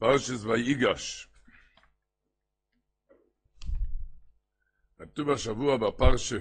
פרשס 0.00 0.44
ויגש. 0.44 1.28
כתוב 4.98 5.30
השבוע 5.30 5.76
בפרשה 5.76 6.38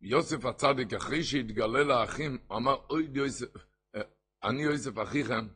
שיוסף 0.00 0.44
הצדיק, 0.44 0.92
אחרי 0.92 1.24
שהתגלה 1.24 1.82
לאחים, 1.84 2.38
אמר, 2.52 2.74
אוי 2.90 3.08
יוסף, 3.12 3.46
אה, 3.94 4.00
אני 4.42 4.62
יוסף 4.62 5.02
אחיכם. 5.02 5.48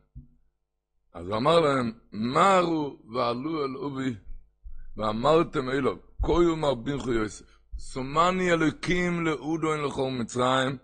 אז 1.13 1.27
הוא 1.27 1.37
אמר 1.37 1.59
להם, 1.59 1.91
מרו 2.11 2.99
ועלו 3.13 3.65
אל 3.65 3.75
אובי, 3.75 4.15
ואמרתם 4.97 5.69
אלו, 5.69 5.97
כה 6.21 6.33
יאמר 6.49 6.75
בנכו 6.75 7.13
יוסף, 7.13 7.59
סומני 7.77 8.51
אלוקים 8.51 9.25
לאודו 9.25 9.73
אין 9.73 9.81
לכל 9.81 10.11
מצרים, 10.11 10.77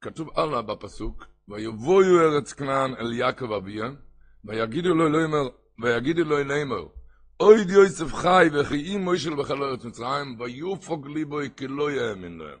כתוב 0.00 0.30
הלאה 0.38 0.62
בפסוק, 0.62 1.26
ויבואו 1.48 2.20
ארץ 2.20 2.52
כנען 2.52 2.94
אל 2.94 3.12
יעקב 3.12 3.52
אביה, 3.52 3.90
ויגידו 4.44 4.94
לו 4.94 5.08
לאמר, 5.08 5.48
ויגידו 5.82 6.24
לו 6.24 6.44
לאמר, 6.44 6.86
אוי 7.40 7.64
די 7.64 7.72
יוסף 7.72 8.14
חי 8.14 8.48
וכי 8.52 8.96
אם 8.96 9.00
מוישל 9.04 9.34
בחלו 9.34 9.66
ארץ 9.66 9.84
מצרים, 9.84 10.40
ויופוג 10.40 11.08
ליבוי 11.08 11.48
כי 11.56 11.66
לא 11.68 11.90
יאמין 11.92 12.38
להם. 12.38 12.58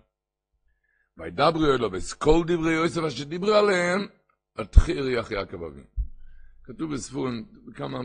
וידברו 1.18 1.64
אלו, 1.64 1.92
וסכל 1.92 2.42
דברי 2.46 2.72
יוסף 2.72 3.02
אשר 3.02 3.24
דיברו 3.24 3.52
עליהם, 3.52 4.06
התחיר 4.58 5.08
יח 5.08 5.30
יעקב 5.30 5.62
אביה. 5.62 5.84
כתוב 6.64 6.94
בספורן, 6.94 7.42
כמה, 7.74 7.98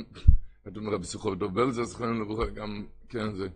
כתוב 0.65 0.83
מרבי 0.83 1.05
סוכו 1.05 1.35
דוב 1.35 1.53
בלזר, 1.55 1.83
זכרנו 1.83 2.21
לברוכה, 2.21 2.49
גם, 2.49 2.85
כן, 3.09 3.35
זה, 3.35 3.47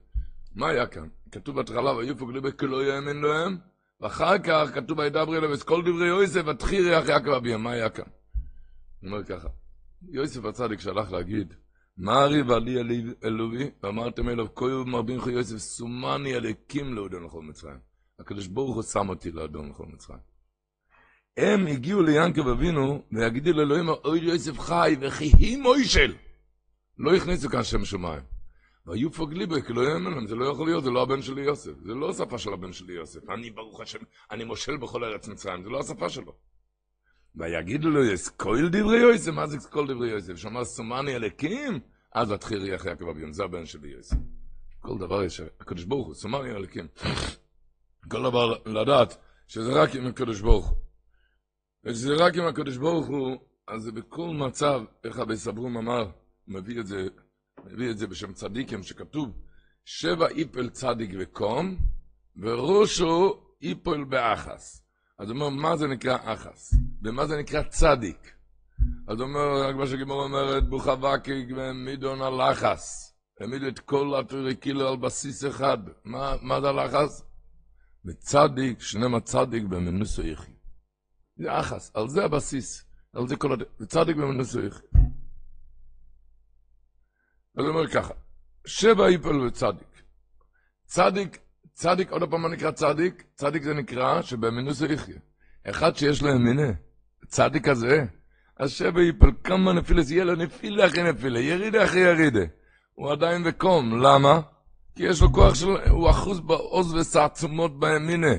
מה 0.55 0.69
היה 0.69 0.87
כאן? 0.87 1.07
כתוב 1.31 1.55
בהתחלה, 1.55 1.95
ויופוג 1.95 2.31
ליבוי 2.31 2.51
כי 2.57 2.67
לא 2.67 2.85
יאמין 2.85 3.21
להם, 3.21 3.57
ואחר 4.01 4.37
כך 4.37 4.69
כתוב 4.73 4.99
וידברי 4.99 5.37
אלו 5.37 5.59
כל 5.65 5.81
דברי 5.81 6.07
יוסף 6.07 6.41
ותחיר 6.47 6.87
יח 6.87 7.09
יעקב 7.09 7.29
אביה, 7.29 7.57
מה 7.57 7.71
היה 7.71 7.89
כאן? 7.89 8.03
הוא 9.01 9.11
אומר 9.11 9.23
ככה, 9.23 9.47
יוסף 10.09 10.45
הצדיק 10.45 10.79
שהלך 10.79 11.11
להגיד, 11.11 11.53
מה 11.97 12.13
הריב 12.13 12.51
עלי 12.51 13.03
אלוהי, 13.23 13.69
ואמרתם 13.83 14.29
אליו, 14.29 14.55
כה 14.55 14.65
מרבין 14.85 15.21
חו 15.21 15.29
יוסף, 15.29 15.57
סומני 15.57 16.35
אליקים 16.35 16.93
לאדון 16.93 17.23
לכל 17.23 17.41
מצרים. 17.41 17.79
הקדוש 18.19 18.47
ברוך 18.47 18.75
הוא 18.75 18.83
שם 18.83 19.09
אותי 19.09 19.31
לאדון 19.31 19.69
לכל 19.69 19.85
מצרים. 19.85 20.19
הם 21.37 21.67
הגיעו 21.67 22.03
ליענקב 22.03 22.47
אבינו, 22.47 23.03
ויגידו 23.11 23.51
לאלוהים, 23.51 23.89
אוי 23.89 24.19
יוסף 24.19 24.59
חי, 24.59 24.95
וכי 25.01 25.31
היא 25.37 25.57
מוישל. 25.57 26.15
לא 26.97 27.15
הכניסו 27.15 27.49
כאן 27.49 27.63
שם 27.63 27.85
שמיים. 27.85 28.38
והיו 28.85 29.11
פוגלי 29.11 29.45
בו, 29.45 29.55
כי 29.67 29.73
לא 29.73 29.81
יאמן 29.81 30.27
זה 30.27 30.35
לא 30.35 30.45
יכול 30.45 30.67
להיות, 30.67 30.83
זה 30.83 30.89
לא 30.89 31.01
הבן 31.01 31.21
שלי 31.21 31.41
יוסף. 31.41 31.71
זה 31.85 31.93
לא 31.93 32.09
השפה 32.09 32.37
של 32.37 32.53
הבן 32.53 32.73
שלי 32.73 32.93
יוסף. 32.93 33.29
אני, 33.29 33.49
ברוך 33.49 33.81
השם, 33.81 33.99
אני 34.31 34.43
מושל 34.43 34.77
בכל 34.77 35.03
ארץ 35.03 35.27
מצרים, 35.27 35.63
זה 35.63 35.69
לא 35.69 35.79
השפה 35.79 36.09
שלו. 36.09 36.35
ויגידו 37.35 37.89
לו, 37.89 38.05
יש 38.05 38.29
כל 38.29 38.69
דברי 38.71 38.97
יוסף, 38.97 39.31
מה 39.31 39.47
זה 39.47 39.69
כל 39.69 39.87
דברי 39.87 40.09
יוסף? 40.09 40.35
שאמר, 40.35 40.63
סומני 40.63 41.15
אלקים, 41.15 41.79
אז 42.13 42.31
התחיל 42.31 42.61
ריח 42.61 42.85
יעקב 42.85 43.09
אביון, 43.09 43.33
זה 43.33 43.43
הבן 43.43 43.65
שלי 43.65 43.89
יוסף. 43.89 44.17
כל 44.79 44.97
דבר 44.97 45.23
יש, 45.23 45.41
הקדוש 45.59 45.83
ברוך 45.83 46.07
הוא, 46.07 46.15
סומני 46.15 46.51
אלקים. 46.51 46.87
כל 48.11 48.23
דבר 48.23 48.53
לדעת, 48.65 49.17
שזה 49.47 49.71
רק 49.81 49.95
עם 49.95 50.07
הקדוש 50.07 50.41
ברוך 50.41 50.69
הוא. 50.69 50.77
ושזה 51.83 52.15
רק 52.15 52.35
עם 52.35 52.45
הקדוש 52.45 52.77
ברוך 52.77 53.07
הוא, 53.07 53.37
אז 53.67 53.81
זה 53.81 53.91
בכל 53.91 54.29
מצב, 54.29 54.81
איך 55.03 55.19
אבי 55.19 55.37
סברום 55.37 55.77
אמר, 55.77 56.09
מביא 56.47 56.79
את 56.79 56.87
זה 56.87 57.07
מביא 57.65 57.91
את 57.91 57.97
זה 57.97 58.07
בשם 58.07 58.33
צדיקים, 58.33 58.83
שכתוב, 58.83 59.29
שבע 59.85 60.27
איפל 60.27 60.69
צדיק 60.69 61.11
וקום, 61.19 61.77
וראשו 62.37 63.41
איפל 63.61 64.03
באחס. 64.03 64.83
אז 65.19 65.29
הוא 65.29 65.35
אומר, 65.35 65.49
מה 65.49 65.77
זה 65.77 65.87
נקרא 65.87 66.17
אחס? 66.23 66.73
ומה 67.03 67.27
זה 67.27 67.37
נקרא 67.37 67.63
צדיק? 67.63 68.31
אז 69.07 69.19
הוא 69.19 69.27
אומר, 69.27 69.63
רק 69.69 69.75
מה 69.75 69.87
שגימור 69.87 70.23
אומרת, 70.23 70.69
בוכה 70.69 70.93
וקיק 70.93 71.49
ומידון 71.55 72.21
הלחס. 72.21 73.13
העמידו 73.39 73.67
את 73.67 73.79
כל 73.79 74.19
התורי 74.19 74.55
כאילו 74.61 74.87
על 74.87 74.97
בסיס 74.97 75.45
אחד. 75.45 75.77
מה, 76.05 76.35
מה 76.41 76.61
זה 76.61 76.67
הלחס? 76.67 77.23
וצדיק, 78.05 78.81
שנמה 78.81 79.19
צדיק 79.19 79.63
במנוסו 79.63 80.21
יחי. 80.21 80.51
זה 81.37 81.59
אחס, 81.59 81.91
על 81.93 82.07
זה 82.07 82.25
הבסיס. 82.25 82.85
על 83.13 83.27
זה 83.27 83.35
כל 83.35 83.53
הד... 83.53 83.63
וצדיק 83.79 84.17
במנוסו 84.17 84.59
יחי. 84.59 84.85
אז 87.59 87.65
הוא 87.65 87.73
אומר 87.73 87.87
ככה, 87.87 88.13
שבע 88.65 89.07
איפל 89.07 89.41
וצדיק. 89.41 90.01
צדיק, 90.85 91.37
צדיק, 91.73 92.11
עוד 92.11 92.29
פעם 92.29 92.41
מה 92.41 92.49
נקרא 92.49 92.71
צדיק? 92.71 93.23
צדיק 93.35 93.63
זה 93.63 93.73
נקרא 93.73 94.21
שבמינוס 94.21 94.81
יחיה. 94.81 95.15
אחד 95.69 95.95
שיש 95.95 96.21
לו 96.21 96.29
ימינה, 96.29 96.71
צדיק 97.27 97.67
הזה, 97.67 98.05
אז 98.57 98.71
שבע 98.71 99.01
איפל, 99.01 99.31
כמה 99.43 99.73
נפילס, 99.73 100.11
יהיה 100.11 100.23
לו 100.23 100.35
נפילה 100.35 100.87
אחרי 100.87 101.11
נפילה, 101.11 101.39
ירידה 101.39 101.83
אחרי 101.83 101.99
ירידה. 101.99 102.45
הוא 102.93 103.11
עדיין 103.11 103.43
בקום, 103.43 104.01
למה? 104.01 104.41
כי 104.95 105.03
יש 105.03 105.21
לו 105.21 105.33
כוח 105.33 105.55
של, 105.55 105.67
הוא 105.89 106.09
אחוז 106.09 106.39
בעוז 106.39 106.93
וסעצומות 106.93 107.79
בימינה. 107.79 108.33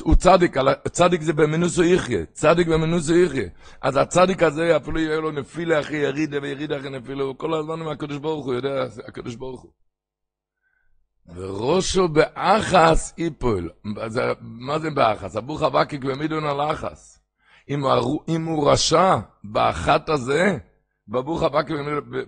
הוא 0.00 0.14
צדיק, 0.14 0.56
צדיק 0.88 1.22
זה 1.22 1.32
במנוסו 1.32 1.84
יחיה, 1.84 2.26
צדיק 2.26 2.68
במנוסו 2.68 3.14
יחיה. 3.16 3.48
אז 3.80 3.96
הצדיק 3.96 4.42
הזה, 4.42 4.76
אפילו 4.76 5.00
יהיה 5.00 5.20
לו 5.20 5.30
נפילה 5.30 5.80
אחרי 5.80 5.96
ירידה 5.96 6.38
וירידה 6.42 6.78
אחרי 6.78 6.90
נפילה, 6.90 7.22
הוא 7.22 7.34
כל 7.36 7.54
הזמן 7.54 7.80
עם 7.80 7.88
הקדוש 7.88 8.18
ברוך 8.18 8.46
הוא, 8.46 8.54
יודע, 8.54 8.84
הקדוש 9.08 9.34
ברוך 9.34 9.62
הוא. 9.62 9.70
וראשו 11.34 12.08
באחס 12.08 13.14
איפול. 13.18 13.70
מה 14.40 14.78
זה 14.78 14.90
באחס? 14.90 15.36
אבוך 15.36 15.62
אבקיק 15.62 16.00
ומידון 16.04 16.44
על 16.44 16.60
אחס. 16.72 17.20
אם, 17.68 17.80
אם 18.28 18.44
הוא 18.44 18.70
רשע 18.70 19.18
באחת 19.44 20.08
הזה, 20.08 20.58
בבוך 21.08 21.42
אבקיק 21.42 21.76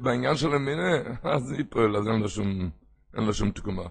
בעניין 0.01 0.37
של 0.37 0.55
המינה, 0.55 0.93
אז 1.23 1.55
איפול, 1.59 1.97
אז 1.97 2.09
אין 2.09 2.21
לו 2.21 2.29
שום, 2.29 2.71
אין 3.17 3.25
לו 3.25 3.35
שום 3.35 3.51
תקומה. 3.51 3.87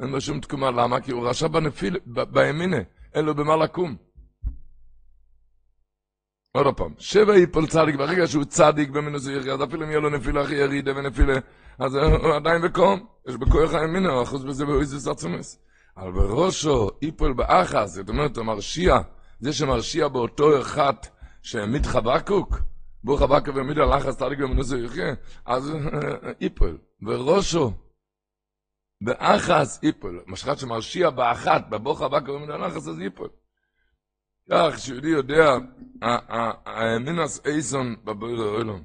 אין 0.00 0.10
לו 0.10 0.20
שום 0.20 0.40
תקומה, 0.40 0.70
למה? 0.70 1.00
כי 1.00 1.12
הוא 1.12 1.28
רשע 1.28 1.48
בנפיל, 1.48 1.96
בימינה. 2.06 2.76
אין 3.18 3.24
לו 3.24 3.34
במה 3.34 3.56
לקום. 3.56 3.96
עוד 6.52 6.76
פעם, 6.76 6.92
שבע 6.98 7.36
יפול 7.36 7.66
צדיק, 7.66 7.96
ברגע 7.96 8.26
שהוא 8.26 8.44
צדיק 8.44 8.90
במינוס 8.90 9.26
יחי, 9.26 9.50
אז 9.50 9.64
אפילו 9.64 9.84
אם 9.84 9.90
יהיה 9.90 10.00
לו 10.00 10.10
נפילה 10.10 10.40
הכי 10.40 10.54
ירידה 10.54 10.92
ונפילה, 10.96 11.34
אז 11.78 11.94
הוא 11.94 12.34
עדיין 12.34 12.62
בקום, 12.62 13.06
יש 13.28 13.36
בכוח 13.36 13.74
הימינו, 13.74 14.22
אחוז 14.22 14.44
בזה 14.44 14.66
באויזוס 14.66 15.08
עצומס. 15.08 15.58
אבל 15.96 16.12
בראשו 16.12 16.90
יפול 17.02 17.32
באחס, 17.32 17.90
זאת 17.90 18.08
אומרת, 18.08 18.38
המרשיע, 18.38 18.98
זה 19.40 19.52
שמרשיע 19.52 20.08
באותו 20.08 20.60
אחד 20.60 20.94
שהעמיד 21.42 21.86
חבקוק, 21.86 22.60
בור 23.04 23.18
חבקוק 23.18 23.54
והעמיד 23.54 23.78
על 23.78 23.92
אחס 23.98 24.16
צדיק 24.16 24.38
במינוס 24.38 24.72
יחי, 24.72 25.00
אז 25.46 25.72
יפול, 26.40 26.78
בראשו, 27.02 27.72
באחס 29.00 29.82
איפול, 29.82 30.24
משחת 30.26 30.58
שמרשיע 30.58 31.10
באחת, 31.10 31.68
בבוך 31.70 32.02
הבא 32.02 32.20
קוראים 32.20 32.48
לו 32.48 32.58
נחס 32.58 32.88
אז 32.88 33.00
איפול. 33.00 33.28
כך 34.50 34.78
שיהודי 34.78 35.08
יודע, 35.08 35.56
האמינס 36.66 37.46
אייסון 37.46 37.96
בבויר 38.04 38.42
האוילון. 38.42 38.84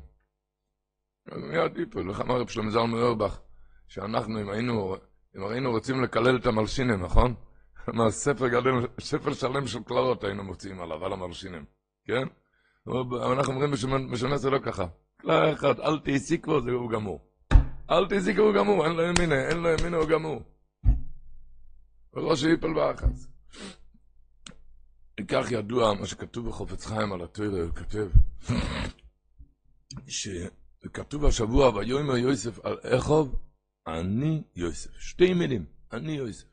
מיד 1.26 1.78
איפול, 1.78 2.10
איך 2.10 2.22
אמר 2.22 2.40
רב 2.40 2.48
שלמה 2.48 2.72
זל 2.72 2.84
מאורבך, 2.84 3.40
שאנחנו, 3.88 4.42
אם 4.42 4.50
היינו, 4.50 4.96
אם 5.38 5.46
היינו 5.46 5.72
רוצים 5.72 6.04
לקלל 6.04 6.38
את 6.38 6.46
המלשינים, 6.46 7.04
נכון? 7.04 7.36
ספר 8.10 8.48
גדול, 8.48 8.88
ספר 9.00 9.34
שלם 9.34 9.68
של 9.68 9.84
קלרות 9.84 10.24
היינו 10.24 10.44
מוציאים 10.44 10.82
עליו, 10.82 11.06
על 11.06 11.14
המלשינים, 11.14 11.66
כן? 12.08 12.28
אנחנו 13.32 13.54
אומרים 13.54 13.72
בשונה 14.12 14.38
זה 14.38 14.50
לא 14.50 14.60
ככה. 14.60 14.86
קלר 15.18 15.54
אחד, 15.54 15.80
אל 15.80 16.00
תעשי 16.00 16.38
כבר, 16.38 16.60
זהו 16.60 16.88
גמור. 16.88 17.33
אל 17.94 18.06
תזיקו 18.10 18.54
גמור, 18.54 18.86
אין 18.86 18.96
לו 18.96 19.04
ימינה, 19.04 19.48
אין 19.50 19.58
לו 19.58 19.70
ימינה 19.70 19.98
הוא 19.98 20.10
גמור. 20.10 20.42
וראש 22.14 22.44
יפל 22.44 22.74
באחז. 22.74 23.28
כך 25.28 25.52
ידוע 25.52 25.94
מה 25.94 26.06
שכתוב 26.06 26.48
בחופץ 26.48 26.86
חיים 26.86 27.14
על 27.14 27.22
התוירה, 27.22 27.64
הוא 27.64 27.76
כותב, 27.76 28.08
שכתוב 30.08 31.26
השבוע, 31.26 31.70
ויאמר 31.70 32.18
יוסף 32.18 32.60
על 32.66 32.78
איכוב, 32.84 33.36
אני 33.88 34.44
יוסף. 34.56 34.90
שתי 35.00 35.34
מילים, 35.34 35.66
אני 35.92 36.12
יוסף. 36.12 36.48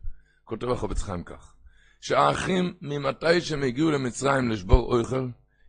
כותב 0.45 0.69
החופץ 0.69 1.03
חיים 1.03 1.25
כך, 1.25 1.55
שהאחים, 2.01 2.75
ממתי 2.81 3.41
שהם 3.41 3.63
הגיעו 3.63 3.91
למצרים 3.91 4.51
לשבור 4.51 5.01
אוכל, 5.01 5.29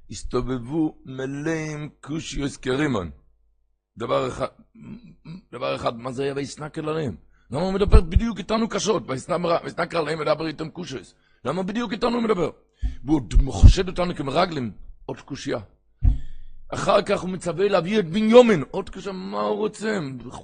הסתובבו 0.09 1.01
מלאים 1.05 1.89
קושיוס 2.01 2.57
קרימון. 2.57 3.11
דבר 3.97 4.27
אחד, 4.27 4.45
דבר 5.51 5.75
אחד, 5.75 5.97
מה 5.97 6.11
זה 6.11 6.23
היה 6.23 6.33
ויסנקל 6.35 6.89
עליהם? 6.89 7.15
למה 7.51 7.61
הוא 7.61 7.73
מדבר 7.73 8.01
בדיוק 8.01 8.37
איתנו 8.37 8.69
קשות? 8.69 9.03
ויסנקל 9.07 9.97
עליהם 9.97 10.19
מדבר 10.19 10.47
איתם 10.47 10.69
קושס. 10.69 11.13
למה 11.45 11.63
בדיוק 11.63 11.91
איתנו 11.91 12.15
הוא 12.15 12.23
מדבר? 12.23 12.49
והוא 13.03 13.53
חושד 13.53 13.87
אותנו 13.87 14.15
כמרגלים, 14.15 14.71
עוד 15.05 15.21
קושייה. 15.21 15.59
אחר 16.69 17.01
כך 17.01 17.21
הוא 17.21 17.29
מצווה 17.29 17.67
להביא 17.67 17.99
את 17.99 18.09
בניומין, 18.09 18.63
עוד 18.71 18.89
קושייה, 18.89 19.13
מה 19.13 19.41
הוא 19.41 19.57
רוצה? 19.57 19.99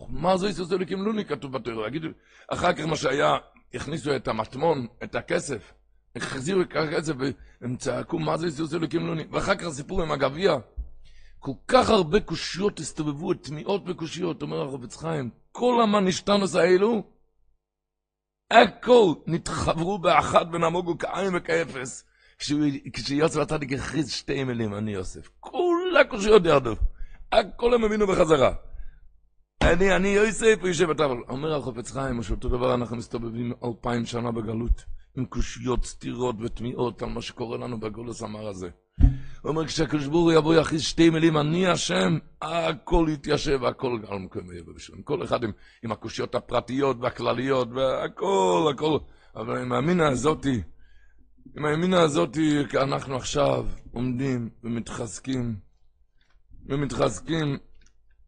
מה 0.10 0.38
זה 0.38 0.50
יסוסו 0.50 0.78
לקימלוני 0.78 1.26
כתוב 1.26 1.52
בתורה? 1.54 1.88
יגידו, 1.88 2.08
אחר 2.48 2.74
כך 2.74 2.86
מה 2.86 2.96
שהיה, 2.96 3.38
הכניסו 3.74 4.16
את 4.16 4.28
המטמון, 4.28 4.88
את 5.04 5.16
הכסף, 5.16 5.74
החזירו 6.16 6.62
את 6.98 7.06
זה, 7.06 7.14
והם 7.62 7.76
צעקו, 7.76 8.20
מה 8.20 8.38
זה 8.38 8.46
איסוס 8.46 8.74
אלוקים 8.74 9.08
לוני? 9.08 9.24
ואחר 9.32 9.56
כך 9.56 9.66
הסיפור 9.66 10.02
עם 10.02 10.12
הגביע. 10.12 10.58
כל 11.40 11.52
כך 11.68 11.90
הרבה 11.90 12.20
קושיות 12.20 12.80
הסתובבו, 12.80 13.34
תמיהות 13.34 13.84
וקושיות, 13.86 14.42
אומר 14.42 14.62
החופץ 14.62 14.96
חיים, 14.96 15.30
כל 15.52 15.82
המנישתנוס 15.84 16.56
האלו, 16.56 17.04
הכל 18.52 19.14
נתחברו 19.28 19.98
באחת 19.98 20.48
ונמוגו 20.54 20.98
כעין 20.98 21.36
וכאפס, 21.36 22.04
כשיוסף 22.94 23.40
הצדיק 23.40 23.74
הכריז 23.74 24.12
שתי 24.12 24.44
מילים, 24.44 24.74
אני 24.74 24.92
יוסף. 24.92 25.30
כל 25.40 25.78
הקושיות 26.02 26.46
ירדו, 26.46 26.76
הכל 27.32 27.74
הם 27.74 27.84
הבינו 27.84 28.08
בחזרה. 28.08 28.54
אני, 29.62 29.96
אני 29.96 30.08
יוסף, 30.08 30.56
הוא 30.60 30.68
יושב 30.68 30.90
אבל 30.90 31.18
אומר 31.30 31.56
החופץ 31.56 31.92
חיים, 31.92 32.24
שאותו 32.24 32.50
דבר 32.50 32.74
אנחנו 32.74 32.96
מסתובבים 32.96 33.54
אלפיים 33.64 34.06
שנה 34.06 34.32
בגלות, 34.32 34.86
עם 35.18 35.26
קושיות, 35.26 35.86
סתירות 35.86 36.36
ותמיהות 36.40 37.02
על 37.02 37.10
מה 37.10 37.22
שקורה 37.22 37.58
לנו 37.58 37.80
בגולוס 37.80 38.22
המר 38.22 38.48
הזה. 38.48 38.70
הוא 39.42 39.50
אומר, 39.50 39.68
כשהקדוש 39.68 40.08
ברוך 40.08 40.24
הוא 40.24 40.32
יבוא 40.32 40.56
יכריז 40.56 40.82
שתי 40.82 41.10
מילים, 41.10 41.38
אני 41.38 41.68
השם, 41.68 42.18
הכל 42.42 43.08
יתיישב, 43.10 43.64
הכל 43.64 44.00
על 44.08 44.18
מקום 44.18 44.52
יהיה 44.52 44.64
בשלום. 44.76 45.02
כל 45.02 45.24
אחד 45.24 45.44
עם, 45.44 45.52
עם 45.84 45.92
הקושיות 45.92 46.36
הפרטיות 46.36 46.98
והכלליות, 47.02 47.68
והכל, 47.76 48.72
הכל. 48.74 48.98
אבל 49.36 49.62
עם 49.62 49.72
האמינה 49.72 50.08
הזאתי, 50.08 50.62
עם 51.58 51.66
האמינה 51.66 52.02
הזאתי, 52.02 52.64
אנחנו 52.76 53.16
עכשיו 53.16 53.66
עומדים 53.92 54.50
ומתחזקים, 54.64 55.56
ומתחזקים, 56.66 57.58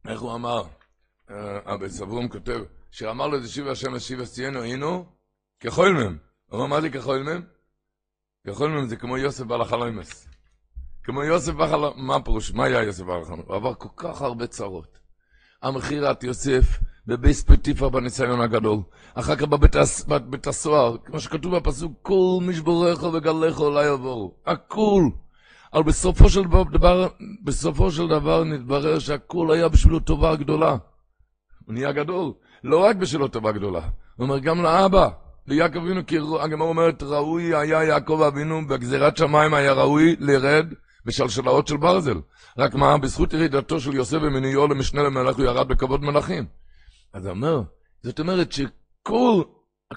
איך 0.07 0.21
הוא 0.21 0.35
אמר? 0.35 0.63
אבי 1.65 1.89
סברום 1.89 2.27
כותב, 2.27 2.59
שאמר 2.91 3.27
לו 3.27 3.41
זה 3.41 3.49
שיבה 3.49 3.71
השם 3.71 3.93
ושיבה 3.93 4.25
סיינו 4.25 4.61
היינו, 4.61 5.05
ככל 5.59 5.93
מהם. 5.93 6.28
אמר, 6.53 6.65
מה 6.65 6.81
זה 6.81 6.89
ככל 6.89 7.23
מהם? 7.23 7.41
ככל 8.47 8.69
מהם 8.69 8.87
זה 8.87 8.95
כמו 8.95 9.17
יוסף 9.17 9.43
בעל 9.43 9.61
החלומס. 9.61 10.27
כמו 11.03 11.23
יוסף 11.23 11.53
בחלום, 11.53 11.93
מה 11.95 12.15
הפירוש? 12.15 12.51
מה 12.51 12.65
היה 12.65 12.83
יוסף 12.83 13.03
בחלום? 13.03 13.41
הוא 13.47 13.55
עבר 13.55 13.73
כל 13.73 13.89
כך 13.95 14.21
הרבה 14.21 14.47
צרות. 14.47 14.99
המכירת 15.61 16.23
יוסף 16.23 16.79
בבייס 17.07 17.43
פטיפה 17.43 17.89
בניסיון 17.89 18.41
הגדול. 18.41 18.79
אחר 19.13 19.35
כך 19.35 19.43
בבית, 19.43 20.47
הסוהר, 20.47 20.97
כמו 21.05 21.19
שכתוב 21.19 21.55
בפסוק, 21.55 21.91
כל 22.01 22.39
משבורך 22.41 23.03
וגלך 23.03 23.59
לא 23.59 23.79
יעבור. 23.79 24.39
הכול. 24.45 25.11
אבל 25.73 25.83
בסופו 25.83 26.29
של 26.29 26.43
דבר, 26.71 27.07
בסופו 27.43 27.91
של 27.91 28.07
דבר 28.07 28.43
נתברר 28.43 28.99
שהכל 28.99 29.51
היה 29.51 29.69
בשבילו 29.69 29.99
טובה 29.99 30.35
גדולה. 30.35 30.77
הוא 31.65 31.73
נהיה 31.73 31.91
גדול. 31.91 32.33
לא 32.63 32.77
רק 32.77 32.95
בשבילו 32.95 33.27
טובה 33.27 33.51
גדולה. 33.51 33.81
הוא 34.15 34.23
אומר 34.23 34.39
גם 34.39 34.63
לאבא. 34.63 35.09
ליעקב 35.49 35.77
אבינו, 35.77 36.05
כי 36.05 36.17
הגמר 36.39 36.65
אומרת, 36.65 37.03
ראוי 37.03 37.55
היה 37.55 37.83
יעקב 37.83 38.21
אבינו, 38.27 38.67
בגזירת 38.67 39.17
שמיים 39.17 39.53
היה 39.53 39.73
ראוי 39.73 40.15
לרד 40.19 40.65
בשלשלאות 41.05 41.67
של 41.67 41.77
ברזל. 41.77 42.17
רק 42.57 42.75
מה, 42.75 42.97
בזכות 42.97 43.33
ירידתו 43.33 43.79
של 43.79 43.93
יוסף 43.93 44.17
ומינויו 44.21 44.67
למשנה 44.67 45.03
למלך 45.03 45.37
הוא 45.37 45.45
ירד 45.45 45.67
בכבוד 45.67 46.01
מלכים. 46.01 46.45
אז 47.13 47.27
אומר, 47.27 47.61
זאת 48.03 48.19
אומרת 48.19 48.51
שכל, 48.51 49.43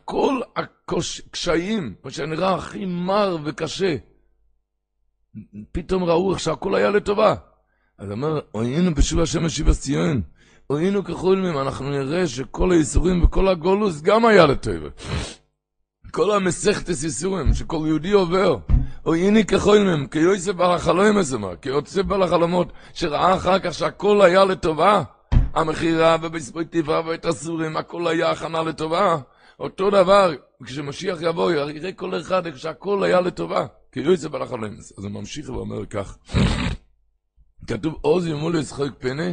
כל 0.05 0.41
הקשיים, 0.57 1.95
מה 2.05 2.11
שנראה 2.11 2.55
הכי 2.55 2.85
מר 2.85 3.37
וקשה, 3.45 3.97
פתאום 5.73 6.05
ראו 6.05 6.33
איך 6.33 6.41
שהכל 6.41 6.75
היה 6.75 6.91
לטובה. 6.91 7.35
אז 7.99 8.11
אומר, 8.11 8.41
היינו 8.55 8.95
בשוב 8.95 9.21
השם 9.21 9.45
משיב 9.45 9.73
ציון, 9.73 10.23
היינו 10.71 11.05
כחולמים, 11.05 11.59
אנחנו 11.59 11.91
נראה 11.91 12.27
שכל 12.27 12.73
הייסורים 12.73 13.25
וכל 13.25 13.49
הגולוס 13.49 14.03
גם 14.03 14.25
היה 14.25 14.47
לטובה. 14.47 14.89
כל 16.13 16.31
המסכתס 16.37 17.05
ייסורים 17.05 17.55
שכל 17.55 17.85
יהודי 17.87 18.13
עובר, 18.13 18.57
או 19.07 19.15
הנה 19.15 19.43
כחולמם, 19.43 20.07
כיוסף 20.07 20.53
בעל 20.53 20.75
החלום 20.75 21.19
מסומה, 21.19 21.57
כיוסף 21.57 22.03
בעל 22.03 22.23
החלומות, 22.23 22.73
שראה 22.95 23.37
אחר 23.37 23.59
כך 23.59 23.75
שהכל 23.75 24.23
היה 24.23 24.45
לטובה, 24.45 25.03
המכירה 25.55 26.17
ובספויטיבה 26.23 27.01
ואת 27.07 27.25
הסורים, 27.25 27.77
הכל 27.77 28.09
היה 28.09 28.31
הכנה 28.31 28.63
לטובה. 28.63 29.17
אותו 29.61 29.91
דבר, 29.91 30.33
כשמשיח 30.65 31.19
יבוא, 31.21 31.53
יראה 31.53 31.93
כל 31.93 32.21
אחד 32.21 32.57
שהכל 32.57 33.05
היה 33.05 33.21
לטובה, 33.21 33.67
כיוסף 33.93 34.29
בעל 34.29 34.43
החלום. 34.43 34.65
אז 34.99 35.05
הוא 35.05 35.11
ממשיך 35.11 35.49
ואומר 35.49 35.87
כך, 35.87 36.19
כתוב 37.67 37.99
עוז 38.01 38.27
ימול 38.27 38.57
ישחק 38.57 38.91
פנה, 38.99 39.31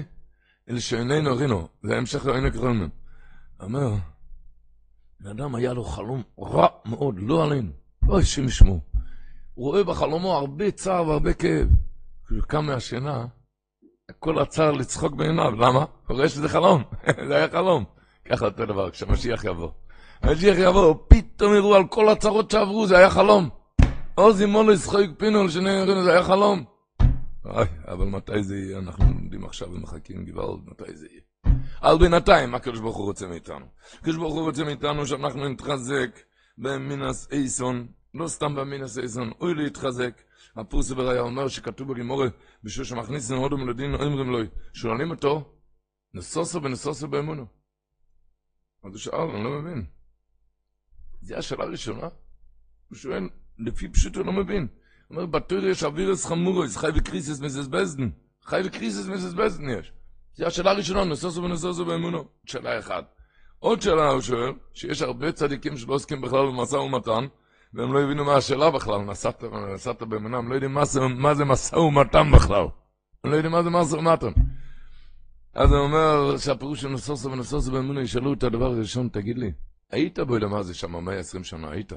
אל 0.70 0.80
שאיננו 0.80 1.38
רינו, 1.38 1.68
זה 1.84 1.98
המשך 1.98 2.26
לעיני 2.26 2.52
כחולמם. 2.52 2.90
אומר, 3.62 3.90
לאדם 5.22 5.56
היה 5.56 5.74
לו 5.74 5.84
חלום 5.84 6.24
רע 6.40 6.68
מאוד, 6.86 7.16
לא 7.20 7.44
עלינו, 7.44 7.72
לא 8.08 8.20
השם 8.20 8.46
ישמו. 8.46 8.80
הוא 9.54 9.66
רואה 9.68 9.84
בחלומו 9.84 10.34
הרבה 10.34 10.72
צער 10.72 11.08
והרבה 11.08 11.34
כאב. 11.34 11.68
כשהוא 12.26 12.42
קם 12.42 12.66
מהשינה, 12.66 13.26
הכל 14.10 14.40
עצר 14.40 14.72
לצחוק 14.72 15.14
בעיניו, 15.14 15.52
למה? 15.52 15.86
הוא 16.08 16.18
רואה 16.18 16.30
שזה 16.30 16.50
חלום, 16.50 16.84
זה 17.28 17.36
היה 17.36 17.50
חלום. 17.50 17.86
ככה 18.26 18.46
אותו 18.46 18.66
דבר, 18.66 18.92
כשהמשיח 18.92 19.44
יבוא. 19.44 19.70
המשיח 20.22 20.58
יבוא, 20.58 20.96
פתאום 21.08 21.56
יראו 21.56 21.76
על 21.76 21.88
כל 21.88 22.10
הצרות 22.10 22.52
שעברו, 22.52 22.88
זה 22.88 22.98
היה 22.98 23.10
חלום. 23.10 23.50
עוז 24.16 24.42
ימול 24.42 24.74
ישחק 24.74 25.08
פינו, 25.18 25.50
זה 25.50 26.12
היה 26.12 26.24
חלום. 26.24 26.64
אוי, 27.46 27.68
אבל 27.88 28.06
מתי 28.06 28.44
זה 28.44 28.58
יהיה? 28.58 28.78
אנחנו 28.78 29.06
עומדים 29.06 29.46
עכשיו 29.46 29.72
ומחכים 29.72 30.26
גבעות, 30.26 30.60
מתי 30.68 30.96
זה 30.96 31.06
יהיה? 31.12 31.22
אבל 31.82 31.98
בינתיים, 32.00 32.52
מה 32.52 32.58
הקדוש 32.58 32.80
ברוך 32.80 32.98
הוא 32.98 33.06
רוצה 33.06 33.28
מאיתנו? 33.28 33.66
הקדוש 33.94 34.16
ברוך 34.16 34.34
הוא 34.34 34.44
רוצה 34.44 34.64
מאיתנו 34.64 35.06
שאנחנו 35.06 35.50
נתחזק 35.50 36.20
במינס 36.58 37.28
אייסון, 37.32 37.88
לא 38.14 38.28
סתם 38.28 38.56
במינס 38.56 38.98
אייסון, 38.98 39.32
אוי 39.42 39.56
להתחזק. 39.56 40.22
הפורסי 40.56 40.96
בראיה 40.96 41.22
אומר 41.22 41.48
שכתוב 41.48 41.94
בגימורי, 41.94 42.30
בשביל 42.64 42.86
שמכניס 42.86 43.32
עוד 43.32 43.52
לדין, 43.68 43.94
אומרים 43.94 44.30
לו, 44.30 44.40
שואלים 44.74 45.12
אותו, 45.12 45.54
נסוסו 46.14 46.64
ונסוסו 46.64 47.08
באמונו. 47.08 47.46
אז 48.84 48.92
הוא 48.92 48.98
שאל, 48.98 49.20
אני 49.20 49.44
לא 49.44 49.62
מבין. 49.62 49.86
זו 51.22 51.36
השאלה 51.36 51.64
הראשונה. 51.64 52.08
הוא 52.90 52.98
שואל, 52.98 53.30
לפי 53.58 53.88
פשוט 53.88 54.16
הוא 54.16 54.26
לא 54.26 54.34
מבין. 54.34 54.68
הוא 55.08 55.18
אומר, 55.18 55.26
בתור 55.26 55.60
יש 55.60 55.84
אווירס 55.84 56.26
חמורס, 56.26 56.78
חי 56.78 56.90
וקריסס 56.96 57.40
מזזבזדן. 57.40 58.10
חי 58.44 58.62
וקריסס 58.66 59.08
מזזבזדן 59.08 59.70
יש. 59.70 59.94
זו 60.40 60.46
השאלה 60.46 60.72
הראשונה, 60.72 61.04
נסוסו 61.04 61.44
ונסוסו 61.44 61.86
באמונו. 61.86 62.26
שאלה 62.46 62.80
אחת. 62.80 63.14
עוד 63.60 63.82
שאלה 63.82 64.10
הוא 64.10 64.22
שואל, 64.22 64.54
שיש 64.74 65.02
הרבה 65.02 65.32
צדיקים 65.32 65.78
שלא 65.78 65.94
עוסקים 65.94 66.22
בכלל 66.22 66.46
במשא 66.46 66.76
ומתן, 66.76 67.26
והם 67.74 67.94
לא 67.94 68.02
הבינו 68.02 68.26
מה 68.26 68.36
השאלה 68.36 68.72
בכלל, 68.72 68.98
נסעת, 69.02 69.44
נסעת 69.74 70.04
באמונה, 70.04 70.38
הם 70.38 70.50
לא 70.50 70.54
יודעים 70.54 70.74
מה 70.74 70.84
מה 71.10 71.34
זה 71.36 71.46
משא 71.46 71.76
ומתן 71.76 72.32
בכלל. 72.32 72.66
הם 73.24 73.32
לא 73.32 73.36
יודעים 73.36 73.52
מה 73.52 73.64
זה 73.64 73.70
משא 73.70 73.96
ומתן. 73.96 74.32
אז 75.54 75.72
הוא 75.72 75.80
אומר 75.80 76.38
שהפירוש 76.38 76.82
של 76.82 76.90
נסוסו 76.90 77.32
ונסוסו 77.32 77.72
באמונה, 77.72 78.02
ישאלו 78.02 78.34
את 78.34 78.44
הדבר 78.44 78.66
הראשון, 78.66 79.10
תגיד 79.10 79.38
לי, 79.38 79.52
היית 79.92 80.20
בו 80.20 80.38
למה 80.38 80.64
זה 80.64 80.74
שם, 80.74 80.96
120 81.06 81.44
שנה, 81.44 81.72
היית? 81.72 81.94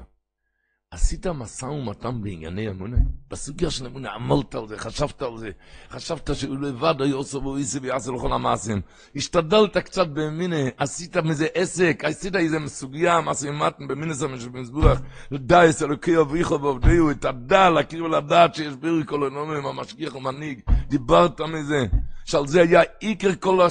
עשית 0.93 1.27
משא 1.27 1.65
ומתן 1.65 2.21
בענייני 2.21 2.69
אמונה? 2.69 2.97
בסוגיה 3.31 3.71
של 3.71 3.85
אמונה, 3.85 4.11
עמלת 4.11 4.55
על 4.55 4.67
זה, 4.67 4.77
חשבת 4.77 5.21
על 5.21 5.37
זה, 5.37 5.49
חשבת 5.89 6.35
שהוא 6.35 6.57
לבד 6.57 6.95
והוא 7.33 7.57
איסי 7.57 7.79
ויעשה 7.79 8.11
לכל 8.11 8.33
המעשים. 8.33 8.81
השתדלת 9.15 9.77
קצת 9.77 10.07
באמינה, 10.07 10.55
עשית 10.77 11.17
מזה 11.17 11.47
עסק, 11.53 12.03
עשית 12.05 12.35
איזה 12.35 12.57
סוגיה, 12.67 13.21
משא 13.21 13.47
ומתן 13.47 13.87
במיני 13.87 14.13
סמי 14.13 14.39
של 14.39 14.49
מזבוח, 14.49 14.99
דייס 15.33 15.83
אלוקי 15.83 16.17
אביכו 16.17 16.61
ועובדיהו, 16.61 17.11
את 17.11 17.25
הדע, 17.25 17.69
להכיר 17.69 18.03
ולדעת 18.03 18.55
שיש 18.55 18.75
בירי 18.75 19.05
כל 19.05 19.27
הנומים, 19.27 19.65
המשגיח 19.65 20.15
ומנהיג, 20.15 20.59
דיברת 20.87 21.41
מזה, 21.41 21.85
שעל 22.25 22.47
זה 22.47 22.61
היה 22.61 22.81
עיקר 22.99 23.35
כל 23.39 23.67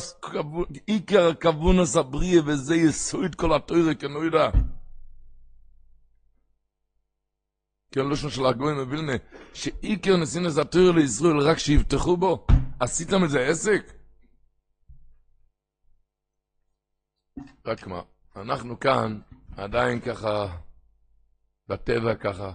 עיקר 0.86 1.28
הכוונס 1.28 1.96
הבריא, 1.96 2.40
וזה 2.44 2.76
יסוד 2.76 3.34
כל 3.34 3.54
התוירה 3.54 3.94
כנוידה. 3.94 4.50
כן, 7.92 8.06
לא 8.06 8.16
של 8.16 8.46
הגויים 8.46 8.78
מווילנה, 8.78 9.12
שאיקר 9.54 10.16
נסין 10.16 10.42
לזתר 10.44 10.90
לישראל 10.90 11.38
רק 11.38 11.58
שיבטחו 11.58 12.16
בו? 12.16 12.46
עשיתם 12.80 13.24
איזה 13.24 13.40
עסק? 13.40 13.92
רק 17.66 17.86
מה, 17.86 18.02
אנחנו 18.36 18.80
כאן 18.80 19.20
עדיין 19.56 20.00
ככה, 20.00 20.56
בטבע 21.68 22.14
ככה, 22.14 22.52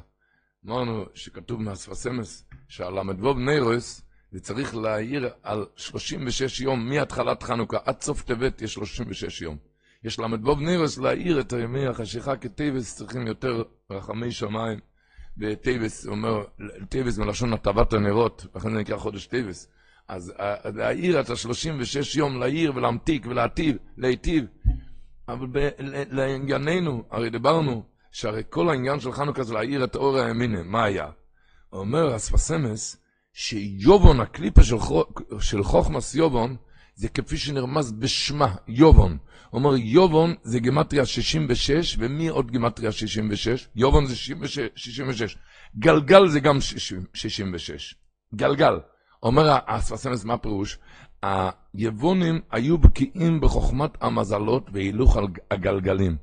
אמרנו 0.65 1.05
שכתוב 1.13 1.61
מהספסמס, 1.61 2.49
שהל"ו 2.67 3.33
נירוס, 3.33 4.01
זה 4.31 4.39
צריך 4.39 4.75
להעיר 4.75 5.29
על 5.43 5.65
36 5.75 6.61
יום, 6.61 6.89
מהתחלת 6.89 7.43
חנוכה 7.43 7.77
עד 7.85 8.01
סוף 8.01 8.23
טבת 8.23 8.61
יש 8.61 8.73
36 8.73 9.41
יום. 9.41 9.57
יש 10.03 10.19
ל"ו 10.19 10.55
נירוס 10.55 10.97
להעיר 10.97 11.39
את 11.39 11.53
ימי 11.53 11.87
החשיכה 11.87 12.37
כטבס, 12.37 12.95
צריכים 12.95 13.27
יותר 13.27 13.63
רחמי 13.89 14.31
שמיים. 14.31 14.79
בטייבס, 15.37 16.05
הוא 16.05 16.15
אומר, 16.15 16.43
טייבס 16.89 17.17
מלשון 17.17 17.53
הטבת 17.53 17.93
הנרות, 17.93 18.45
לכן 18.55 18.71
זה 18.71 18.77
נקרא 18.77 18.97
חודש 18.97 19.25
טייבס. 19.25 19.67
אז 20.07 20.33
להעיר 20.75 21.19
את 21.19 21.29
ה-36 21.29 22.17
יום, 22.17 22.39
להעיר 22.39 22.75
ולהמתיק 22.75 23.25
ולהטיב, 23.25 23.77
להיטיב. 23.97 24.45
אבל 25.27 25.47
לענייננו, 26.11 27.03
הרי 27.11 27.29
דיברנו 27.29 27.83
שהרי 28.11 28.43
כל 28.49 28.69
העניין 28.69 28.99
של 28.99 29.11
חנוכה 29.11 29.43
זה 29.43 29.53
להאיר 29.53 29.83
את 29.83 29.95
אור 29.95 30.17
הימינה, 30.17 30.63
מה 30.63 30.83
היה? 30.83 31.07
אומר 31.73 32.15
אספסמס, 32.15 32.97
שיובון, 33.33 34.19
הקליפה 34.19 34.61
של 35.39 35.63
חוכמס 35.63 36.15
יובון, 36.15 36.55
זה 36.97 37.09
כפי 37.09 37.37
שנרמז 37.37 37.91
בשמה, 37.91 38.55
יובון. 38.67 39.17
אומר, 39.53 39.75
יובון 39.77 40.33
זה 40.43 40.59
גימטריה 40.59 41.05
66, 41.05 41.95
ומי 41.99 42.27
עוד 42.27 42.51
גימטריה 42.51 42.91
66? 42.91 43.67
יובון 43.75 44.05
זה 44.05 44.15
66. 44.15 44.69
66. 44.75 45.37
גלגל 45.79 46.27
זה 46.27 46.39
גם 46.39 46.57
66. 47.13 47.95
גלגל. 48.35 48.79
אומר 49.23 49.59
האספסמס, 49.65 50.25
מה 50.25 50.37
פירוש? 50.37 50.77
היבונים 51.23 52.39
היו 52.51 52.77
בקיאים 52.77 53.41
בחוכמת 53.41 53.91
המזלות 54.01 54.69
והילוך 54.73 55.17
הגלגלים. 55.51 56.17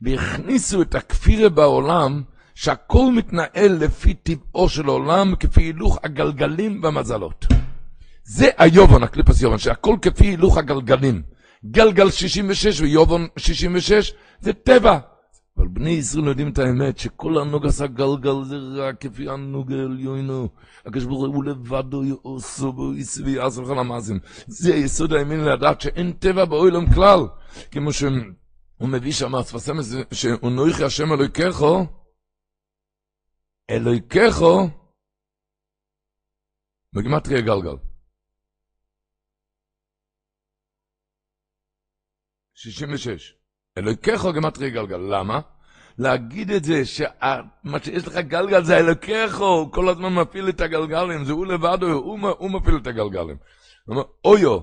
והכניסו 0.00 0.82
את 0.82 0.94
הכפירה 0.94 1.48
בעולם, 1.48 2.22
שהכל 2.54 3.12
מתנהל 3.16 3.72
לפי 3.72 4.14
טבעו 4.14 4.68
של 4.68 4.86
עולם, 4.86 5.36
כפי 5.36 5.62
הילוך 5.62 5.98
הגלגלים 6.04 6.80
והמזלות. 6.82 7.46
זה 8.26 8.48
היובון, 8.58 9.02
הקליפוס 9.02 9.42
יובון, 9.42 9.58
שהכל 9.58 9.96
כפי 10.02 10.24
הילוך 10.26 10.58
הגלגלים. 10.58 11.22
גלגל 11.64 12.10
66 12.10 12.80
ויובון 12.80 13.26
66 13.36 14.12
זה 14.40 14.52
טבע. 14.52 14.98
אבל 15.58 15.68
בני 15.68 15.90
ישראל 15.90 16.26
יודעים 16.26 16.48
את 16.48 16.58
האמת, 16.58 16.98
שכל 16.98 17.38
הנוג 17.38 17.66
עשה 17.66 17.86
גלגל 17.86 18.44
זה 18.44 18.56
רק 18.56 19.00
כפי 19.00 19.28
הנוג 19.28 19.72
העליונו. 19.72 20.48
הקדוש 20.86 21.04
ברוך 21.04 21.34
הוא 21.34 21.44
לבדו 21.44 22.02
יעשו 22.04 22.72
בו 22.72 22.94
יסבי 22.94 23.30
יעשו 23.30 23.62
לכל 23.62 23.78
המעשים. 23.78 24.18
זה 24.46 24.74
יסוד 24.74 25.12
הימין 25.12 25.44
לדעת 25.44 25.80
שאין 25.80 26.12
טבע 26.12 26.44
בעולם 26.44 26.94
כלל. 26.94 27.20
כמו 27.70 27.92
שהוא 27.92 28.10
מביא 28.80 29.12
שם, 29.12 29.34
אספסם 29.34 29.78
את 29.78 29.84
זה, 29.84 30.02
שהוא 30.12 30.50
נויכי 30.50 30.84
השם 30.84 31.12
אלוהיכךו, 31.12 31.86
אלוהיכךו, 33.70 34.68
בגימטריה 36.92 37.40
גלגל. 37.40 37.85
66. 42.56 43.34
אלוהיכךו 43.78 44.32
גמטרי 44.32 44.70
גלגל. 44.70 44.96
למה? 44.96 45.40
להגיד 45.98 46.50
את 46.50 46.64
זה, 46.64 46.84
שמה 46.84 47.78
שיש 47.84 48.06
לך 48.06 48.16
גלגל 48.16 48.64
זה 48.64 48.78
אלוקיך, 48.78 49.38
הוא 49.38 49.72
כל 49.72 49.88
הזמן 49.88 50.14
מפעיל 50.14 50.48
את 50.48 50.60
הגלגלים, 50.60 51.24
זה 51.24 51.32
הוא 51.32 51.46
לבד, 51.46 51.78
הוא, 51.82 52.30
הוא 52.38 52.50
מפעיל 52.50 52.76
את 52.76 52.86
הגלגלים. 52.86 53.36
הוא 53.84 53.94
אומר, 53.94 54.02
אויו, 54.24 54.58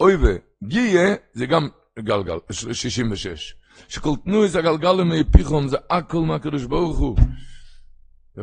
אוי 0.00 0.14
וגיה, 0.14 1.14
זה 1.32 1.46
גם 1.46 1.68
גלגל, 1.98 2.38
66. 2.50 3.54
שכל 3.88 4.10
תנו 4.24 4.46
את 4.46 4.54
הגלגלים 4.54 5.08
מהפיכום, 5.08 5.68
זה 5.68 5.76
הכל 5.90 6.20
מהקדוש 6.20 6.64
ברוך 6.64 6.98
הוא. 6.98 7.16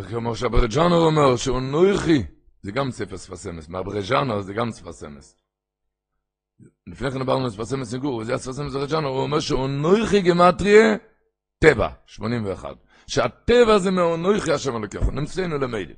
כמו 0.09 0.35
שהברג'אנו 0.35 0.95
אומר, 0.95 1.35
שהוא 1.35 1.59
נויכי, 1.59 2.23
זה 2.61 2.71
גם 2.71 2.91
ספר 2.91 3.17
ספסמס, 3.17 3.69
מהברג'אנו 3.69 4.41
זה 4.41 4.53
גם 4.53 4.71
ספסמס. 4.71 5.42
לפני 6.87 7.11
כן 7.11 7.19
דיברנו 7.19 7.43
על 7.43 7.49
ספסמס 7.49 7.91
סגור, 7.91 8.15
וזה 8.15 8.33
הספסמס 8.33 8.75
הרג'אנו, 8.75 9.07
הוא 9.07 9.21
אומר 9.21 9.39
שאונויכי 9.39 10.21
גמטריה, 10.21 10.95
טבע, 11.59 11.89
81. 12.05 12.75
שהטבע 13.07 13.79
זה 13.79 13.91
מאונויכי 13.91 14.51
השם 14.51 14.75
הלקחו, 14.75 15.11
נמצאנו 15.11 15.57
למדי. 15.57 15.93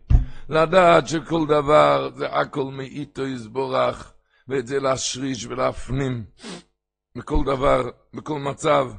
לדעת 0.49 1.07
שכל 1.07 1.47
דבר 1.47 2.09
זה 2.15 2.27
הכל 2.27 2.63
מאיתו 2.63 3.27
יסבורך, 3.27 4.13
ואת 4.47 4.67
זה 4.67 4.79
להשריש 4.79 5.45
ולהפנים, 5.45 6.25
בכל 7.17 7.43
דבר, 7.45 7.89
בכל 8.13 8.39
מצב, 8.39 8.91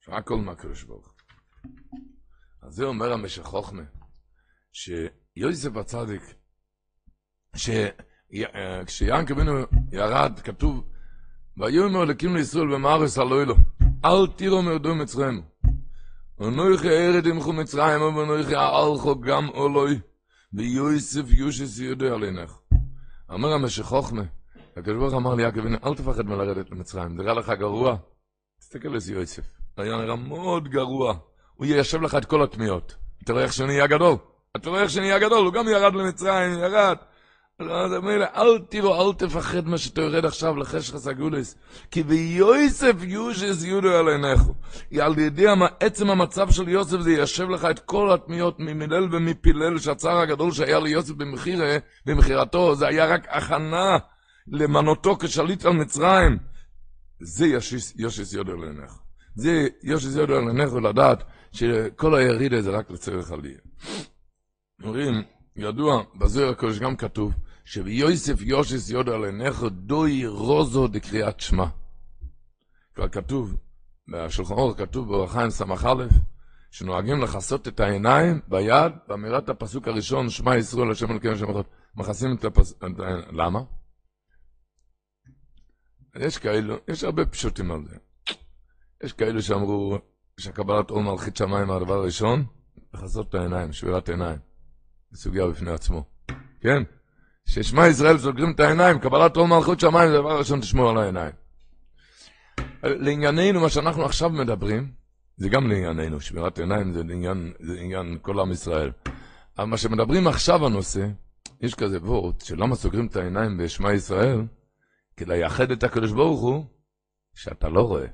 שהכל 0.00 0.36
מהקדוש 0.36 0.82
ברוך. 0.82 1.14
אז 2.62 2.74
זה 2.74 2.84
אומר 2.84 3.12
המשך 3.12 3.42
חוכמה, 3.42 3.82
שיוסף 4.72 5.76
הצדיק, 5.76 6.22
ש... 7.56 7.70
כשיענק 8.86 9.30
אבינו 9.30 9.52
ירד, 9.92 10.40
כתוב, 10.44 10.84
ויאמר 11.56 12.02
אלוקים 12.02 12.36
לישראל 12.36 12.66
במארץ 12.66 13.18
הלוי 13.18 13.44
לו, 13.44 13.54
אל 14.04 14.26
תירו 14.36 14.62
מרדו 14.62 14.94
מצרים. 14.94 15.42
ונויכי 16.40 16.88
ארד 16.88 17.26
ימחו 17.26 17.52
מצרים, 17.52 18.02
ונויכי 18.02 18.56
אהלכו 18.56 19.20
גם 19.20 19.48
אולוי, 19.48 19.98
ויוסף 20.52 21.24
יושס 21.28 21.78
יודע 21.78 22.14
עלינך. 22.14 22.52
אומר 23.28 23.52
המשך 23.52 23.82
חוכמה, 23.82 24.22
הקדוש 24.76 24.96
ברוך 24.96 25.14
אמר 25.14 25.34
לי, 25.34 25.42
יעקב, 25.42 25.66
הנה, 25.66 25.78
אל 25.84 25.94
תפחד 25.94 26.26
מלרדת 26.26 26.70
למצרים, 26.70 27.16
נראה 27.16 27.34
לך 27.34 27.50
גרוע? 27.50 27.96
תסתכל 28.58 28.94
איזה 28.94 29.12
יוסף, 29.12 29.42
היה 29.76 29.96
נראה 29.96 30.16
מאוד 30.16 30.68
גרוע, 30.68 31.14
הוא 31.54 31.66
יישב 31.66 32.02
לך 32.02 32.14
את 32.14 32.24
כל 32.24 32.42
התמיהות. 32.42 32.96
אתה 33.24 33.32
רואה 33.32 33.44
איך 33.44 33.52
שנהיה 33.52 33.86
גדול? 33.86 34.16
אתה 34.56 34.70
רואה 34.70 34.82
איך 34.82 34.90
שנהיה 34.90 35.18
גדול? 35.18 35.44
הוא 35.44 35.52
גם 35.52 35.68
ירד 35.68 35.94
למצרים, 35.94 36.58
ירד. 36.58 36.96
לא, 37.60 37.86
אל 38.36 38.58
תראו, 38.68 39.08
אל 39.08 39.14
תפחד 39.14 39.68
מה 39.68 39.78
שאתה 39.78 40.00
יורד 40.00 40.24
עכשיו 40.24 40.56
לחשכס 40.56 41.06
הגולס, 41.06 41.56
כי 41.90 42.02
ביוסף 42.02 42.94
יושס 43.02 43.64
יודו 43.64 43.88
על 43.88 44.08
עיניך. 44.08 44.42
על 45.00 45.18
ידי 45.18 45.46
עצם 45.80 46.10
המצב 46.10 46.50
של 46.50 46.68
יוסף 46.68 47.00
זה 47.00 47.10
יישב 47.10 47.48
לך 47.48 47.64
את 47.64 47.78
כל 47.78 48.14
התמיהות 48.14 48.56
ממלל 48.58 49.14
ומפילל, 49.14 49.78
שהצער 49.78 50.18
הגדול 50.18 50.52
שהיה 50.52 50.80
ליוסף 50.80 51.14
במחירה, 51.14 51.76
במכירתו, 52.06 52.74
זה 52.74 52.86
היה 52.86 53.06
רק 53.06 53.26
הכנה 53.28 53.98
למנותו 54.46 55.16
כשליט 55.16 55.64
על 55.64 55.72
מצרים. 55.72 56.38
זה 57.20 57.46
יושס 57.96 58.32
יודו 58.32 58.52
על 58.52 58.64
עיניך. 58.64 58.92
זה 59.34 59.68
יושס 59.82 60.16
יודו 60.16 60.36
על 60.36 60.48
עיניך 60.48 60.74
לדעת 60.74 61.22
שכל 61.52 62.14
הירידה 62.14 62.62
זה 62.62 62.70
רק 62.70 62.90
לצורך 62.90 63.32
עלייה. 63.32 63.58
אומרים, 64.82 65.22
ידוע, 65.56 66.02
בזוהר 66.14 66.50
הקודש 66.50 66.78
גם 66.78 66.96
כתוב, 66.96 67.32
שביוסף 67.66 68.40
יושס 68.40 68.90
יודו 68.90 69.14
על 69.14 69.24
עיניך 69.24 69.62
דוי 69.70 70.26
רוזו 70.26 70.88
דקריאת 70.88 71.40
שמע. 71.40 71.66
כבר 72.94 73.08
כתוב, 73.08 73.56
בשולחן 74.08 74.54
אור 74.54 74.74
כתוב 74.76 75.08
באורחיים 75.08 75.50
ס"א, 75.50 75.64
שנוהגים 76.70 77.20
לכסות 77.22 77.68
את 77.68 77.80
העיניים 77.80 78.40
ביד, 78.48 78.92
באמירת 79.08 79.48
הפסוק 79.48 79.88
הראשון, 79.88 80.30
שמע 80.30 80.56
ישראל 80.56 80.90
השם 80.90 81.10
אלוקינו 81.10 81.36
שם 81.36 81.50
אחד, 81.50 81.62
מכסים 81.94 82.36
את 82.36 82.44
הפסוק, 82.44 82.84
למה? 83.32 83.60
יש 86.16 86.38
כאלו, 86.38 86.76
יש 86.88 87.04
הרבה 87.04 87.26
פשוטים 87.26 87.70
על 87.70 87.84
זה. 87.84 87.96
יש 89.02 89.12
כאלו 89.12 89.42
שאמרו 89.42 89.98
שהקבלת 90.40 90.90
עול 90.90 91.04
מלכית 91.04 91.36
שמיים 91.36 91.70
הדבר 91.70 91.94
הראשון, 91.94 92.44
לכסות 92.94 93.28
את 93.28 93.34
העיניים, 93.34 93.72
שבירת 93.72 94.08
עיניים. 94.08 94.38
זה 95.10 95.22
סוגיה 95.22 95.46
בפני 95.46 95.70
עצמו. 95.70 96.04
כן? 96.60 96.82
ששמע 97.46 97.88
ישראל 97.88 98.18
סוגרים 98.18 98.50
את 98.50 98.60
העיניים, 98.60 98.98
קבלת 98.98 99.36
עול 99.36 99.48
מלכות 99.48 99.80
שמיים 99.80 100.10
זה 100.10 100.16
הדבר 100.16 100.30
הראשון 100.30 100.60
תשמור 100.60 100.90
על 100.90 100.98
העיניים. 100.98 101.32
לענייננו, 102.82 103.60
מה 103.60 103.68
שאנחנו 103.68 104.04
עכשיו 104.04 104.30
מדברים, 104.30 104.92
זה 105.36 105.48
גם 105.48 105.70
לענייננו, 105.70 106.20
שמירת 106.20 106.58
עיניים 106.58 106.92
זה 106.92 107.02
לעניין, 107.04 107.52
זה 107.60 107.78
עניין 107.80 108.18
כל 108.22 108.40
עם 108.40 108.52
ישראל. 108.52 108.92
אבל 109.58 109.66
מה 109.66 109.76
שמדברים 109.76 110.26
עכשיו 110.26 110.66
הנושא, 110.66 111.06
יש 111.60 111.74
כזה 111.74 111.98
וורט, 111.98 112.40
שלמה 112.40 112.74
סוגרים 112.74 113.06
את 113.06 113.16
העיניים 113.16 113.58
בשמע 113.58 113.92
ישראל? 113.92 114.42
כדי 115.16 115.28
לייחד 115.28 115.70
את 115.70 115.84
הקדוש 115.84 116.12
ברוך 116.12 116.40
הוא, 116.40 116.64
שאתה 117.34 117.68
לא 117.68 117.80
רואה. 117.80 118.06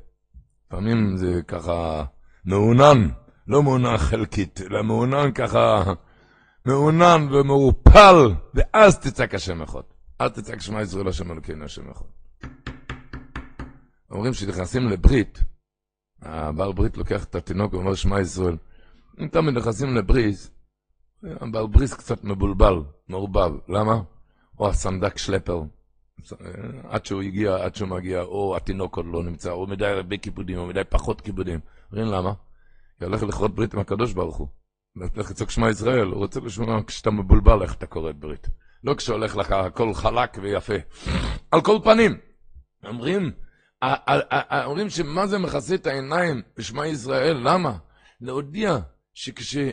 לפעמים 0.67 1.17
זה 1.17 1.41
ככה 1.49 2.05
מעונן, 2.45 3.09
לא 3.49 3.63
מעונן 3.63 3.97
חלקית, 3.97 4.61
אלא 4.61 4.83
מעונן 4.83 5.33
ככה 5.33 5.93
מעונן 6.67 7.29
ומעופל, 7.33 8.17
ואז 8.55 8.99
תצעק 8.99 9.35
השם 9.35 9.63
אחד. 9.63 9.81
אל 10.21 10.29
תצעק 10.29 10.61
שמע 10.61 10.83
ישראל 10.83 11.09
השם 11.09 11.33
אלוקינו 11.33 11.65
השם 11.65 11.91
אחד. 11.91 12.05
אומרים 14.11 14.35
שנכנסים 14.35 14.89
לברית, 14.89 15.39
הבעל 16.23 16.73
ברית 16.73 16.97
לוקח 16.97 17.25
את 17.25 17.35
התינוק 17.35 17.75
ואומר 17.75 17.95
שמע 17.95 18.21
ישראל. 18.21 18.57
אם 19.21 19.29
תמיד 19.29 19.55
נכנסים 19.55 19.95
לברית, 19.95 20.51
הבעל 21.23 21.67
ברית 21.67 21.95
קצת 21.95 22.25
מבולבל, 22.25 22.75
מעורבב. 23.09 23.53
למה? 23.69 24.03
או 24.59 24.69
הסנדק 24.69 25.19
שלפר. 25.19 25.63
עד 26.89 27.07
שהוא 27.07 27.23
הגיע, 27.23 27.57
עד 27.65 27.75
שהוא 27.75 27.89
מגיע, 27.89 28.23
או 28.23 28.57
התינוק 28.57 28.97
עוד 28.97 29.07
לא 29.07 29.23
נמצא, 29.23 29.51
או 29.51 29.67
מדי 29.67 29.87
הרבה 29.87 30.17
כיבודים, 30.17 30.59
או 30.59 30.67
מדי 30.67 30.85
פחות 30.89 31.21
כיבודים. 31.21 31.61
אומרים 31.93 32.13
למה? 32.13 32.33
כי 32.99 33.05
הולך 33.05 33.23
לכרות 33.23 33.55
ברית 33.55 33.75
עם 33.75 33.81
הקדוש 33.81 34.13
ברוך 34.13 34.37
הוא. 34.37 34.49
לצעוק 34.97 35.51
שמע 35.51 35.71
ישראל, 35.71 36.07
הוא 36.07 36.17
רוצה 36.17 36.41
לשמוע 36.41 36.81
כשאתה 36.87 37.11
מבולבל 37.11 37.63
איך 37.63 37.75
אתה 37.75 37.87
קורא 37.87 38.11
את 38.11 38.17
ברית. 38.17 38.49
לא 38.85 38.95
כשהולך 38.95 39.37
לך 39.37 39.53
הכל 39.53 39.95
חלק 39.95 40.39
ויפה. 40.43 40.75
על 41.51 41.61
כל 41.61 41.79
פנים, 41.85 42.19
אומרים, 42.85 43.33
אומרים 44.65 44.91
שמה 44.91 45.27
זה 45.27 45.39
מכסה 45.39 45.75
את 45.75 45.87
העיניים 45.87 46.43
בשמע 46.57 46.87
ישראל, 46.87 47.37
למה? 47.37 47.79
להודיע 48.21 48.79
שכשאתה 49.15 49.73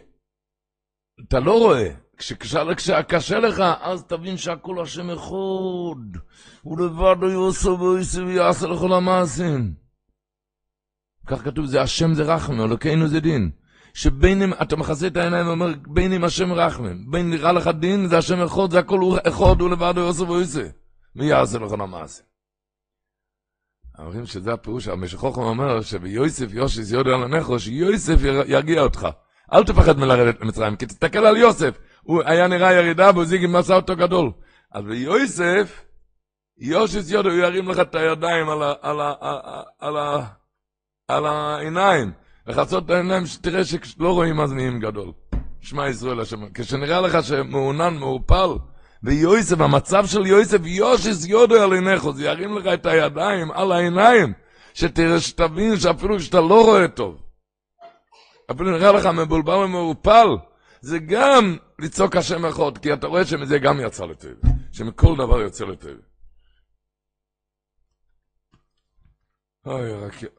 לא 1.44 1.60
רואה, 1.60 1.90
כשקשה 2.18 3.40
לך, 3.40 3.64
אז 3.82 4.04
תבין 4.04 4.38
שהכל 4.38 4.82
השם 4.82 5.10
אחד. 5.10 6.20
הוא 6.62 6.80
לבד 6.80 7.16
לא 7.22 7.28
יעשו 7.28 7.80
ויעשו 7.80 8.28
ויעשה 8.28 8.68
לכל 8.68 8.94
המעשים. 8.94 9.74
כך 11.28 11.44
כתוב, 11.44 11.66
זה 11.66 11.82
השם 11.82 12.14
זה 12.14 12.24
רחם, 12.24 12.62
אלוקינו 12.62 13.08
זה 13.08 13.20
דין. 13.20 13.52
שבין 14.00 14.42
אם, 14.42 14.54
אתה 14.54 14.76
מכסה 14.76 15.08
את 15.08 15.18
העיניים 15.18 15.48
ואומר, 15.48 15.68
בין 15.88 16.14
אם 16.14 16.24
השם 16.24 16.54
רחמם, 16.54 17.12
בין 17.12 17.30
נראה 17.30 17.52
לך 17.52 17.68
דין, 17.68 18.08
זה 18.08 18.18
השם 18.18 18.42
אחד, 18.42 18.72
זה 18.72 18.80
הכל 18.80 19.00
אחד, 19.28 19.62
הוא 19.62 19.70
לבד, 19.70 19.94
הוא 19.98 20.06
יעשה 20.06 20.24
והוא 20.24 20.40
יעשה. 20.40 20.68
מי 21.16 21.26
יעשה 21.26 21.60
לך 21.60 21.72
למעשה? 21.72 22.24
אומרים 24.00 24.26
שזה 24.26 24.54
הפירוש, 24.54 24.88
המשכוכם 24.88 25.42
אומר 25.42 25.82
שביוסף 25.82 26.54
יושיס 26.54 26.92
יודע 26.92 27.12
על 27.12 27.24
הנחו, 27.24 27.60
שיוסף 27.60 28.16
ירגיע 28.48 28.82
אותך. 28.82 29.08
אל 29.54 29.64
תפחד 29.64 29.98
מלרדת 29.98 30.42
למצרים, 30.42 30.76
כי 30.76 30.86
תסתכל 30.86 31.26
על 31.26 31.38
יוסף, 31.38 31.78
הוא 32.02 32.22
היה 32.26 32.48
נראה 32.48 32.74
ירידה 32.74 33.12
והוא 33.14 33.26
זיג 33.26 33.44
עם 33.44 33.56
מסע 33.56 33.76
אותו 33.76 33.96
גדול. 33.96 34.32
אז 34.72 34.84
ביוסף, 34.84 35.86
יושיס 36.58 37.12
יודע, 37.12 37.30
הוא 37.30 37.38
ירים 37.38 37.70
לך 37.70 37.80
את 37.80 37.96
הידיים 37.96 38.50
על, 38.50 38.64
על, 38.64 39.02
על, 39.82 39.98
על, 39.98 39.98
על 41.08 41.26
העיניים, 41.26 42.12
את 42.50 42.90
העיניים 42.90 43.26
שתראה 43.26 43.66
שלא 43.66 44.14
רואים 44.14 44.40
אז 44.40 44.54
נהיים 44.54 44.80
גדול. 44.80 45.12
שמע 45.62 45.90
ישראל 45.90 46.20
השם, 46.20 46.54
כשנראה 46.54 47.02
לך 47.02 47.24
שמעונן, 47.24 47.98
מעורפל, 47.98 48.50
ויוסף, 49.04 49.60
המצב 49.60 50.06
של 50.06 50.26
יוסף, 50.26 50.58
יושיס 50.64 51.26
יודע 51.26 51.64
על 51.64 51.74
עיניך, 51.74 52.10
זה 52.10 52.26
ירים 52.26 52.58
לך 52.58 52.68
את 52.74 52.86
הידיים 52.86 53.52
על 53.52 53.72
העיניים, 53.72 54.34
שתראה, 54.74 55.20
שתבין 55.20 55.78
שאפילו 55.78 56.18
כשאתה 56.18 56.42
לא 56.42 56.66
רואה 56.66 56.88
טוב, 56.88 57.22
אפילו 58.52 58.72
נראה 58.72 58.92
לך 58.92 59.06
מבולבל 59.06 59.54
ומעורפל, 59.54 60.28
זה 60.82 61.00
גם 61.00 61.58
לצעוק 61.80 62.16
השם 62.16 62.46
אחד, 62.46 62.78
כי 62.82 62.94
אתה 62.94 63.08
רואה 63.08 63.26
שמזה 63.26 63.60
גם 63.60 63.80
יצא 63.80 64.06
לטוב, 64.06 64.32
שמכל 64.72 65.16
דבר 65.18 65.40
יוצא 65.40 65.66
לטוב. 65.66 65.92
אוי, 69.66 69.94
רק... 69.94 70.39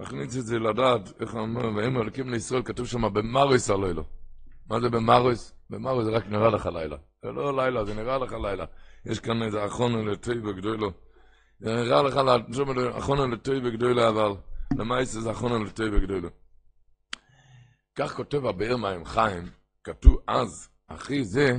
נכניס 0.00 0.36
את 0.36 0.46
זה 0.46 0.58
לדעת, 0.58 1.20
איך 1.20 1.34
אומר, 1.34 1.76
והם 1.76 1.96
אלוקים 1.96 2.30
לישראל, 2.30 2.62
כתוב 2.62 2.86
שם 2.86 3.14
במרויס 3.14 3.70
הלילה. 3.70 4.02
מה 4.70 4.80
זה 4.80 4.88
במרויס? 4.90 5.54
במרויס 5.70 6.04
זה 6.04 6.10
רק 6.10 6.26
נראה 6.26 6.50
לך 6.50 6.66
לילה. 6.66 6.96
זה 7.24 7.32
לא 7.32 7.56
לילה, 7.56 7.84
זה 7.84 7.94
נראה 7.94 8.18
לך 8.18 8.32
לילה. 8.32 8.64
יש 9.06 9.20
כאן 9.20 9.42
איזה 9.42 9.66
אחרון 9.66 10.08
לטוי 10.08 10.40
בגדולו. 10.40 10.92
זה 11.60 11.74
נראה 11.74 12.02
לך, 12.02 12.20
אחרון 12.98 13.30
לטוי 13.30 13.60
בגדולו, 13.60 14.08
אבל 14.08 14.32
למעשה 14.78 15.20
זה 15.20 15.30
אחרון 15.30 15.62
לטוי 15.62 15.90
בגדולו. 15.90 16.28
כך 17.94 18.12
כותב 18.16 18.46
הבאר 18.46 18.76
מים 18.76 19.04
חיים, 19.04 19.48
כתוב 19.84 20.18
אז, 20.26 20.68
אחי 20.88 21.24
זה, 21.24 21.58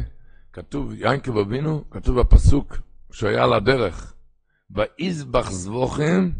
כתוב 0.54 0.94
יינקב 0.94 1.38
אבינו, 1.38 1.90
כתוב 1.90 2.20
בפסוק 2.20 2.78
שהיה 3.12 3.44
על 3.44 3.54
הדרך, 3.54 4.14
ויזבח 4.70 5.52
זבוכים 5.52 6.34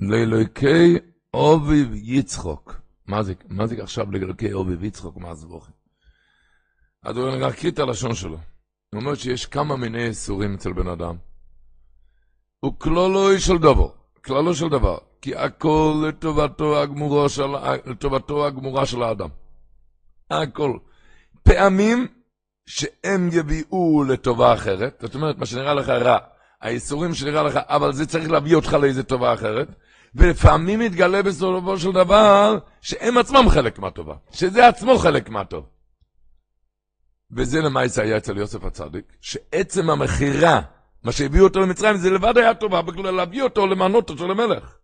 לאלוקי 0.00 0.98
אוביב 1.34 1.90
יצחוק. 1.94 2.80
מה 3.06 3.22
זה, 3.22 3.34
זה 3.64 3.82
עכשיו 3.82 4.10
לאלוקי 4.10 4.52
אוביב 4.52 4.84
יצחוק, 4.84 5.16
מה 5.16 5.34
זבוכים? 5.34 5.74
אז 7.02 7.16
הוא 7.16 7.36
נקריא 7.36 7.72
את 7.72 7.78
הלשון 7.78 8.14
שלו. 8.14 8.38
הוא 8.92 9.00
אומר 9.00 9.14
שיש 9.14 9.46
כמה 9.46 9.76
מיני 9.76 10.06
איסורים 10.06 10.54
אצל 10.54 10.72
בן 10.72 10.88
אדם. 10.88 11.16
הוא 12.60 12.72
כלולוי 12.78 13.40
של 13.40 13.58
דבר, 13.58 13.88
כללו 14.24 14.54
של 14.54 14.68
דבר. 14.68 14.98
כי 15.20 15.36
הכל 15.36 16.04
לטובתו 16.08 16.82
הגמורה 16.82 17.28
של, 17.28 17.46
לטובתו 17.86 18.46
הגמורה 18.46 18.86
של 18.86 19.02
האדם. 19.02 19.28
הכל. 20.30 20.78
פעמים 21.42 22.06
שהם 22.66 23.28
יביאו 23.32 24.04
לטובה 24.08 24.54
אחרת, 24.54 24.98
זאת 25.00 25.14
אומרת, 25.14 25.38
מה 25.38 25.46
שנראה 25.46 25.74
לך 25.74 25.88
רע, 25.88 26.18
האיסורים 26.60 27.14
שנראה 27.14 27.42
לך, 27.42 27.56
אבל 27.56 27.92
זה 27.92 28.06
צריך 28.06 28.30
להביא 28.30 28.56
אותך 28.56 28.72
לאיזה 28.72 29.02
טובה 29.02 29.34
אחרת, 29.34 29.68
ולפעמים 30.14 30.80
מתגלה 30.80 31.22
בסופו 31.22 31.78
של 31.78 31.92
דבר 31.92 32.58
שהם 32.80 33.18
עצמם 33.18 33.48
חלק 33.48 33.78
מהטובה, 33.78 34.14
שזה 34.30 34.68
עצמו 34.68 34.98
חלק 34.98 35.28
מהטוב. 35.28 35.64
וזה 37.36 37.60
למעשה 37.60 38.02
היה 38.02 38.16
אצל 38.16 38.38
יוסף 38.38 38.64
הצדיק, 38.64 39.04
שעצם 39.20 39.90
המכירה, 39.90 40.60
מה 41.04 41.12
שהביאו 41.12 41.44
אותו 41.44 41.60
למצרים, 41.60 41.96
זה 41.96 42.10
לבד 42.10 42.38
היה 42.38 42.54
טובה, 42.54 42.82
בגלל 42.82 43.14
להביא 43.14 43.42
אותו, 43.42 43.66
למנות 43.66 44.10
אותו 44.10 44.28
למלך. 44.28 44.76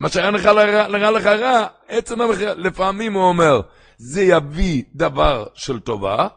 מה 0.00 0.08
שהיה 0.08 0.30
נראה 0.30 1.10
לך 1.10 1.26
רע, 1.26 1.66
עצם 1.88 2.20
המחיר, 2.20 2.54
לפעמים 2.54 3.12
הוא 3.12 3.24
אומר, 3.24 3.60
זה 3.96 4.22
יביא 4.22 4.82
דבר 4.94 5.46
של 5.54 5.80
טובה, 5.80 6.28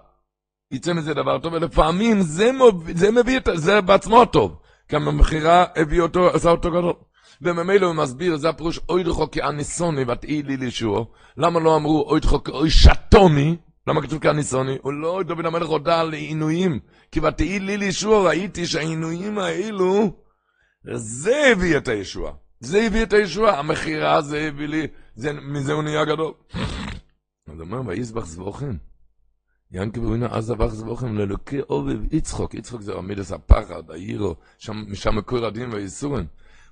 יצא 0.71 0.93
מזה 0.93 1.13
דבר 1.13 1.39
טוב, 1.39 1.53
ולפעמים 1.53 2.21
זה, 2.21 2.51
מוב, 2.51 2.91
זה 2.95 3.11
מביא 3.11 3.39
זה 3.55 3.81
בעצמו 3.81 4.25
טוב. 4.25 4.59
גם 4.91 5.07
המכירה 5.07 5.65
הביא 5.75 6.01
אותו, 6.01 6.29
עשה 6.29 6.49
אותו 6.49 6.71
גדול. 6.71 6.93
וממילא 7.41 7.85
הוא 7.85 7.95
מסביר, 7.95 8.37
זה 8.37 8.49
הפירוש, 8.49 8.79
אוי 8.89 9.03
דחו 9.03 9.31
כאניסוני 9.31 10.03
ותהי 10.07 10.43
לי 10.43 10.57
לישוע. 10.57 11.05
למה 11.37 11.59
לא 11.59 11.75
אמרו 11.75 12.05
אוי 12.09 12.19
דחו 12.19 12.43
כאוי 12.43 12.69
שתומי? 12.69 13.57
למה 13.87 14.01
כתוב 14.01 14.19
כאניסוני? 14.19 14.77
הוא 14.81 14.93
לא, 14.93 15.23
דוד 15.27 15.45
המלך 15.45 15.67
הודה 15.67 15.99
על 15.99 16.13
עינויים. 16.13 16.79
כי 17.11 17.19
ותהי 17.19 17.59
לי 17.59 17.77
לישוע, 17.77 18.27
ראיתי 18.27 18.67
שהעינויים 18.67 19.37
האלו, 19.37 20.11
זה 20.95 21.51
הביא 21.51 21.77
את 21.77 21.87
הישועה. 21.87 22.33
זה 22.59 22.83
הביא 22.85 23.03
את 23.03 23.13
הישועה, 23.13 23.59
המכירה 23.59 24.21
זה 24.21 24.47
הביא 24.47 24.67
לי, 24.67 24.87
זה, 25.15 25.33
מזה 25.33 25.73
הוא 25.73 25.83
נהיה 25.83 26.05
גדול. 26.05 26.33
אז 27.47 27.59
אומר, 27.59 27.81
ויסבח 27.85 28.25
זבוכים. 28.25 28.77
ינקי 29.71 29.99
ברינה 29.99 30.27
אז 30.31 30.45
זבח 30.45 30.67
זבוכים 30.67 31.17
ללוקי 31.17 31.59
עובב 31.67 32.13
יצחוק, 32.13 32.53
יצחוק 32.53 32.81
זה 32.81 32.93
עמידס 32.93 33.31
הפחד, 33.31 33.91
העירו, 33.91 34.35
משם 34.69 35.15
מקור 35.15 35.45
הדין 35.45 35.69
והייסורים. 35.73 36.25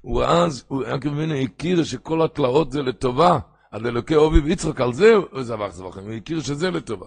הוא 0.06 0.24
אז, 0.24 0.66
ינקי 0.88 1.10
ברינה 1.10 1.40
הכיר 1.40 1.84
שכל 1.84 2.22
התלאות 2.22 2.72
זה 2.72 2.82
לטובה, 2.82 3.40
על 3.72 3.88
ללוקי 3.88 4.14
עובב 4.14 4.48
יצחוק, 4.48 4.82
על 4.82 4.94
זה 4.94 5.14
הוא 5.16 5.44
זבח 5.44 5.70
זבוכים, 5.70 6.04
הוא 6.04 6.14
הכיר 6.14 6.42
שזה 6.42 6.72
לטובה. 6.72 7.06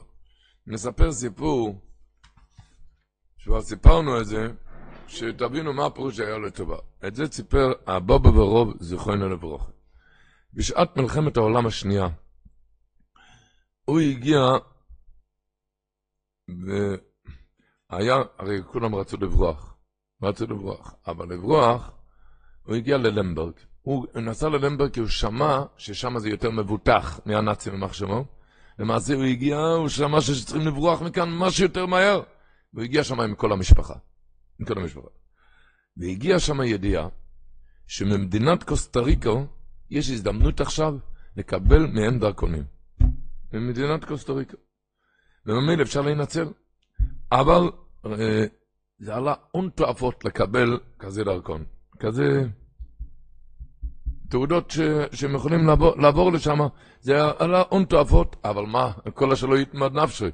נספר 0.67 1.13
סיפור, 1.13 1.81
שכבר 3.39 3.61
סיפרנו 3.61 4.21
את 4.21 4.27
זה, 4.27 4.53
שתבינו 5.07 5.73
מה 5.73 5.87
הפירוש 5.87 6.17
שהיה 6.17 6.39
לטובה. 6.39 6.77
את 7.07 7.15
זה 7.15 7.27
סיפר 7.27 7.73
הבבא 7.87 8.31
ברוב 8.31 8.75
זיכרונו 8.81 9.29
לברוך. 9.29 9.71
בשעת 10.55 10.97
מלחמת 10.97 11.37
העולם 11.37 11.67
השנייה, 11.67 12.09
הוא 13.85 14.01
הגיע, 14.01 14.41
והיה, 17.91 18.17
הרי 18.39 18.63
כולם 18.73 18.95
רצו 18.95 19.17
לברוח, 19.17 19.75
רצו 20.23 20.45
לברוח, 20.47 20.95
אבל 21.07 21.29
לברוח, 21.29 21.98
הוא 22.69 22.77
הגיע 22.77 22.99
ללמברג. 22.99 23.53
הוא 23.83 24.07
נסע 24.15 24.49
ללמברג 24.49 24.91
כי 24.91 25.01
הוא 25.01 25.09
שמע 25.09 25.63
ששם 25.77 26.19
זה 26.19 26.29
יותר 26.29 26.51
מבוטח 26.51 27.21
מהנאצים 27.27 27.73
במחשבו. 27.73 28.25
למעשה 28.79 29.15
הוא 29.15 29.25
הגיע, 29.25 29.59
הוא 29.59 29.89
שמע 29.89 30.21
שצריכים 30.21 30.67
לברוח 30.67 31.03
מכאן 31.03 31.29
משהו 31.39 31.65
יותר 31.65 31.87
מהר. 31.87 32.23
והוא 32.75 32.85
הגיע 32.85 33.05
שם 33.05 33.21
עם 33.21 33.35
כל 33.35 33.53
המשפחה. 33.53 33.95
עם 34.61 34.67
כל 34.67 34.79
המשפחה. 34.79 35.09
והגיעה 35.97 36.39
שם 36.39 36.63
ידיעה 36.63 37.09
שממדינת 37.87 38.63
קוסטה 38.63 39.01
ריקו 39.01 39.47
יש 39.91 40.11
הזדמנות 40.11 40.61
עכשיו 40.61 40.95
לקבל 41.37 41.87
מהם 41.87 42.19
דרכונים. 42.19 42.65
ממדינת 43.53 44.05
קוסטה 44.05 44.33
ריקו. 44.33 44.57
וממילא 45.47 45.83
אפשר 45.83 46.01
להינצל. 46.01 46.49
אבל 47.33 47.71
אה, 48.07 48.45
זה 48.99 49.15
עלה 49.15 49.35
הון 49.51 49.71
תועפות 49.75 50.25
לקבל 50.25 50.79
כזה 50.99 51.25
דרכון. 51.25 51.65
כזה 51.99 52.49
תעודות 54.29 54.71
ש, 54.71 54.81
שהם 55.13 55.35
יכולים 55.35 55.67
לעבור, 55.67 55.95
לעבור 55.99 56.33
לשם, 56.33 56.59
זה 57.01 57.21
עלה 57.39 57.63
הון 57.69 57.85
תועפות, 57.85 58.37
אבל 58.45 58.63
מה, 58.63 58.93
כל 59.15 59.33
השלו 59.33 59.57
יתמד 59.57 59.93
נפשי. 59.93 60.31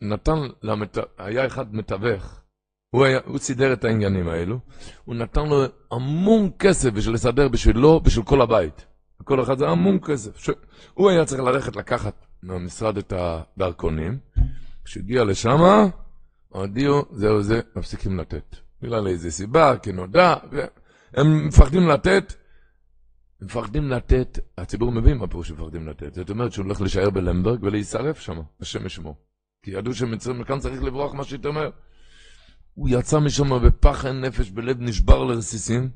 נתן, 0.00 0.38
למת... 0.62 0.98
היה 1.18 1.46
אחד 1.46 1.74
מתווך, 1.74 2.40
הוא, 2.90 3.04
היה, 3.04 3.18
הוא 3.24 3.38
סידר 3.38 3.72
את 3.72 3.84
העניינים 3.84 4.28
האלו, 4.28 4.58
הוא 5.04 5.14
נתן 5.14 5.46
לו 5.46 5.64
המון 5.90 6.50
כסף 6.58 6.90
בשביל 6.90 7.14
לסדר 7.14 7.48
בשבילו, 7.48 8.00
בשביל 8.00 8.24
כל 8.24 8.40
הבית. 8.42 8.86
כל 9.24 9.42
אחד 9.42 9.58
זה 9.58 9.68
המון 9.68 9.98
כסף. 10.04 10.38
ש... 10.38 10.50
הוא 10.94 11.10
היה 11.10 11.24
צריך 11.24 11.40
ללכת 11.40 11.76
לקחת 11.76 12.26
מהמשרד 12.42 12.98
את 12.98 13.12
הדרכונים, 13.16 14.18
כשהגיע 14.84 15.24
לשם, 15.24 15.58
הודיעו, 16.48 17.04
זהו 17.10 17.42
זה, 17.42 17.60
מפסיקים 17.76 18.20
לתת. 18.20 18.56
בגלל 18.82 19.06
איזה 19.06 19.30
סיבה, 19.30 19.76
כי 19.76 19.92
נודע, 19.92 20.34
הם 21.14 21.46
מפחדים 21.46 21.88
לתת, 21.88 22.34
מפחדים 23.42 23.90
לתת, 23.90 24.38
הציבור 24.58 24.92
מבין 24.92 25.18
מה 25.18 25.26
פירוש 25.26 25.50
מפחדים 25.50 25.88
לתת. 25.88 26.14
זאת 26.14 26.30
אומרת 26.30 26.52
שהוא 26.52 26.64
הולך 26.64 26.80
להישאר 26.80 27.10
בלמברג 27.10 27.62
ולהישרף 27.62 28.20
שם, 28.20 28.40
השם 28.60 28.86
ישמור. 28.86 29.16
כי 29.62 29.70
ידעו 29.70 29.94
שמכאן 29.94 30.58
צריך 30.58 30.82
לברוח 30.82 31.14
מה 31.14 31.24
שיותר 31.24 31.50
מהר. 31.50 31.70
הוא 32.74 32.88
יצא 32.90 33.18
משם 33.18 33.66
בפחד 33.66 34.10
נפש, 34.10 34.50
בלב 34.50 34.76
נשבר 34.80 35.24
לרסיסים. 35.24 35.90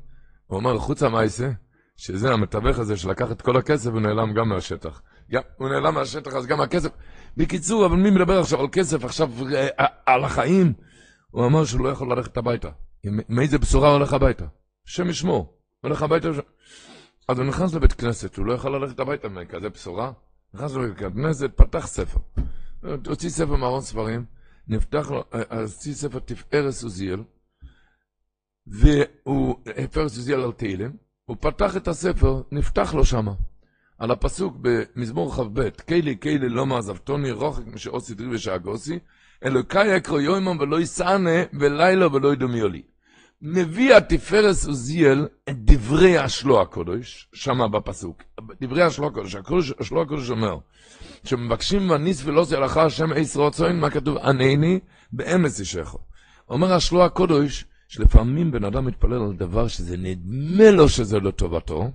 הוא 0.47 0.59
אמר, 0.59 0.77
חוץ 0.77 1.03
המעשה, 1.03 1.51
שזה 1.97 2.33
המתווך 2.33 2.79
הזה 2.79 2.97
שלקח 2.97 3.31
את 3.31 3.41
כל 3.41 3.57
הכסף, 3.57 3.91
הוא 3.91 4.01
נעלם 4.01 4.33
גם 4.33 4.49
מהשטח. 4.49 5.01
גם, 5.31 5.41
הוא 5.57 5.69
נעלם 5.69 5.93
מהשטח, 5.93 6.33
אז 6.33 6.45
גם 6.45 6.61
הכסף. 6.61 6.89
בקיצור, 7.37 7.85
אבל 7.85 7.95
מי 7.95 8.11
מדבר 8.11 8.39
עכשיו 8.39 8.59
על 8.59 8.67
כסף, 8.71 9.03
עכשיו 9.03 9.29
אה, 9.55 9.85
על 10.05 10.23
החיים? 10.23 10.73
הוא 11.31 11.45
אמר 11.45 11.65
שהוא 11.65 11.85
לא 11.85 11.89
יכול 11.89 12.11
ללכת 12.11 12.37
הביתה. 12.37 12.69
עם 13.03 13.39
איזה 13.39 13.57
בשורה 13.57 13.87
הוא 13.87 13.97
הולך 13.97 14.13
הביתה? 14.13 14.45
השם 14.87 15.09
ישמור. 15.09 15.57
הולך 15.81 16.01
הביתה. 16.01 16.29
אז 17.27 17.39
הוא 17.39 17.47
נכנס 17.47 17.73
לבית 17.73 17.93
כנסת, 17.93 18.37
הוא 18.37 18.45
לא 18.45 18.53
יכול 18.53 18.75
ללכת 18.75 18.99
הביתה 18.99 19.29
מכזה 19.29 19.69
בשורה. 19.69 20.11
נכנס 20.53 20.75
לבית 20.75 21.13
כנסת, 21.13 21.51
פתח 21.55 21.87
ספר. 21.87 22.19
הוציא 23.07 23.29
ספר 23.29 23.55
מארון 23.55 23.81
ספרים, 23.81 24.25
נפתח 24.67 25.11
לו, 25.11 25.23
הוציא 25.61 25.93
ספר 25.93 26.19
תפארס 26.19 26.83
עוזיאל, 26.83 27.23
והוא, 28.67 29.55
תפארס 29.89 30.17
עוזיאל 30.17 30.41
על 30.41 30.51
תהילים, 30.51 30.97
הוא 31.25 31.37
פתח 31.39 31.77
את 31.77 31.87
הספר, 31.87 32.41
נפתח 32.51 32.93
לו 32.93 33.05
שמה. 33.05 33.33
על 33.97 34.11
הפסוק 34.11 34.57
במזמור 34.61 35.31
כ"ב, 35.31 35.69
קיילי 35.69 36.15
קיילי 36.15 36.49
לא 36.49 36.65
מעזבתוני, 36.65 37.31
רוחק 37.31 37.65
משעושי 37.67 38.13
דרי 38.13 38.35
ושאגוסי, 38.35 38.99
אלוקי 39.45 39.95
יקרו 39.95 40.19
יוימם 40.19 40.57
ולא 40.59 40.81
יסענה, 40.81 41.43
ולילה 41.59 42.07
ולא 42.15 42.33
ידומיו 42.33 42.67
לי. 42.67 42.81
מביא 43.45 43.95
התפארס 43.95 44.67
עוזיאל 44.67 45.27
את 45.49 45.55
דברי 45.57 46.17
השלו 46.17 46.61
הקודש, 46.61 47.27
שמה 47.33 47.67
בפסוק. 47.67 48.23
דברי 48.61 48.83
השלו 48.83 49.07
הקודש, 49.07 49.35
השלו 49.79 50.01
הקודש 50.01 50.29
אומר, 50.29 50.57
שמבקשים 51.23 51.89
וניס 51.89 52.21
ולא 52.25 52.43
זה 52.43 52.57
הלכה 52.57 52.85
השם 52.85 53.09
עשר 53.15 53.41
רצוין, 53.41 53.79
מה 53.79 53.89
כתוב? 53.89 54.17
ענני 54.17 54.79
באמץ 55.11 55.59
ישכו. 55.59 55.97
אומר 56.49 56.73
השלו 56.73 57.05
הקודש, 57.05 57.65
שלפעמים 57.87 58.51
בן 58.51 58.63
אדם 58.63 58.85
מתפלל 58.85 59.21
על 59.21 59.33
דבר 59.33 59.67
שזה 59.67 59.97
נדמה 59.97 60.71
לו 60.71 60.89
שזה 60.89 61.19
לטובתו, 61.19 61.91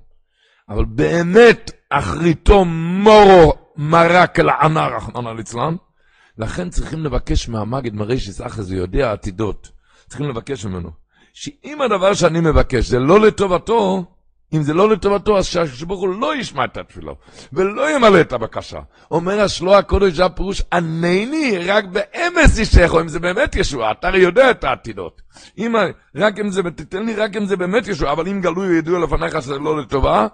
אבל 0.69 0.85
באמת 0.85 1.71
אחריתו 1.91 2.65
מורו 2.65 3.55
מרק 3.77 4.41
אל 4.41 4.51
ענה 4.51 4.87
רחמנא 4.87 5.29
ליצלן, 5.29 5.77
לכן 6.39 6.71
צריכים 6.71 7.05
לבקש 7.05 7.49
מהמגד 7.49 7.95
מרישס 7.95 8.41
אחז, 8.41 8.73
הוא 8.73 8.81
יודע 8.81 9.13
עתידות, 9.13 9.71
צריכים 10.09 10.29
לבקש 10.29 10.65
ממנו, 10.65 10.91
שאם 11.41 11.83
הדבר 11.83 12.15
שאני 12.15 12.41
מבקש 12.41 12.85
זה 12.85 12.99
לא 12.99 13.21
לטובתו, 13.21 14.05
אם 14.55 14.63
זה 14.63 14.75
לא 14.75 14.91
לטובתו, 14.91 15.39
אז 15.39 15.47
שהשבוך 15.47 16.01
הוא 16.01 16.09
לא 16.09 16.37
ישמע 16.37 16.65
את 16.65 16.77
התפילה, 16.77 17.13
ולא 17.53 17.91
ימלא 17.91 18.21
את 18.21 18.33
הבקשה. 18.33 18.81
אומר 19.11 19.41
השלוע 19.41 19.79
הקודש, 19.79 20.13
זה 20.13 20.25
הפירוש, 20.25 20.63
ענני 20.73 21.59
רק 21.67 21.85
באמס 21.85 22.59
ישכו, 22.59 23.01
אם 23.01 23.09
זה 23.09 23.21
באמת 23.21 23.57
ישוע, 23.57 23.91
אתה 23.91 24.09
הרי 24.09 24.19
יודע 24.19 24.51
את 24.51 24.65
העתידות. 24.65 25.23
אם, 25.59 25.75
רק 26.17 26.39
אם 26.39 26.51
זה, 26.51 26.63
תתן 26.63 27.07
לי 27.07 27.15
רק 27.15 27.37
אם 27.37 27.47
זה 27.47 27.57
באמת 27.57 27.89
ישוע, 27.89 28.13
אבל 28.13 28.29
אם 28.29 28.41
גלוי 28.41 28.79
ידוע 28.79 28.99
לפניך 28.99 29.43
שזה 29.43 29.59
לא 29.59 29.81
לטובה, 29.81 30.27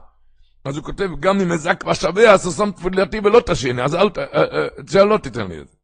אז 0.65 0.77
הוא 0.77 0.85
כותב, 0.85 1.09
גם 1.21 1.41
אם 1.41 1.53
אזק 1.53 1.85
בשווה, 1.85 2.31
אז 2.31 2.47
הוא 2.47 2.55
שם 2.55 2.71
תפילתי 2.71 3.19
ולא 3.25 3.41
תשיני, 3.47 3.83
אז 3.83 3.95
אל 3.95 4.11
ת... 4.11 4.19
זה 4.87 5.05
לא 5.05 5.19
תיתן 5.19 5.49
לי 5.49 5.61
את 5.61 5.69
זה. 5.69 5.77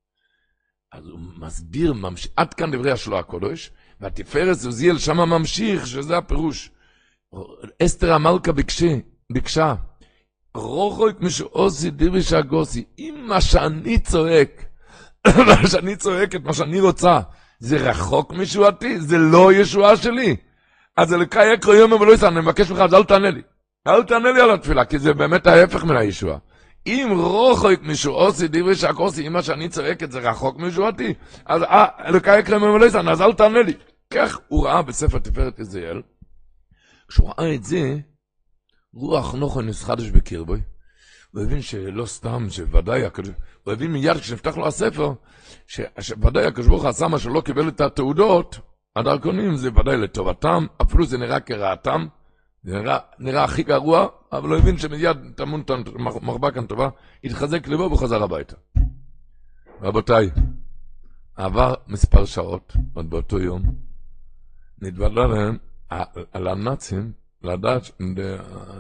אז 0.92 1.06
הוא 1.06 1.18
מסביר, 1.38 1.92
ממש... 1.92 2.28
עד 2.36 2.54
כאן 2.54 2.70
דברי 2.70 2.90
השלוע 2.90 3.18
הקודש, 3.18 3.70
והתפארת 4.00 4.56
עוזיאל 4.64 4.98
שמה 4.98 5.24
ממשיך, 5.24 5.86
שזה 5.86 6.16
הפירוש. 6.16 6.70
אסתר 7.82 8.12
המלכה 8.12 8.52
ביקשה, 8.52 8.96
ביקשה, 9.32 9.74
רוחוק 10.54 11.20
משעושי 11.20 11.90
דירי 11.90 12.22
שהגוסי, 12.22 12.84
אם 12.98 13.24
מה 13.28 13.40
שאני 13.40 13.98
צועק, 13.98 14.64
מה 15.46 15.68
שאני 15.68 15.96
צועק 15.96 16.34
את 16.34 16.44
מה 16.44 16.52
שאני 16.52 16.80
רוצה, 16.80 17.20
זה 17.58 17.76
רחוק 17.76 18.32
משועתי, 18.32 19.00
זה 19.00 19.18
לא 19.18 19.52
ישועה 19.52 19.96
שלי. 19.96 20.36
אז 20.96 21.14
אלוקי 21.14 21.52
יקרו 21.52 21.74
יום 21.74 21.92
ולא 21.92 22.12
יסע, 22.12 22.28
אני 22.28 22.40
מבקש 22.40 22.70
ממך, 22.70 22.80
אז 22.80 22.94
אל 22.94 23.04
תענה 23.04 23.30
לי. 23.30 23.42
אל 23.86 24.02
תענה 24.02 24.32
לי 24.32 24.40
על 24.40 24.50
התפילה, 24.50 24.84
כי 24.84 24.98
זה 24.98 25.14
באמת 25.14 25.46
ההפך 25.46 25.84
מן 25.84 25.96
הישועה. 25.96 26.38
אם 26.86 27.08
רוחק 27.16 27.80
משועוסי 27.82 28.48
דיברי 28.48 28.74
שהקוסי, 28.74 29.26
אם 29.26 29.32
מה 29.32 29.42
שאני 29.42 29.68
צועק 29.68 30.02
את 30.02 30.12
זה 30.12 30.18
רחוק 30.18 30.58
משועתי, 30.58 31.14
אז 31.46 31.62
אה, 31.62 31.86
אלוקי 32.06 32.38
יקרו 32.38 32.54
יום 32.54 32.62
ולא 32.62 32.86
יסע, 32.86 33.00
אז 33.10 33.22
אל 33.22 33.32
תענה 33.32 33.62
לי. 33.62 33.72
כך 34.14 34.38
הוא 34.48 34.66
ראה 34.66 34.82
בספר 34.82 35.18
תפארת 35.18 35.58
יזיאל, 35.58 36.02
כשהוא 37.08 37.28
ראה 37.28 37.54
את 37.54 37.64
זה, 37.64 37.98
רוח 38.94 39.34
נוחו 39.34 39.62
נסחדש 39.62 40.10
בקרבוי. 40.10 40.60
הוא 41.32 41.42
הבין 41.42 41.62
שלא 41.62 42.06
סתם, 42.06 42.46
שוודאי. 42.50 43.02
הוא 43.64 43.72
הבין 43.72 43.92
מיד 43.92 44.16
כשנפתח 44.16 44.56
לו 44.56 44.66
הספר, 44.66 45.12
שוודאי 46.00 46.46
הקדוש 46.46 46.66
ברוך 46.66 46.82
הוא 46.82 46.88
עשה 46.90 47.08
מה 47.08 47.18
שלא 47.18 47.40
קיבל 47.40 47.68
את 47.68 47.80
התעודות, 47.80 48.58
הדרכונים 48.96 49.56
זה 49.56 49.68
ודאי 49.68 49.96
לטובתם, 49.96 50.66
אפילו 50.82 51.06
זה 51.06 51.18
נראה 51.18 51.40
כרעתם, 51.40 52.06
זה 52.62 52.78
נראה, 52.78 52.98
נראה 53.18 53.44
הכי 53.44 53.62
גרוע, 53.62 54.06
אבל 54.32 54.48
הוא 54.48 54.56
הבין 54.56 54.78
שמיד 54.78 55.16
טמון 55.36 55.62
מחבה 56.20 56.50
כאן 56.50 56.66
טובה, 56.66 56.88
התחזק 57.24 57.68
לבו 57.68 57.92
וחזר 57.92 58.22
הביתה. 58.22 58.56
רבותיי, 59.82 60.30
עבר 61.36 61.74
מספר 61.88 62.24
שעות, 62.24 62.76
עוד 62.94 63.10
באותו 63.10 63.38
יום, 63.38 63.89
נתוודע 64.82 65.26
להם 65.26 65.56
על 66.32 66.48
הנאצים, 66.48 67.12
לדעת, 67.42 67.90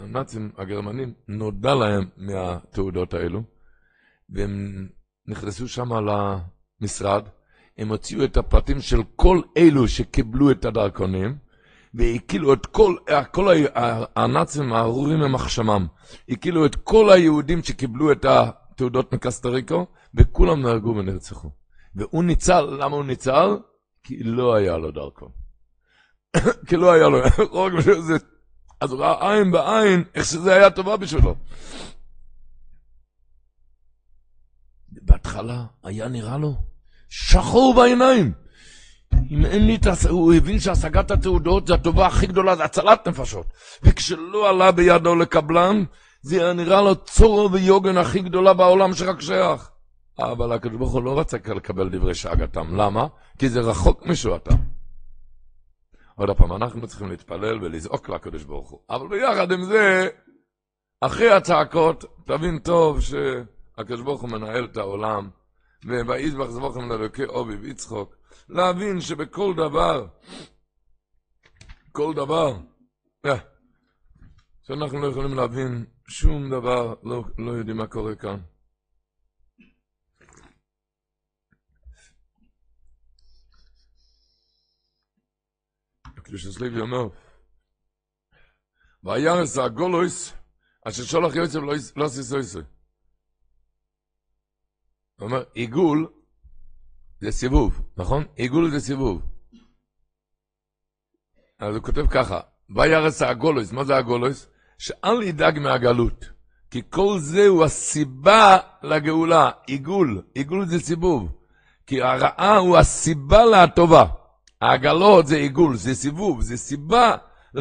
הנאצים 0.04 0.50
הגרמנים, 0.56 1.12
נודע 1.28 1.74
להם 1.74 2.04
מהתעודות 2.16 3.14
האלו, 3.14 3.42
והם 4.30 4.86
נכנסו 5.26 5.68
שם 5.68 5.88
למשרד, 5.92 7.22
הם 7.78 7.88
הוציאו 7.88 8.24
את 8.24 8.36
הפרטים 8.36 8.80
של 8.80 9.00
כל 9.16 9.40
אלו 9.56 9.88
שקיבלו 9.88 10.50
את 10.50 10.64
הדרכונים, 10.64 11.36
והקילו 11.94 12.52
את 12.52 12.66
כל, 12.66 12.96
כל 13.32 13.54
הנאצים 14.16 14.72
הארורים 14.72 15.18
ממחשמם, 15.18 15.86
הקילו 16.28 16.66
את 16.66 16.76
כל 16.76 17.10
היהודים 17.10 17.62
שקיבלו 17.62 18.12
את 18.12 18.24
התעודות 18.24 19.14
מקסטריקו, 19.14 19.86
וכולם 20.14 20.62
נהרגו 20.62 20.96
ונרצחו. 20.96 21.50
והוא 21.94 22.24
ניצל, 22.24 22.60
למה 22.60 22.96
הוא 22.96 23.04
ניצל? 23.04 23.56
כי 24.02 24.22
לא 24.22 24.54
היה 24.54 24.76
לו 24.76 24.90
דרכון. 24.90 25.39
כי 26.68 26.76
לא 26.76 26.92
היה 26.92 27.08
לו, 27.08 27.18
רק 27.64 27.72
בשביל 27.72 28.00
זה. 28.00 28.14
אז 28.80 28.92
הוא 28.92 29.00
ראה 29.00 29.32
עין 29.32 29.50
בעין, 29.50 30.04
איך 30.14 30.24
שזה 30.24 30.54
היה 30.54 30.70
טובה 30.70 30.96
בשבילו. 30.96 31.34
בהתחלה 34.88 35.64
היה 35.82 36.08
נראה 36.08 36.38
לו 36.38 36.54
שחור 37.08 37.74
בעיניים. 37.74 38.32
אם 39.30 39.46
אין 39.46 39.66
לי 39.66 39.74
את 39.74 39.86
הס... 39.86 40.06
הוא 40.06 40.34
הבין 40.34 40.60
שהשגת 40.60 41.10
התעודות 41.10 41.66
זה 41.66 41.74
הטובה 41.74 42.06
הכי 42.06 42.26
גדולה, 42.26 42.56
זה 42.56 42.64
הצלת 42.64 43.08
נפשות. 43.08 43.46
וכשלא 43.82 44.48
עלה 44.48 44.72
בידו 44.72 45.14
לקבלן, 45.14 45.84
זה 46.22 46.42
היה 46.44 46.52
נראה 46.52 46.82
לו 46.82 46.96
צורו 46.96 47.52
ויוגן 47.52 47.96
הכי 47.96 48.18
גדולה 48.20 48.54
בעולם 48.54 48.94
שרק 48.94 49.20
שייך. 49.20 49.70
אבל 50.18 50.52
הקדוש 50.52 50.78
ברוך 50.78 50.92
הוא 50.92 51.02
לא 51.02 51.20
רצה 51.20 51.36
לקבל 51.56 51.88
דברי 51.88 52.14
שאגתם. 52.14 52.76
למה? 52.76 53.06
כי 53.38 53.48
זה 53.48 53.60
רחוק 53.60 54.06
משועתם. 54.06 54.56
עוד 56.20 56.36
פעם, 56.36 56.52
אנחנו 56.52 56.86
צריכים 56.86 57.08
להתפלל 57.08 57.64
ולזעוק 57.64 58.08
לקדוש 58.08 58.44
ברוך 58.44 58.70
הוא. 58.70 58.80
אבל 58.90 59.08
ביחד 59.08 59.52
עם 59.52 59.64
זה, 59.64 60.08
אחרי 61.00 61.30
הצעקות, 61.30 62.04
תבין 62.26 62.58
טוב 62.58 63.00
שהקדוש 63.00 64.00
ברוך 64.00 64.20
הוא 64.20 64.30
מנהל 64.30 64.64
את 64.64 64.76
העולם, 64.76 65.30
ויזבח 65.84 66.46
זבוכם 66.46 66.88
לאלוקי 66.88 67.24
עובי 67.24 67.56
ויצחוק, 67.56 68.16
להבין 68.48 69.00
שבכל 69.00 69.54
דבר, 69.56 70.06
כל 71.92 72.14
דבר, 72.14 72.56
אה, 73.26 73.38
שאנחנו 74.62 75.00
לא 75.00 75.06
יכולים 75.06 75.34
להבין 75.34 75.84
שום 76.08 76.50
דבר, 76.50 76.94
לא, 77.02 77.24
לא 77.38 77.50
יודעים 77.50 77.76
מה 77.76 77.86
קורה 77.86 78.14
כאן. 78.14 78.40
קדושת 86.30 86.60
לוי 86.60 86.80
אומר, 86.80 87.08
וירס 89.04 89.58
הגולויס, 89.58 90.32
אשר 90.88 91.02
שולח 91.02 91.34
יוסף 91.34 91.58
לא 91.96 92.04
עשי 92.04 92.36
יוסף. 92.36 92.60
הוא 95.18 95.26
אומר, 95.26 95.44
עיגול 95.54 96.12
זה 97.20 97.30
סיבוב, 97.30 97.82
נכון? 97.96 98.24
עיגול 98.36 98.70
זה 98.70 98.80
סיבוב. 98.80 99.22
אז 101.58 101.74
הוא 101.74 101.84
כותב 101.84 102.06
ככה, 102.10 102.40
וירס 102.76 103.22
הגולויס, 103.22 103.72
מה 103.72 103.84
זה 103.84 103.96
הגולויס? 103.96 104.46
שאל 104.78 105.22
ידאג 105.22 105.58
מהגלות, 105.58 106.24
כי 106.70 106.82
כל 106.90 107.18
זה 107.18 107.46
הוא 107.46 107.64
הסיבה 107.64 108.58
לגאולה, 108.82 109.50
עיגול, 109.66 110.22
עיגול 110.34 110.66
זה 110.66 110.78
סיבוב, 110.78 111.32
כי 111.86 112.02
הרעה 112.02 112.56
הוא 112.56 112.78
הסיבה 112.78 113.44
לטובה. 113.44 114.19
העגלות 114.60 115.26
זה 115.26 115.36
עיגול, 115.36 115.76
זה 115.76 115.94
סיבוב, 115.94 116.40
זה 116.40 116.56
סיבה, 116.56 117.16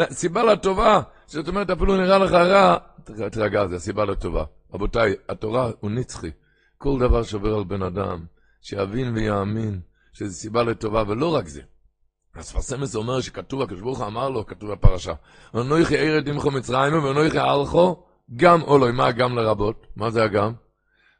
סיבה 0.10 0.44
לטובה. 0.44 1.02
זאת 1.26 1.48
אומרת, 1.48 1.70
אפילו 1.70 1.98
נראה 1.98 2.18
לך 2.18 2.32
רע, 2.32 2.78
תרגע, 3.32 3.68
זה 3.68 3.76
הסיבה 3.76 4.06
לטובה. 4.06 4.44
רבותיי, 4.74 5.16
התורה 5.30 5.72
הוא 5.80 5.92
נצחי. 5.92 6.32
כל 6.78 7.00
דבר 7.00 7.24
שעובר 7.24 7.56
על 7.56 7.64
בן 7.64 7.84
אדם, 7.84 8.26
שיבין 8.62 9.14
ויאמין 9.16 9.80
שזה 10.14 10.34
סיבה 10.34 10.64
לטובה, 10.64 11.04
ולא 11.08 11.36
רק 11.36 11.48
זה. 11.48 11.62
הספרסמס 12.36 12.96
אומר 12.96 13.22
שכתוב, 13.22 13.62
הקדוש 13.62 13.82
ברוך 13.82 14.02
אמר 14.02 14.30
לו, 14.30 14.46
כתוב 14.46 14.72
בפרשה, 14.72 15.14
ונויכי 15.54 15.98
ארד 15.98 16.30
עמכו 16.30 16.52
מצרימה 16.52 17.06
ונויכי 17.06 17.40
אלכו, 17.40 18.04
גם 18.36 18.62
אולוי, 18.62 18.92
מה 18.92 19.12
גם 19.12 19.36
לרבות? 19.36 19.88
מה 19.96 20.10
זה 20.10 20.24
הגם? 20.24 20.54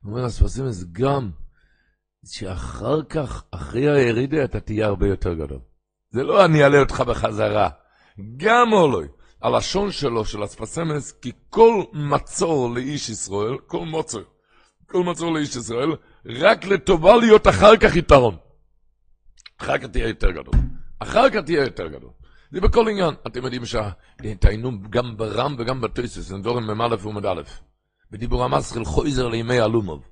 אומר 0.06 0.26
הספרסמס, 0.26 0.84
גם, 0.92 1.30
שאחר 2.26 3.04
כך, 3.04 3.44
אחרי 3.52 3.90
הירידה, 3.90 4.44
אתה 4.44 4.60
תהיה 4.60 4.88
הרבה 4.88 5.08
יותר 5.08 5.34
גדול. 5.34 5.60
זה 6.12 6.24
לא 6.24 6.46
אני 6.46 6.64
אעלה 6.64 6.80
אותך 6.80 7.02
בחזרה. 7.02 7.70
גם 8.38 8.74
אולוי. 8.74 9.08
הלשון 9.42 9.92
שלו, 9.92 10.26
של 10.26 10.44
אספסמס, 10.44 11.12
כי 11.12 11.32
כל 11.50 11.84
מצור 11.94 12.74
לאיש 12.76 13.10
ישראל, 13.10 13.58
כל 13.68 13.86
מוצר, 13.86 14.22
כל 14.86 15.04
מצור 15.04 15.34
לאיש 15.34 15.56
ישראל, 15.56 15.90
רק 16.26 16.66
לטובה 16.66 17.16
להיות 17.16 17.48
אחר 17.48 17.78
כך 17.78 17.96
יתרון. 17.96 18.38
אחר 19.62 19.78
כך 19.78 19.86
תהיה 19.86 20.08
יותר 20.08 20.32
גדול. 20.32 20.54
אחר 21.00 21.30
כך 21.30 21.40
תהיה 21.46 21.64
יותר 21.64 21.88
גדול. 21.88 22.10
זה 22.52 22.62
בכל 22.62 22.90
עניין. 22.90 23.14
אתם 23.28 23.44
יודעים 23.44 23.62
שתעיינו 23.66 24.72
גם 24.90 25.18
ברם 25.18 25.56
וגם 25.60 25.82
בטויסס, 25.82 26.32
דורם 26.32 26.78
מ"א 26.78 26.96
ומ"א. 27.02 27.42
בדיבור 28.12 28.44
המסחיל 28.44 28.86
חויזר 28.86 29.28
לימי 29.28 29.62
אלומוב. 29.62 30.08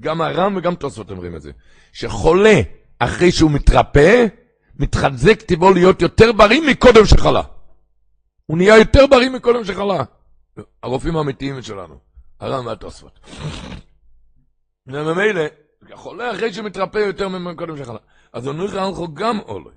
גם 0.00 0.20
הרם 0.20 0.56
וגם 0.56 0.74
תוספות 0.74 1.10
אומרים 1.10 1.36
את 1.36 1.42
זה. 1.42 1.50
שחולה, 1.92 2.60
אחרי 2.98 3.32
שהוא 3.32 3.50
מתרפא, 3.50 4.26
מתחזק 4.78 5.42
טבעו 5.42 5.72
להיות 5.72 6.02
יותר 6.02 6.32
בריא 6.32 6.60
מקודם 6.70 7.04
שחלה. 7.04 7.42
הוא 8.46 8.58
נהיה 8.58 8.78
יותר 8.78 9.06
בריא 9.06 9.30
מקודם 9.30 9.64
שחלה. 9.64 10.04
הרופאים 10.82 11.16
האמיתיים 11.16 11.62
שלנו, 11.62 11.98
הרם 12.40 12.66
והתוספות. 12.66 13.20
וממילא, 14.86 15.42
החולה 15.92 16.30
אחרי 16.34 16.52
שמתרפא 16.52 16.98
יותר 16.98 17.28
מקודם 17.28 17.76
שחלה. 17.76 17.98
אז 18.32 18.46
הוא 18.46 18.54
נראה 18.54 18.84
הלכו 18.84 19.14
גם 19.14 19.38
עולה. 19.38 19.70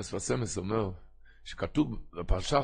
אספסמס 0.00 0.58
אומר, 0.58 0.90
שכתוב 1.44 1.96
בפרשה, 2.12 2.60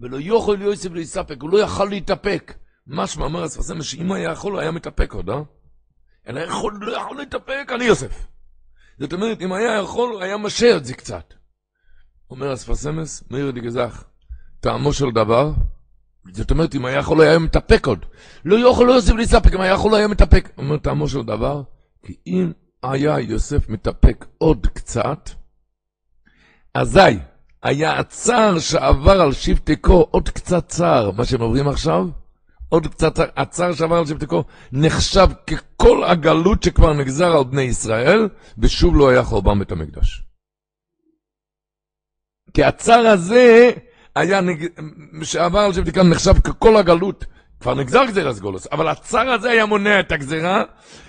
ולא 0.00 0.16
יוכל 0.16 0.58
יוסף 0.60 0.90
להסתפק, 0.92 1.36
הוא 1.40 1.50
לא 1.50 1.58
יכל 1.58 1.84
להתאפק. 1.84 2.54
משמע 2.86 3.24
אומר 3.24 3.46
אספסמס, 3.46 3.84
שאם 3.84 4.12
היה 4.12 4.32
יכול, 4.32 4.52
הוא 4.52 4.60
היה 4.60 4.70
מתאפק 4.70 5.12
עוד, 5.12 5.30
אה? 5.30 5.42
אלא 6.28 6.40
יכול, 6.40 6.78
לא 6.80 6.96
יכול 6.96 7.16
להתאפק, 7.16 7.72
אני 7.74 7.84
יוסף. 7.84 8.26
זאת 8.98 9.12
אומרת, 9.12 9.40
אם 9.42 9.52
היה 9.52 9.78
יכול, 9.78 10.12
הוא 10.12 10.22
היה 10.22 10.36
משה 10.36 10.76
את 10.76 10.84
זה 10.84 10.94
קצת. 10.94 11.34
אומר 12.30 12.54
אספסמס, 12.54 13.24
מאיר 13.30 13.50
דגזך, 13.50 14.04
טעמו 14.60 14.92
של 14.92 15.10
דבר, 15.14 15.52
זאת 16.32 16.50
אומרת, 16.50 16.74
אם 16.74 16.84
היה 16.84 16.98
יכול, 16.98 17.20
היה 17.20 17.38
מתאפק 17.38 17.86
עוד. 17.86 18.06
לא 18.44 18.68
יכול 18.68 18.90
יוסף 18.90 19.14
להסתפק, 19.14 19.54
אם 19.54 19.60
היה 19.60 19.72
יכול, 19.72 19.94
היה 19.94 20.08
מתאפק. 20.08 20.50
אומר 20.58 20.76
טעמו 20.76 21.08
של 21.08 21.22
דבר, 21.22 21.62
כי 22.02 22.16
אם 22.26 22.52
היה 22.82 23.20
יוסף 23.20 23.68
מתאפק 23.68 24.26
עוד 24.38 24.66
קצת, 24.66 25.30
אזי 26.74 27.18
היה 27.62 27.98
הצער 27.98 28.58
שעבר 28.58 29.20
על 29.20 29.32
שבטקו 29.32 30.06
עוד 30.10 30.28
קצת 30.28 30.68
צער, 30.68 31.10
מה 31.10 31.24
שהם 31.24 31.40
עוברים 31.40 31.68
עכשיו, 31.68 32.06
עוד 32.68 32.86
קצת 32.86 33.14
צער, 33.14 33.26
הצער 33.36 33.72
שעבר 33.72 33.96
על 33.96 34.06
שבטקו 34.06 34.44
נחשב 34.72 35.26
ככל 35.46 36.04
הגלות 36.04 36.62
שכבר 36.62 36.92
נגזר 36.92 37.36
על 37.36 37.44
בני 37.44 37.62
ישראל, 37.62 38.28
ושוב 38.58 38.96
לא 38.96 39.08
היה 39.08 39.22
חורבן 39.22 39.58
בית 39.58 39.72
המקדש. 39.72 40.22
כי 42.54 42.64
הצער 42.64 43.06
הזה 43.06 43.70
היה, 44.14 44.40
נג... 44.40 44.66
שעבר 45.22 45.58
על 45.58 45.72
שבטקו 45.72 46.02
נחשב 46.02 46.38
ככל 46.38 46.76
הגלות, 46.76 47.24
כבר 47.60 47.74
נגזר 47.74 48.04
גזירת 48.04 48.38
גולוס, 48.38 48.66
אבל 48.72 48.88
הצער 48.88 49.28
הזה 49.28 49.50
היה 49.50 49.66
מונע 49.66 50.00
את 50.00 50.12
הגזירה, 50.12 50.62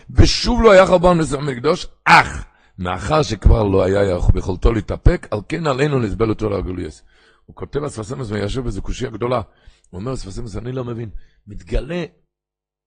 ושוב 0.09 0.61
לא 0.61 0.71
היה 0.71 0.85
חורבן 0.85 1.21
בית 1.21 1.33
המקדש, 1.33 1.87
אך 2.05 2.45
מאחר 2.79 3.23
שכבר 3.23 3.63
לא 3.63 3.83
היה 3.83 4.17
ביכולתו 4.33 4.71
להתאפק, 4.71 5.27
על 5.31 5.39
כן 5.49 5.67
עלינו 5.67 5.99
לסבל 5.99 6.29
אותו 6.29 6.49
לגוליאס. 6.49 7.03
הוא 7.45 7.55
כותב 7.55 7.83
אספסמס 7.83 8.31
וישב 8.31 8.61
באיזו 8.61 8.81
קושייה 8.81 9.11
גדולה. 9.11 9.41
הוא 9.89 9.99
אומר 9.99 10.13
אספסמס, 10.13 10.57
אני 10.57 10.71
לא 10.71 10.83
מבין. 10.83 11.09
מתגלה, 11.47 12.03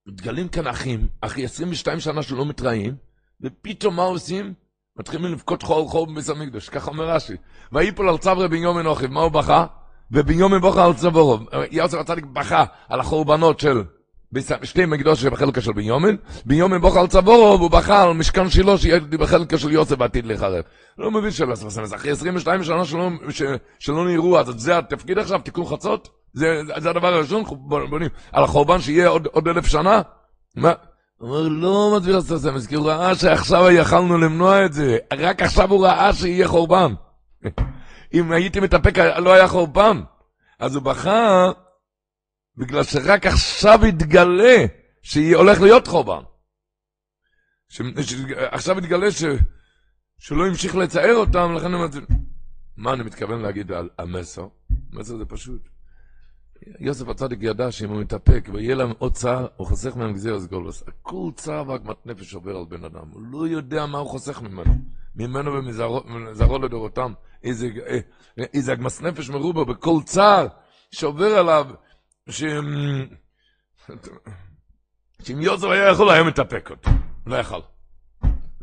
מתגלים 0.09 0.49
כאן 0.49 0.67
אחים, 0.67 1.09
אחי 1.21 1.45
22 1.45 2.01
שנה 2.01 2.23
שלא 2.23 2.47
מתראים, 2.47 2.95
ופתאום 3.41 3.97
מה 3.97 4.03
עושים? 4.03 4.55
מתחילים 4.99 5.33
לבכות 5.33 5.63
חור 5.63 5.91
חור 5.91 6.07
בביס 6.07 6.31
המקדוש, 6.31 6.69
ככה 6.69 6.91
אומר 6.91 7.11
רש"י. 7.11 7.37
ויפול 7.73 8.09
על 8.09 8.19
צברי 8.19 8.49
בן 8.49 8.57
יומין 8.57 8.87
אוכיב, 8.87 9.11
מה 9.11 9.21
הוא 9.21 9.33
בכה? 9.33 9.67
ובן 10.11 10.39
יומין 10.39 10.61
בוכה 10.61 10.85
על 10.85 10.95
צבורו. 10.95 11.39
יוסף 11.71 11.99
הצדיק 11.99 12.25
בכה 12.25 12.65
על 12.89 13.01
החורבנות 13.01 13.61
של 13.61 13.83
שתי 14.63 14.87
מקדוש 14.87 15.23
שבחלקה 15.23 15.61
של 15.61 15.73
בניומין, 15.73 16.17
בניומין 16.45 16.81
בוכה 16.81 17.01
על 17.01 17.07
צבורו, 17.07 17.59
והוא 17.59 17.71
בכה 17.71 18.03
על 18.03 18.13
משכן 18.13 18.51
שילה 18.51 18.79
שיהיה 18.79 19.01
בחלקה 19.01 19.59
של 19.59 19.71
יוסף 19.71 19.97
בעתיד 19.97 20.27
להיחרב. 20.27 20.65
לא 20.99 21.11
מבין 21.11 21.31
שלא 21.31 21.53
עשה 21.53 21.97
אחרי 21.97 22.11
22 22.11 22.65
שנה 22.65 22.85
שלא, 22.85 23.09
שלא 23.79 24.09
נראו, 24.09 24.39
אז 24.39 24.47
זה 24.47 24.79
התפקיד 24.79 25.19
עכשיו, 25.19 25.41
תיקון 25.41 25.67
חצות? 25.67 26.20
זה, 26.33 26.63
זה 26.79 26.91
הדבר 26.91 27.15
הראשון, 27.15 27.45
בונים, 27.91 28.09
על 28.33 28.45
החורבן 28.45 28.81
שיהיה 28.81 29.09
עוד, 29.09 29.27
עוד 29.27 29.49
אלף 29.49 29.67
שנה? 29.67 30.03
מה? 30.57 30.73
הוא 31.19 31.29
אומר, 31.29 31.49
לא 31.49 31.97
מסביר 31.97 32.17
הסרסמס, 32.17 32.67
כי 32.67 32.75
הוא 32.75 32.91
ראה 32.91 33.15
שעכשיו 33.15 33.71
יכלנו 33.71 34.19
למנוע 34.19 34.65
את 34.65 34.73
זה, 34.73 34.99
רק 35.19 35.43
עכשיו 35.43 35.71
הוא 35.71 35.87
ראה 35.87 36.13
שיהיה 36.13 36.49
חורבן. 36.49 36.93
אם 38.15 38.33
הייתי 38.33 38.61
מתאפק, 38.61 38.99
לא 38.99 39.33
היה 39.33 39.49
חורבן. 39.49 40.01
אז 40.59 40.75
הוא 40.75 40.83
בכה 40.83 41.51
בגלל 42.57 42.83
שרק 42.83 43.27
עכשיו 43.27 43.85
התגלה 43.85 44.57
שהיא 45.03 45.37
הולך 45.37 45.61
להיות 45.61 45.87
חורבן. 45.87 46.23
עכשיו 48.51 48.79
התגלה 48.79 49.11
ש... 49.11 49.25
שלא 50.19 50.47
המשיך 50.47 50.77
לצייר 50.77 51.17
אותם, 51.17 51.55
לכן 51.57 51.75
אומר, 51.75 51.87
מה 52.77 52.93
אני 52.93 53.03
מתכוון 53.03 53.43
להגיד 53.43 53.73
על 53.73 53.89
המסר? 53.99 54.47
המסר 54.93 55.17
זה 55.17 55.25
פשוט. 55.25 55.69
יוסף 56.81 57.09
הצדיק 57.09 57.39
ידע 57.43 57.73
שאם 57.73 57.91
הוא 57.91 58.01
מתאפק 58.01 58.49
ויהיה 58.53 58.75
להם 58.75 58.93
עוד 58.99 59.13
צער, 59.13 59.47
הוא 59.57 59.67
חוסך 59.67 59.97
מהם 59.97 60.13
גזיר 60.13 60.39
גולוס. 60.51 60.83
הכל 60.89 61.31
צער 61.35 61.69
ועגמת 61.69 62.07
נפש 62.07 62.35
עובר 62.35 62.57
על 62.57 62.65
בן 62.69 62.85
אדם. 62.85 63.09
הוא 63.13 63.23
לא 63.23 63.49
יודע 63.49 63.87
מה 63.87 63.99
הוא 63.99 64.09
חוסך 64.09 64.43
ממנו. 64.43 64.75
ממנו 65.15 65.53
ומזרעו 65.53 66.59
לדורותם. 66.63 67.13
איזה, 67.43 67.69
איזה 68.37 68.73
עגמת 68.73 69.03
נפש 69.03 69.31
מרובה 69.31 69.65
בכל 69.65 70.01
צער 70.05 70.47
שעובר 70.91 71.39
עליו. 71.39 71.67
שאם 72.29 73.09
יוסף 75.41 75.69
היה 75.69 75.89
יכול, 75.89 76.11
היה 76.11 76.23
מתאפק 76.23 76.71
אותו. 76.71 76.91
לא 77.27 77.37
יכול. 77.37 77.61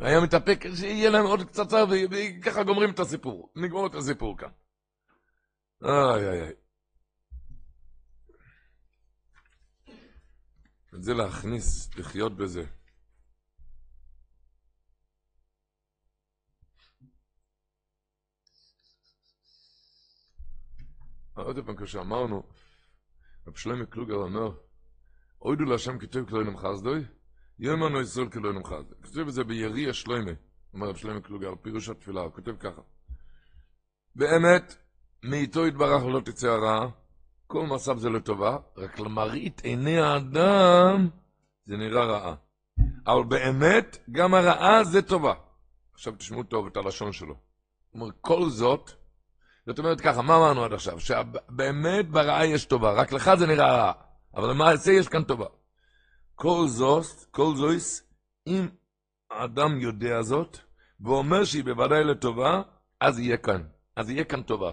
היה 0.01 0.21
מתאפק, 0.21 0.65
שיהיה 0.75 1.09
להם 1.09 1.25
עוד 1.25 1.43
קצת 1.43 1.67
צער, 1.67 1.85
וככה 2.11 2.63
גומרים 2.63 2.89
את 2.89 2.99
הסיפור. 2.99 3.49
נגמור 3.55 3.87
את 3.87 3.95
הסיפור 3.95 4.37
כאן. 4.37 4.49
איי 5.83 6.29
איי 6.29 6.41
איי. 6.41 6.53
את 10.97 11.03
זה 11.03 11.13
להכניס, 11.13 11.95
לחיות 11.95 12.37
בזה. 12.37 12.63
עוד 21.33 21.65
פעם, 21.65 21.75
כשאמרנו, 21.75 22.43
רב 23.47 23.55
שלמה 23.55 23.85
קלוגר 23.85 24.15
אומר, 24.15 24.51
אוידו 25.41 25.63
להשם 25.63 25.99
כתוב 25.99 26.29
כלא 26.29 26.41
ינם 26.41 26.57
חסדוי, 26.57 27.03
יאמנו 27.59 28.01
ישראל 28.01 28.29
כלא 28.29 28.49
ינם 28.49 28.63
חסדוי. 28.63 28.97
כתוב 29.01 29.27
בזה 29.27 29.43
בירי 29.43 29.89
השלמה, 29.89 30.31
אומר 30.73 30.89
רב 30.89 30.95
שלמה 30.95 31.21
קלוגר, 31.21 31.55
פירוש 31.61 31.89
התפילה, 31.89 32.21
הוא 32.21 32.33
כותב 32.33 32.57
ככה. 32.59 32.81
באמת, 34.15 34.75
מאיתו 35.23 35.67
יתברך 35.67 36.03
לא 36.03 36.19
תצא 36.25 36.47
הרעה, 36.47 36.89
כל 37.47 37.65
מצב 37.65 37.97
זה 37.97 38.09
לטובה, 38.09 38.57
רק 38.77 38.99
למראית 38.99 39.61
עיני 39.63 39.99
האדם 39.99 41.09
זה 41.65 41.77
נראה 41.77 42.05
רעה. 42.05 42.35
אבל 43.07 43.23
באמת, 43.23 43.97
גם 44.11 44.33
הרעה 44.33 44.83
זה 44.83 45.01
טובה. 45.01 45.33
עכשיו 45.93 46.13
תשמעו 46.15 46.43
טוב 46.43 46.65
את 46.65 46.77
הלשון 46.77 47.11
שלו. 47.11 47.35
הוא 47.89 48.01
אומר, 48.01 48.13
כל 48.21 48.49
זאת, 48.49 48.91
זאת 49.65 49.79
אומרת 49.79 50.01
ככה, 50.01 50.21
מה 50.21 50.35
אמרנו 50.35 50.63
עד 50.63 50.73
עכשיו? 50.73 50.99
שבאמת 50.99 52.09
ברעה 52.09 52.45
יש 52.45 52.65
טובה, 52.65 52.91
רק 52.91 53.11
לך 53.11 53.31
זה 53.39 53.47
נראה 53.47 53.75
רע, 53.75 53.91
אבל 54.35 54.49
למעשה 54.49 54.91
יש 54.91 55.07
כאן 55.07 55.23
טובה. 55.23 55.45
כל 56.35 56.67
זאת, 56.67 57.05
כל 57.31 57.55
זויס, 57.55 58.03
אם 58.47 58.67
האדם 59.31 59.79
יודע 59.79 60.21
זאת, 60.21 60.57
ואומר 61.01 61.45
שהיא 61.45 61.63
בוודאי 61.63 62.03
לטובה, 62.03 62.61
אז 62.99 63.19
יהיה 63.19 63.37
כאן, 63.37 63.63
אז 63.95 64.09
יהיה 64.09 64.23
כאן 64.23 64.41
טובה. 64.41 64.71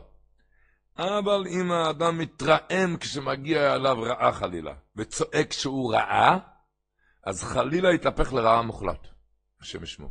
אבל 0.98 1.44
אם 1.50 1.72
האדם 1.72 2.18
מתרעם 2.18 2.96
כשמגיע 3.00 3.74
אליו 3.74 4.02
רעה 4.02 4.33
חלילה, 4.33 4.72
וצועק 4.96 5.52
שהוא 5.52 5.94
רעה, 5.94 6.38
אז 7.24 7.42
חלילה 7.42 7.94
יתהפך 7.94 8.33
לרעה 8.33 8.62
מוחלט. 8.62 9.09
השם 9.61 9.83
ישמו. 9.83 10.11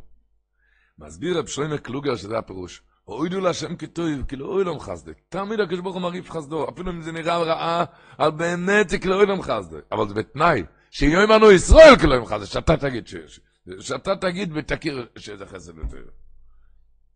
מסביר 0.98 1.38
רב 1.38 1.46
שלמה 1.46 1.78
קלוגר 1.78 2.16
שזה 2.16 2.38
הפירוש. 2.38 2.82
אוידו 3.08 3.40
להשם 3.40 3.76
כתוב, 3.76 4.06
כאילו 4.28 4.46
אוי 4.46 4.64
לא 4.64 4.74
מחסדה. 4.74 5.12
תמיד 5.28 5.60
הקדוש 5.60 5.80
ברוך 5.80 5.94
הוא 5.94 6.02
מרעיף 6.02 6.30
חסדו, 6.30 6.68
אפילו 6.68 6.90
אם 6.90 7.02
זה 7.02 7.12
נראה 7.12 7.38
רעה, 7.38 7.84
אבל 8.18 8.30
באמת 8.30 8.90
כאילו 9.00 9.14
אוי 9.14 9.26
לא 9.26 9.36
מחסדה. 9.36 9.78
אבל 9.92 10.08
זה 10.08 10.14
בתנאי, 10.14 10.62
שיהיו 10.90 11.20
עמנו 11.20 11.52
ישראל 11.52 11.96
כאילו 11.98 12.16
לא 12.16 12.22
מחסדה, 12.22 12.46
שאתה 12.46 12.76
תגיד 12.76 13.06
שיש. 13.06 13.40
שאתה 13.80 14.16
תגיד 14.16 14.50
ותכיר 14.54 15.06
שזה 15.16 15.46
חסד 15.46 15.78
יותר. 15.78 16.02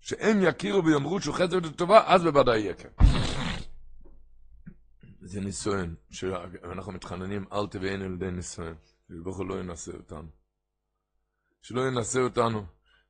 שהם 0.00 0.42
יכירו 0.42 0.84
ויאמרו 0.84 1.20
שהוא 1.20 1.34
חסד 1.34 1.66
לטובה, 1.66 2.02
אז 2.06 2.22
בוודאי 2.22 2.58
יהיה 2.58 2.74
כן. 2.74 3.17
זה 5.28 5.40
נישואין, 5.40 5.94
שאנחנו 6.10 6.92
מתחננים, 6.92 7.44
אל 7.52 7.66
תביאנו 7.66 8.04
על 8.04 8.12
ידי 8.12 8.30
נישואין, 8.30 8.74
הוא 9.24 9.46
לא 9.46 9.60
ינסה 9.60 9.92
אותנו. 9.92 10.28
שלא 11.62 11.80
ינסה 11.80 12.20
אותנו. 12.20 12.66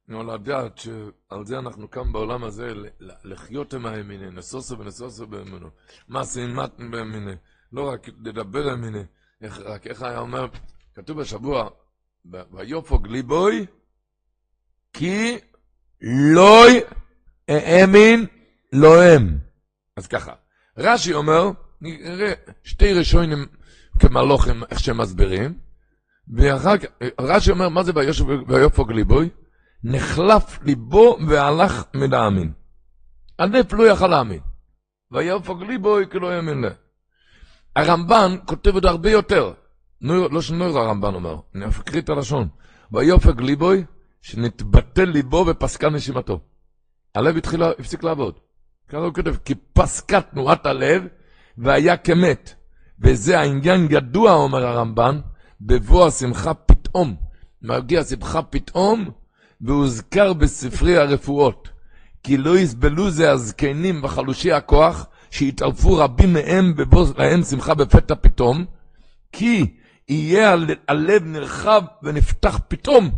נו, 0.09 0.23
לדעת 0.23 0.79
שעל 0.79 1.45
זה 1.45 1.59
אנחנו 1.59 1.91
כאן 1.91 2.13
בעולם 2.13 2.45
הזה, 2.45 2.73
לחיות 3.01 3.75
עם 3.75 3.87
האמיני, 3.87 4.31
נסוסו 4.31 4.79
ונסוסו 4.79 5.27
באמינו. 5.27 5.69
מה 6.09 6.25
סיימתן 6.25 6.91
באמיני, 6.91 7.35
לא 7.73 7.89
רק 7.89 8.09
לדבר 8.09 8.73
אמיני, 8.73 9.03
רק 9.43 9.87
איך 9.87 10.03
היה 10.03 10.19
אומר, 10.19 10.47
כתוב 10.95 11.21
בשבוע, 11.21 11.69
ויופוג 12.53 13.07
ליבוי, 13.07 13.67
כי 14.93 15.39
לא 16.03 16.67
האמין 17.49 18.27
לא 18.73 19.03
הם. 19.03 19.39
אז 19.97 20.07
ככה, 20.07 20.35
רש"י 20.77 21.15
אומר, 21.15 21.51
נראה 21.81 22.33
שתי 22.65 22.93
ראשונים 22.93 23.47
כמלוכים, 23.99 24.63
איך 24.71 24.79
שהם 24.79 24.99
מסבירים, 24.99 25.59
ואחר 26.35 26.79
כך, 26.79 26.87
רש"י 27.21 27.51
אומר, 27.51 27.69
מה 27.69 27.83
זה 27.83 27.93
ויופוג 28.49 28.93
ליבוי? 28.93 29.29
נחלף 29.85 30.59
ליבו 30.63 31.19
והלך 31.29 31.85
מלהאמין. 31.95 32.53
עדיף 33.39 33.73
לא 33.73 33.91
יכל 33.91 34.07
להאמין. 34.07 34.41
ויופוג 35.11 35.63
ליבוי 35.63 36.07
כי 36.11 36.19
לא 36.19 36.37
יאמין 36.37 36.61
לה. 36.61 36.71
הרמב"ן 37.77 38.37
כותב 38.47 38.75
עוד 38.75 38.87
הרבה 38.87 39.11
יותר. 39.11 39.53
נויר, 40.01 40.29
לא 40.29 40.43
שנויר 40.43 40.79
הרמב"ן 40.79 41.15
אומר, 41.15 41.37
אני 41.55 41.65
אקריא 41.67 42.03
את 42.03 42.09
הלשון. 42.09 42.49
ויופג 42.93 43.41
ליבוי, 43.41 43.85
שנתבטל 44.23 45.05
ליבו 45.05 45.45
ופסקה 45.49 45.91
נשימתו. 45.91 46.41
הלב 47.15 47.37
התחיל, 47.37 47.63
הפסיק 47.63 48.05
לעבוד. 48.05 48.39
ככה 48.89 48.99
הוא 48.99 49.15
כותב, 49.15 49.37
כי 49.45 49.55
פסקה 49.73 50.21
תנועת 50.21 50.67
הלב 50.67 51.07
והיה 51.59 51.97
כמת. 51.97 52.55
וזה 53.01 53.41
העניין 53.41 53.87
ידוע, 53.91 54.33
אומר 54.33 54.67
הרמב"ן, 54.67 55.21
בבוא 55.61 56.07
השמחה 56.07 56.55
פתאום. 56.55 57.15
מגיע 57.63 58.05
שמחה 58.05 58.43
פתאום, 58.43 59.11
והוזכר 59.61 60.33
בספרי 60.33 60.97
הרפואות. 60.97 61.69
כי 62.23 62.37
לא 62.37 62.59
יסבלו 62.59 63.11
זה 63.11 63.31
הזקנים 63.31 64.05
וחלושי 64.05 64.53
הכוח, 64.53 65.07
שהתעלפו 65.31 65.95
רבים 65.95 66.33
מהם 66.33 66.77
בבוא 66.77 67.07
להם 67.19 67.43
שמחה 67.43 67.75
בפתע 67.75 68.15
פתאום, 68.15 68.65
כי 69.33 69.67
יהיה 70.09 70.57
הלב 70.89 71.25
נרחב 71.25 71.83
ונפתח 72.03 72.59
פתאום. 72.69 73.11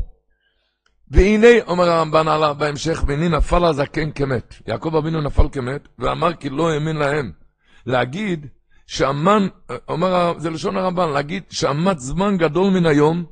והנה, 1.11 1.49
אומר 1.67 1.89
הרמב"ן 1.89 2.29
הלאה 2.29 2.55
בהמשך, 2.55 3.05
והנה 3.07 3.29
נפל 3.29 3.65
הזקן 3.65 4.11
כמת. 4.13 4.55
יעקב 4.67 4.97
אבינו 4.97 5.21
נפל 5.21 5.49
כמת, 5.53 5.89
ואמר 5.99 6.35
כי 6.35 6.51
לא 6.51 6.71
האמין 6.71 6.97
להם. 6.97 7.40
להגיד 7.87 8.47
שהמן, 8.87 9.49
אומר, 9.89 10.35
זה 10.39 10.51
לשון 10.51 10.77
הרמב"ן, 10.77 11.09
להגיד 11.09 11.43
שעמד 11.51 11.99
זמן 11.99 12.37
גדול 12.37 12.73
מן 12.73 12.87
היום, 12.87 13.25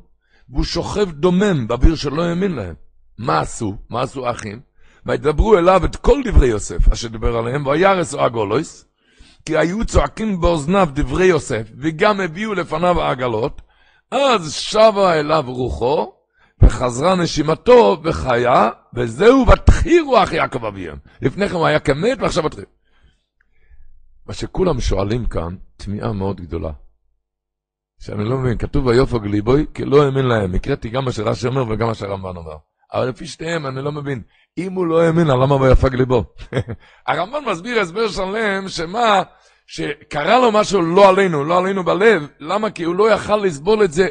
והוא 0.49 0.65
שוכב 0.65 1.11
דומם 1.11 1.69
באוויר 1.69 1.95
שלא 1.95 2.23
האמין 2.23 2.53
להם. 2.53 2.75
מה 3.19 3.41
עשו? 3.41 3.77
מה 3.91 4.03
עשו 4.03 4.27
האחים? 4.27 4.61
וידברו 5.07 5.59
אליו 5.59 5.85
את 5.85 5.97
כל 5.97 6.21
דברי 6.25 6.47
יוסף, 6.47 6.93
אשר 6.93 7.09
דיבר 7.09 7.37
עליהם, 7.37 7.67
וירס 7.67 8.15
או 8.15 8.25
הגולויס, 8.25 8.85
כי 9.47 9.57
היו 9.57 9.85
צועקים 9.85 10.41
באוזניו 10.41 10.89
דברי 10.93 11.27
יוסף, 11.27 11.63
וגם 11.79 12.21
הביאו 12.21 12.55
לפניו 12.55 13.03
העגלות, 13.03 13.63
אז 14.11 14.53
שבה 14.53 15.15
אליו 15.15 15.45
רוחו, 15.47 16.13
וחזרה 16.63 17.15
נשימתו 17.15 17.97
וחיה, 18.05 18.71
וזהו 18.95 19.45
בתחיר 19.45 20.03
רוח 20.05 20.33
יעקב 20.33 20.65
אביהם. 20.65 20.97
לפני 21.23 21.49
כן 21.49 21.55
הוא 21.55 21.67
היה 21.67 21.79
כמת 21.79 22.19
ועכשיו 22.21 22.43
בתחיר. 22.43 22.65
מה 24.29 24.35
שכולם 24.35 24.81
שואלים 24.81 25.27
כאן, 25.27 25.57
תמיהה 25.77 26.13
מאוד 26.13 26.41
גדולה. 26.41 26.71
שאני 28.01 28.25
לא 28.25 28.39
מבין, 28.39 28.59
כתוב 28.59 28.87
ויופג 28.87 29.27
ליבוי, 29.27 29.67
כי 29.75 29.85
לא 29.85 30.05
האמין 30.05 30.25
להם. 30.25 30.55
הקראתי 30.55 30.89
גם 30.89 31.05
מה 31.05 31.13
שרש"י 31.13 31.47
אומר 31.47 31.65
וגם 31.69 31.87
מה 31.87 31.95
שהרמב"ן 31.95 32.37
אומר. 32.37 32.57
אבל 32.95 33.09
לפי 33.09 33.27
שתיהם 33.27 33.67
אני 33.67 33.83
לא 33.83 33.93
מבין. 33.93 34.23
אם 34.59 34.73
הוא 34.73 34.87
לא 34.87 35.03
האמין, 35.03 35.27
למה 35.27 35.55
ויפג 35.55 35.95
ליבו? 35.95 36.25
הרמב"ן 37.09 37.45
מסביר 37.47 37.81
הסבר 37.81 38.09
שלם, 38.09 38.69
שמה, 38.69 39.23
שקרה 39.67 40.39
לו 40.39 40.53
משהו 40.53 40.83
לא 40.83 41.09
עלינו, 41.09 41.45
לא 41.45 41.59
עלינו 41.59 41.85
בלב, 41.85 42.27
למה? 42.41 42.71
כי 42.71 42.85
הוא 42.85 42.95
לא 42.95 43.13
יכל 43.13 43.37
לסבול 43.37 43.85
את 43.85 43.93
זה, 43.93 44.09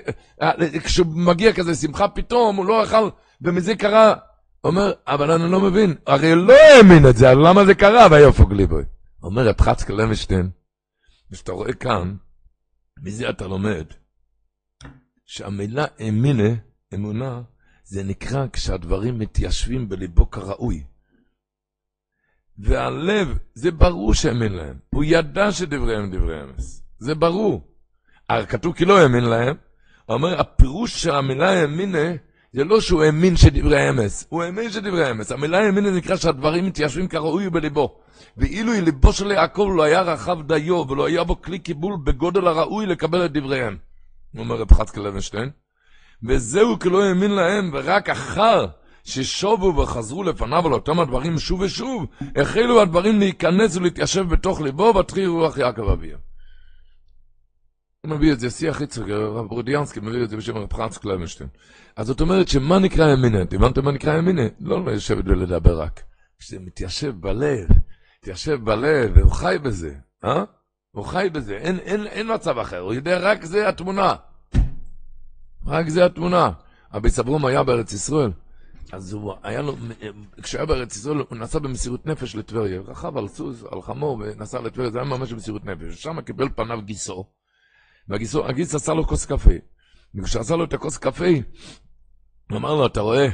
כשהוא 0.83 1.07
מגיע 1.15 1.53
כזה 1.53 1.75
שמחה 1.75 2.07
פתאום, 2.07 2.55
הוא 2.55 2.65
לא 2.65 2.83
יכל, 2.83 3.09
ומזה 3.41 3.75
קרה, 3.75 4.13
אומר, 4.63 4.91
אבל 5.07 5.31
אני 5.31 5.51
לא 5.51 5.59
מבין, 5.59 5.95
הרי 6.07 6.35
לא 6.35 6.53
האמין 6.53 7.09
את 7.09 7.17
זה, 7.17 7.33
למה 7.33 7.65
זה 7.65 7.75
קרה? 7.75 8.07
ויופג 8.11 8.53
ליבוי. 8.53 8.83
אומר 9.23 9.47
רב 9.47 9.61
חצקה 9.61 9.93
לוינשטיין, 9.93 10.49
ושאתה 11.31 11.51
רואה 11.51 11.73
כאן, 11.73 12.15
מזה 13.03 13.29
אתה 13.29 13.47
לומד, 13.47 13.85
שהמילה 15.25 15.85
אמינה, 16.01 16.49
אמונה, 16.93 17.41
זה 17.83 18.03
נקרא 18.03 18.45
כשהדברים 18.53 19.19
מתיישבים 19.19 19.89
בליבו 19.89 20.29
כראוי. 20.29 20.83
והלב, 22.57 23.37
זה 23.53 23.71
ברור 23.71 24.13
שהאמין 24.13 24.53
להם. 24.53 24.79
הוא 24.89 25.03
ידע 25.07 25.51
שדבריהם 25.51 26.11
דברי 26.11 26.43
אמס. 26.43 26.83
זה 26.99 27.15
ברור. 27.15 27.67
כתוב 28.49 28.75
כי 28.75 28.85
לא 28.85 28.99
האמין 28.99 29.23
להם. 29.23 29.55
הוא 30.05 30.15
אומר, 30.15 30.39
הפירוש 30.41 31.03
של 31.03 31.11
המילה 31.11 31.49
האמינה, 31.49 32.07
זה 32.57 32.63
לא 32.63 32.81
שהוא 32.81 33.03
האמין 33.03 33.35
שדברי 33.35 33.89
אמס, 33.89 34.27
הוא 34.29 34.43
האמין 34.43 34.71
שדברי 34.71 35.11
אמס. 35.11 35.31
המילה 35.31 35.59
האמינה 35.59 35.91
נקרא 35.91 36.15
שהדברים 36.15 36.65
מתיישבים 36.65 37.07
כראוי 37.07 37.49
בליבו. 37.49 37.99
ואילו 38.37 38.73
ליבו 38.73 39.13
של 39.13 39.31
יעקב 39.31 39.69
לא 39.75 39.83
היה 39.83 40.01
רחב 40.01 40.41
דיו, 40.41 40.85
ולא 40.89 41.07
היה 41.07 41.23
בו 41.23 41.41
כלי 41.41 41.59
קיבול 41.59 41.97
בגודל 42.03 42.47
הראוי 42.47 42.85
לקבל 42.85 43.25
את 43.25 43.31
דבריהם. 43.31 43.77
אומר 44.37 44.55
רב 44.55 44.73
חצקה 44.73 45.01
לוינשטיין. 45.01 45.49
וזהו 46.23 46.79
כי 46.79 46.89
לא 46.89 47.03
האמין 47.03 47.31
להם, 47.31 47.71
ורק 47.73 48.09
אחר 48.09 48.65
ששובו 49.03 49.75
וחזרו 49.75 50.23
לפניו 50.23 50.67
על 50.67 50.73
אותם 50.73 50.99
הדברים 50.99 51.39
שוב 51.39 51.61
ושוב, 51.61 52.05
החלו 52.35 52.81
הדברים 52.81 53.19
להיכנס 53.19 53.75
ולהתיישב 53.75 54.21
בתוך 54.29 54.61
ליבו, 54.61 54.93
ותחי 54.99 55.25
רוח 55.25 55.57
יעקב 55.57 55.89
אביה. 55.89 56.17
הוא 58.01 58.15
מביא 58.15 58.33
את 58.33 58.39
זה, 58.39 58.49
שיח 58.49 58.81
יצחק, 58.81 59.09
הרב 59.09 59.47
ברודיאנסקי 59.47 59.99
מביא 59.99 60.23
את 60.23 60.29
זה 60.29 60.37
בשם 60.37 60.57
רב 60.57 60.73
חנץ 60.73 60.97
קלמשטיין. 60.97 61.49
אז 61.97 62.07
זאת 62.07 62.21
אומרת 62.21 62.47
שמה 62.47 62.79
נקרא 62.79 63.13
אמינט? 63.13 63.53
הבנתם 63.53 63.85
מה 63.85 63.91
נקרא 63.91 64.19
אמינט? 64.19 64.53
לא 64.59 64.85
לשבת 64.85 65.25
ולדבר 65.27 65.81
רק. 65.81 66.03
כשזה 66.39 66.59
מתיישב 66.59 67.13
בלב, 67.19 67.67
מתיישב 68.19 68.59
בלב, 68.63 69.11
והוא 69.15 69.31
חי 69.31 69.55
בזה, 69.63 69.95
אה? 70.23 70.43
הוא 70.91 71.05
חי 71.05 71.27
בזה, 71.33 71.57
אין, 71.57 71.79
אין, 71.79 72.07
אין 72.07 72.33
מצב 72.33 72.57
אחר, 72.57 72.79
הוא 72.79 72.93
יודע 72.93 73.19
רק 73.21 73.43
זה 73.43 73.69
התמונה. 73.69 74.15
רק 75.65 75.89
זה 75.89 76.05
התמונה. 76.05 76.51
רבי 76.93 77.09
סברום 77.09 77.45
היה 77.45 77.63
בארץ 77.63 77.93
ישראל, 77.93 78.31
אז 78.91 79.13
הוא 79.13 79.33
היה 79.43 79.61
לו, 79.61 79.75
כשהיה 80.41 80.65
בארץ 80.65 80.95
ישראל, 80.95 81.17
הוא 81.17 81.37
נסע 81.37 81.59
במסירות 81.59 82.05
נפש 82.05 82.35
לטבריה, 82.35 82.81
רכב 82.81 83.17
על 83.17 83.27
סוס, 83.27 83.63
על 83.71 83.81
חמור, 83.81 84.17
ונסע 84.19 84.61
לטבריה, 84.61 84.91
זה 84.91 84.99
היה 84.99 85.07
ממש 85.07 85.33
במסירות 85.33 85.65
נפש. 85.65 86.03
שם 86.03 86.21
קיבל 86.21 86.49
פניו 86.55 86.81
גיסו, 86.81 87.25
והגיס 88.09 88.75
עשה 88.75 88.93
לו 88.93 89.07
כוס 89.07 89.25
קפה. 89.25 89.51
וכשעשה 90.15 90.55
לו 90.55 90.63
את 90.63 90.73
הכוס 90.73 90.97
קפה, 90.97 91.25
אמר 92.55 92.75
לו, 92.75 92.85
אתה 92.85 93.01
רואה? 93.01 93.27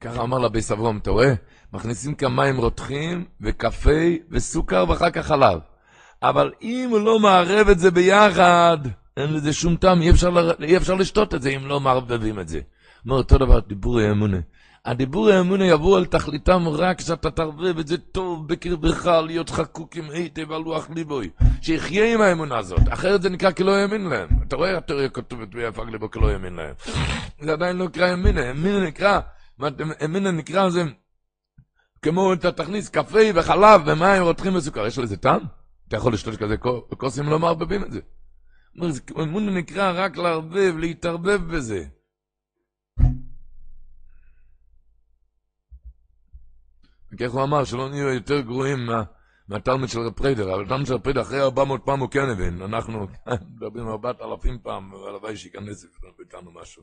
ככה 0.00 0.22
אמר 0.22 0.38
לבי 0.38 0.62
סברום, 0.62 0.96
אתה 0.96 1.10
רואה? 1.10 1.34
מכניסים 1.72 2.14
כאן 2.14 2.36
מים 2.36 2.56
רותחים, 2.56 3.24
וקפה, 3.40 4.00
וסוכר, 4.30 4.84
ואחר 4.88 5.10
כך 5.10 5.26
חלב. 5.26 5.58
אבל 6.22 6.52
אם 6.62 6.88
הוא 6.90 7.00
לא 7.00 7.18
מערב 7.18 7.68
את 7.68 7.78
זה 7.78 7.90
ביחד, 7.90 8.78
אין 9.16 9.32
לזה 9.32 9.52
שום 9.52 9.76
טעם, 9.76 10.02
אי 10.02 10.10
אפשר, 10.10 10.50
אי 10.62 10.76
אפשר 10.76 10.94
לשתות 10.94 11.34
את 11.34 11.42
זה 11.42 11.50
אם 11.50 11.66
לא 11.66 11.80
מערבבים 11.80 12.40
את 12.40 12.48
זה. 12.48 12.60
אומר 13.04 13.16
אותו 13.16 13.38
דבר, 13.38 13.60
דיבורי 13.60 14.10
אמונה. 14.10 14.38
הדיבורי 14.84 15.40
אמונה 15.40 15.66
יבוא 15.66 15.98
על 15.98 16.06
תכליתם 16.06 16.68
רק 16.68 16.98
כשאתה 16.98 17.30
תערבב 17.30 17.78
את 17.78 17.86
זה 17.86 17.98
טוב 17.98 18.48
בקרבך, 18.48 19.06
להיות 19.26 19.50
חקוק 19.50 19.96
עם 19.96 20.10
היטב 20.10 20.52
על 20.52 20.62
לוח 20.62 20.90
ליבוי. 20.90 21.30
שיחיה 21.62 22.14
עם 22.14 22.20
האמונה 22.20 22.58
הזאת, 22.58 22.80
אחרת 22.88 23.22
זה 23.22 23.30
נקרא 23.30 23.50
כי 23.50 23.64
לא 23.64 23.76
האמין 23.76 24.06
להם. 24.06 24.28
אתה 24.48 24.56
רואה 24.56 24.76
התיאוריה 24.76 25.08
כתובת 25.08 25.48
ויפג 25.54 25.88
ליבו 25.92 26.10
כי 26.10 26.18
לא 26.18 26.30
האמין 26.30 26.54
להם. 26.54 26.74
זה 27.40 27.52
עדיין 27.52 27.76
לא 27.76 27.84
נקרא 27.84 28.12
אמינה, 28.12 28.50
אמינה 28.50 28.86
נקרא, 28.86 29.20
אמינה 30.04 30.30
נקרא 30.30 30.68
זה 30.68 30.82
כמו 32.02 32.32
אתה 32.32 32.52
תכניס 32.52 32.88
קפה 32.88 33.18
וחלב 33.34 33.82
ומים 33.86 34.22
רותחים 34.22 34.54
וסוכר, 34.54 34.86
יש 34.86 34.98
לזה 34.98 35.16
טעם? 35.16 35.40
אתה 35.88 35.96
יכול 35.96 36.12
לשתות 36.12 36.36
כזה 36.36 36.56
כוס 36.98 37.18
אם 37.18 37.28
לא 37.28 37.38
מערבבים 37.38 37.84
את 37.84 37.92
זה. 37.92 38.00
אמונה 39.22 39.50
נקרא 39.50 39.92
רק 39.94 40.16
לערבב, 40.16 40.74
להתערבב 40.78 41.40
בזה. 41.54 41.84
וכך 47.14 47.32
הוא 47.32 47.42
אמר, 47.42 47.64
שלא 47.64 47.88
נהיו 47.88 48.08
יותר 48.08 48.40
גרועים 48.40 48.86
מה, 48.86 49.02
מהתלמיד 49.48 49.88
של 49.88 50.00
רב 50.00 50.12
פרידא, 50.12 50.54
אבל 50.54 50.64
התלמיד 50.64 50.86
של 50.86 50.94
רב 50.94 51.00
פרידא 51.00 51.22
אחרי 51.22 51.40
400 51.40 51.80
פעם 51.84 52.00
הוא 52.00 52.10
כן 52.10 52.28
הבין, 52.32 52.62
אנחנו 52.62 53.06
מדברים 53.54 53.88
4,000 53.88 54.58
פעם, 54.58 54.92
והלוואי 54.92 55.36
שייכנס 55.36 55.86
איתנו 56.20 56.52
משהו. 56.52 56.82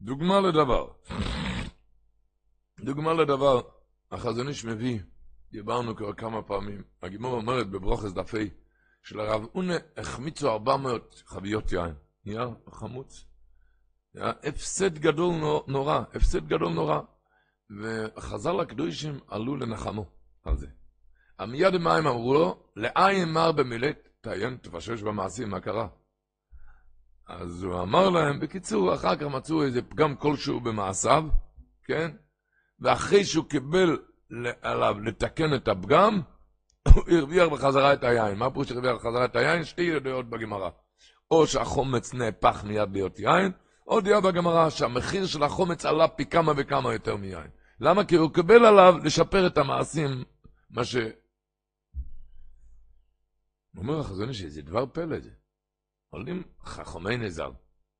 דוגמה 0.00 0.40
לדבר. 0.40 0.88
דוגמה 2.80 3.12
לדבר, 3.12 3.60
החזון 4.10 4.48
איש 4.48 4.64
מביא 4.64 5.00
דיברנו 5.52 5.96
כבר 5.96 6.12
כמה 6.12 6.42
פעמים. 6.42 6.82
הגימור 7.02 7.34
אומרת 7.34 7.70
בברוכס 7.70 8.12
דפי, 8.12 8.50
שלרב 9.02 9.44
אונה 9.54 9.74
החמיצו 9.96 10.50
400 10.50 11.22
חביות 11.26 11.72
יין. 11.72 11.94
נהיה 12.24 12.46
חמוץ. 12.70 13.31
היה 14.14 14.32
הפסד 14.42 14.98
גדול 14.98 15.34
נורא, 15.66 16.00
הפסד 16.14 16.46
גדול 16.48 16.72
נורא. 16.72 17.00
וחז"ל 17.80 18.60
הקדושים 18.60 19.18
עלו 19.28 19.56
לנחמו 19.56 20.06
על 20.44 20.56
זה. 20.56 20.66
מיד 21.48 21.74
המים 21.74 22.06
אמרו 22.06 22.34
לו, 22.34 22.62
לעין 22.76 23.32
מר 23.32 23.52
במילת, 23.52 24.08
תעיין, 24.20 24.56
תפשש 24.56 25.02
במעשים, 25.02 25.50
מה 25.50 25.60
קרה? 25.60 25.88
אז 27.28 27.62
הוא 27.62 27.82
אמר 27.82 28.10
להם, 28.10 28.40
בקיצור, 28.40 28.94
אחר 28.94 29.16
כך 29.16 29.26
מצאו 29.26 29.62
איזה 29.62 29.82
פגם 29.82 30.16
כלשהו 30.16 30.60
במעשיו, 30.60 31.24
כן? 31.84 32.10
ואחרי 32.80 33.24
שהוא 33.24 33.44
קיבל 33.44 33.98
עליו 34.62 35.00
לתקן 35.00 35.54
את 35.54 35.68
הפגם, 35.68 36.20
הוא 36.94 37.02
הרוויח 37.10 37.48
בחזרה 37.48 37.92
את 37.92 38.04
היין. 38.04 38.38
מה 38.38 38.50
פירוש 38.50 38.72
הרוויח 38.72 38.94
בחזרה 38.96 39.24
את 39.24 39.36
היין? 39.36 39.64
שתי 39.64 39.82
ידיעות 39.82 40.30
בגמרא. 40.30 40.70
או 41.30 41.46
שהחומץ 41.46 42.14
נהפך 42.14 42.64
מיד 42.64 42.92
להיות 42.92 43.18
יין, 43.18 43.52
או 43.86 44.00
דעה 44.00 44.20
בגמרא 44.20 44.70
שהמחיר 44.70 45.26
של 45.26 45.42
החומץ 45.42 45.84
עלה 45.84 46.08
פי 46.08 46.26
כמה 46.26 46.52
וכמה 46.56 46.92
יותר 46.92 47.16
מיין. 47.16 47.50
למה? 47.80 48.04
כי 48.04 48.16
הוא 48.16 48.34
קיבל 48.34 48.64
עליו 48.64 48.94
לשפר 49.04 49.46
את 49.46 49.58
המעשים, 49.58 50.24
מה 50.70 50.84
ש... 50.84 50.96
אומר 53.76 54.00
החזון 54.00 54.32
זה 54.32 54.62
דבר 54.62 54.86
פלא 54.86 55.20
זה. 55.20 55.30
עולים 56.10 56.42
חכמי 56.64 57.16
נזר. 57.16 57.50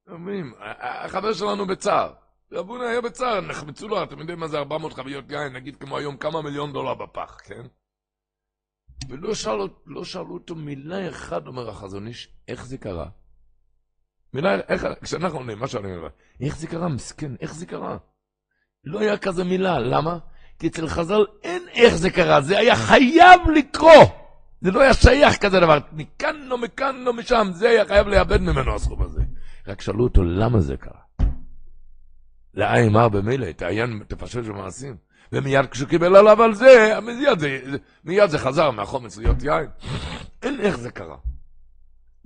אומרים, 0.08 0.54
החבר 0.60 1.32
שלנו 1.32 1.66
בצער. 1.66 2.12
רבונה 2.52 2.88
היה 2.88 3.00
בצער, 3.00 3.40
נחמצו 3.40 3.88
לו, 3.88 4.02
אתם 4.02 4.18
יודעים 4.18 4.38
מה 4.38 4.48
זה 4.48 4.58
400 4.58 4.92
חביות 4.92 5.30
יין, 5.30 5.52
נגיד 5.52 5.76
כמו 5.76 5.98
היום 5.98 6.16
כמה 6.16 6.42
מיליון 6.42 6.72
דולר 6.72 6.94
בפח, 6.94 7.38
כן? 7.44 7.62
ולא 9.08 9.34
שאלו, 9.34 9.68
לא 9.86 10.04
שאלו 10.04 10.34
אותו 10.34 10.54
מילה 10.54 11.08
אחת, 11.08 11.46
אומר 11.46 11.68
החזון 11.68 12.06
איש, 12.06 12.28
איך 12.48 12.66
זה 12.66 12.78
קרה? 12.78 13.08
מילה, 14.34 14.54
איך, 14.68 14.86
כשאנחנו 15.02 15.38
עונים, 15.38 15.58
מה 15.58 15.68
שאני 15.68 15.96
אומר, 15.96 16.08
איך 16.40 16.56
זה 16.56 16.66
קרה, 16.66 16.88
מסכן, 16.88 17.32
איך 17.40 17.54
זה 17.54 17.66
קרה? 17.66 17.96
לא 18.84 19.00
היה 19.00 19.18
כזה 19.18 19.44
מילה, 19.44 19.78
למה? 19.78 20.18
כי 20.58 20.66
אצל 20.66 20.88
חז"ל 20.88 21.24
אין 21.42 21.62
איך 21.74 21.94
זה 21.94 22.10
קרה, 22.10 22.40
זה 22.40 22.58
היה 22.58 22.76
חייב 22.76 23.40
לקרות. 23.56 24.08
זה 24.60 24.70
לא 24.70 24.80
היה 24.80 24.94
שייך 24.94 25.36
כזה 25.36 25.60
דבר, 25.60 25.78
מכאן 25.92 26.36
לא, 26.36 26.58
מכאן 26.58 26.96
לא, 26.96 27.12
משם, 27.12 27.48
זה 27.52 27.68
היה 27.68 27.84
חייב 27.84 28.08
לאבד 28.08 28.40
ממנו 28.40 28.74
הסכום 28.74 29.02
הזה. 29.02 29.22
רק 29.66 29.80
שאלו 29.80 30.04
אותו 30.04 30.24
למה 30.24 30.60
זה 30.60 30.76
קרה. 30.76 31.28
לעין 32.54 32.92
מר 32.92 33.08
במילא, 33.08 33.52
תעיין, 33.52 34.02
תפשט 34.08 34.44
במעשים. 34.44 34.96
ומיד 35.32 35.66
כשהוא 35.66 35.88
קיבל 35.88 36.16
עליו 36.16 36.42
על 36.42 36.54
זה, 36.54 37.00
מיד 37.02 37.38
זה, 37.38 37.60
מיד 38.04 38.30
זה 38.30 38.38
חזר 38.38 38.70
מהחומץ 38.70 39.16
להיות 39.16 39.42
יין. 39.42 39.66
אין 40.42 40.60
איך 40.60 40.78
זה 40.78 40.90
קרה. 40.90 41.16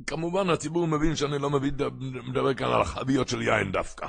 כמובן 0.06 0.50
הציבור 0.50 0.86
מבין 0.86 1.16
שאני 1.16 1.38
לא 1.38 1.50
מבין, 1.50 1.74
מדבר 2.00 2.54
כאן 2.54 2.66
על 2.66 2.82
החביות 2.82 3.28
של 3.28 3.42
יין 3.42 3.72
דווקא. 3.72 4.06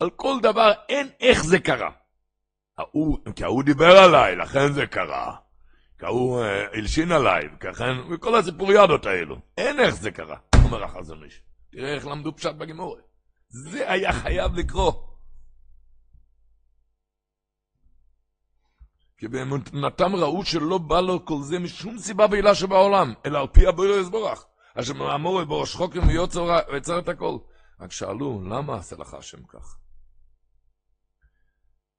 על 0.00 0.10
כל 0.10 0.34
דבר 0.42 0.72
אין 0.88 1.08
איך 1.20 1.44
זה 1.44 1.58
קרה. 1.58 1.90
ההוא, 2.78 3.18
כי 3.36 3.44
ההוא 3.44 3.62
דיבר 3.62 3.98
עליי, 3.98 4.36
לכן 4.36 4.72
זה 4.72 4.86
קרה. 4.86 5.36
כי 5.98 6.06
ההוא 6.06 6.42
אה, 6.42 6.66
הלשין 6.72 7.12
עליי, 7.12 7.48
וכן, 7.56 7.98
וכל 8.10 8.34
הסיפוריאדות 8.34 9.06
האלו. 9.06 9.36
אין 9.58 9.80
איך 9.80 9.94
זה 9.94 10.10
קרה, 10.10 10.36
אומר 10.64 10.84
החזון 10.84 11.24
איש. 11.24 11.42
תראה 11.72 11.94
איך 11.94 12.06
למדו 12.06 12.36
פשט 12.36 12.54
בגימורת. 12.54 13.04
זה 13.48 13.90
היה 13.90 14.12
חייב 14.12 14.54
לקרות. 14.54 15.08
כי 19.18 19.28
באמונתם 19.28 20.16
ראו 20.16 20.44
שלא 20.44 20.78
בא 20.78 21.00
לו 21.00 21.24
כל 21.24 21.42
זה 21.42 21.58
משום 21.58 21.98
סיבה 21.98 22.26
ועילה 22.30 22.54
שבעולם, 22.54 23.14
אלא 23.26 23.38
על 23.38 23.46
פי 23.52 23.66
הבויר 23.66 23.98
יסבורך. 23.98 24.46
אשר 24.80 24.94
מאמור 24.94 25.44
בראש 25.44 25.74
חוקר 25.74 26.00
ויוצר 26.08 26.98
את 26.98 27.08
הכל. 27.08 27.38
רק 27.80 27.92
שאלו, 27.92 28.42
למה 28.44 28.76
עשה 28.76 28.96
לך 28.96 29.14
השם 29.14 29.42
כך? 29.46 29.78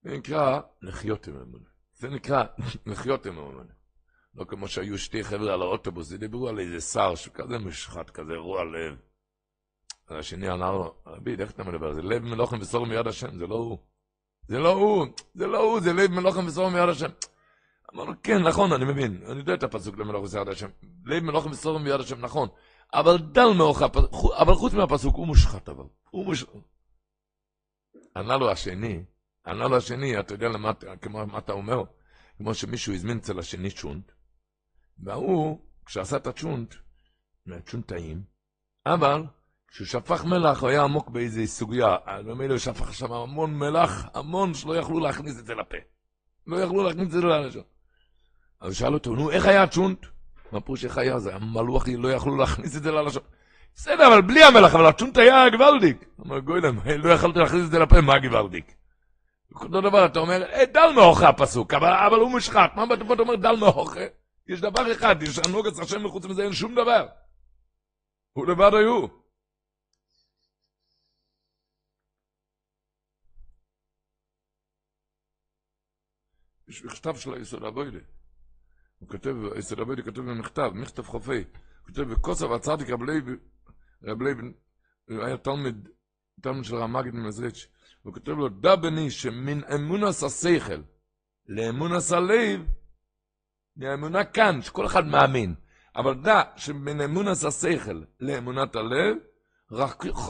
זה 0.04 0.18
נקרא 0.18 0.60
לחיות 0.82 1.28
עם 1.28 1.36
אמונה. 1.36 1.66
זה 1.94 2.10
נקרא 2.10 2.44
לחיות 2.86 3.26
עם 3.26 3.38
אמונה. 3.38 3.74
לא 4.36 4.44
כמו 4.44 4.68
שהיו 4.68 4.98
שתי 4.98 5.24
חבר'ה 5.24 5.54
על 5.54 5.62
האוטובוס, 5.62 6.12
דיברו 6.12 6.48
על 6.48 6.60
איזה 6.60 6.82
שר 6.82 7.16
שכזה 7.16 7.58
מושחת, 7.58 8.10
כזה 8.10 8.36
רוע 8.36 8.64
לב. 8.64 8.96
השני 10.10 10.52
אמר 10.52 10.72
לו, 10.72 10.96
רבי, 11.06 11.36
איך 11.40 11.52
אתה 11.52 11.64
מדבר? 11.64 11.94
זה 11.94 12.02
לב 12.02 12.24
מלוכם 12.24 12.60
וסור 12.60 12.86
מיד 12.86 13.08
השם, 13.08 13.38
זה 13.38 13.48
לא 13.48 13.56
הוא. 13.56 13.78
זה 14.48 14.60
לא 14.60 14.74
הוא, 14.74 15.06
זה 15.34 15.48
לא 15.48 15.58
הוא, 15.58 15.80
זה 15.80 15.94
לב 15.94 16.12
מלוכם 16.12 16.48
וסור 16.48 16.70
מיד 16.70 16.90
השם. 16.90 17.10
אמר 17.94 18.04
לו, 18.04 18.14
כן, 18.24 18.44
נכון, 18.44 18.72
אני 18.74 18.86
מבין, 18.86 19.24
אני 19.26 19.40
יודע 19.40 19.54
את 19.54 19.64
הפסוק 19.64 19.98
למלוך 19.98 20.24
וסור 20.24 20.44
מיד 20.44 20.54
השם. 20.54 20.70
לב 21.06 21.24
מלוכם 21.24 21.52
וסור 21.52 21.80
מיד 21.80 22.00
השם, 22.00 22.22
נכון. 22.22 22.50
אבל 22.94 23.18
דל 23.18 23.50
מאורך, 23.58 23.82
אבל 24.38 24.54
חוץ 24.54 24.74
מהפסוק, 24.74 25.16
הוא 25.16 25.28
מושחת 25.28 25.70
אבל. 25.70 25.86
הוא 26.10 26.26
מושחת. 26.26 26.50
ענה 28.16 28.38
לו 28.38 28.52
השני, 28.52 29.04
ענה 29.46 29.68
לו 29.68 29.78
השני, 29.78 30.20
אתה 30.20 30.34
יודע 30.34 30.50
למה, 30.50 30.72
כמו 31.02 31.26
מה 31.26 31.38
אתה 31.38 31.54
אומר? 31.54 31.84
כמו 32.38 32.54
שמישהו 32.54 32.94
הזמין 32.94 33.18
אצל 33.18 33.40
השני 33.40 33.72
צ'ונט, 33.72 34.12
והוא, 35.00 35.60
כשעשה 35.86 36.18
את 36.18 36.28
הצ'ונט, 36.28 36.76
צ'ונט 37.66 37.88
טעים, 37.88 38.24
אבל 38.86 39.24
כשהוא 39.68 39.88
שפך 39.88 40.26
מלח, 40.26 40.62
הוא 40.62 40.70
היה 40.70 40.84
עמוק 40.84 41.10
באיזו 41.10 41.42
סוגיה. 41.46 41.96
במילא 42.26 42.52
הוא 42.52 42.60
שפך 42.60 42.94
שם 42.94 43.12
המון 43.12 43.60
מלח, 43.60 44.06
המון 44.14 44.54
שלא 44.54 44.78
יכלו 44.78 45.00
להכניס 45.00 45.40
את 45.40 45.46
זה 45.46 45.56
לפה. 45.56 45.78
לא 46.48 46.58
יכלו 46.58 46.84
להכניס 46.84 47.06
את 47.06 47.12
זה 47.12 47.22
ללשון. 47.22 47.64
אז 48.60 48.68
הוא 48.68 48.74
שאל 48.74 48.94
אותו, 48.94 49.16
נו, 49.16 49.32
איך 49.32 49.46
היה 49.46 49.64
הצ'ונט? 49.64 50.06
מה 50.52 50.62
פירוש 50.62 50.86
היה? 50.98 51.20
זה 51.20 51.30
היה 51.30 51.40
מלוח, 51.40 51.88
לא 51.98 52.12
יכלו 52.12 52.38
להכניס 52.38 52.76
את 52.76 52.84
זה 52.84 52.92
ללשון. 52.92 53.24
בסדר, 53.76 54.08
אבל 54.08 54.22
בלי 54.22 54.44
המלח, 54.44 54.76
אבל 54.76 54.86
הצ'ונט 54.86 55.18
היה 55.18 55.50
גוואלדיק. 55.50 56.06
אמר 56.26 56.40
גוילם, 56.40 56.80
לא 56.98 57.14
יכולתי 57.14 57.40
להכניס 57.40 57.66
את 57.66 57.72
זה 57.72 57.80
לפה, 57.80 58.02
מה 58.02 58.20
גוואלדיק? 58.20 58.76
אותו 59.56 59.82
דבר, 59.82 60.06
אתה 60.06 60.20
אומר, 60.20 60.44
אה, 60.44 60.66
דל 60.66 60.92
מאוכה 60.96 61.30
הפסוק, 61.30 61.74
אבל, 61.74 62.20
הוא 62.20 62.32
מושחת. 62.32 62.72
מה 62.76 62.84
אתה 62.94 63.22
אומר 63.22 63.36
דל 63.36 63.56
מאוכה? 63.56 64.06
יש 64.48 64.62
דבר 64.62 64.92
אחד, 64.92 65.24
יש 65.24 65.40
הנוגץ 65.40 65.80
השם 65.80 66.06
מחוץ 66.06 66.26
מזה, 66.26 66.44
אין 66.44 66.54
שום 66.54 66.76
דבר. 66.76 67.08
הוא 68.34 68.48
לבד 68.48 68.72
היו. 68.74 69.08
יש 76.68 76.86
מכתב 76.86 77.16
של 77.16 77.34
היסוד 77.34 77.64
הבוידה. 77.64 78.00
הוא 79.00 79.10
כותב, 79.10 79.36
היסוד 79.56 79.80
הבוידה 79.80 80.02
כותב 80.02 80.22
במכתב, 80.22 80.72
מכתב 80.76 81.04
חופי. 81.04 81.38
הוא 81.38 81.88
כותב, 81.88 82.02
בכוסף 82.02 82.48
הצדיק 82.52 82.90
רב 82.90 83.04
לייב, 83.04 83.26
רב 84.04 84.22
לייב, 84.22 84.38
היה 85.10 85.38
תלמיד, 85.38 85.90
תלמיד 86.42 86.64
של 86.64 86.76
רמגד 86.76 87.14
ממזריץ'. 87.14 87.68
הוא 88.02 88.14
כותב 88.14 88.32
לו, 88.32 88.50
דע 88.50 88.76
בני 88.76 89.12
שמן 89.12 89.64
אמונס 89.64 90.24
השכל 90.24 90.82
לאמונס 91.48 92.12
הלב, 92.12 92.62
מהאמונה 93.76 94.24
כאן, 94.24 94.62
שכל 94.62 94.86
אחד 94.86 95.06
מאמין, 95.06 95.56
אבל 95.96 96.14
דע 96.24 96.42
שמן 96.56 97.02
אמונס 97.02 97.46
השכל 97.46 98.04
לאמונת 98.20 98.76
הלב, 98.76 99.18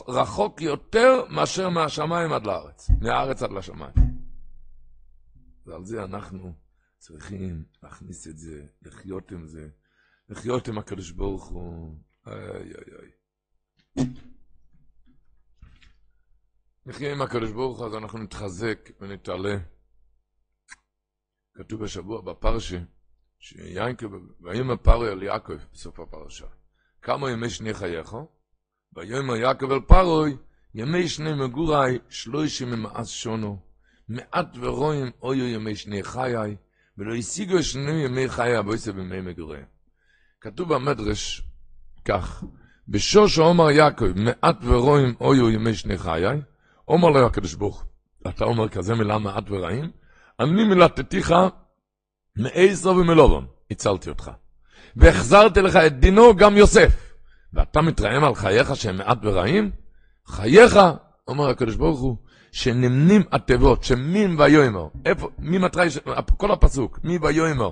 רחוק 0.08 0.60
יותר 0.60 1.24
מאשר 1.30 1.68
מהשמיים 1.68 2.32
עד 2.32 2.46
לארץ, 2.46 2.90
מהארץ 3.00 3.42
עד 3.42 3.52
לשמיים. 3.52 3.94
ועל 5.66 5.84
זה 5.84 6.04
אנחנו 6.04 6.52
צריכים 7.00 7.64
להכניס 7.82 8.28
את 8.28 8.38
זה, 8.38 8.66
לחיות 8.82 9.30
עם 9.30 9.46
זה, 9.46 9.68
לחיות 10.28 10.68
עם 10.68 10.78
הקדוש 10.78 11.10
ברוך 11.10 11.44
הוא. 11.44 11.96
איי 12.26 12.36
איי 12.36 13.10
איי. 13.96 14.06
נחיה 16.86 17.12
עם 17.12 17.22
הקדוש 17.22 17.52
ברוך 17.52 17.78
הוא, 17.78 17.86
אז 17.86 17.94
אנחנו 17.94 18.18
נתחזק 18.18 18.90
ונתעלה. 19.00 19.58
כתוב 21.54 21.84
בשבוע 21.84 22.20
בפרשה, 22.20 22.78
שיינקב, 23.38 24.06
ויאמר 24.40 24.76
פרעה 24.76 25.10
על 25.10 25.22
יעקב 25.22 25.56
בסוף 25.72 26.00
הפרשה. 26.00 26.46
כמה 27.02 27.30
ימי 27.30 27.50
שני 27.50 27.74
חייך? 27.74 28.16
ויאמר 28.96 29.36
יעקב 29.36 29.70
אל 29.70 29.80
פרעה, 29.80 30.30
ימי 30.74 31.08
שני 31.08 31.32
מגורי, 31.32 31.98
שלושים 32.08 32.70
ממאס 32.70 33.08
שונו. 33.08 33.62
מעט 34.08 34.48
ורואים 34.54 35.10
אויו 35.22 35.46
ימי 35.46 35.76
שני 35.76 36.02
חיי, 36.02 36.56
ולא 37.00 37.14
השיגו 37.14 37.62
שני 37.62 38.04
ימי 38.04 38.28
חיי 38.28 38.56
הבויסה 38.56 38.92
בימי 38.92 39.20
מגורי. 39.20 39.58
כתוב 40.40 40.74
במדרש 40.74 41.42
כך, 42.04 42.44
בשוש 42.88 43.38
עומר 43.38 43.70
יעקב, 43.70 44.06
מעט 44.16 44.56
ורואים 44.62 45.14
אויו 45.20 45.50
ימי 45.50 45.74
שני 45.74 45.98
חיי, 45.98 46.40
אומר 46.88 47.10
לו 47.10 47.26
הקדוש 47.26 47.54
ברוך 47.54 47.84
אתה 48.28 48.44
אומר 48.44 48.68
כזה 48.68 48.94
מילה 48.94 49.18
מעט 49.18 49.44
ורעים? 49.50 49.90
אני 50.40 50.64
מילתתיך 50.64 51.34
מעשר 52.36 52.90
ומלובון, 52.90 53.46
הצלתי 53.70 54.08
אותך. 54.08 54.30
והחזרתי 54.96 55.60
לך 55.60 55.76
את 55.76 56.00
דינו 56.00 56.36
גם 56.36 56.56
יוסף. 56.56 57.14
ואתה 57.52 57.80
מתרעם 57.80 58.24
על 58.24 58.34
חייך 58.34 58.76
שהם 58.76 58.96
מעט 58.96 59.18
ורעים? 59.22 59.70
חייך, 60.26 60.78
אומר 61.28 61.48
הקדוש 61.48 61.76
ברוך 61.76 62.00
הוא, 62.00 62.16
שנמנים 62.52 63.22
התיבות, 63.32 63.84
שמין 63.84 64.40
ויאמר, 64.40 64.86
איפה, 65.06 65.28
מי 65.38 65.58
מטרי, 65.58 65.88
כל 66.36 66.50
הפסוק, 66.50 66.98
מי 67.04 67.18
ויאמר, 67.22 67.70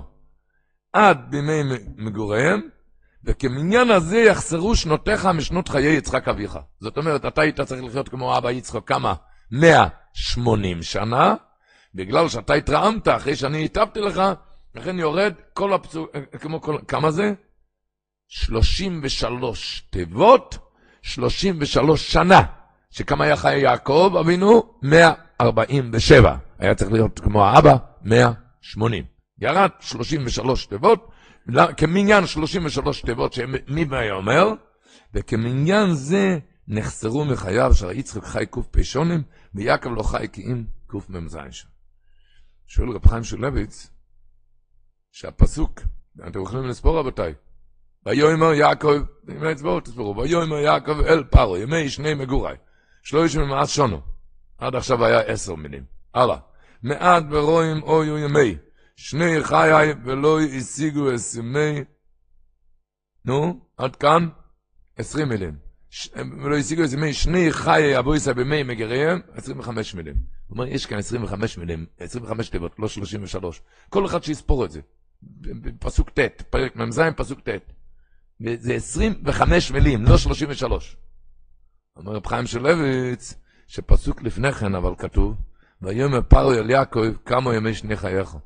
עד 0.93 1.17
בימי 1.29 1.61
מגוריהם, 1.97 2.61
וכמניין 3.23 3.91
הזה 3.91 4.17
יחסרו 4.17 4.75
שנותיך 4.75 5.25
משנות 5.25 5.69
חיי 5.69 5.97
יצחק 5.97 6.27
אביך. 6.27 6.59
זאת 6.79 6.97
אומרת, 6.97 7.25
אתה 7.25 7.41
היית 7.41 7.61
צריך 7.61 7.83
לחיות 7.83 8.09
כמו 8.09 8.37
אבא 8.37 8.51
יצחק 8.51 8.87
כמה? 8.87 9.13
180 9.51 10.83
שנה, 10.83 11.35
בגלל 11.95 12.29
שאתה 12.29 12.53
התרעמת 12.53 13.07
אחרי 13.07 13.35
שאני 13.35 13.57
היטבתי 13.57 13.99
לך, 13.99 14.21
לכן 14.75 14.99
יורד 14.99 15.33
כל 15.53 15.73
הפסוק, 15.73 16.09
כמו 16.41 16.61
כל, 16.61 16.77
כמה 16.87 17.11
זה? 17.11 17.33
33 18.27 19.87
תיבות, 19.89 20.57
33 21.01 22.13
שנה. 22.13 22.41
שכמה 22.91 23.25
היה 23.25 23.35
חי 23.35 23.57
יעקב 23.57 24.15
אבינו? 24.19 24.73
147. 24.83 26.35
היה 26.59 26.75
צריך 26.75 26.91
להיות 26.91 27.19
כמו 27.19 27.45
האבא, 27.45 27.75
180. 28.01 29.03
ירד 29.41 29.69
33 29.79 30.65
תיבות, 30.65 31.11
כמניין 31.77 32.25
33 32.25 33.01
תיבות 33.01 33.33
שמי 33.33 33.85
היה 33.91 34.13
אומר, 34.13 34.53
וכמניין 35.13 35.93
זה 35.93 36.39
נחסרו 36.67 37.25
מחייו 37.25 37.73
של 37.73 37.91
יצחק 37.91 38.23
חי 38.23 38.45
קפ 38.45 38.81
שונים, 38.81 39.23
ויעקב 39.53 39.89
לא 39.89 40.03
חי 40.03 40.27
כי 40.33 40.41
אם 40.41 40.63
קמ"ז 40.87 41.37
שם. 41.51 41.67
שואל 42.67 42.89
רב 42.89 43.07
חיים 43.07 43.23
שולביץ, 43.23 43.89
שהפסוק, 45.11 45.81
אתם 46.27 46.41
יכולים 46.41 46.65
לספור 46.65 46.99
רבותיי, 46.99 47.33
ויאמר 48.05 48.53
יעקב, 48.53 48.93
ימי 49.27 49.51
אצבעות 49.51 49.85
תספרו, 49.85 50.17
ויאמר 50.17 50.57
יעקב 50.57 50.99
אל 51.01 51.23
פרו, 51.23 51.57
ימי 51.57 51.89
שני 51.89 52.13
מגורי, 52.13 52.55
שלושים 53.03 53.41
ומעט 53.41 53.67
שונו, 53.67 54.01
עד 54.57 54.75
עכשיו 54.75 55.05
היה 55.05 55.19
עשר 55.19 55.55
מילים, 55.55 55.83
הלאה, 56.13 56.37
מעט 56.83 57.23
ורואים 57.29 57.83
אויו 57.83 58.17
ימי, 58.17 58.55
שני 58.95 59.43
חיי 59.43 59.93
ולא 60.05 60.41
השיגו 60.41 61.15
אסימי, 61.15 61.83
נו, 63.25 63.59
עד 63.77 63.95
כאן, 63.95 64.29
עשרים 64.97 65.29
מילים. 65.29 65.55
ולא 66.15 66.57
השיגו 66.57 66.85
אסימי, 66.85 67.13
שני 67.13 67.51
חיי 67.51 67.99
אבויסא 67.99 68.33
במי 68.33 68.63
מגריהם, 68.63 69.19
עשרים 69.33 69.59
וחמש 69.59 69.95
מילים. 69.95 70.15
הוא 70.47 70.55
אומר, 70.55 70.67
יש 70.67 70.85
כאן 70.85 70.97
עשרים 70.97 71.23
וחמש 71.23 71.57
מילים, 71.57 71.85
עשרים 71.99 72.23
וחמש 72.23 72.49
תיבות, 72.49 72.79
לא 72.79 72.87
שלושים 72.87 73.23
ושלוש. 73.23 73.61
כל 73.89 74.05
אחד 74.05 74.23
שיספור 74.23 74.65
את 74.65 74.71
זה. 74.71 74.81
פסוק 75.79 76.09
ט', 76.09 76.41
פרק 76.41 76.75
מ"ז, 76.75 77.01
פסוק 77.15 77.39
ט'. 77.39 77.49
זה 78.39 78.73
עשרים 78.73 79.13
וחמש 79.25 79.71
מילים, 79.71 80.03
לא 80.03 80.17
שלושים 80.17 80.47
ושלוש. 80.51 80.97
אומר 81.99 82.13
רב 82.13 82.27
חיים 82.27 82.45
שלוויץ, 82.45 83.33
שפסוק 83.67 84.21
לפני 84.21 84.51
כן, 84.51 84.75
אבל 84.75 84.95
כתוב, 84.97 85.35
ויאמר 85.81 86.21
פרעה 86.21 86.59
אל 86.59 86.69
יעקב, 86.69 87.13
כמה 87.25 87.55
ימי 87.55 87.73
שני 87.73 87.95
חייך. 87.95 88.37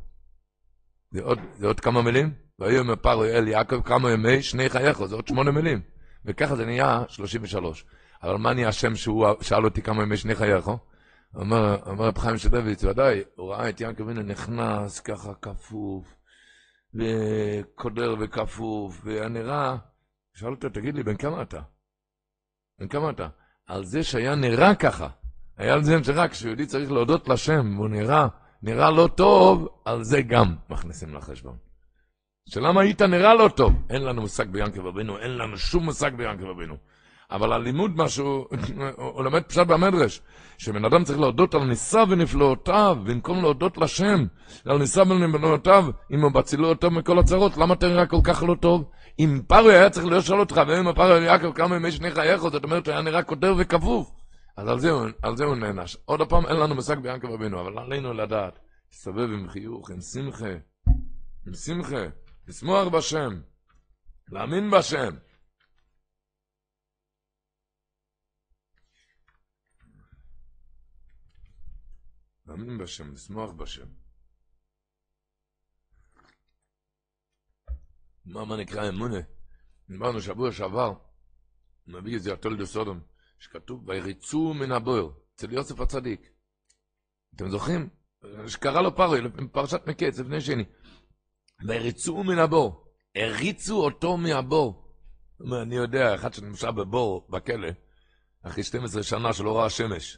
זה 1.11 1.21
עוד, 1.21 1.39
זה 1.57 1.67
עוד 1.67 1.79
כמה 1.79 2.01
מילים? 2.01 2.33
ויאמר 2.59 2.95
פרעה 2.95 3.29
אל 3.29 3.47
יעקב 3.47 3.81
כמה 3.81 4.11
ימי 4.11 4.41
שני 4.41 4.69
חייך, 4.69 5.03
זה 5.05 5.15
עוד 5.15 5.27
שמונה 5.27 5.51
מילים. 5.51 5.81
וככה 6.25 6.55
זה 6.55 6.65
נהיה 6.65 7.03
33. 7.07 7.85
אבל 8.23 8.35
מה 8.35 8.53
נהיה 8.53 8.67
השם 8.67 8.95
שהוא 8.95 9.27
שאל 9.41 9.65
אותי 9.65 9.81
כמה 9.81 10.03
ימי 10.03 10.17
שני 10.17 10.35
חייך? 10.35 10.71
אומר, 11.35 11.77
אומר 11.85 12.05
רב 12.05 12.17
חיים 12.17 12.37
שלוויץ, 12.37 12.83
ודאי, 12.83 13.23
הוא 13.35 13.51
ראה 13.51 13.69
את 13.69 13.81
יעקב 13.81 14.09
הנה 14.09 14.23
נכנס 14.23 14.99
ככה 14.99 15.33
כפוף, 15.33 16.15
וקודר 16.93 18.15
וכפוף, 18.19 19.01
ונראה, 19.03 19.77
שאל 20.33 20.51
אותו, 20.51 20.69
תגיד 20.69 20.95
לי, 20.95 21.03
בן 21.03 21.17
כמה 21.17 21.41
אתה? 21.41 21.61
בן 22.79 22.87
כמה 22.87 23.09
אתה? 23.09 23.27
על 23.67 23.83
זה 23.83 24.03
שהיה 24.03 24.35
נראה 24.35 24.75
ככה, 24.75 25.07
היה 25.57 25.73
על 25.73 25.83
זה 25.83 26.03
שרק 26.03 26.31
כשיהודי 26.31 26.65
צריך 26.65 26.91
להודות 26.91 27.29
לשם, 27.29 27.73
והוא 27.77 27.89
נראה 27.89 28.27
נראה 28.63 28.91
לא 28.91 29.09
טוב, 29.15 29.67
על 29.85 30.03
זה 30.03 30.21
גם 30.21 30.55
מכניסים 30.69 31.15
לחשבון. 31.15 31.57
שלמה 32.49 32.81
היית 32.81 33.01
נראה 33.01 33.33
לא 33.33 33.49
טוב? 33.55 33.73
אין 33.89 34.01
לנו 34.03 34.21
מושג 34.21 34.49
ביענקב 34.49 34.87
אבינו, 34.87 35.17
אין 35.17 35.37
לנו 35.37 35.57
שום 35.57 35.83
מושג 35.83 36.15
ביענקב 36.15 36.49
אבינו. 36.49 36.75
אבל 37.31 37.53
הלימוד 37.53 37.91
משהו, 37.95 38.47
הוא 38.95 39.23
לומד 39.23 39.43
פשט 39.43 39.67
במדרש, 39.67 40.21
שבן 40.57 40.85
אדם 40.85 41.03
צריך 41.03 41.19
להודות 41.19 41.55
על 41.55 41.63
ניסה 41.63 42.03
ונפלאותיו, 42.09 42.97
במקום 43.03 43.41
להודות 43.41 43.77
לשם, 43.77 44.25
על 44.65 44.77
ניסה 44.77 45.01
ונפלאותיו, 45.01 45.85
אם 46.11 46.21
הוא 46.21 46.31
בצילו 46.31 46.69
אותו 46.69 46.91
מכל 46.91 47.19
הצרות, 47.19 47.57
למה 47.57 47.73
אתה 47.73 47.87
נראה 47.87 48.05
כל 48.05 48.19
כך 48.23 48.43
לא 48.43 48.55
טוב? 48.59 48.83
אם 49.19 49.41
פרוי 49.47 49.75
היה 49.75 49.89
צריך 49.89 50.05
לשאול 50.05 50.39
אותך, 50.39 50.61
ואם 50.67 50.93
פרוי 50.93 51.25
יעקב 51.25 51.53
כמה 51.53 51.75
ימי 51.75 51.91
שני 51.91 52.11
חייך, 52.11 52.41
זאת 52.41 52.63
אומרת, 52.63 52.87
היה 52.87 53.01
נראה 53.01 53.23
כותר 53.23 53.53
וכפוף. 53.59 54.11
אז 54.57 54.67
על 54.67 54.79
זה, 54.79 54.89
על 55.21 55.37
זה 55.37 55.43
הוא 55.43 55.55
נענש. 55.55 55.97
עוד 56.05 56.29
פעם, 56.29 56.45
אין 56.45 56.55
לנו 56.55 56.75
מושג 56.75 56.99
ביעקב 56.99 57.27
אבינו, 57.27 57.61
אבל 57.61 57.79
עלינו 57.79 58.13
לדעת. 58.13 58.59
להסתובב 58.91 59.29
עם 59.33 59.49
חיוך, 59.49 59.89
עם 59.89 60.01
שמחה, 60.01 60.53
עם 61.47 61.53
שמחה, 61.53 62.03
לשמוח 62.47 62.87
בשם, 62.87 63.41
להאמין 64.29 64.71
בשם. 64.71 65.15
להאמין 72.45 72.77
בשם, 72.77 73.13
לשמוח 73.13 73.51
בשם. 73.51 74.02
מה, 78.25 78.45
מה 78.45 78.57
נקרא 78.57 78.89
אמונה? 78.89 79.19
דיברנו 79.89 80.21
שבוע 80.21 80.51
שעבר, 80.51 80.93
נביא 81.87 82.17
את 82.17 82.21
זה 82.21 82.33
התולדו 82.33 82.65
סודום. 82.65 82.99
שכתוב, 83.39 83.89
ויריצו 83.89 84.53
מן 84.53 84.71
הבויר, 84.71 85.09
אצל 85.35 85.53
יוסף 85.53 85.79
הצדיק. 85.79 86.29
אתם 87.35 87.49
זוכרים? 87.49 87.89
שקרא 88.47 88.81
לו 88.81 88.95
פרוי, 88.95 89.21
פרשת 89.51 89.81
מקץ, 89.87 90.19
לפני 90.19 90.41
שני. 90.41 90.63
ויריצו 91.67 92.23
מן 92.23 92.39
הבור, 92.39 92.93
הריצו 93.15 93.83
אותו 93.83 94.17
מהבור. 94.17 94.95
אני 95.61 95.75
יודע, 95.75 96.15
אחד 96.15 96.33
שנמשל 96.33 96.71
בבור, 96.71 97.27
בכלא, 97.29 97.67
אחרי 98.43 98.63
12 98.63 99.03
שנה 99.03 99.33
שלא 99.33 99.57
ראה 99.59 99.69
שמש, 99.69 100.17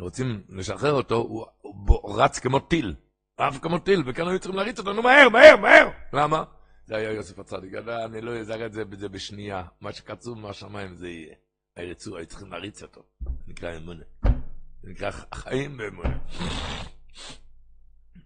רוצים 0.00 0.42
לשחרר 0.48 0.92
אותו, 0.92 1.14
הוא, 1.14 1.46
הוא 1.60 2.22
רץ 2.22 2.38
כמו 2.38 2.58
טיל, 2.58 2.94
עף 3.36 3.58
כמו 3.58 3.78
טיל, 3.78 4.02
וכאן 4.06 4.28
היו 4.28 4.38
צריכים 4.38 4.56
להריץ 4.56 4.78
אותו, 4.78 4.92
נו 4.92 5.02
מהר, 5.02 5.28
מהר, 5.28 5.56
מהר! 5.56 5.88
למה? 6.12 6.44
זה 6.86 6.96
היה 6.96 7.12
יוסף 7.12 7.38
הצדיק, 7.38 7.74
אני 8.04 8.20
לא 8.20 8.38
אזהר 8.38 8.66
את 8.66 8.72
זה 8.72 9.08
בשנייה, 9.08 9.64
מה 9.80 9.92
שקצוב 9.92 10.38
מהשמיים 10.38 10.96
זה 10.96 11.08
יהיה. 11.08 11.34
היצור, 11.76 12.16
היו 12.16 12.26
צריכים 12.26 12.52
להריץ 12.52 12.82
אותו. 12.82 13.02
נקרא 13.46 13.76
אמונה. 13.76 14.04
זה 14.82 14.90
נקרא 14.90 15.10
חיים 15.34 15.76
באמונה. 15.76 16.18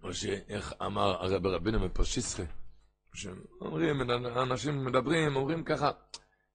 או 0.02 0.14
שאיך 0.14 0.74
אמר 0.86 1.24
הרב 1.24 1.46
רבינו 1.46 1.80
מפושיסחה, 1.80 2.42
שאומרים, 3.14 4.10
אנשים 4.36 4.84
מדברים, 4.84 5.36
אומרים 5.36 5.64
ככה, 5.64 5.90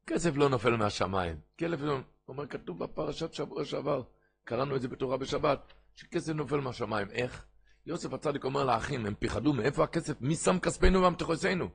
כסף 0.07 0.35
לא 0.35 0.49
נופל 0.49 0.75
מהשמיים. 0.75 1.39
כסף 1.57 1.81
לא... 1.81 1.99
אומר, 2.27 2.47
כתוב 2.47 2.83
בפרשת 2.83 3.33
שבוע 3.33 3.65
שעבר, 3.65 4.03
קראנו 4.43 4.75
את 4.75 4.81
זה 4.81 4.87
בתורה 4.87 5.17
בשבת, 5.17 5.73
שכסף 5.95 6.33
נופל 6.33 6.59
מהשמיים. 6.59 7.07
איך? 7.11 7.45
יוסף 7.85 8.13
הצדיק 8.13 8.43
אומר 8.43 8.63
לאחים, 8.63 9.05
הם 9.05 9.15
פיחדו, 9.15 9.53
מאיפה 9.53 9.83
הכסף? 9.83 10.21
מי 10.21 10.35
שם 10.35 10.59
כספנו 10.59 11.01
והמתחוסינו? 11.01 11.69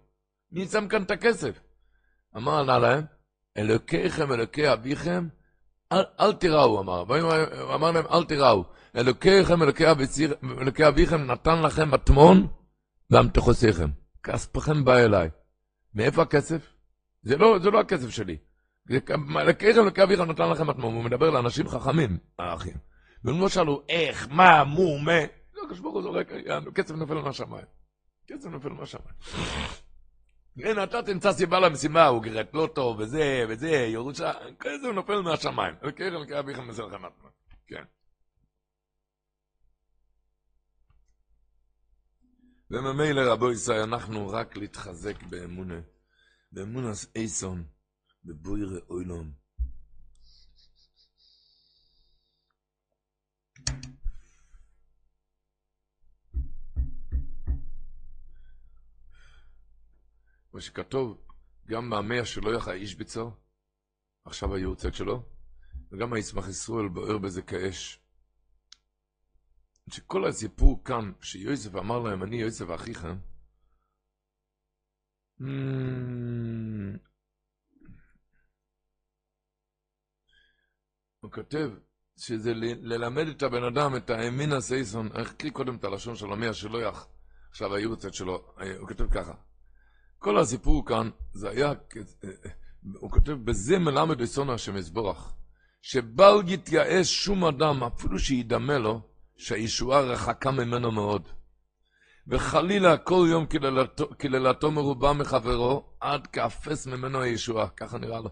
מי 0.57 0.66
שם 0.66 0.88
כאן 0.88 1.02
את 1.02 1.11
הכסף? 1.11 1.61
אמר 2.36 2.62
להם, 2.62 3.04
אלוקיכם, 3.57 4.32
אלוקי 4.32 4.72
אביכם, 4.72 5.28
אל, 5.92 6.04
אל 6.20 6.32
תיראו, 6.32 6.80
אמר. 6.80 7.00
הוא 7.00 7.74
אמר 7.74 7.90
להם, 7.90 8.04
אל 8.07 8.24
תיראו. 8.24 8.64
אלוקיכם, 8.96 9.62
אלוקי, 9.62 9.90
אביציר, 9.90 10.34
אלוקי 10.61 10.88
אביכם, 10.88 11.30
נתן 11.30 11.62
לכם 11.62 11.90
מטמון 11.90 12.46
ואמתחוסיכם. 13.11 13.88
כספכם 14.22 14.84
בא 14.84 14.96
אליי. 14.96 15.30
מאיפה 15.94 16.22
הכסף? 16.22 16.72
זה 17.22 17.36
לא, 17.36 17.59
זה 17.62 17.70
לא 17.70 17.80
הכסף 17.80 18.11
שלי. 18.11 18.36
אלוקיכם, 18.90 19.38
אלוקי 19.76 20.02
אביכם, 20.02 20.30
נתן 20.30 20.50
לכם 20.50 20.66
מטמון. 20.66 20.94
הוא 20.94 21.04
מדבר 21.04 21.30
לאנשים 21.30 21.68
חכמים, 21.68 22.18
האחים. 22.38 22.76
והם 23.24 23.40
לא 23.40 23.48
שאלו, 23.48 23.82
איך, 23.88 24.28
מה, 24.30 24.64
מו, 24.64 24.98
מה. 24.98 25.20
לא, 25.54 25.62
כשברוך 25.70 25.94
הוא 25.94 26.02
זורק, 26.02 26.28
כסף 26.74 26.94
נופל 26.94 27.14
מהשמיים. 27.14 27.66
כסף 28.26 28.46
נופל 28.46 28.68
מהשמיים. 28.68 29.14
כן, 30.62 30.82
אתה 30.82 31.02
תמצא 31.02 31.32
סיבה 31.32 31.61
למשימה, 31.61 32.07
הוא 32.07 32.22
גרד 32.22 32.46
לא 32.54 32.68
טוב, 32.74 33.00
וזה, 33.00 33.44
וזה, 33.48 33.68
ירושה, 33.68 34.32
כזה 34.59 34.86
הוא 34.86 34.94
נופל 34.94 35.20
מהשמיים. 35.20 35.74
וכרם 35.74 36.14
אוקיי, 36.14 36.36
כאביכם 36.36 36.70
לכם 36.70 36.80
עצמם. 36.80 37.09
כן. 37.66 37.84
וממילא 42.70 43.32
רבו 43.32 43.52
ישראל, 43.52 43.80
אנחנו 43.80 44.28
רק 44.28 44.57
להתחזק 44.57 45.22
באמונה, 45.22 45.80
באמונס 46.52 47.07
אייסון, 47.16 47.64
בבוירה 48.24 48.78
אוילון. 48.90 49.32
כמו 60.57 60.62
שכתוב, 60.62 61.18
גם 61.66 61.88
מהמאה 61.88 62.24
שלא 62.24 62.57
יחא 62.57 62.70
איש 62.70 62.94
בצר, 62.94 63.28
עכשיו 64.24 64.54
היורצייט 64.54 64.94
שלו, 64.94 65.22
וגם 65.92 66.12
היצמח 66.12 66.48
ישראל 66.48 66.88
בוער 66.88 67.18
בזה 67.18 67.42
כאש. 67.42 68.00
שכל 69.90 70.26
הסיפור 70.28 70.84
כאן, 70.84 71.12
שיוסף 71.20 71.74
אמר 71.74 71.98
להם, 71.98 72.22
אני 72.22 72.36
יוסף 72.36 72.64
אחיך, 72.74 73.07
hmm. 75.40 75.44
הוא 81.20 81.32
כותב 81.32 81.70
שזה 82.16 82.52
ללמד 82.82 83.26
את 83.26 83.42
הבן 83.42 83.64
אדם, 83.64 83.96
את 83.96 84.11
האמין 84.11 84.52
הסייסון, 84.52 85.09
קריא 85.38 85.52
קודם 85.52 85.76
את 85.76 85.84
הלשון 85.84 86.16
של 86.16 86.32
המאה 86.32 86.54
שלא 86.54 86.82
יח, 86.82 87.09
עכשיו 87.50 87.74
היורצייט 87.74 88.14
שלו, 88.14 88.54
אה, 88.61 88.76
הוא 88.78 88.88
כותב 88.88 89.11
ככה. 89.11 89.45
כל 90.19 90.39
הסיפור 90.39 90.87
כאן, 90.87 91.11
זה 91.33 91.51
היה, 91.51 91.73
הוא 93.01 93.11
כותב, 93.11 93.33
בזה 93.33 93.79
מלמד 93.79 94.23
אסון 94.23 94.51
השם 94.51 94.77
יסבורך, 94.77 95.33
שבל 95.83 96.43
יתייאש 96.47 97.25
שום 97.25 97.45
אדם, 97.45 97.83
אפילו 97.83 98.19
שידמה 98.19 98.79
לו, 98.79 99.01
שהישועה 99.37 100.01
רחקה 100.01 100.51
ממנו 100.51 100.93
מאוד. 100.93 101.29
וחלילה 102.29 102.97
כל 102.97 103.27
יום 103.31 103.47
קללתו, 104.19 104.71
מרובה 104.71 105.12
מחברו, 105.12 105.85
עד 106.01 106.27
כאפס 106.27 106.87
ממנו 106.87 107.21
הישועה, 107.21 107.69
ככה 107.69 107.99
נראה 107.99 108.21
לו. 108.21 108.31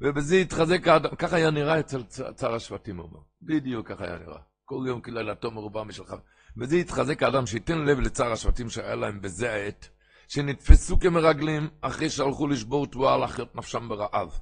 ובזה 0.00 0.36
התחזק 0.36 0.88
האדם, 0.88 1.16
ככה 1.16 1.36
היה 1.36 1.50
נראה 1.50 1.80
אצל 1.80 2.02
צער 2.34 2.54
השבטים, 2.54 2.96
הוא 2.96 3.08
אומר. 3.08 3.20
בדיוק 3.42 3.88
ככה 3.88 4.04
היה 4.04 4.18
נראה. 4.18 4.38
כל 4.64 4.84
יום 4.86 5.00
קללתו 5.00 5.50
מרובה 5.50 5.84
משלך. 5.84 6.14
וזה 6.56 6.76
התחזק 6.76 7.22
האדם, 7.22 7.46
שייתן 7.46 7.78
לב 7.78 8.00
לצער 8.00 8.32
השבטים 8.32 8.70
שהיה 8.70 8.94
להם 8.94 9.20
בזה 9.20 9.52
העת, 9.52 9.88
שנתפסו 10.30 11.00
כמרגלים 11.00 11.68
אחרי 11.80 12.10
שהלכו 12.10 12.46
לשבור 12.46 12.86
תבואה 12.86 13.18
לחיות 13.18 13.56
נפשם 13.56 13.88
ברעב. 13.88 14.40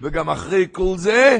וגם 0.00 0.30
אחרי 0.30 0.66
כל 0.72 0.94
זה, 0.96 1.38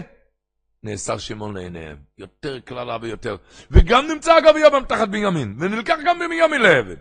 נאסר 0.83 1.19
שמעון 1.19 1.55
לעיניהם. 1.55 1.97
יותר 2.19 2.61
קללה 2.61 2.99
ויותר. 3.03 3.37
וגם 3.71 4.07
נמצא 4.07 4.35
הגביע 4.35 4.81
תחת 4.89 5.09
בנימין, 5.09 5.57
ונלקח 5.61 5.97
גם 6.07 6.19
בנימין 6.19 6.61
לעבד. 6.63 6.97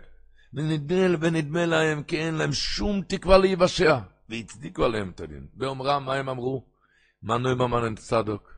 ונדמה, 0.54 1.16
ונדמה 1.20 1.66
להם 1.66 2.02
כי 2.02 2.18
אין 2.18 2.34
להם 2.34 2.52
שום 2.52 3.02
תקווה 3.08 3.38
להיוושע. 3.38 3.98
והצדיקו 4.28 4.84
עליהם 4.84 5.10
את 5.14 5.20
הדין. 5.20 5.46
באומרם, 5.54 6.04
מה 6.04 6.14
הם 6.14 6.28
אמרו? 6.28 6.66
מנוי 7.22 7.54
במנן 7.54 7.94
צדוק. 7.94 8.52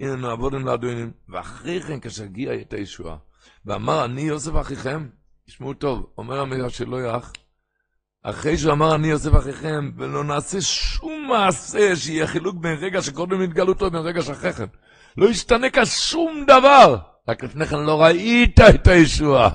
הנה 0.00 0.16
נעבודם 0.16 0.66
לאדונים. 0.66 1.12
ואחרי 1.28 1.80
כן, 1.80 2.00
כשהגיע 2.00 2.54
את 2.54 2.72
הישועה, 2.72 3.16
ואמר, 3.64 4.04
אני 4.04 4.20
יוסף 4.20 4.52
אחיכם, 4.60 5.08
תשמעו 5.46 5.74
טוב, 5.74 6.12
אומר 6.18 6.40
המילה 6.40 6.70
שלא 6.70 7.02
יח, 7.02 7.32
אחרי 8.22 8.58
שהוא 8.58 8.72
אמר 8.72 8.94
אני 8.94 9.08
יוסף 9.08 9.30
אחיכם, 9.38 9.90
ולא 9.96 10.24
נעשה 10.24 10.60
שום 10.60 11.28
מעשה 11.28 11.96
שיהיה 11.96 12.26
חילוק 12.26 12.56
בין 12.56 12.78
רגע 12.80 13.02
שקודם 13.02 13.40
התגלותו 13.40 13.84
ובין 13.84 14.00
רגע 14.00 14.22
שאחרי 14.22 14.52
כן. 14.52 14.66
לא 15.16 15.26
ישתנה 15.28 15.70
כאן 15.70 15.84
שום 15.84 16.44
דבר. 16.46 16.96
רק 17.28 17.44
לפני 17.44 17.66
כן 17.66 17.78
לא 17.78 18.02
ראית 18.02 18.60
את 18.60 18.86
הישועה. 18.86 19.50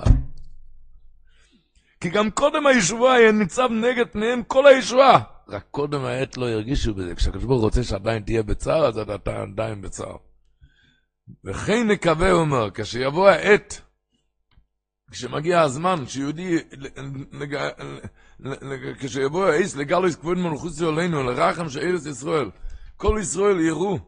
כי 2.00 2.10
גם 2.10 2.30
קודם 2.30 2.66
הישועה 2.66 3.32
ניצב 3.32 3.68
נגד 3.70 4.08
פניהם 4.12 4.42
כל 4.42 4.66
הישועה. 4.66 5.20
רק 5.48 5.64
קודם 5.70 6.04
העת 6.04 6.36
לא 6.36 6.48
הרגישו 6.48 6.94
בזה. 6.94 7.14
כשהקדוש 7.14 7.44
ברוך 7.44 7.62
רוצה 7.62 7.82
שעדיין 7.82 8.22
תהיה 8.22 8.42
בצער, 8.42 8.86
אז 8.86 8.98
אתה 8.98 9.42
עדיין 9.42 9.80
בצער. 9.80 10.16
וכן 11.44 11.88
נקווה, 11.88 12.30
הוא 12.30 12.40
אומר, 12.40 12.70
כשיבוא 12.74 13.28
העת, 13.28 13.80
כשמגיע 15.10 15.60
הזמן 15.60 16.06
שיהודי, 16.06 16.58
כשיבוא 18.98 19.46
האיס 19.46 19.76
לגלויס 19.76 20.16
כבוד 20.16 20.38
מלכוס 20.38 20.82
עלינו, 20.82 21.22
לרחם 21.22 21.68
של 21.68 21.80
ארץ 21.80 22.06
ישראל, 22.06 22.50
כל 22.96 23.18
ישראל 23.20 23.60
יראו 23.60 23.98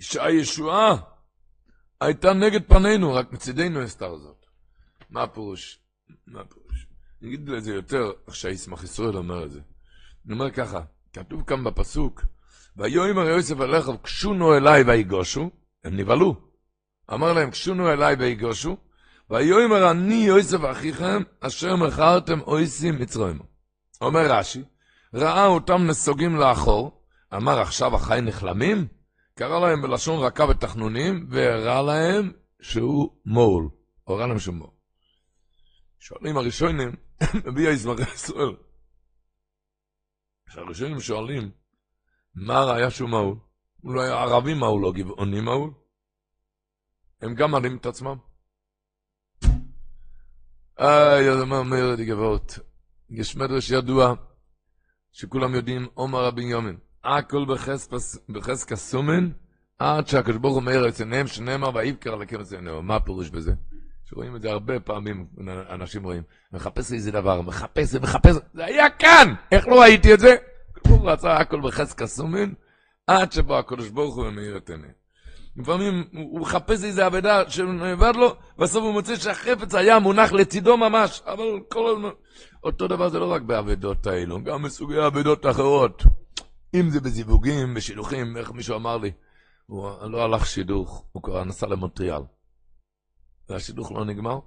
שהישועה 0.00 0.96
הייתה 2.00 2.32
נגד 2.32 2.68
פנינו, 2.68 3.14
רק 3.14 3.32
מצידנו 3.32 3.84
אסתר 3.84 4.16
זאת. 4.16 4.46
מה 5.10 5.22
הפירוש? 5.22 5.78
מה 6.26 6.40
הפירוש? 6.40 6.86
אני 7.22 7.28
אגיד 7.28 7.48
לזה 7.48 7.74
יותר, 7.74 8.12
איך 8.26 8.36
שהישמח 8.36 8.84
ישראל 8.84 9.16
אומר 9.16 9.44
את 9.44 9.50
זה. 9.50 9.60
אני 10.26 10.34
אומר 10.34 10.50
ככה, 10.50 10.80
כתוב 11.12 11.44
כאן 11.44 11.64
בפסוק, 11.64 12.24
ויאמר 12.76 13.28
יוסף 13.28 13.60
עליך, 13.60 13.90
קשונו 14.02 14.56
אליי 14.56 14.82
ויגושו, 14.82 15.50
הם 15.84 15.96
נבהלו. 15.96 16.34
אמר 17.12 17.32
להם, 17.32 17.50
קשונו 17.50 17.92
אליי 17.92 18.14
ויגושו, 18.14 18.76
ויאמר 19.30 19.90
אני 19.90 20.14
יוסף 20.14 20.58
אחיכם, 20.70 21.22
אשר 21.40 21.76
מכרתם 21.76 22.40
אויסים 22.40 22.98
מצרוימו. 23.00 23.44
אומר 24.00 24.20
רש"י, 24.30 24.62
ראה 25.14 25.46
אותם 25.46 25.86
נסוגים 25.86 26.36
לאחור, 26.36 27.02
אמר 27.34 27.60
עכשיו 27.60 27.94
החי 27.94 28.18
נחלמים? 28.22 28.88
קרא 29.34 29.58
להם 29.60 29.82
בלשון 29.82 30.24
רכה 30.24 30.44
ותחנונים, 30.44 31.26
והראה 31.30 31.82
להם 31.82 32.32
שהוא 32.60 33.10
מול. 33.26 33.68
הוראה 34.04 34.26
להם 34.26 34.38
שהוא 34.38 34.54
מול. 34.54 34.70
שואלים 35.98 36.36
הראשונים, 36.36 36.96
מביא 37.46 37.68
היזמרי 37.68 38.04
ישראל. 38.14 38.56
כשהראשונים 40.48 41.00
שואלים, 41.00 41.50
מה 42.34 42.58
הראיה 42.58 42.90
שהוא 42.90 43.10
מהול? 43.10 43.36
הוא 43.80 43.94
לא 43.94 44.00
היה 44.02 44.22
ערבי 44.22 44.54
מהול, 44.54 44.82
לא 44.82 44.92
גבעוני 44.92 45.40
מהול. 45.40 45.70
הם 47.22 47.34
גם 47.34 47.50
מעלים 47.50 47.76
את 47.76 47.86
עצמם. 47.86 48.16
איי, 50.78 51.30
אז 51.30 51.42
מה 51.44 51.58
אומר 51.58 51.94
די 51.94 52.04
גבוהות? 52.04 52.58
יש 53.10 53.36
מדרש 53.36 53.70
ידוע, 53.70 54.14
שכולם 55.12 55.54
יודעים, 55.54 55.86
עומר 55.94 56.24
רבי 56.24 56.44
יומן, 56.44 56.74
הכל 57.04 57.44
בחזקה 58.28 58.76
סומן, 58.76 59.30
עד 59.78 60.06
שהקדוש 60.06 60.36
ברוך 60.36 60.54
הוא 60.54 60.60
אומר 60.60 60.88
אצל 60.88 61.04
עיניהם 61.04 61.26
שנאמר 61.26 61.70
ויבקר 61.74 62.12
על 62.12 62.22
הכבש 62.22 62.52
עיניו. 62.52 62.82
מה 62.82 62.96
הפירוש 62.96 63.30
בזה? 63.30 63.52
שרואים 64.04 64.36
את 64.36 64.42
זה 64.42 64.50
הרבה 64.50 64.80
פעמים, 64.80 65.26
אנשים 65.70 66.04
רואים, 66.04 66.22
מחפש 66.52 66.92
איזה 66.92 67.10
דבר, 67.10 67.42
מחפש, 67.42 67.94
מחפש, 67.94 68.34
זה 68.54 68.64
היה 68.64 68.90
כאן! 68.90 69.34
איך 69.52 69.68
לא 69.68 69.80
ראיתי 69.80 70.14
את 70.14 70.20
זה? 70.20 70.36
הוא 70.88 71.10
רצה 71.10 71.36
הכל 71.36 71.60
בחזקה 71.60 72.06
סומן, 72.06 72.52
עד 73.06 73.32
שבא 73.32 73.58
הקדוש 73.58 73.88
ברוך 73.88 74.16
הוא 74.16 74.26
ומאיר 74.26 74.56
את 74.56 74.70
עיניהם. 74.70 75.01
לפעמים 75.56 76.04
הוא 76.12 76.40
מחפש 76.40 76.84
איזה 76.84 77.06
אבדה 77.06 77.50
שנאבד 77.50 78.12
לו, 78.16 78.36
בסוף 78.58 78.84
הוא 78.84 78.92
מוצא 78.92 79.16
שהחפץ 79.16 79.74
היה 79.74 79.98
מונח 79.98 80.32
לצידו 80.32 80.76
ממש, 80.76 81.22
אבל 81.26 81.60
כל 81.68 81.92
הזמן... 81.92 82.10
אותו 82.64 82.88
דבר 82.88 83.08
זה 83.08 83.18
לא 83.18 83.32
רק 83.32 83.42
באבדות 83.42 84.06
האלו, 84.06 84.44
גם 84.44 84.62
בסוגי 84.62 85.06
אבדות 85.06 85.46
אחרות. 85.46 86.02
אם 86.74 86.90
זה 86.90 87.00
בזיווגים, 87.00 87.74
בשילוחים, 87.74 88.36
איך 88.36 88.52
מישהו 88.52 88.76
אמר 88.76 88.96
לי, 88.96 89.10
הוא 89.66 89.90
לא 90.02 90.22
הלך 90.24 90.46
שידוך, 90.46 91.04
הוא 91.12 91.22
כבר 91.22 91.44
נסע 91.44 91.66
למונטריאל. 91.66 92.22
והשידוך 93.48 93.92
לא 93.92 94.04
נגמר. 94.04 94.38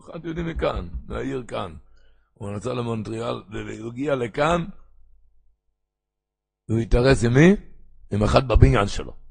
אחד 0.00 0.24
יהודי 0.24 0.42
מכאן, 0.42 0.88
מהעיר 1.08 1.44
כאן. 1.48 1.74
הוא 2.34 2.50
נסע 2.50 2.74
למונטריאל, 2.74 3.42
והוא 3.52 3.92
הגיע 3.92 4.14
לכאן, 4.14 4.64
והוא 6.68 6.80
התארס 6.80 7.24
עם 7.24 7.34
מי? 7.34 7.56
עם 8.12 8.22
אחד 8.22 8.48
בבניין 8.48 8.86
שלו. 8.86 9.27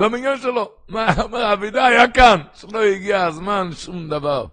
במניין 0.00 0.38
שלו. 0.38 0.72
מה, 0.88 1.22
אומר, 1.22 1.38
האבידה 1.38 1.86
היה 1.86 2.10
כאן, 2.10 2.40
שלא 2.54 2.82
הגיע 2.82 3.24
הזמן, 3.24 3.70
שום 3.72 4.08
דבר. 4.08 4.46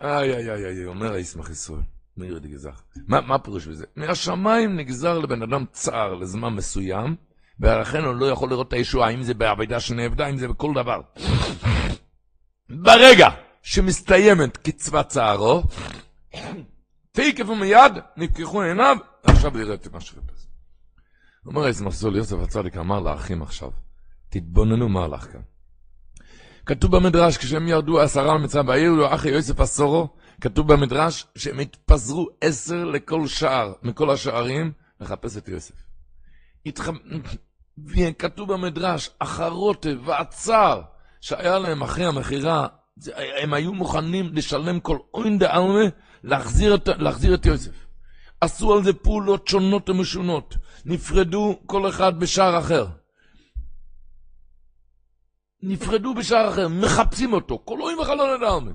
איי, 0.00 0.34
איי, 0.34 0.50
איי, 0.50 0.66
איי, 0.66 0.86
אומר 0.86 1.12
הישמח 1.12 1.50
ישראל, 1.50 1.80
מאיר 2.16 2.38
דגזך. 2.38 2.82
מה, 3.08 3.20
מה 3.20 3.38
פירוש 3.38 3.66
בזה? 3.66 3.84
מהשמיים 3.96 4.76
נגזר 4.76 5.18
לבן 5.18 5.42
אדם 5.42 5.64
צער 5.72 6.14
לזמן 6.14 6.54
מסוים, 6.54 7.16
ולכן 7.60 8.04
הוא 8.04 8.14
לא 8.14 8.26
יכול 8.26 8.50
לראות 8.50 8.68
את 8.68 8.72
הישועה, 8.72 9.10
אם 9.10 9.22
זה 9.22 9.34
בעבידה 9.34 9.80
שנאבדה, 9.80 10.26
אם 10.26 10.36
זה 10.36 10.48
בכל 10.48 10.72
דבר. 10.74 11.00
ברגע 12.70 13.28
שמסתיימת 13.62 14.56
קצבת 14.56 15.08
צערו, 15.08 15.62
תקף 17.12 17.48
ומיד 17.48 17.92
נפקחו 18.16 18.62
עיניו, 18.62 18.96
עכשיו 19.22 19.58
יראה 19.58 19.74
את 19.74 19.92
מה 19.92 20.00
שחיפש. 20.00 20.46
אומר 21.46 21.64
הישמח 21.64 21.92
ישראל, 21.92 22.16
יוסף 22.16 22.36
הצדיק 22.42 22.76
אמר 22.76 23.00
לאחים 23.00 23.42
עכשיו, 23.42 23.70
תתבוננו 24.32 24.88
מה 24.88 25.04
הלך 25.04 25.32
כאן. 25.32 25.40
כתוב 26.66 26.96
במדרש, 26.96 27.36
כשהם 27.36 27.68
ירדו 27.68 28.00
עשרה 28.00 28.34
למצרים 28.34 28.68
והעירו 28.68 29.14
אחי 29.14 29.28
יוסף 29.28 29.60
עשורו, 29.60 30.08
כתוב 30.40 30.72
במדרש 30.72 31.26
שהם 31.38 31.58
התפזרו 31.58 32.28
עשר 32.40 32.84
לכל 32.84 33.26
שער, 33.26 33.72
מכל 33.82 34.10
השערים, 34.10 34.72
לחפש 35.00 35.36
את 35.36 35.48
יוסף. 35.48 35.74
התח... 36.66 36.88
כתוב 38.18 38.52
במדרש, 38.52 39.10
החרוטה 39.20 39.88
והצער 40.04 40.82
שהיה 41.20 41.58
להם 41.58 41.82
אחרי 41.82 42.04
המכירה, 42.04 42.66
הם 43.42 43.54
היו 43.54 43.72
מוכנים 43.72 44.30
לשלם 44.32 44.80
כל 44.80 44.98
אוין 45.14 45.38
דעלמה 45.38 45.84
להחזיר, 46.24 46.76
להחזיר 46.86 47.34
את 47.34 47.46
יוסף. 47.46 47.86
עשו 48.40 48.72
על 48.72 48.82
זה 48.84 48.92
פעולות 48.92 49.48
שונות 49.48 49.90
ומשונות, 49.90 50.56
נפרדו 50.84 51.58
כל 51.66 51.88
אחד 51.88 52.20
בשער 52.20 52.58
אחר. 52.58 52.86
נפרדו 55.62 56.14
בשער 56.14 56.48
אחר, 56.48 56.68
מחפשים 56.68 57.32
אותו, 57.32 57.62
אוהים 57.68 57.98
וחלון 57.98 58.42
אדם. 58.42 58.72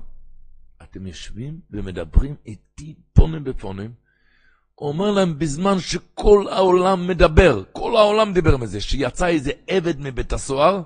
אתם 0.82 1.06
יושבים 1.06 1.60
ומדברים 1.70 2.34
איתי 2.46 2.94
פונים 3.12 3.44
בפונים, 3.44 3.92
אומר 4.78 5.10
להם 5.10 5.38
בזמן 5.38 5.78
שכל 5.78 6.46
העולם 6.50 7.06
מדבר, 7.06 7.62
כל 7.72 7.96
העולם 7.96 8.32
דיבר 8.32 8.56
מזה, 8.56 8.80
שיצא 8.80 9.26
איזה 9.26 9.50
עבד 9.66 10.00
מבית 10.00 10.32
הסוהר, 10.32 10.82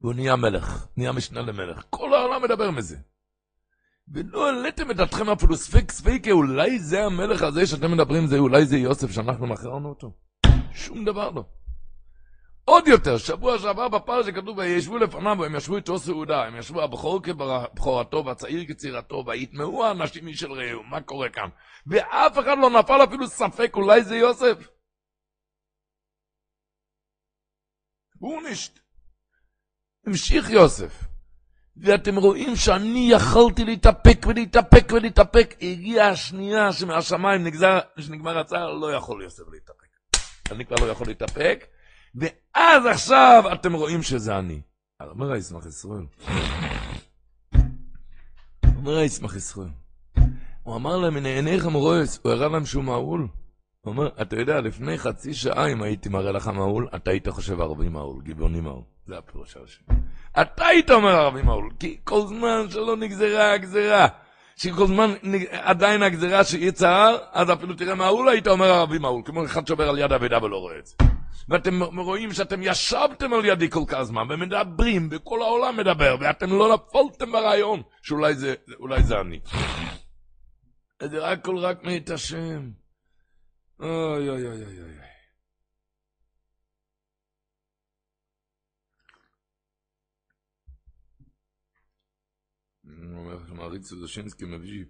והוא 0.00 0.14
נהיה 0.14 0.36
מלך, 0.36 0.86
נהיה 0.96 1.12
משנה 1.12 1.40
למלך. 1.40 1.82
כל 1.90 2.14
העולם 2.14 2.42
מדבר 2.42 2.70
מזה. 2.70 2.96
ולא 4.08 4.46
העליתם 4.46 4.90
את 4.90 4.96
דעתכם 4.96 5.30
אפילו 5.30 5.56
ספק 5.56 5.90
ספיקה, 5.90 6.30
אולי 6.30 6.78
זה 6.78 7.04
המלך 7.04 7.42
הזה 7.42 7.66
שאתם 7.66 7.92
מדברים, 7.92 8.26
זה 8.26 8.38
אולי 8.38 8.66
זה 8.66 8.78
יוסף 8.78 9.10
שאנחנו 9.10 9.46
מכרנו 9.46 9.88
אותו. 9.88 10.12
שום 10.72 11.04
דבר 11.04 11.30
לא. 11.30 11.44
עוד 12.70 12.88
יותר, 12.88 13.18
שבוע 13.18 13.58
שעבר 13.58 13.88
בפרשה 13.88 14.32
כתוב, 14.32 14.58
וישבו 14.58 14.98
לפניו, 14.98 15.36
והם 15.40 15.56
ישבו 15.56 15.76
איתו 15.76 15.98
סעודה, 15.98 16.44
הם 16.44 16.56
ישבו 16.56 16.82
הבכור 16.82 17.22
כבכורתו, 17.22 18.24
והצעיר 18.26 18.64
כצעירתו, 18.68 19.24
ויטמעו 19.26 19.84
האנשים 19.84 20.28
אל 20.28 20.52
רעהו, 20.52 20.82
מה 20.82 21.00
קורה 21.00 21.28
כאן? 21.28 21.48
ואף 21.86 22.38
אחד 22.38 22.58
לא 22.62 22.70
נפל 22.70 23.04
אפילו 23.04 23.26
ספק, 23.26 23.72
אולי 23.74 24.04
זה 24.04 24.16
יוסף? 24.16 24.68
הוא 28.18 28.42
נשת. 28.50 28.78
המשיך 30.06 30.50
יוסף. 30.50 31.04
ואתם 31.76 32.16
רואים 32.16 32.56
שאני 32.56 33.08
יכולתי 33.12 33.64
להתאפק 33.64 34.26
ולהתאפק 34.26 34.92
ולהתאפק. 34.92 35.54
הגיעה 35.60 36.08
השנייה 36.08 36.72
שמהשמיים 36.72 37.44
נגזר, 37.44 37.78
שנגמר 37.98 38.38
הצער, 38.38 38.74
לא 38.74 38.92
יכול 38.94 39.22
יוסף 39.22 39.44
להתאפק. 39.52 39.90
אני 40.50 40.66
כבר 40.66 40.76
לא 40.86 40.90
יכול 40.90 41.06
להתאפק, 41.06 41.66
ואז 42.14 42.86
עכשיו 42.86 43.44
אתם 43.52 43.72
רואים 43.72 44.02
שזה 44.02 44.38
אני. 44.38 44.60
אומר 45.02 45.32
הישמח 45.32 45.66
ישראל. 45.66 46.04
אומר 48.76 48.96
הישמח 48.96 49.36
ישראל. 49.36 49.68
הוא 50.62 50.76
אמר 50.76 50.96
להם, 50.96 51.16
הנה 51.16 51.28
עיניכם 51.28 51.72
רועס, 51.72 52.20
הוא 52.22 52.32
הראה 52.32 52.48
להם 52.48 52.66
שהוא 52.66 52.84
מעול. 52.84 53.28
הוא 53.80 53.92
אומר, 53.92 54.08
אתה 54.22 54.36
יודע, 54.36 54.60
לפני 54.60 54.98
חצי 54.98 55.34
שעה 55.34 55.72
אם 55.72 55.82
הייתי 55.82 56.08
מראה 56.08 56.32
לך 56.32 56.48
מעול, 56.48 56.88
אתה 56.94 57.10
היית 57.10 57.28
חושב 57.28 57.60
ערבי 57.60 57.88
מעול, 57.88 58.22
גבעוני 58.22 58.60
מעול. 58.60 58.82
זה 59.06 59.18
הפירוש 59.18 59.56
הראשי. 59.56 59.82
אתה 60.40 60.66
היית 60.66 60.90
אומר 60.90 61.10
ערבי 61.10 61.42
מעול, 61.42 61.70
כי 61.78 61.96
כל 62.04 62.26
זמן 62.26 62.66
שלא 62.70 62.96
נגזרה 62.96 63.52
הגזרה, 63.52 64.06
שכל 64.56 64.86
זמן 64.86 65.14
עדיין 65.50 66.02
הגזרה 66.02 66.44
שהיא 66.44 66.70
צער, 66.70 67.16
אז 67.32 67.52
אפילו 67.52 67.74
תראה 67.74 67.94
מעול 67.94 68.28
היית 68.28 68.46
אומר 68.46 68.66
ערבי 68.66 68.98
מעול, 68.98 69.22
כמו 69.24 69.44
אחד 69.44 69.66
שעובר 69.66 69.88
על 69.88 69.98
יד 69.98 70.12
אבידה 70.12 70.44
ולא 70.44 70.56
רואה 70.56 70.78
את 70.78 70.86
זה. 70.86 70.94
ואתם 71.48 71.98
רואים 71.98 72.32
שאתם 72.32 72.62
ישבתם 72.62 73.32
על 73.32 73.44
ידי 73.44 73.70
כל 73.70 73.84
כך 73.86 74.02
זמן, 74.02 74.22
ומדברים, 74.30 75.08
וכל 75.10 75.42
העולם 75.42 75.76
מדבר, 75.76 76.16
ואתם 76.20 76.50
לא 76.50 76.74
נפלתם 76.74 77.32
ברעיון, 77.32 77.82
שאולי 78.02 78.34
זה, 78.34 78.54
זה 79.02 79.20
אני. 79.20 79.40
זה 81.02 81.18
רק 81.18 81.44
כל 81.44 81.58
רק 81.58 81.82
מאת 81.84 82.10
השם. 82.10 82.70
אוי 83.80 84.28
אוי 84.28 84.46
אוי 84.46 84.64
אוי 84.64 84.80
אוי. 84.80 85.10
מעריץ 93.48 93.88
זושינסקי 93.88 94.44
מביא 94.44 94.84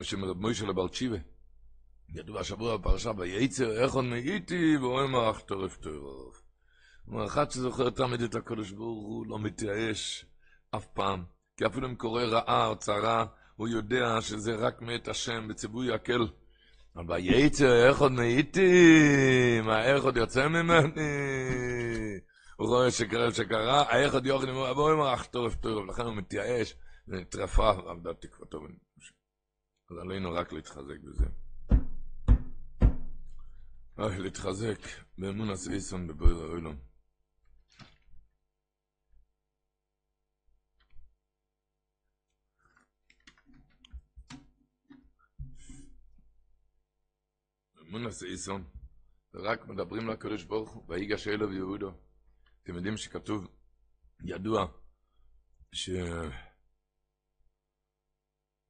בשם 0.00 0.24
רב 0.24 0.36
מוישה 0.36 0.66
לבלצ'יבה. 0.66 1.33
ידוע 2.14 2.40
השבוע 2.40 2.76
בפרשה, 2.76 3.10
וייצר 3.16 3.82
איך 3.82 3.92
עוד 3.92 4.04
מאיתי, 4.04 4.76
ואומר 4.76 5.06
מרח 5.06 5.40
טורף 5.40 5.76
טורף. 5.76 6.42
אומר, 7.08 7.26
אחד 7.26 7.50
שזוכר 7.50 7.90
תמיד 7.90 8.22
את 8.22 8.34
הקדוש 8.34 8.70
ברוך 8.70 9.06
הוא 9.06 9.26
לא 9.26 9.38
מתייאש 9.38 10.26
אף 10.70 10.86
פעם. 10.86 11.24
כי 11.56 11.66
אפילו 11.66 11.88
אם 11.88 11.94
קורה 11.94 12.24
רעה 12.24 12.66
או 12.66 12.76
צרה, 12.76 13.26
הוא 13.56 13.68
יודע 13.68 14.20
שזה 14.20 14.54
רק 14.54 14.82
מאת 14.82 15.08
השם, 15.08 15.48
בציווי 15.48 15.94
יקל. 15.94 16.28
אבל 16.96 17.14
וייצר 17.14 17.86
איך 17.88 17.98
עוד 17.98 18.12
מאיתי, 18.12 19.60
מה 19.64 19.84
איך 19.84 20.04
עוד 20.04 20.16
יוצא 20.16 20.48
ממני? 20.48 20.90
הוא 22.56 22.68
רואה 22.68 22.90
שקרה 22.90 23.32
שקרה, 23.32 23.98
איך 23.98 24.14
עוד 24.14 24.26
יוכל, 24.26 24.50
ואומר 24.50 24.96
מרח 24.96 25.24
טורף 25.24 25.54
טורף, 25.54 25.88
לכן 25.88 26.02
הוא 26.02 26.14
מתייאש. 26.14 26.74
נטרפה 27.08 27.70
עבדה 27.70 28.14
תקוותו. 28.14 28.58
אז 29.90 29.96
עלינו 29.98 30.32
רק 30.32 30.52
להתחזק 30.52 31.00
בזה. 31.02 31.24
רק 33.98 34.18
להתחזק 34.18 34.78
באמון 35.18 35.50
הסביסון 35.50 36.06
בבויר 36.06 36.36
האוילון. 36.36 36.78
אמון 47.80 48.06
הסביסון, 48.06 48.64
רק 49.34 49.68
מדברים 49.68 50.08
לקדוש 50.08 50.44
ברוך 50.44 50.70
הוא, 50.70 50.84
ויגש 50.88 51.28
אלו 51.28 51.48
ויהודו. 51.50 51.90
אתם 52.62 52.74
יודעים 52.74 52.96
שכתוב, 52.96 53.46
ידוע, 54.24 54.66
ש... 55.72 55.90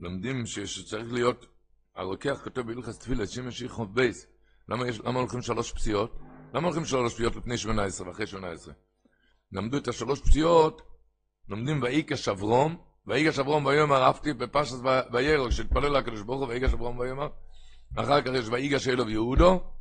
לומדים 0.00 0.46
שצריך 0.46 1.12
להיות, 1.12 1.46
הרוקח 1.94 2.40
כותב 2.44 2.60
בהלכס 2.60 2.98
תפילה, 2.98 3.26
שמש 3.26 3.60
יחוב 3.60 3.94
בייס. 3.94 4.33
למה, 4.68 4.88
יש, 4.88 5.00
למה 5.00 5.20
הולכים 5.20 5.42
שלוש 5.42 5.72
פציעות? 5.72 6.18
למה 6.54 6.66
הולכים 6.66 6.84
שלוש 6.84 7.14
פציעות 7.14 7.36
לפני 7.36 7.58
שמונה 7.58 7.84
עשרה 7.84 8.08
ואחרי 8.08 8.26
שמונה 8.26 8.50
עשרה? 8.50 8.74
למדו 9.52 9.76
את 9.76 9.88
השלוש 9.88 10.20
פציעות, 10.20 10.82
לומדים 11.48 11.82
ויקש 11.82 12.28
אברום, 12.28 12.76
ויקש 13.06 13.38
אברום 13.38 13.66
ויאמר 13.66 14.02
אהבתי 14.02 14.32
בפשס 14.32 14.76
וירא, 15.12 15.48
כשהתפלל 15.48 15.98
לקדוש 15.98 16.22
ברוך 16.22 16.40
הוא 16.40 16.48
ויקש 16.48 16.72
אברום 16.72 16.98
ויאמר, 16.98 17.28
אחר 17.96 18.22
כך 18.22 18.30
יש 18.34 18.48
ויגש 18.48 18.88
אלו 18.88 19.06
ויהודו, 19.06 19.74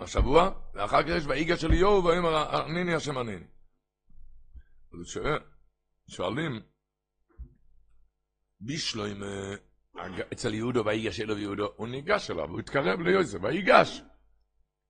השבוע, 0.00 0.50
ואחר 0.74 1.02
כך 1.02 1.08
יש 1.08 1.24
ויגש 1.26 1.64
אליהו 1.64 2.04
ויאמר 2.04 2.56
עניני 2.64 2.94
השם 2.94 3.18
עניני. 3.18 3.44
אז 4.92 5.18
שואלים, 6.08 6.60
בישלוים 8.60 9.22
אצל 10.32 10.54
יהודו 10.54 10.84
ויגש 10.84 11.20
אלו 11.20 11.36
ויהודו, 11.36 11.68
הוא 11.76 11.88
ניגש 11.88 12.30
אליו, 12.30 12.48
הוא 12.48 12.60
התקרב 12.60 13.00
ליוסף, 13.00 13.38
ויגש. 13.42 14.02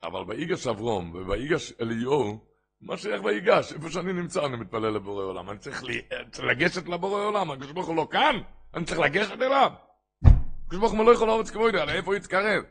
אבל 0.02 0.20
ויגש 0.28 0.66
אברום 0.66 1.10
וויגש 1.14 1.72
אליהו, 1.80 2.46
מה 2.80 2.96
שייך 2.96 3.24
ויגש? 3.24 3.72
איפה 3.72 3.90
שאני 3.90 4.12
נמצא 4.12 4.46
אני 4.46 4.56
מתפלל 4.56 4.90
לבורא 4.90 5.24
עולם. 5.24 5.50
אני 5.50 5.58
צריך 5.58 5.82
לגשת 6.38 6.88
לבורא 6.88 7.24
עולם, 7.24 7.50
הקדוש 7.50 7.72
ברוך 7.72 7.86
הוא 7.86 7.96
לא 7.96 8.08
כאן, 8.10 8.36
אני 8.74 8.84
צריך 8.84 8.98
לגשת 8.98 9.42
אליו. 9.42 9.72
הקדוש 10.66 10.80
ברוך 10.80 10.92
הוא 10.92 11.04
לא 11.04 11.12
יכול 11.14 11.28
לארץ 11.28 11.50
כמו 11.50 11.66
יודע, 11.66 11.84
לאיפה 11.84 12.06
הוא 12.06 12.14
יתקרב? 12.14 12.64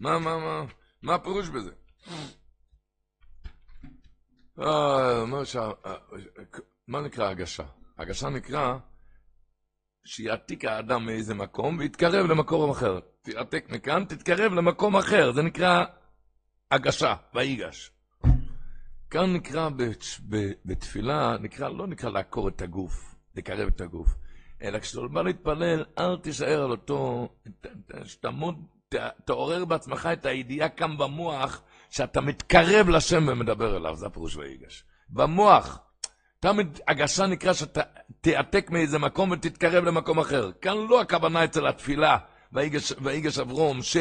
מה, 0.00 0.18
מה, 0.18 0.38
מה, 0.38 0.64
מה 1.02 1.14
הפירוש 1.14 1.48
בזה? 1.48 1.70
מה 6.88 7.00
נקרא 7.00 7.28
הגשה? 7.28 7.64
הגשה 7.98 8.28
נקרא 8.28 8.78
שיעתיק 10.04 10.64
האדם 10.64 11.06
מאיזה 11.06 11.34
מקום 11.34 11.78
ויתקרב 11.78 12.26
למקום 12.26 12.70
אחר. 12.70 13.00
תעתק 13.22 13.66
מכאן, 13.70 14.04
תתקרב 14.04 14.52
למקום 14.52 14.96
אחר, 14.96 15.32
זה 15.32 15.42
נקרא 15.42 15.84
הגשה, 16.70 17.14
ויגש. 17.34 17.90
כאן 19.10 19.32
נקרא 19.32 19.68
בתפילה, 20.64 21.36
נקרא, 21.40 21.68
לא 21.68 21.86
נקרא 21.86 22.10
לעקור 22.10 22.48
את 22.48 22.62
הגוף, 22.62 23.14
לקרב 23.36 23.68
את 23.68 23.80
הגוף, 23.80 24.14
אלא 24.62 24.78
כשאתה 24.78 25.00
בא 25.12 25.22
להתפלל, 25.22 25.84
אל 25.98 26.16
תישאר 26.16 26.62
על 26.62 26.70
אותו, 26.70 27.28
שתעמוד, 28.04 28.66
תעורר 29.24 29.64
בעצמך 29.64 30.08
את 30.12 30.26
הידיעה 30.26 30.68
כאן 30.68 30.98
במוח, 30.98 31.62
שאתה 31.90 32.20
מתקרב 32.20 32.88
לשם 32.88 33.28
ומדבר 33.28 33.76
אליו, 33.76 33.96
זה 33.96 34.06
הפירוש 34.06 34.36
ויגש. 34.36 34.84
במוח, 35.08 35.78
תמיד 36.44 36.80
הגשה 36.88 37.26
נקרא 37.26 37.52
שאתה 37.52 37.80
תעתק 38.20 38.70
מאיזה 38.70 38.98
מקום 38.98 39.30
ותתקרב 39.30 39.84
למקום 39.84 40.18
אחר. 40.18 40.50
כאן 40.60 40.76
לא 40.88 41.00
הכוונה 41.00 41.44
אצל 41.44 41.66
התפילה, 41.66 42.16
ויגש 43.02 43.38
אברום, 43.38 43.82
ש, 43.82 43.96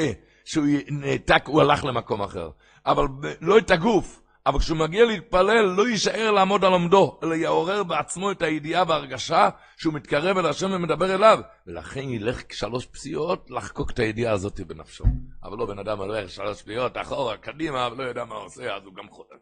שהוא 0.46 0.66
נעתק, 0.89 1.44
הוא 1.46 1.62
הלך 1.62 1.86
למקום 1.86 2.22
אחר. 2.22 2.50
אבל 2.86 3.06
לא 3.41 3.58
את 3.58 3.72
הגוף. 3.72 4.22
אבל 4.46 4.60
כשהוא 4.60 4.78
מגיע 4.78 5.06
להתפלל, 5.06 5.66
לא 5.66 5.88
יישאר 5.88 6.32
לעמוד 6.32 6.66
על 6.66 6.72
עומדו, 6.72 7.20
אלא 7.24 7.36
יעורר 7.36 7.84
בעצמו 7.84 8.32
את 8.32 8.41
הידיעה 8.41 8.84
וההרגשה 8.88 9.50
שהוא 9.78 9.94
מתקרב 9.94 10.38
אל 10.38 10.46
השם 10.46 10.72
ומדבר 10.72 11.16
אליו. 11.16 11.39
ולכן 11.68 12.10
ילך 12.10 12.41
שלוש 12.52 12.86
פסיעות 12.86 13.52
לחקוק 13.52 13.91
את 13.91 14.00
הידיעה 14.00 14.34
הזאת 14.34 14.60
בנפשו. 14.60 15.04
אבל 15.44 15.58
לא 15.58 15.66
בן 15.66 15.80
אדם 15.80 15.98
הולך 15.98 16.30
שלוש 16.30 16.62
פסיעות 16.62 16.98
אחורה, 16.98 17.38
קדימה, 17.38 17.89
ולא 17.91 18.04
יודע 18.04 18.26
מה 18.26 18.36
הוא 18.36 18.46
עושה, 18.46 18.76
אז 18.76 18.84
הוא 18.86 18.94
גם 18.96 19.10
חותם. 19.10 19.36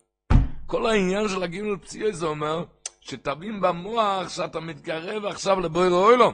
כל 0.65 0.85
העניין 0.85 1.27
של 1.27 1.43
הגימל 1.43 1.77
פציעות 1.77 2.15
זה 2.15 2.25
אומר, 2.25 2.63
שתבין 3.01 3.61
במוח 3.61 4.29
שאתה 4.29 4.59
מתקרב 4.59 5.25
עכשיו 5.25 5.59
לבויר 5.59 5.91
אוילום. 5.91 6.33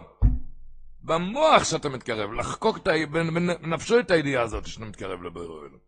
במוח 1.03 1.63
שאתה 1.63 1.89
מתקרב, 1.89 2.33
לחקוק 2.33 2.77
את, 2.77 2.87
בנפשו 3.11 3.99
את 3.99 4.11
הידיעה 4.11 4.43
הזאת 4.43 4.67
שאתה 4.67 4.85
מתקרב 4.85 5.23
לבויר 5.23 5.49
אוילום. 5.49 5.79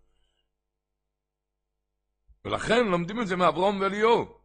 ולכן 2.46 2.88
לומדים 2.88 3.22
את 3.22 3.28
זה 3.28 3.36
מאברום 3.36 3.82
ואליהו, 3.82 4.40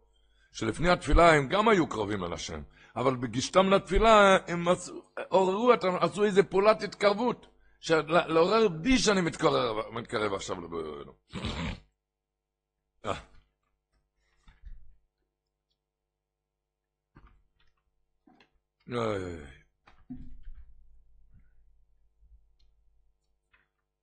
שלפני 0.52 0.90
התפילה 0.90 1.32
הם 1.32 1.48
גם 1.48 1.68
היו 1.68 1.86
קרובים 1.86 2.24
אל 2.24 2.32
השם, 2.32 2.62
אבל 2.96 3.16
בגישתם 3.16 3.70
לתפילה 3.70 4.36
הם 4.46 4.64
עוררו, 5.28 5.72
עשו 6.00 6.24
איזה 6.24 6.42
פעולת 6.42 6.82
התקרבות, 6.82 7.46
לעורר 8.06 8.68
בי 8.68 8.98
שאני 8.98 9.20
מתקרב, 9.20 9.76
מתקרב 9.92 10.34
עכשיו 10.34 10.60
לבויר 10.60 10.86
אוילום. 10.86 11.14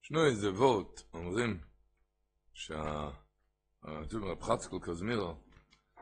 ישנו 0.03 0.25
איזה 0.25 0.51
וורט, 0.51 1.01
אומרים 1.13 1.59
כתוב 3.82 4.23
רב 4.23 4.41
חצקל 4.41 4.79
קזמירו, 4.82 5.38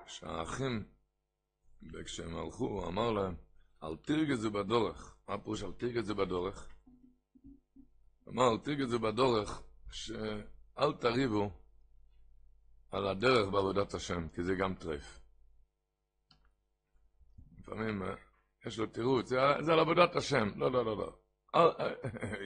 שהאחים, 0.07 0.83
כשהם 2.05 2.35
הלכו, 2.35 2.65
הוא 2.65 2.87
אמר 2.87 3.11
להם, 3.11 3.35
אל 3.83 3.95
תרגזו 3.97 4.51
בדורך. 4.51 5.17
מה 5.27 5.37
פירוש 5.37 5.63
אל 5.63 5.71
תרגזו 5.71 6.15
בדורך? 6.15 6.69
אמר, 8.27 8.51
אל 8.51 8.57
תרגזו 8.57 8.99
בדורך, 8.99 9.61
שאל 9.91 10.93
תריבו 10.99 11.51
על 12.91 13.07
הדרך 13.07 13.49
בעבודת 13.51 13.93
השם, 13.93 14.29
כי 14.29 14.43
זה 14.43 14.55
גם 14.55 14.75
טרף. 14.75 15.19
לפעמים 17.57 18.01
יש 18.65 18.79
לו 18.79 18.85
תירוץ, 18.85 19.29
זה, 19.29 19.73
על 19.73 19.79
עבודת 19.79 20.15
השם. 20.15 20.49
לא, 20.55 20.71
לא, 20.71 20.85
לא, 20.85 20.97
לא. 20.97 21.13
אה, 21.55 21.69
אה, 21.79 21.91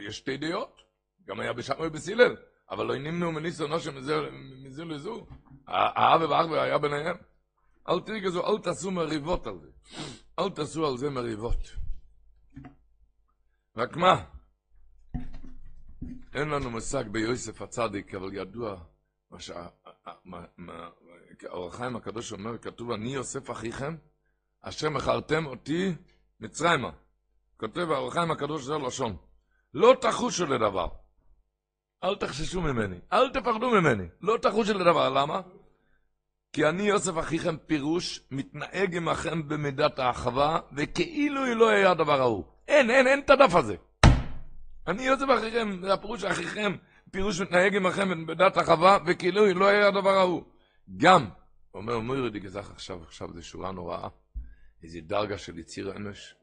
יש 0.08 0.18
שתי 0.18 0.38
דעות, 0.38 0.82
גם 1.26 1.40
היה 1.40 1.54
בשמוי 1.54 1.90
בסילל, 1.90 2.36
אבל 2.70 2.86
לא 2.86 2.98
נמנו 2.98 3.32
מניסו 3.32 3.68
נושם 3.68 3.98
מזו 4.64 4.86
לזו. 4.86 5.26
האב 5.68 6.22
והאחבר 6.22 6.60
היה 6.60 6.78
ביניהם. 6.78 7.16
אל 7.90 8.00
תרגזו, 8.00 8.48
אל 8.48 8.62
תעשו 8.62 8.92
מריבות 8.92 9.48
על 9.48 9.60
זה. 9.60 9.68
אל 10.40 10.50
תעשו 10.50 10.88
על 10.88 10.98
זה 10.98 11.10
מריבות. 11.10 11.76
רק 13.78 13.98
מה? 13.98 14.24
אין 16.34 16.50
לנו 16.50 16.70
מושג 16.70 17.04
ביוסף 17.08 17.62
הצדיק, 17.62 18.16
אבל 18.16 18.34
ידוע 18.34 18.84
מה 19.32 19.38
שהאור 19.40 19.68
החיים 21.68 21.96
הקדוש 21.96 22.32
אומר, 22.32 22.58
כתוב, 22.58 22.92
אני 22.92 23.14
יוסף 23.14 23.52
אחיכם, 23.52 23.96
אשר 24.64 24.90
מכרתם 24.90 25.46
אותי 25.46 25.94
מצרימה. 26.40 26.90
כותב 27.58 27.92
האור 27.92 28.12
הקדוש 28.32 28.64
זה 28.64 28.74
לשון. 28.78 29.18
לא 29.74 29.96
תחושו 30.02 30.46
לדבר. 30.46 30.88
אל 32.04 32.16
תחששו 32.16 32.62
ממני, 32.62 32.96
אל 33.14 33.30
תפחדו 33.30 33.70
ממני, 33.72 34.04
לא 34.22 34.38
תחושו 34.42 34.74
לדבר. 34.74 35.10
למה? 35.10 35.42
כי 36.54 36.66
אני 36.66 36.84
יוסף 36.84 37.20
אחיכם 37.20 37.58
פירוש, 37.58 38.22
מתנהג 38.32 38.98
עמכם 38.98 39.48
במידת 39.48 40.00
האחווה, 40.00 40.60
וכאילו 40.76 41.46
היא 41.46 41.54
לא 41.56 41.70
היה 41.70 41.92
הדבר 41.92 42.22
ההוא. 42.22 42.44
אין, 42.68 42.90
אין, 42.90 43.08
אין 43.08 43.20
את 43.20 43.30
הדף 43.30 43.56
הזה. 43.56 43.76
אני 44.88 45.04
יוסף 45.04 45.26
אחיכם, 45.38 45.82
זה 45.82 45.94
הפירוש 45.94 46.24
אחיכם, 46.24 46.76
פירוש 47.12 47.42
מתנהג 47.42 47.76
עמכם 47.76 48.10
במידת 48.10 48.58
האחווה, 48.58 48.98
וכאילו 49.06 49.46
היא 49.46 49.56
לא 49.56 49.68
היה 49.68 49.88
הדבר 49.88 50.18
ההוא. 50.18 50.44
גם, 50.98 51.30
אומר 51.74 52.00
מוירי 52.00 52.30
דגזך 52.30 52.72
עכשיו, 52.72 53.04
עכשיו 53.04 53.34
זו 53.34 53.44
שורה 53.44 53.72
נוראה, 53.72 54.08
איזו 54.84 55.00
דרגה 55.04 55.38
של 55.38 55.60
יציר 55.60 55.96
אנוש. 55.96 56.36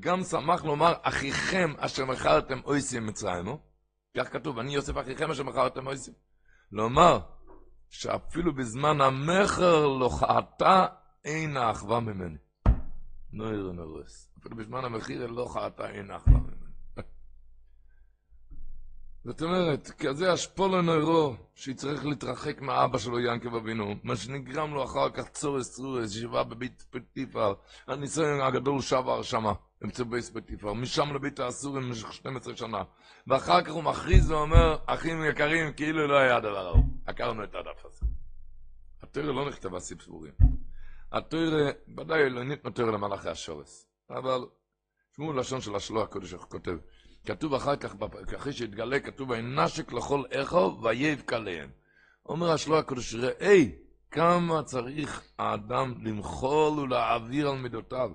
גם 0.00 0.22
שמח 0.22 0.64
לומר, 0.64 0.92
אחיכם 1.02 1.72
אשר 1.78 2.04
מכרתם 2.04 2.60
אויסים 2.64 3.06
מצרימו, 3.06 3.58
כך 4.16 4.32
כתוב, 4.32 4.58
אני 4.58 4.74
יוסף 4.74 4.98
אחיכם 4.98 5.30
אשר 5.30 5.42
מכרתם 5.42 5.86
אויסים. 5.86 6.14
לומר, 6.72 7.20
שאפילו 7.90 8.54
בזמן 8.54 9.00
המכר 9.00 9.86
לא 9.86 10.08
חעתה 10.08 10.86
אין 11.24 11.56
האחווה 11.56 12.00
ממני. 12.00 12.38
נויר. 13.32 13.72
אפילו 14.38 14.56
בזמן 14.56 14.84
המחיר 14.84 15.26
לא 15.26 15.44
חעתה 15.44 15.90
אין 15.90 16.10
האחווה 16.10 16.38
ממני. 16.38 16.55
זאת 19.26 19.42
אומרת, 19.42 19.90
כזה 19.90 20.34
אשפולו 20.34 20.82
נוירו, 20.82 21.36
שיצטרך 21.54 22.04
להתרחק 22.04 22.60
מהאבא 22.60 22.98
שלו, 22.98 23.20
ינקב 23.20 23.54
אבינו, 23.54 23.94
מה 24.02 24.16
שנגרם 24.16 24.74
לו 24.74 24.84
אחר 24.84 25.10
כך 25.10 25.28
צורס 25.28 25.74
צורס, 25.74 26.10
ישיבה 26.10 26.44
בבית 26.44 26.86
פטיפר, 26.90 27.54
הניסיון 27.86 28.40
הגדול 28.40 28.80
שבר 28.80 29.22
שמה, 29.22 29.52
אמצע 29.84 30.04
בית 30.04 30.24
פטיפר, 30.24 30.72
משם 30.72 31.14
לבית 31.14 31.40
האסורים 31.40 31.82
במשך 31.82 32.12
12 32.12 32.56
שנה, 32.56 32.82
ואחר 33.26 33.62
כך 33.62 33.72
הוא 33.72 33.84
מכריז 33.84 34.30
ואומר, 34.30 34.76
אחים 34.86 35.24
יקרים, 35.24 35.72
כאילו 35.72 36.06
לא 36.06 36.16
היה 36.16 36.36
הדבר 36.36 36.66
ההוא. 36.66 36.84
עקרנו 37.06 37.44
את 37.44 37.54
הדף 37.54 37.84
הזה. 37.84 38.06
התוירה 39.02 39.32
לא 39.32 39.48
נכתבה 39.48 39.80
סיפורים. 39.80 40.32
התוירה, 41.12 41.70
ודאי 41.96 42.30
לא 42.30 42.44
ניתנו 42.44 42.70
תוירה 42.70 42.92
למלאכי 42.92 43.28
השורס, 43.28 43.86
אבל 44.10 44.46
תשמעו 45.12 45.32
לשון 45.32 45.60
של 45.60 45.76
השלוח 45.76 46.08
הקודש, 46.08 46.34
איך 46.34 46.42
כותב. 46.42 46.76
כתוב 47.26 47.54
אחר 47.54 47.76
כך, 47.76 47.94
אחרי 48.36 48.52
שהתגלה, 48.52 49.00
כתוב, 49.00 49.30
וינשק 49.30 49.92
לכל 49.92 50.22
איכו 50.30 50.78
ויבקע 50.82 51.38
להם. 51.38 51.70
אומר 52.26 52.50
השלוח 52.52 52.78
הקודש, 52.78 53.14
ראי, 53.14 53.72
כמה 54.10 54.62
צריך 54.62 55.22
האדם 55.38 55.94
למחול 56.04 56.78
ולהעביר 56.78 57.48
על 57.48 57.58
מידותיו. 57.58 58.10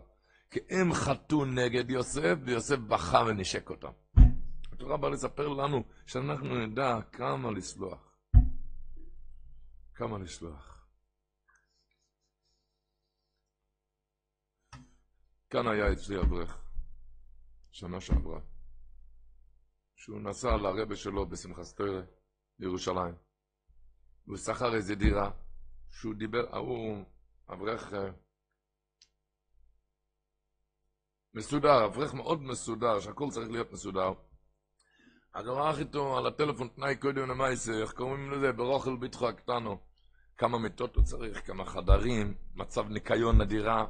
כי 0.52 0.60
הם 0.70 0.94
חטאו 0.94 1.46
נגד 1.46 1.90
יוסף, 1.90 2.36
ויוסף 2.46 2.78
בכה 2.78 3.24
ונשק 3.28 3.70
אותם. 3.70 3.92
התורה 4.72 4.98
באה 4.98 5.10
לספר 5.10 5.48
לנו 5.48 5.84
שאנחנו 6.06 6.68
נדע 6.68 7.00
כמה 7.12 7.52
לסלוח. 7.52 8.16
כמה 9.96 10.18
לסלוח. 10.18 10.88
כאן 15.50 15.68
היה 15.68 15.92
אצלי 15.92 16.20
אברך, 16.20 16.58
שנה 17.72 18.02
שעברה, 18.02 18.40
שהוא 20.02 20.22
נסע 20.22 20.58
לרבה 20.58 20.96
שלו 20.96 21.26
בשמחה 21.26 21.64
סטוירה 21.64 22.02
בירושלים, 22.60 23.16
והוא 24.28 24.38
שכר 24.38 24.76
איזה 24.76 24.96
דירה, 24.96 25.32
שהוא 25.90 26.14
דיבר, 26.14 26.56
ההוא 26.56 27.04
אברך 27.50 27.94
אה, 27.94 28.10
מסודר, 31.34 31.86
אברך 31.86 32.14
מאוד 32.14 32.42
מסודר, 32.42 33.00
שהכל 33.00 33.30
צריך 33.32 33.50
להיות 33.50 33.72
מסודר. 33.72 34.14
אז 35.34 35.48
הוא 35.48 35.60
ערך 35.60 35.80
איתו 35.80 36.18
על 36.18 36.28
הטלפון 36.28 36.68
תנאי 36.68 36.96
קודם 36.96 37.30
למעשה, 37.30 37.72
איך 37.82 37.94
קוראים 37.94 38.32
לזה? 38.32 38.52
ברוכל 38.52 38.98
ביטחו 38.98 39.28
הקטנו. 39.30 39.78
כמה 40.38 40.58
מיטות 40.58 40.96
הוא 40.96 41.04
צריך, 41.04 41.48
כמה 41.48 41.66
חדרים, 41.66 42.34
מצב 42.56 42.90
ניקיון 42.90 43.42
נדירה. 43.42 43.86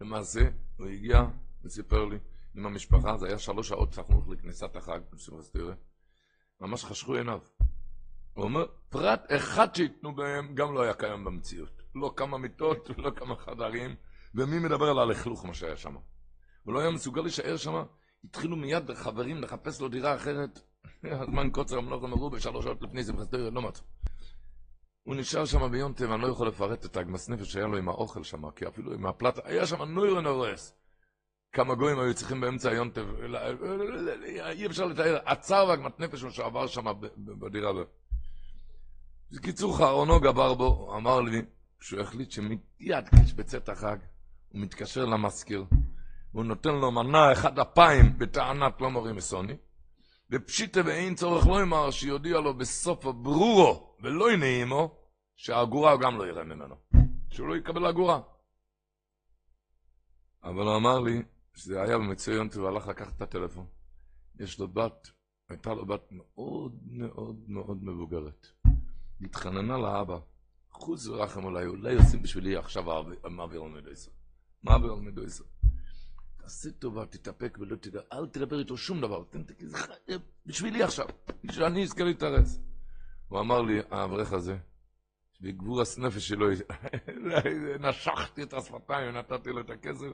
למעשה, 0.00 0.40
הוא 0.76 0.86
הגיע 0.86 1.22
וסיפר 1.64 2.04
לי 2.04 2.18
עם 2.56 2.66
המשפחה, 2.66 3.16
זה 3.16 3.26
היה 3.26 3.38
שלוש 3.38 3.68
שעות 3.68 3.94
סמוך 3.94 4.28
לכניסת 4.28 4.76
החג, 4.76 5.00
ממש 6.60 6.84
חשכו 6.84 7.14
עיניו. 7.14 7.40
הוא 8.34 8.44
אומר, 8.44 8.66
פרט 8.88 9.24
אחד 9.28 9.74
שייתנו 9.74 10.14
בהם 10.14 10.54
גם 10.54 10.74
לא 10.74 10.82
היה 10.82 10.94
קיים 10.94 11.24
במציאות. 11.24 11.82
לא 11.94 12.12
כמה 12.16 12.38
מיטות 12.38 12.90
ולא 12.90 13.10
כמה 13.18 13.36
חדרים, 13.36 13.94
ומי 14.34 14.58
מדבר 14.58 14.90
על 14.90 14.98
הלכלוך 14.98 15.44
מה 15.44 15.54
שהיה 15.54 15.76
שם. 15.76 15.96
הוא 16.62 16.74
לא 16.74 16.80
היה 16.80 16.90
מסוגל 16.90 17.22
להישאר 17.22 17.56
שם, 17.56 17.82
התחילו 18.24 18.56
מיד 18.56 18.94
חברים 18.94 19.42
לחפש 19.42 19.80
לו 19.80 19.88
דירה 19.88 20.14
אחרת. 20.14 20.60
הזמן 21.04 21.50
קוצר 21.50 21.78
המלוך 21.78 22.02
מרובה, 22.02 22.40
שלוש 22.40 22.64
שעות 22.64 22.82
לפני 22.82 23.04
זה, 23.04 23.12
בחסטריה, 23.12 23.50
לא 23.50 23.62
מצאו. 23.62 23.84
הוא 25.02 25.14
נשאר 25.14 25.44
שם 25.44 25.70
ביום 25.70 25.92
טבע, 25.92 26.14
אני 26.14 26.22
לא 26.22 26.28
יכול 26.28 26.48
לפרט 26.48 26.84
את 26.84 26.96
הגמס 26.96 27.28
נפש 27.28 27.52
שהיה 27.52 27.66
לו 27.66 27.76
עם 27.76 27.88
האוכל 27.88 28.22
שם, 28.22 28.50
כי 28.50 28.68
אפילו 28.68 28.92
עם 28.92 29.06
הפלטה, 29.06 29.40
היה 29.44 29.66
שם 29.66 29.82
נוירן 29.82 30.26
הורס. 30.26 30.74
כמה 31.56 31.74
גויים 31.74 31.98
היו 31.98 32.14
צריכים 32.14 32.40
באמצע 32.40 32.70
היום 32.70 32.90
אי 34.50 34.66
אפשר 34.66 34.84
לתאר, 34.84 35.18
עצר 35.24 35.64
והגמת 35.68 36.00
נפש 36.00 36.24
שעבר 36.24 36.66
שם 36.66 36.84
בדירה. 37.16 37.72
בקיצור, 39.32 39.76
חרונו 39.76 40.20
גבר 40.20 40.54
בו, 40.54 40.64
הוא 40.64 40.96
אמר 40.96 41.20
לי, 41.20 41.42
שהוא 41.80 42.00
החליט 42.00 42.30
שמיד 42.30 42.58
כשבצאת 43.24 43.68
החג, 43.68 43.96
הוא 44.48 44.60
מתקשר 44.60 45.04
למזכיר, 45.04 45.64
והוא 46.34 46.44
נותן 46.44 46.74
לו 46.74 46.90
מנה 46.90 47.32
אחד 47.32 47.58
אפיים 47.58 48.18
בטענת 48.18 48.80
לא 48.80 48.90
מורים 48.90 49.16
מסוני, 49.16 49.56
ופשיטה 50.30 50.80
ואין 50.84 51.14
צורך 51.14 51.46
לא 51.46 51.62
אמר 51.62 51.90
שיודיע 51.90 52.40
לו 52.40 52.54
בסוף 52.54 53.06
הברורו 53.06 53.96
ולא 54.02 54.32
ינעימו, 54.32 54.94
שהאגורה 55.36 55.92
הוא 55.92 56.00
גם 56.00 56.18
לא 56.18 56.26
יראה 56.26 56.44
ממנו, 56.44 56.74
שהוא 57.30 57.48
לא 57.48 57.56
יקבל 57.56 57.86
אגורה. 57.86 58.20
אבל 60.44 60.62
הוא 60.62 60.76
אמר 60.76 61.00
לי 61.00 61.22
שזה 61.56 61.82
היה 61.82 61.98
במצוין, 61.98 62.48
הוא 62.56 62.68
הלך 62.68 62.88
לקחת 62.88 63.16
את 63.16 63.22
הטלפון. 63.22 63.66
יש 64.40 64.58
לו 64.58 64.68
בת, 64.68 65.10
הייתה 65.48 65.74
לו 65.74 65.86
בת 65.86 66.08
מאוד 66.10 66.78
מאוד 66.86 67.44
מאוד 67.48 67.84
מבוגרת. 67.84 68.46
התחננה 69.20 69.78
לאבא, 69.78 70.18
חוץ 70.70 71.06
ורחם 71.06 71.44
אולי, 71.44 71.66
אולי 71.66 71.96
עושים 71.96 72.22
בשבילי 72.22 72.56
עכשיו 72.56 72.84
מעביר 73.30 73.62
על 73.62 73.70
מדויסר. 73.70 74.10
מעביר 74.62 74.92
על 74.92 75.00
מדויסר. 75.00 75.44
תעשה 76.36 76.70
טובה, 76.70 77.06
תתאפק 77.06 77.58
ולא 77.60 77.76
תדע, 77.76 78.00
אל 78.12 78.26
תדבר 78.26 78.58
איתו 78.58 78.76
שום 78.76 79.00
דבר, 79.00 79.24
תגיד, 79.30 79.68
בשבילי 80.46 80.82
עכשיו, 80.82 81.06
שאני 81.50 81.82
אזכה 81.82 82.04
להתארס. 82.04 82.60
הוא 83.28 83.40
אמר 83.40 83.62
לי, 83.62 83.80
האברך 83.90 84.32
הזה, 84.32 84.58
בגבור 85.40 85.80
הסנפש 85.80 86.28
שלו, 86.28 86.46
נשכתי 87.88 88.42
את 88.42 88.54
השפתיים 88.54 89.08
ונתתי 89.08 89.50
לו 89.50 89.60
את 89.60 89.70
הכסף, 89.70 90.06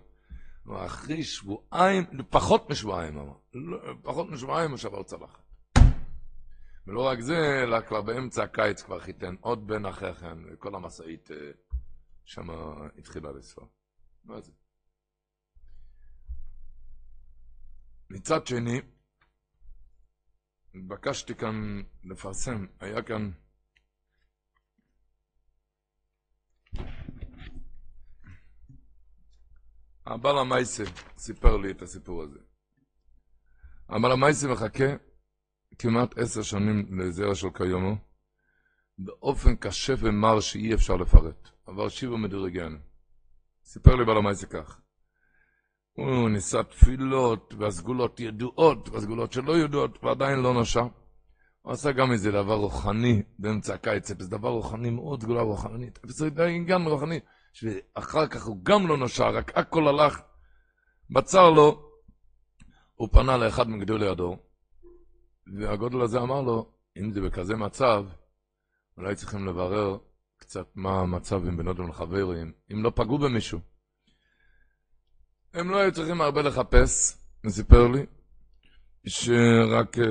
ואחרי 0.66 1.24
שבועיים, 1.24 2.04
פחות 2.30 2.70
משבועיים, 2.70 3.16
לא, 3.54 3.78
פחות 4.02 4.28
משבועיים 4.30 4.70
הוא 4.70 4.78
שבר 4.78 5.02
צלחת. 5.02 5.42
ולא 6.86 7.00
רק 7.00 7.20
זה, 7.20 7.62
אלא 7.62 7.80
כבר 7.80 8.02
באמצע 8.02 8.42
הקיץ 8.42 8.82
כבר 8.82 9.00
חיתן 9.00 9.34
עוד 9.40 9.66
בן 9.66 9.86
אחרי 9.86 10.14
כן, 10.14 10.38
וכל 10.52 10.74
המשאית 10.74 11.30
אה, 11.30 11.36
שם 12.24 12.46
התחילה 12.98 13.32
לספור. 13.32 13.68
מה 14.24 14.40
זה? 14.40 14.52
מצד 18.10 18.46
שני, 18.46 18.80
התבקשתי 20.74 21.34
כאן 21.34 21.82
לפרסם, 22.04 22.66
היה 22.80 23.02
כאן 23.02 23.30
הבעל 30.06 30.38
המייסה 30.38 30.84
סיפר 31.18 31.56
לי 31.56 31.70
את 31.70 31.82
הסיפור 31.82 32.22
הזה. 32.22 32.38
הבעל 33.88 34.12
המייסה 34.12 34.48
מחכה 34.48 34.94
כמעט 35.78 36.18
עשר 36.18 36.42
שנים 36.42 36.98
לזרע 37.00 37.34
של 37.34 37.50
קיומו, 37.50 37.96
באופן 38.98 39.56
קשה 39.56 39.94
ומר 39.98 40.40
שאי 40.40 40.74
אפשר 40.74 40.96
לפרט. 40.96 41.48
עבר 41.66 41.88
שיבו 41.88 42.18
מדורגן. 42.18 42.76
סיפר 43.64 43.96
לי 43.96 44.04
בעל 44.04 44.16
המייסה 44.16 44.46
כך. 44.46 44.80
הוא 45.92 46.28
ניסה 46.28 46.62
תפילות, 46.62 47.54
והסגולות 47.58 48.20
ידועות, 48.20 48.88
והסגולות 48.88 49.32
שלא 49.32 49.58
ידועות, 49.58 50.04
ועדיין 50.04 50.38
לא 50.38 50.54
נושע. 50.54 50.84
הוא 51.62 51.72
עשה 51.72 51.92
גם 51.92 52.12
איזה 52.12 52.30
דבר 52.30 52.54
רוחני 52.54 53.22
באמצע 53.38 53.74
הקיץ, 53.74 54.08
זה 54.08 54.30
דבר 54.30 54.48
רוחני 54.48 54.90
מאוד, 54.90 55.22
סגולה 55.22 55.42
רוחנית. 55.42 55.98
זה 56.06 56.30
גם 56.66 56.88
רוחני, 56.88 57.20
שאחר 57.52 58.26
כך 58.26 58.44
הוא 58.44 58.64
גם 58.64 58.86
לא 58.86 58.96
נושע, 58.96 59.28
רק 59.28 59.58
הכל 59.58 59.88
הלך. 59.88 60.20
בצר 61.10 61.50
לו, 61.50 61.90
הוא 62.94 63.08
פנה 63.12 63.36
לאחד 63.36 63.68
מגדולי 63.68 64.08
הדור, 64.08 64.36
והגודל 65.46 66.00
הזה 66.00 66.18
אמר 66.18 66.40
לו, 66.40 66.72
אם 66.98 67.12
זה 67.12 67.20
בכזה 67.20 67.56
מצב, 67.56 68.04
אולי 68.96 69.14
צריכים 69.14 69.46
לברר 69.46 69.98
קצת 70.36 70.66
מה 70.74 71.00
המצב 71.00 71.46
עם 71.46 71.56
בנות 71.56 71.78
ולחברים, 71.78 72.52
אם 72.72 72.82
לא 72.82 72.92
פגעו 72.94 73.18
במישהו. 73.18 73.60
הם 75.54 75.70
לא 75.70 75.76
היו 75.76 75.92
צריכים 75.92 76.20
הרבה 76.20 76.42
לחפש, 76.42 77.16
הוא 77.44 77.50
סיפר 77.50 77.88
לי, 77.88 78.06
שרק 79.06 79.96
uh, 79.98 80.02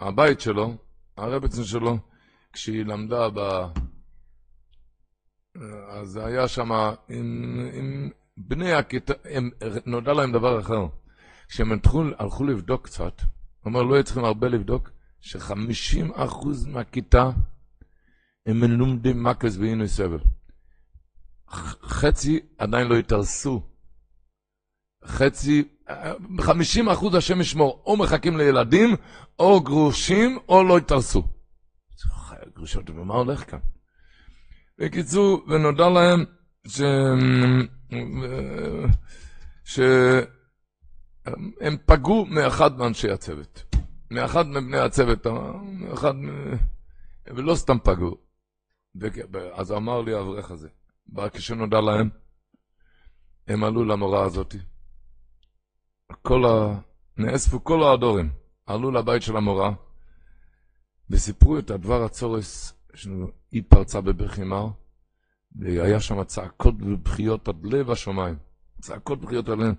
הבית 0.00 0.40
שלו, 0.40 0.76
הרבצן 1.16 1.64
שלו, 1.64 1.98
כשהיא 2.52 2.84
למדה 2.84 3.28
ב... 3.34 3.40
אז 5.88 6.08
זה 6.08 6.26
היה 6.26 6.48
שם 6.48 6.72
עם, 7.08 7.68
עם 7.72 8.10
בני 8.36 8.72
הכיתה, 8.72 9.12
הם, 9.24 9.50
נודע 9.86 10.12
להם 10.12 10.32
דבר 10.32 10.60
אחר. 10.60 10.86
כשהם 11.48 11.72
הלכו, 11.72 12.02
הלכו 12.18 12.44
לבדוק 12.44 12.84
קצת, 12.84 13.20
הוא 13.20 13.26
אומר, 13.64 13.82
לא 13.82 13.94
היו 13.94 14.04
צריכים 14.04 14.24
הרבה 14.24 14.48
לבדוק, 14.48 14.90
שחמישים 15.20 16.12
אחוז 16.14 16.66
מהכיתה 16.66 17.30
הם 18.46 18.60
מלומדים 18.60 19.22
מקס 19.22 19.56
ואינוי 19.56 19.88
סבל. 19.88 20.18
חצי 21.82 22.40
עדיין 22.58 22.86
לא 22.86 22.96
התארסו. 22.96 23.62
חצי, 25.04 25.68
חמישים 26.40 26.88
אחוז 26.88 27.14
השם 27.14 27.40
ישמור, 27.40 27.82
או 27.86 27.96
מחכים 27.96 28.36
לילדים, 28.36 28.96
או 29.38 29.60
גרושים, 29.60 30.38
או 30.48 30.64
לא 30.64 30.78
התארסו. 30.78 31.22
גרושות, 32.54 32.90
ומה 32.90 33.14
הולך 33.14 33.50
כאן? 33.50 33.58
בקיצור, 34.78 35.44
ונודע 35.48 35.88
להם 35.88 36.24
ש... 36.66 36.80
שהם 39.64 40.26
פגעו 41.86 42.26
מאחד 42.26 42.78
מאנשי 42.78 43.10
הצוות. 43.10 43.74
מאחד 44.10 44.46
מבני 44.46 44.78
הצוות, 44.78 45.26
מאחד... 45.62 46.14
ולא 47.26 47.54
סתם 47.54 47.78
פגעו. 47.78 48.16
אז 49.52 49.72
אמר 49.72 50.02
לי 50.02 50.14
האברך 50.14 50.50
הזה, 50.50 50.68
כשנודע 51.32 51.80
להם, 51.80 52.10
הם 53.48 53.64
עלו 53.64 53.84
למורה 53.84 54.24
הזאתי. 54.24 54.58
כל 56.22 56.44
ה... 56.44 56.80
נאספו 57.16 57.64
כל 57.64 57.82
ההדורים, 57.82 58.30
עלו 58.66 58.90
לבית 58.90 59.22
של 59.22 59.36
המורה, 59.36 59.70
וסיפרו 61.10 61.58
את 61.58 61.70
הדבר 61.70 62.04
הצורס, 62.04 62.74
היא 63.50 63.62
פרצה 63.68 64.00
בבכי 64.00 64.44
מר, 64.44 64.68
והיה 65.56 66.00
שם 66.00 66.24
צעקות 66.24 66.74
ובכיות 66.80 67.48
עד 67.48 67.66
לב 67.66 67.90
השמיים. 67.90 68.36
צעקות 68.80 69.18
ובכיות 69.22 69.48
עד 69.48 69.58
לב. 69.58 69.74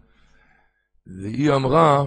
והיא 1.08 1.52
אמרה, 1.52 2.04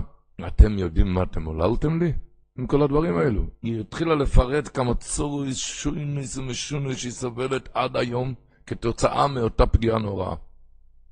אתם 0.47 0.79
יודעים 0.79 1.15
מה 1.15 1.23
אתם 1.23 1.45
עוללתם 1.45 2.03
לי? 2.03 2.13
עם 2.59 2.67
כל 2.67 2.83
הדברים 2.83 3.19
האלו. 3.19 3.47
היא 3.63 3.81
התחילה 3.81 4.15
לפרט 4.15 4.77
כמה 4.77 4.95
צוריס, 4.95 5.57
שוינס 5.57 6.37
ומשונס 6.37 6.97
שהיא 6.97 7.13
סובלת 7.13 7.69
עד 7.75 7.97
היום 7.97 8.35
כתוצאה 8.67 9.29
מאותה 9.29 9.67
פגיעה 9.67 9.99
נוראה. 9.99 10.37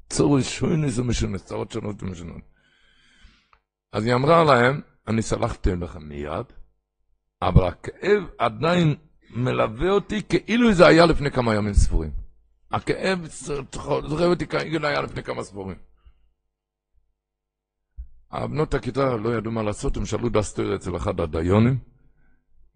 צוריס, 0.09 0.49
שוינס 0.49 0.99
ומשונס, 0.99 1.45
צרות 1.45 1.73
שונות 1.73 2.03
ומשונות. 2.03 2.43
אז 3.93 4.07
היא 4.07 4.15
אמרה 4.15 4.45
להם, 4.45 4.81
אני 5.09 5.23
סלחתי 5.23 5.71
לכם 5.77 6.09
מיד, 6.09 6.47
אבל 7.43 7.65
הכאב 7.65 8.23
עדיין 8.39 8.95
מלווה 9.35 9.91
אותי 9.91 10.23
כאילו 10.23 10.73
זה 10.73 10.87
היה 10.87 11.07
לפני 11.07 11.31
כמה 11.31 11.55
ימים 11.55 11.75
ספורים. 11.75 12.11
הכאב 12.71 13.27
זוכר 14.07 14.27
אותי 14.27 14.47
כאילו 14.47 14.89
היה 14.89 15.01
לפני 15.01 15.23
כמה 15.23 15.43
ספורים. 15.43 15.77
הבנות 18.31 18.75
הכיתה 18.75 19.17
לא 19.17 19.37
ידעו 19.37 19.53
מה 19.53 19.63
לעשות, 19.63 19.97
הם 19.97 20.07
שאלו 20.07 20.29
דסטר 20.29 20.77
אצל 20.77 20.97
אחד 20.97 21.21
הדיונים, 21.21 21.79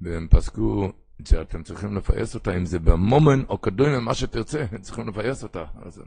והם 0.01 0.29
פסקו 0.31 0.93
שאתם 1.25 1.63
צריכים 1.63 1.97
לפייס 1.97 2.35
אותה, 2.35 2.57
אם 2.57 2.65
זה 2.67 2.79
במומן 2.79 3.45
או 3.49 3.59
קדומה, 3.59 4.01
מה 4.01 4.15
שתרצה, 4.15 4.67
הם 4.73 4.81
צריכים 4.81 5.09
לפייס 5.09 5.43
אותה. 5.43 5.65
אז... 5.83 6.03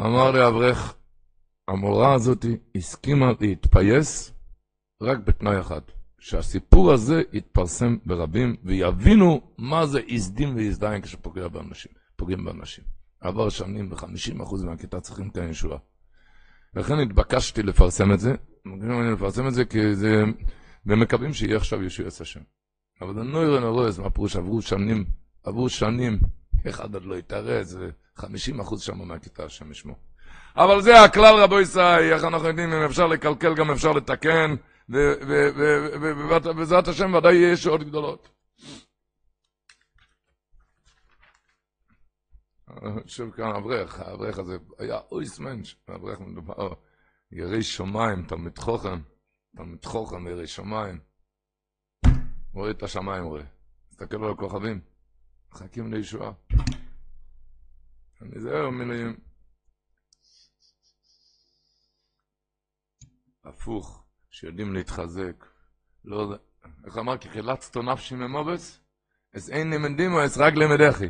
אמר 0.00 0.30
לי 0.30 0.46
אברך, 0.46 0.94
המורה 1.68 2.14
הזאת 2.14 2.44
הסכימה 2.74 3.26
להתפייס 3.40 4.32
רק 5.02 5.18
בתנאי 5.18 5.60
אחד, 5.60 5.80
שהסיפור 6.20 6.92
הזה 6.92 7.22
יתפרסם 7.32 7.96
ברבים 8.06 8.56
ויבינו 8.64 9.40
מה 9.58 9.86
זה 9.86 10.00
עזדים 10.08 10.56
ועזדיים 10.56 11.02
כשפוגעים 11.02 11.52
באנשים. 11.52 11.92
פוגעים 12.16 12.44
באנשים. 12.44 12.84
עבר 13.20 13.48
שנים 13.48 13.92
ו-50% 13.92 14.64
מהכיתה 14.64 15.00
צריכים 15.00 15.30
כאן 15.30 15.50
ישועה. 15.50 15.78
לכן 16.76 16.98
התבקשתי 16.98 17.62
לפרסם 17.62 18.12
את 18.12 18.20
זה, 18.20 18.34
לפרסם 19.12 19.48
את 19.48 19.54
זה 19.54 19.64
כי 19.64 19.94
זה, 19.94 20.24
ומקווים 20.86 21.32
שיהיה 21.32 21.56
עכשיו 21.56 21.82
ישועת 21.82 22.20
השם. 22.20 22.40
אבל 23.00 23.14
זה 23.14 23.22
נוירן 23.22 23.62
הרועז, 23.62 23.98
מה 23.98 24.10
פירוש 24.10 24.36
עברו 24.36 24.62
שנים, 24.62 25.04
עברו 25.44 25.68
שנים, 25.68 26.18
אחד 26.68 26.94
עוד 26.94 27.04
לא 27.04 27.16
התארז, 27.16 27.78
ו-50% 27.80 28.78
שם 28.78 29.08
מהכיתה 29.08 29.44
השם 29.44 29.70
ישמור. 29.70 29.96
אבל 30.56 30.82
זה 30.82 31.02
הכלל 31.02 31.34
רבו 31.36 31.60
ישראל, 31.60 32.12
איך 32.12 32.24
אנחנו 32.24 32.48
יודעים, 32.48 32.72
אם 32.72 32.82
אפשר 32.82 33.06
לקלקל 33.06 33.54
גם 33.54 33.70
אפשר 33.70 33.92
לתקן, 33.92 34.54
ובעזרת 34.90 36.88
השם 36.88 37.14
ודאי 37.14 37.34
יהיה 37.34 37.52
ישועות 37.52 37.82
גדולות. 37.82 38.28
יושב 43.04 43.30
כאן 43.30 43.56
אברך, 43.56 44.00
האברך 44.00 44.38
הזה 44.38 44.56
היה 44.78 44.98
אויס 45.12 45.38
מנש, 45.38 45.76
האברך 45.88 46.20
מדובר, 46.20 46.74
ירי 47.32 47.62
שמיים, 47.62 48.26
תלמיד 48.26 48.58
חוכם, 48.58 49.00
תלמיד 49.56 49.84
חוכם, 49.84 50.26
ירי 50.26 50.46
שמיים. 50.46 51.00
רואה 52.52 52.70
את 52.70 52.82
השמיים, 52.82 53.24
רואה. 53.24 53.42
מסתכל 53.90 54.24
על 54.24 54.30
הכוכבים, 54.32 54.80
מחכים 55.52 55.92
לישועה. 55.92 56.32
אני 58.22 58.40
זהר 58.40 58.70
מילים. 58.70 59.16
הפוך, 63.44 63.99
שיודעים 64.30 64.74
להתחזק. 64.74 65.46
לא, 66.04 66.34
איך 66.86 66.98
אמר? 66.98 67.18
כי 67.18 67.28
חילצת 67.28 67.76
נפשי 67.76 68.14
ממובס? 68.14 68.80
אז 69.34 69.50
אין 69.50 69.70
נמדימו, 69.70 70.20
אז 70.20 70.38
רק 70.38 70.54
למדכי. 70.54 71.06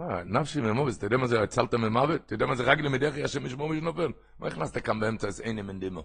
אה, 0.00 0.24
נפשי 0.24 0.60
ממובס, 0.60 0.98
אתה 0.98 1.06
יודע 1.06 1.16
מה 1.16 1.26
זה 1.26 1.42
הצלת 1.42 1.74
ממוות? 1.74 2.20
אתה 2.26 2.34
יודע 2.34 2.46
מה 2.46 2.54
זה 2.54 2.62
רק 2.62 2.78
למדכי, 2.78 3.22
השם 3.22 3.46
ישמור 3.46 3.68
מי 3.68 3.80
שנופל? 3.80 4.12
מה 4.38 4.46
הכנסת 4.46 4.84
כאן 4.84 5.00
באמצע, 5.00 5.28
אז 5.28 5.40
אין 5.40 5.56
נמדימו? 5.58 6.04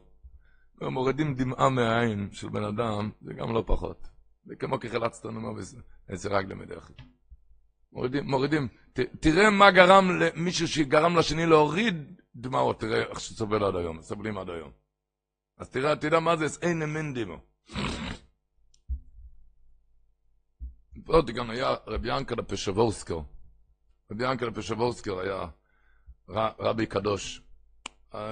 מורידים 0.81 1.35
דמעה 1.35 1.69
מהעין 1.69 2.29
של 2.31 2.49
בן 2.49 2.63
אדם, 2.63 3.09
זה 3.21 3.33
גם 3.33 3.53
לא 3.53 3.63
פחות. 3.67 4.07
זה 4.45 4.55
כמו 4.55 4.79
כחילצת 4.79 5.25
נמובס, 5.25 5.75
זה 6.13 6.29
רק 6.29 6.45
למדכי. 6.45 6.93
מורידים, 7.91 8.25
מורידים. 8.25 8.67
ת, 8.93 8.99
תראה 8.99 9.49
מה 9.49 9.71
גרם 9.71 10.19
למישהו 10.19 10.67
שגרם 10.67 11.17
לשני 11.17 11.45
להוריד 11.45 12.21
דמעות, 12.35 12.79
תראה 12.79 13.01
איך 13.01 13.19
שסובל 13.19 13.63
עד 13.63 13.75
היום, 13.75 14.01
סובלים 14.01 14.37
עד 14.37 14.49
היום. 14.49 14.82
אז 15.57 15.69
תראה, 15.69 15.95
תדע 15.95 16.19
מה 16.19 16.35
זה 16.35 16.45
אין 16.61 16.81
אמן 16.81 17.13
דימו. 17.13 17.37
פה 21.05 21.21
גם 21.21 21.49
היה 21.49 21.75
רבי 21.87 22.17
ינקל 22.17 22.41
פשבורסקר. 22.41 23.19
רבי 24.11 24.31
ינקל 24.31 24.51
פשבורסקר 24.51 25.19
היה 25.19 25.45
רבי 26.59 26.85
קדוש. 26.85 27.41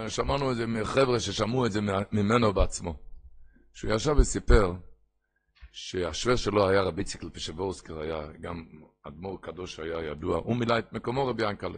שמענו 0.08 0.52
את 0.52 0.56
זה 0.58 0.68
מחבר'ה 0.68 1.20
ששמעו 1.20 1.66
את 1.66 1.72
זה 1.72 1.80
ממנו 2.12 2.54
בעצמו. 2.54 3.00
שהוא 3.74 3.94
ישב 3.94 4.16
וסיפר 4.18 4.74
שהשוור 5.72 6.36
שלו 6.36 6.70
היה 6.70 6.82
רבי 6.82 7.04
ציקל 7.04 7.30
פשבורסקר, 7.30 8.00
היה 8.00 8.28
גם 8.42 8.66
אדמו"ר 9.04 9.42
קדוש 9.42 9.80
היה 9.80 10.12
ידוע, 10.12 10.38
הוא 10.38 10.56
מילא 10.56 10.80
את 10.80 10.94
מקומו 10.94 11.28
רבי 11.28 11.50
ינקל. 11.50 11.72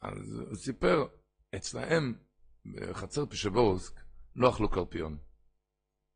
אז 0.00 0.38
הוא 0.38 0.54
סיפר, 0.54 1.06
אצלהם 1.54 2.14
בחצר 2.66 3.26
פשבורסק 3.26 4.03
לא 4.36 4.50
אכלו 4.50 4.68
קרפיון. 4.68 5.18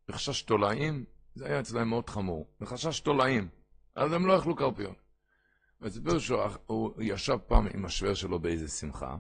בחשש 0.08 0.42
תולעים, 0.42 1.04
זה 1.34 1.46
היה 1.46 1.60
אצלהם 1.60 1.88
מאוד 1.88 2.10
חמור. 2.10 2.56
בחשש 2.60 3.00
תולעים, 3.00 3.48
אז 3.94 4.12
הם 4.12 4.26
לא 4.26 4.38
אכלו 4.38 4.56
קרפיון. 4.56 4.94
וסיפר 5.80 6.18
שהוא 6.18 7.02
ישב 7.02 7.38
פעם 7.46 7.66
עם 7.74 7.84
השווער 7.84 8.14
שלו 8.14 8.38
באיזה 8.38 8.68
שמחה, 8.68 9.16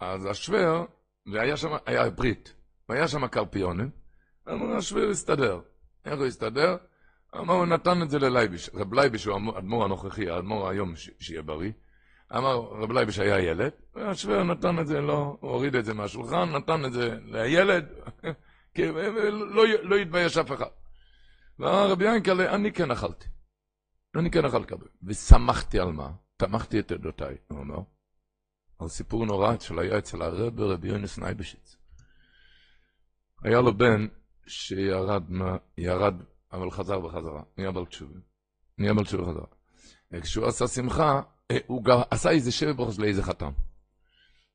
אז 0.00 0.26
השווער, 0.26 0.86
והיה 1.32 1.56
שם, 1.56 1.68
היה 1.86 2.10
ברית, 2.10 2.54
והיה 2.88 3.08
שם 3.08 3.26
קרפיונים, 3.26 3.90
אמרו, 4.48 4.76
השווער 4.76 5.10
הסתדר. 5.10 5.60
איך 6.04 6.18
הוא 6.18 6.26
הסתדר? 6.26 6.76
אמר, 7.36 7.54
הוא 7.54 7.66
נתן 7.66 8.02
את 8.02 8.10
זה 8.10 8.18
ללייביש. 8.18 8.70
רב 8.74 8.94
לייביש 8.94 9.24
הוא 9.24 9.54
האדמו"ר 9.54 9.84
הנוכחי, 9.84 10.30
האדמו"ר 10.30 10.68
היום 10.68 10.94
שיהיה 10.96 11.42
בריא. 11.42 11.72
אמר, 12.36 12.56
רב 12.56 12.92
לייביש 12.92 13.18
היה 13.18 13.40
ילד, 13.40 13.72
והשווער 13.94 14.42
נתן 14.42 14.78
את 14.78 14.86
זה, 14.86 15.00
לא, 15.00 15.36
הוא 15.40 15.50
הוריד 15.50 15.76
את 15.76 15.84
זה 15.84 15.94
מהשולחן, 15.94 16.56
נתן 16.56 16.84
את 16.84 16.92
זה 16.92 17.18
לילד, 17.24 17.86
לא, 19.54 19.64
לא 19.82 19.96
יתבייש 19.96 20.38
אף 20.38 20.52
אחד. 20.52 20.70
ואמר 21.58 21.90
רבי 21.90 22.04
ינקלה, 22.04 22.54
אני 22.54 22.72
כן 22.72 22.90
אכלתי. 22.90 23.26
אני 24.16 24.30
כן 24.30 24.44
אכל 24.44 24.64
כבד. 24.64 24.86
ושמחתי 25.02 25.78
על 25.78 25.92
מה? 25.92 26.10
תמכתי 26.36 26.80
את 26.80 26.92
עדותיי, 26.92 27.36
הוא 27.48 27.58
אומר. 27.58 27.78
על 28.78 28.88
סיפור 28.88 29.26
נורא 29.26 29.54
שהיה 29.60 29.98
אצל 29.98 30.22
הרב 30.22 30.60
רבי 30.60 30.88
יונס 30.88 31.18
נייבשיץ. 31.18 31.76
היה 33.42 33.60
לו 33.60 33.74
בן 33.74 34.06
שירד, 34.46 35.22
ירד, 35.78 36.14
אבל 36.52 36.70
חזר 36.70 37.00
בחזרה, 37.00 37.42
נהיה 37.58 37.70
בעל. 37.70 37.84
נהיה 38.78 38.94
בעל 38.94 39.04
תשובה 39.04 39.30
חזרה. 39.30 39.46
וכשהוא 40.12 40.46
עשה 40.46 40.66
שמחה, 40.66 41.20
הוא 41.66 41.84
גם 41.84 41.98
עשה 42.10 42.30
איזה 42.30 42.52
שבע 42.52 42.72
ברכות 42.72 42.98
לאיזה 42.98 43.22
חתם. 43.22 43.52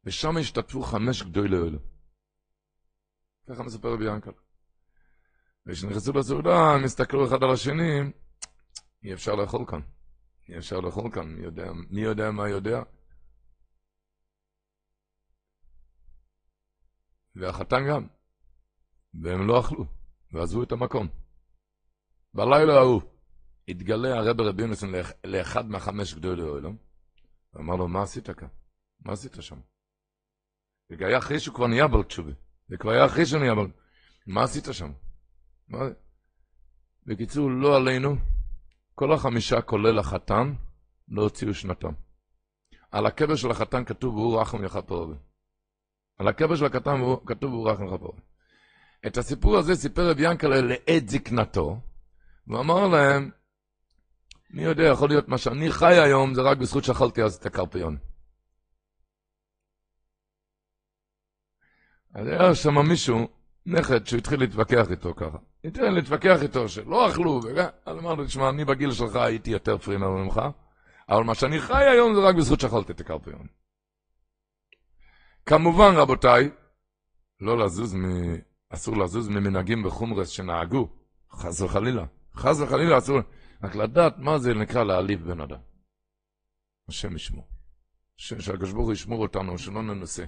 ושם 0.03 0.37
השתתפו 0.37 0.81
חמש 0.81 1.23
גדולי 1.23 1.47
לעולם. 1.49 1.79
ככה 3.49 3.63
מספר 3.63 3.93
רבי 3.93 4.05
ינקל. 4.05 4.31
וכשנכנסו 5.65 6.13
לסעודה, 6.13 6.55
הם 6.55 6.83
הסתכלו 6.83 7.27
אחד 7.27 7.43
על 7.43 7.51
השני, 7.53 7.99
אי 9.03 9.13
אפשר 9.13 9.35
לאכול 9.35 9.65
כאן. 9.67 9.79
אי 10.49 10.57
אפשר 10.57 10.79
לאכול 10.79 11.11
כאן, 11.13 11.35
מי 11.35 11.43
יודע, 11.43 11.71
מי 11.89 12.01
יודע 12.01 12.31
מה 12.31 12.49
יודע. 12.49 12.81
והחתן 17.35 17.87
גם. 17.89 18.07
והם 19.13 19.47
לא 19.47 19.59
אכלו, 19.59 19.85
ועזבו 20.31 20.63
את 20.63 20.71
המקום. 20.71 21.07
בלילה 22.33 22.73
ההוא 22.73 23.01
התגלה 23.67 24.17
הרב 24.17 24.41
רבי 24.41 24.61
יונסון 24.61 24.93
לאחד 25.23 25.69
מהחמש 25.69 26.13
גדולי 26.13 26.41
העולם, 26.41 26.75
ואמר 27.53 27.75
לו, 27.75 27.87
מה 27.87 28.03
עשית 28.03 28.29
כאן? 28.29 28.47
מה 29.05 29.13
עשית 29.13 29.35
שם? 29.39 29.59
זה 30.89 30.95
היה 31.07 31.17
אחרי 31.17 31.39
שהוא 31.39 31.55
כבר 31.55 31.67
נהיה 31.67 31.87
בר 31.87 32.03
תשובה. 32.03 32.31
זה 32.67 32.77
כבר 32.77 32.91
היה 32.91 33.05
אחרי 33.05 33.25
שהוא 33.25 33.39
נהיה 33.39 33.55
בר... 33.55 33.65
מה 34.27 34.43
עשית 34.43 34.65
שם? 34.71 34.91
מה... 35.67 35.79
בקיצור, 37.05 37.51
לא 37.51 37.75
עלינו, 37.75 38.15
כל 38.95 39.13
החמישה, 39.13 39.61
כולל 39.61 39.99
החתן, 39.99 40.53
לא 41.07 41.21
הוציאו 41.21 41.53
שנתם. 41.53 41.93
על 42.91 43.05
הקבר 43.05 43.35
של 43.35 43.51
החתן 43.51 43.85
כתוב, 43.85 44.15
והוא 44.15 44.41
רחם 44.41 44.63
יכפרו. 44.63 45.13
על 46.17 46.27
הקבר 46.27 46.55
של 46.55 46.65
החתן 46.65 47.01
כתוב, 47.25 47.53
והוא 47.53 47.69
רחם 47.69 47.85
יכפרו. 47.85 48.13
את 49.07 49.17
הסיפור 49.17 49.57
הזה 49.57 49.75
סיפר 49.75 50.09
רב 50.09 50.19
ינקלה 50.19 50.61
לעת 50.61 51.09
זקנתו, 51.09 51.79
ואמר 52.47 52.87
להם, 52.87 53.31
מי 54.49 54.63
יודע, 54.63 54.83
יכול 54.83 55.09
להיות 55.09 55.27
מה 55.27 55.37
שאני 55.37 55.71
חי 55.71 55.99
היום, 55.99 56.33
זה 56.33 56.41
רק 56.41 56.57
בזכות 56.57 56.83
שאכלתי 56.83 57.23
אז 57.23 57.35
את 57.35 57.45
הקרפיון. 57.45 57.97
אז 62.13 62.27
היה 62.27 62.55
שם 62.55 62.87
מישהו, 62.87 63.27
נכד, 63.65 64.05
שהוא 64.07 64.17
התחיל 64.17 64.39
להתווכח 64.39 64.91
איתו 64.91 65.13
ככה. 65.13 65.37
התחיל 65.63 65.89
להתווכח 65.89 66.41
איתו 66.41 66.69
שלא 66.69 67.09
אכלו, 67.09 67.39
אז 67.85 67.97
אמר 67.97 68.13
לו, 68.13 68.25
תשמע, 68.25 68.49
אני 68.49 68.65
בגיל 68.65 68.91
שלך 68.91 69.15
הייתי 69.15 69.51
יותר 69.51 69.77
פרימר 69.77 70.09
ממך, 70.09 70.41
אבל 71.09 71.23
מה 71.23 71.35
שאני 71.35 71.59
חי 71.59 71.83
היום 71.83 72.15
זה 72.15 72.21
רק 72.21 72.35
בזכות 72.35 72.59
שאכלתי 72.59 72.91
את 72.91 72.99
הקרפיון. 72.99 73.47
כמובן, 75.45 75.93
רבותיי, 75.95 76.49
לא 77.39 77.57
לזוז 77.57 77.95
מ... 77.95 78.05
אסור 78.69 78.97
לזוז 78.97 79.27
ממנהגים 79.29 79.83
בחומרס 79.83 80.29
שנהגו, 80.29 80.89
חס 81.31 81.61
וחלילה. 81.61 82.05
חס 82.35 82.59
וחלילה 82.59 82.97
אסור, 82.97 83.19
רק 83.65 83.75
לדעת 83.75 84.17
מה 84.17 84.39
זה 84.39 84.53
נקרא 84.53 84.83
להעליב 84.83 85.31
בן 85.31 85.41
אדם. 85.41 85.59
השם 86.89 87.15
ישמור. 87.15 87.47
שהקדוש 88.17 88.71
ברוך 88.71 88.85
הוא 88.85 88.93
ישמור 88.93 89.21
אותנו, 89.21 89.57
שלא 89.57 89.83
ננסה. 89.83 90.25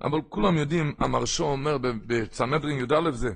אבל 0.00 0.18
כולם 0.28 0.56
יודעים, 0.56 0.94
המרשו 0.98 1.44
אומר 1.44 1.78
בצנדרין 1.78 2.78
י"א 2.78 3.10
זה, 3.10 3.30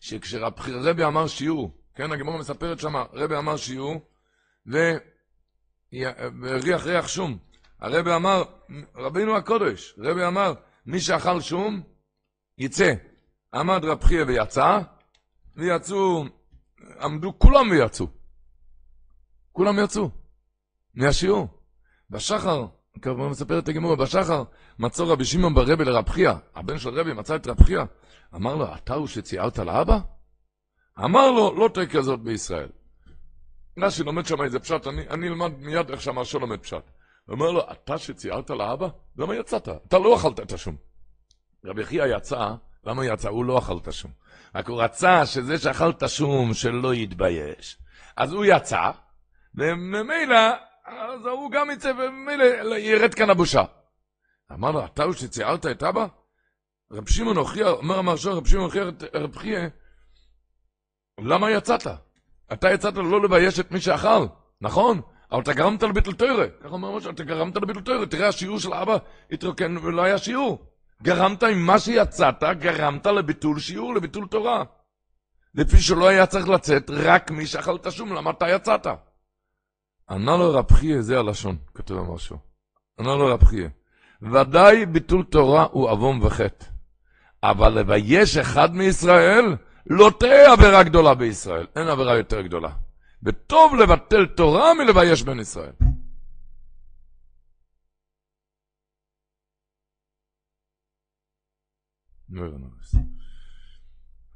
שכשרבי 0.00 1.04
אמר 1.04 1.26
שיעור, 1.26 1.84
כן, 1.94 2.12
הגמרא 2.12 2.38
מספרת 2.38 2.80
שמה, 2.80 3.04
רבי 3.12 3.36
אמר 3.36 3.56
שיעור, 3.56 4.08
והריח 4.66 6.86
ריח 6.86 7.08
שום. 7.08 7.38
הרבי 7.80 8.14
אמר, 8.14 8.42
רבינו 8.94 9.36
הקודש, 9.36 9.94
רבי 9.98 10.26
אמר, 10.26 10.54
מי 10.86 11.00
שאכל 11.00 11.40
שום, 11.40 11.82
יצא. 12.58 12.94
עמד 13.54 13.84
רב 13.84 14.04
חייא 14.04 14.24
ויצא, 14.26 14.78
ויצאו, 15.56 16.24
עמדו 17.00 17.38
כולם 17.38 17.70
ויצאו. 17.70 18.06
כולם 19.52 19.78
יצאו, 19.78 20.10
מהשיעור. 20.94 21.48
בשחר, 22.10 22.66
כבר 23.02 23.30
את 23.58 23.68
הגמור, 23.68 23.94
בשחר 23.94 24.44
מצא 24.78 25.02
רבי 25.02 25.24
שמעון 25.24 25.54
ברבי 25.54 25.84
לרב 25.84 26.08
חייא, 26.08 26.32
הבן 26.54 26.78
של 26.78 27.00
רבי 27.00 27.12
מצא 27.12 27.36
את 27.36 27.46
רב 27.46 27.62
חייא, 27.62 27.82
אמר 28.34 28.54
לו, 28.54 28.74
אתה 28.74 28.94
הוא 28.94 29.06
שציירת 29.06 29.58
לאבא? 29.58 29.98
אמר 31.04 31.30
לו, 31.30 31.54
לא 31.58 31.68
תהיה 31.74 31.86
כזאת 31.86 32.20
בישראל. 32.20 32.68
רש"י 33.78 34.02
לומד 34.02 34.26
שם 34.26 34.42
איזה 34.42 34.58
פשט, 34.58 34.86
אני, 34.86 35.28
אלמד 35.28 35.58
מיד 35.58 35.90
איך 35.90 36.00
שהמרשו 36.00 36.38
לומד 36.38 36.60
פשט. 36.60 36.90
הוא 37.26 37.34
אומר 37.34 37.50
לו, 37.50 37.60
אתה 37.72 37.98
שציירת 37.98 38.50
לאבא? 38.50 38.88
למה 39.16 39.36
יצאת? 39.36 39.68
אתה 39.68 39.98
לא 39.98 40.16
אכלת 40.16 40.40
את 40.40 40.52
השום. 40.52 40.76
רבי 41.64 41.84
חייא 41.84 42.16
יצא, 42.16 42.54
למה 42.86 43.06
יצא? 43.06 43.28
הוא 43.28 43.44
לא 43.44 43.58
אכל 43.58 43.76
את 43.76 43.88
השום. 43.88 44.10
רק 44.54 44.68
הוא 44.68 44.82
רצה 44.82 45.26
שזה 45.26 45.58
שאכל 45.58 45.90
את 45.90 46.02
השום 46.02 46.54
שלא 46.54 46.94
יתבייש. 46.94 47.78
אז 48.16 48.32
הוא 48.32 48.44
יצא, 48.44 48.90
וממילא, 49.54 50.50
אז 50.86 51.26
הוא 51.26 51.50
גם 51.50 51.70
יצא, 51.70 51.92
וממילא 51.98 52.74
ירד 52.78 53.14
כאן 53.14 53.30
הבושה. 53.30 53.64
אמר 54.52 54.70
לו, 54.70 54.84
אתה 54.84 55.02
הוא 55.02 55.12
שציירת 55.12 55.66
את 55.66 55.82
אבא? 55.82 56.06
רב 56.92 57.08
שמעון 57.08 57.36
הוכיח, 57.36 57.68
אומר 57.68 57.98
המרשו, 57.98 58.36
רב 58.36 58.46
שמעון 58.46 58.64
הוכיח 58.64 58.88
את 58.88 59.04
רב 59.14 59.36
חייא, 59.36 59.68
למה 61.20 61.50
יצאת? 61.50 61.86
אתה 62.52 62.70
יצאת 62.70 62.96
לא 62.96 63.22
לבייש 63.22 63.60
את 63.60 63.70
מי 63.70 63.80
שאכל, 63.80 64.26
נכון? 64.60 65.00
אבל 65.32 65.42
אתה 65.42 65.52
גרמת 65.52 65.82
לביטל 65.82 66.12
תוירה. 66.12 66.48
ככה 66.48 66.68
אומר 66.68 66.96
משה, 66.96 67.10
אתה 67.10 67.24
גרמת 67.24 67.56
לביטל 67.56 67.80
תוירה. 67.80 68.06
תראה, 68.06 68.28
השיעור 68.28 68.58
של 68.58 68.74
אבא 68.74 68.96
התרוקן 69.30 69.76
ולא 69.76 70.02
היה 70.02 70.18
שיעור. 70.18 70.73
גרמת 71.04 71.42
עם 71.42 71.66
מה 71.66 71.78
שיצאת, 71.78 72.42
גרמת 72.58 73.06
לביטול 73.06 73.58
שיעור, 73.58 73.94
לביטול 73.94 74.26
תורה. 74.26 74.64
לפי 75.54 75.78
שלא 75.80 76.08
היה 76.08 76.26
צריך 76.26 76.48
לצאת, 76.48 76.90
רק 76.90 77.30
מי 77.30 77.46
שאכל 77.46 77.76
את 77.76 77.86
השום, 77.86 78.12
למה 78.12 78.30
אתה 78.30 78.48
יצאת? 78.48 78.86
ענה 80.10 80.36
לו 80.36 80.54
רב 80.54 80.72
חייא, 80.72 81.00
זה 81.00 81.18
הלשון, 81.18 81.56
כתוב 81.74 82.14
משהו. 82.14 82.36
ענה 83.00 83.14
לו 83.14 83.26
רב 83.26 83.44
חייא, 83.44 83.68
ודאי 84.22 84.86
ביטול 84.86 85.24
תורה 85.24 85.66
הוא 85.72 85.90
עוון 85.90 86.22
וחטא. 86.22 86.66
אבל 87.42 87.78
לבייש 87.78 88.36
אחד 88.36 88.74
מישראל, 88.74 89.56
לא 89.86 90.10
תהיה 90.18 90.52
עבירה 90.52 90.82
גדולה 90.82 91.14
בישראל. 91.14 91.66
אין 91.76 91.88
עבירה 91.88 92.16
יותר 92.16 92.40
גדולה. 92.40 92.70
וטוב 93.22 93.74
לבטל 93.74 94.26
תורה 94.26 94.74
מלבייש 94.74 95.22
בן 95.22 95.40
ישראל. 95.40 95.72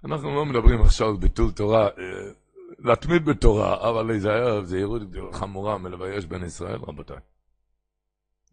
אנחנו 0.05 0.35
לא 0.35 0.47
מדברים 0.47 0.83
עכשיו 0.83 1.09
על 1.09 1.17
ביטול 1.17 1.53
תורה, 1.53 1.87
אה, 1.87 2.31
להתמיד 2.79 3.25
בתורה, 3.25 3.91
אבל 3.91 4.07
להיזהר 4.07 4.65
זהירות 4.65 5.03
חמורה 5.33 5.79
מלבייש 5.79 6.27
בן 6.27 6.45
ישראל, 6.45 6.77
רבותיי. 6.77 7.17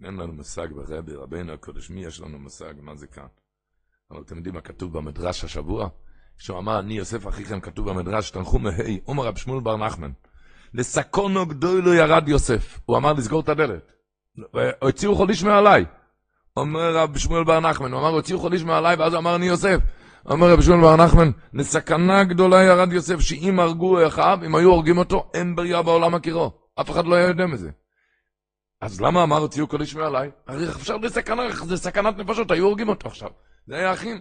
אין 0.03 0.17
לנו 0.17 0.33
מושג 0.33 0.67
ברבי, 0.73 1.15
רבינו 1.15 1.53
הקודש, 1.53 1.89
מי 1.89 2.05
יש 2.05 2.21
לנו 2.21 2.39
מושג 2.39 2.73
מה 2.81 2.95
זה 2.95 3.07
כאן? 3.07 3.27
אבל 4.11 4.21
אתם 4.21 4.35
יודעים 4.35 4.55
מה 4.55 4.61
כתוב 4.61 4.97
במדרש 4.97 5.43
השבוע? 5.43 5.89
כשהוא 6.37 6.57
אמר, 6.57 6.79
אני 6.79 6.93
יוסף 6.93 7.27
אחיכם, 7.27 7.59
כתוב 7.59 7.89
במדרש, 7.89 8.31
תנחום 8.31 8.63
מהי, 8.63 8.99
אומר 9.07 9.25
רב 9.25 9.37
שמואל 9.37 9.59
בר 9.59 9.77
נחמן, 9.77 10.11
לסקונו 10.73 11.45
גדולו 11.45 11.93
ירד 11.93 12.29
יוסף. 12.29 12.79
הוא 12.85 12.97
אמר 12.97 13.13
לסגור 13.13 13.41
את 13.41 13.49
הדלת. 13.49 13.91
הוציאו 14.81 15.15
חוליש 15.15 15.43
מעליי. 15.43 15.85
אומר 16.57 16.97
רב 16.97 17.17
שמואל 17.17 17.43
בר 17.43 17.59
נחמן, 17.59 17.91
הוא 17.91 17.99
אמר, 17.99 18.09
הוציאו 18.09 18.39
חוליש 18.39 18.63
מעליי, 18.63 18.95
ואז 18.95 19.15
אמר, 19.15 19.35
אני 19.35 19.45
יוסף. 19.45 19.77
אומר 20.25 20.51
רב 20.51 20.61
שמואל 20.61 20.81
בר 20.81 20.95
נחמן, 20.95 21.31
לסכנה 21.53 22.23
גדולה 22.23 22.63
ירד 22.63 22.93
יוסף, 22.93 23.19
שאם 23.19 23.59
הרגו 23.59 24.07
אחיו, 24.07 24.39
אם 24.45 24.55
היו 24.55 24.69
הורגים 24.69 24.97
אותו, 24.97 25.31
אין 25.33 25.55
בריאה 25.55 25.81
בעולם 25.81 26.15
הכירו. 26.15 26.51
אף 26.81 26.89
אחד 26.89 27.05
לא 27.05 27.15
היה 27.15 27.27
יודע 27.27 27.45
מזה. 27.45 27.69
אז 28.81 29.01
למה 29.01 29.23
אמר 29.23 29.37
הוציאו 29.37 29.67
חוליש 29.67 29.95
מעליי? 29.95 30.31
הרי 30.47 30.69
אפשר 30.69 30.97
לסכנה, 30.97 31.43
זה 31.65 31.77
סכנת 31.77 32.17
נפשות, 32.17 32.51
היו 32.51 32.65
הורגים 32.65 32.89
אותו 32.89 33.07
עכשיו. 33.07 33.29
זה 33.67 33.75
היה 33.75 33.93
אחים. 33.93 34.19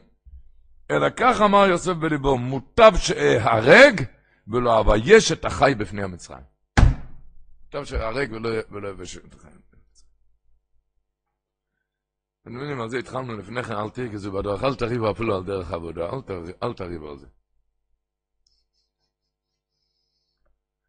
אלא 0.90 1.06
כך 1.16 1.40
אמר 1.40 1.66
יוסף 1.66 1.92
בליבו, 1.92 2.38
מוטב 2.38 2.92
שאהרג 2.96 4.00
ולא 4.48 4.80
אבייש 4.80 5.32
את 5.32 5.44
החי 5.44 5.74
בפני 5.78 6.02
המצרים. 6.02 6.42
מוטב 7.64 7.84
שאהרג 7.84 8.32
ולא 8.70 8.90
אבייש 8.90 9.16
את 9.16 9.34
החי. 9.34 9.48
אתם 12.44 12.56
מבינים, 12.56 12.80
על 12.80 12.88
זה 12.88 12.98
התחלנו 12.98 13.36
לפני 13.36 13.62
כן, 13.62 13.72
אל 13.72 13.90
תרגזו 13.90 14.32
בדרך, 14.32 14.64
אל 14.64 14.74
תריבו 14.74 15.10
אפילו 15.10 15.36
על 15.36 15.44
דרך 15.44 15.72
עבודה, 15.72 16.10
אל 16.62 16.72
תריבו 16.72 17.10
על 17.10 17.18
זה. 17.18 17.26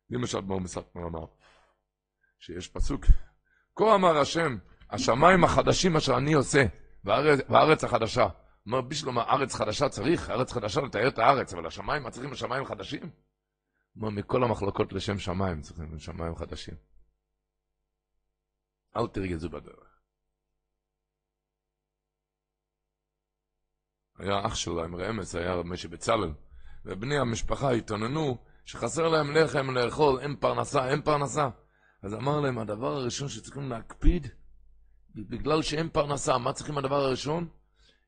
למשל 0.10 0.42
בור 0.42 0.62
מספר 0.62 1.00
אמר, 1.08 1.26
שיש 2.40 2.68
פסוק, 2.68 3.06
כה 3.76 3.96
אמר 3.96 4.18
השם, 4.18 4.58
השמיים 4.90 5.44
החדשים 5.44 5.96
אשר 5.96 6.18
אני 6.18 6.34
עושה, 6.34 6.64
והארץ, 7.04 7.84
החדשה. 7.84 8.28
אומר 8.66 8.82
בשלום 8.82 9.18
הארץ 9.18 9.56
חדשה 9.56 9.90
צריך, 9.90 10.30
הארץ 10.30 10.52
חדשה 10.52 10.82
לתאר 10.82 11.08
את 11.08 11.20
הארץ, 11.20 11.54
אבל 11.54 11.68
השמיים, 11.68 12.10
צריכים 12.10 12.32
לשמיים 12.32 12.66
חדשים? 12.66 13.12
אומר, 13.96 14.10
מכל 14.10 14.44
המחלוקות 14.44 14.94
לשם 14.94 15.20
שמיים 15.20 15.62
צריכים 15.62 16.00
שמיים 16.00 16.36
חדשים. 16.36 16.76
אל 18.98 19.08
תרגזו 19.08 19.50
בדרך. 19.50 19.95
היה 24.20 24.46
אח 24.46 24.56
שלו 24.56 24.82
רמז, 24.98 25.36
היה 25.36 25.54
רב 25.54 25.66
משה 25.66 25.88
בצלאל, 25.88 26.32
ובני 26.86 27.18
המשפחה 27.18 27.72
התאוננו 27.72 28.38
שחסר 28.66 29.08
להם 29.08 29.32
לחם 29.32 29.72
לאכול, 29.72 30.20
אין 30.20 30.36
פרנסה, 30.36 30.90
אין 30.90 31.02
פרנסה. 31.02 31.50
אז 32.04 32.14
אמר 32.14 32.40
להם, 32.40 32.60
הדבר 32.60 32.96
הראשון 32.96 33.30
שצריכים 33.30 33.70
להקפיד, 33.70 34.28
בגלל 35.16 35.62
שאין 35.62 35.90
פרנסה, 35.90 36.38
מה 36.38 36.54
צריכים 36.54 36.78
הדבר 36.78 36.96
הראשון? 36.96 37.48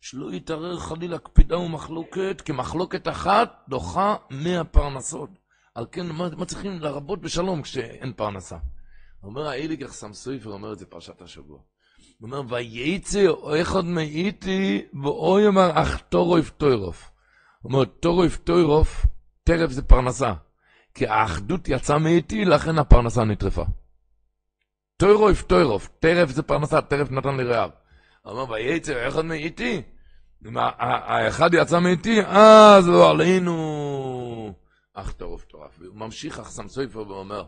שלא 0.02 0.34
יתערר 0.34 0.80
חלילה 0.80 1.18
קפידה 1.18 1.58
ומחלוקת, 1.58 2.42
כי 2.46 2.52
מחלוקת 2.52 3.08
אחת 3.08 3.64
דוחה 3.70 4.16
מאה 4.32 4.64
פרנסות. 4.64 5.30
על 5.76 5.86
כן, 5.92 6.08
מה, 6.08 6.30
מה 6.38 6.46
צריכים 6.46 6.80
לרבות 6.80 7.22
בשלום 7.22 7.62
כשאין 7.62 8.14
פרנסה? 8.14 8.58
אומר 9.24 9.48
האיליגר 9.48 9.88
סמסויפר, 9.88 10.50
אומר 10.50 10.74
את 10.74 10.80
זה 10.80 10.86
פרשת 10.86 11.22
השבוע. 11.22 11.60
הוא 12.20 12.30
אומר, 12.30 12.42
וייצא 12.50 13.26
אחד 13.62 13.86
מאיתי, 13.86 14.86
ואוי 15.04 15.48
אמר, 15.48 15.72
אך 15.74 16.02
תורויף 16.10 16.50
תוירוף. 16.50 17.12
הוא 17.62 17.72
אומר, 17.72 17.86
תורויף 17.86 18.38
תוירוף, 18.38 19.06
טרף 19.44 19.72
זה 19.72 19.82
פרנסה. 19.82 20.34
כי 20.94 21.08
האחדות 21.08 21.68
יצאה 21.68 21.98
מאיתי, 21.98 22.46
לכן 22.46 22.78
הפרנסה 22.78 23.24
נטרפה. 23.24 23.66
תוירוף 24.98 25.42
תוירוף, 25.42 25.90
טרף 26.00 26.30
זה 26.30 26.44
פרנסה, 26.44 26.82
טרף 26.82 27.12
נתן 27.12 27.38
לי 27.38 27.44
רעב. 27.44 27.72
אמר, 28.28 28.50
וייצא 28.50 29.08
אחד 29.08 29.26
מאיתי. 29.26 29.82
אם 30.48 30.58
האחד 30.58 31.50
יצא 31.54 31.80
מאיתי, 31.80 32.22
אז 32.26 32.88
לא 32.88 33.12
עלינו. 33.12 34.54
אך 34.94 35.12
טרוף 35.12 35.44
טורף. 35.46 35.78
והוא 35.80 35.96
ממשיך 35.96 36.40
אך 36.40 36.50
סמסויפר 36.50 37.08
ואומר, 37.08 37.46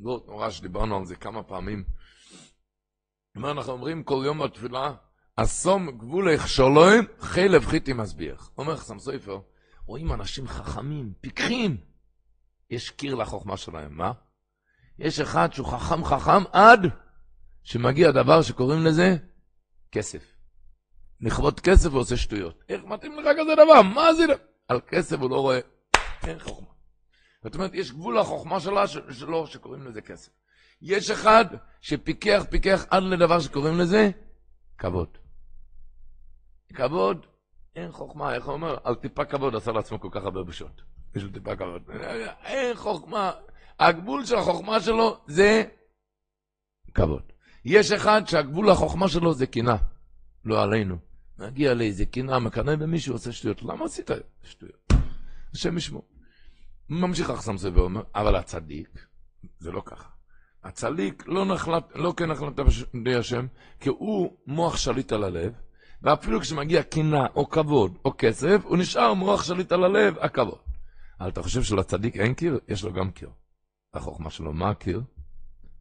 לא 0.00 0.20
נורא 0.26 0.50
שדיברנו 0.50 0.96
על 0.96 1.04
זה 1.04 1.16
כמה 1.16 1.42
פעמים. 1.42 1.84
אומר, 3.38 3.50
אנחנו 3.50 3.72
אומרים 3.72 4.02
כל 4.02 4.22
יום 4.24 4.42
בתפילה, 4.42 4.92
אסום 5.36 5.90
גבול 5.90 6.34
הכשולוים, 6.34 7.04
חלב 7.20 7.66
חיטי 7.66 7.92
מסביח. 7.92 8.50
אומר 8.58 8.76
חסם 8.76 8.98
סופר, 8.98 9.38
רואים 9.86 10.12
אנשים 10.12 10.48
חכמים, 10.48 11.12
פיקחים. 11.20 11.76
יש 12.70 12.90
קיר 12.90 13.14
לחוכמה 13.14 13.56
שלהם, 13.56 13.96
מה? 13.96 14.12
יש 14.98 15.20
אחד 15.20 15.52
שהוא 15.52 15.66
חכם 15.66 16.04
חכם 16.04 16.42
עד 16.52 16.80
שמגיע 17.62 18.10
דבר 18.10 18.42
שקוראים 18.42 18.84
לזה 18.84 19.16
כסף. 19.92 20.34
לכבוד 21.20 21.60
כסף 21.60 21.90
הוא 21.90 22.00
עושה 22.00 22.16
שטויות. 22.16 22.64
איך 22.68 22.84
מתאים 22.84 23.18
לך 23.18 23.26
כזה 23.40 23.54
דבר? 23.54 23.82
מה 23.82 24.14
זה? 24.14 24.24
על 24.68 24.80
כסף 24.86 25.18
הוא 25.18 25.30
לא 25.30 25.40
רואה, 25.40 25.60
אין 26.26 26.38
חוכמה. 26.38 26.68
זאת 27.44 27.54
אומרת, 27.54 27.74
יש 27.74 27.92
גבול 27.92 28.18
לחוכמה 28.18 28.60
שלה, 28.60 28.86
שלו 29.10 29.46
שקוראים 29.46 29.82
לזה 29.82 30.00
כסף. 30.00 30.30
יש 30.82 31.10
אחד 31.10 31.44
שפיקח, 31.80 32.44
פיקח 32.50 32.84
עד 32.90 33.02
לדבר 33.02 33.40
שקוראים 33.40 33.78
לזה 33.78 34.10
כבוד. 34.78 35.18
כבוד, 36.74 37.26
אין 37.76 37.92
חוכמה, 37.92 38.34
איך 38.34 38.44
הוא 38.44 38.52
אומר? 38.52 38.76
על 38.84 38.94
טיפה 38.94 39.24
כבוד 39.24 39.54
עשה 39.54 39.72
לעצמו 39.72 40.00
כל 40.00 40.08
כך 40.12 40.24
הרבה 40.24 40.42
בושות. 40.42 40.82
יש 41.14 41.22
לו 41.22 41.30
טיפה 41.32 41.56
כבוד. 41.56 41.82
אין 42.44 42.76
חוכמה. 42.76 43.32
הגבול 43.78 44.24
של 44.24 44.36
החוכמה 44.36 44.80
שלו 44.80 45.20
זה 45.26 45.64
כבוד. 46.94 47.22
יש 47.64 47.92
אחד 47.92 48.22
שהגבול 48.26 48.70
לחוכמה 48.70 49.08
שלו 49.08 49.34
זה 49.34 49.46
קנאה, 49.46 49.76
לא 50.44 50.62
עלינו. 50.62 50.98
מגיע 51.38 51.74
לאיזה 51.74 52.06
קנאה, 52.06 52.38
מקנא 52.38 52.76
במישהו, 52.76 53.14
עושה 53.14 53.32
שטויות. 53.32 53.62
למה 53.62 53.84
עשית 53.84 54.10
שטויות? 54.42 54.92
השם 55.54 55.76
ישמור. 55.76 56.08
ממשיך 56.88 57.30
אחסם 57.30 57.58
סבר, 57.58 57.86
אבל 58.14 58.36
הצדיק, 58.36 59.06
זה 59.58 59.72
לא 59.72 59.82
ככה. 59.84 60.17
הצליק 60.64 61.24
לא, 61.26 61.44
נחלט, 61.44 61.92
לא 61.94 62.14
כן 62.16 62.30
נחלטה 62.30 62.62
בידי 62.94 63.14
השם, 63.14 63.46
כי 63.80 63.88
הוא 63.88 64.36
מוח 64.46 64.76
שליט 64.76 65.12
על 65.12 65.24
הלב, 65.24 65.52
ואפילו 66.02 66.40
כשמגיע 66.40 66.82
קינה 66.82 67.26
או 67.34 67.48
כבוד 67.48 67.98
או 68.04 68.12
כסף, 68.18 68.60
הוא 68.64 68.76
נשאר 68.76 69.14
מוח 69.14 69.42
שליט 69.42 69.72
על 69.72 69.84
הלב, 69.84 70.18
הכבוד. 70.18 70.58
אבל 71.20 71.28
אתה 71.28 71.42
חושב 71.42 71.62
שלצדיק 71.62 72.16
אין 72.16 72.34
קיר? 72.34 72.58
יש 72.68 72.84
לו 72.84 72.92
גם 72.92 73.10
קיר. 73.10 73.30
החוכמה 73.94 74.30
שלו, 74.30 74.52
מה 74.52 74.70
הקיר? 74.70 75.02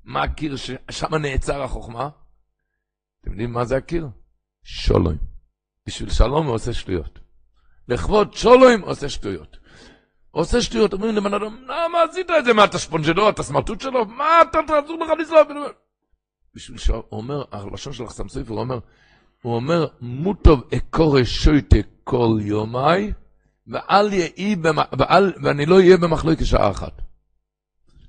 מה 0.04 0.24
הקיר 0.24 0.56
ששם 0.56 1.16
נעצר 1.16 1.62
החוכמה? 1.62 2.10
אתם 3.22 3.32
יודעים 3.32 3.52
מה 3.52 3.66
זה 3.66 3.78
הקיר? 3.78 4.08
שולוים. 4.64 5.18
בשביל 5.88 6.10
שלום 6.10 6.46
הוא 6.46 6.56
עושה 6.56 6.74
שטויות. 6.74 7.20
לכבוד 7.88 8.34
שולוים 8.34 8.82
עושה 8.82 9.10
שטויות. 9.10 9.58
עושה 10.32 10.62
שטויות, 10.62 10.94
אומרים 10.94 11.16
לבן 11.16 11.34
אדם, 11.34 11.64
למה 11.64 12.04
עשית 12.10 12.32
את 12.40 12.46
זה? 12.46 12.54
מה, 12.54 12.64
אתה 12.64 12.78
ספונג'דו, 12.78 13.30
אתה 13.30 13.44
סמרטוט 13.44 13.82
שלו? 13.82 14.06
מה, 14.06 14.42
אתה 14.42 14.60
תעזור 14.68 15.00
לך 15.00 15.10
לסלוח? 15.20 15.48
בשביל 16.56 16.78
שהוא 16.78 17.04
אומר, 17.12 17.44
הלשון 17.52 17.94
של 17.94 18.04
החסם 18.04 18.30
סופר, 18.30 18.54
הוא 18.54 18.60
אומר, 18.60 18.80
הוא 19.42 19.56
אומר, 19.56 19.88
מוטוב 20.02 20.64
אקורא 20.78 21.24
שויטה 21.24 21.78
כל 22.04 22.38
יומי, 22.42 23.12
ואל 23.68 24.14
יהי, 24.14 24.56
ואני 25.44 25.66
לא 25.66 25.76
אהיה 25.76 25.98
במחלוקת 25.98 26.46
שעה 26.46 26.72
אחת. 26.72 27.02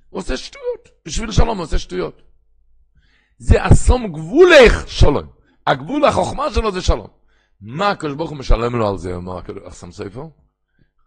הוא 0.08 0.18
עושה 0.18 0.36
שטויות, 0.36 0.88
בשביל 1.04 1.32
שלום 1.32 1.56
הוא 1.56 1.64
עושה 1.64 1.78
שטויות. 1.78 2.22
זה 3.38 3.66
אסום 3.66 4.12
גבולך 4.12 4.88
שלום. 4.88 5.26
הגבול 5.66 6.04
החוכמה 6.04 6.50
שלו 6.50 6.72
זה 6.72 6.82
שלום. 6.82 7.06
מה 7.60 7.90
הקדוש 7.90 8.14
ברוך 8.14 8.30
הוא 8.30 8.38
משלם 8.38 8.76
לו 8.76 8.88
על 8.88 8.98
זה, 8.98 9.16
אמר 9.16 9.40
החסם 9.66 9.92
סופר? 9.92 10.24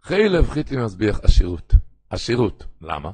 חילב 0.03 0.49
חיטי 0.49 0.77
מסביח 0.77 1.19
עשירות. 1.23 1.73
עשירות. 2.09 2.65
למה? 2.81 3.11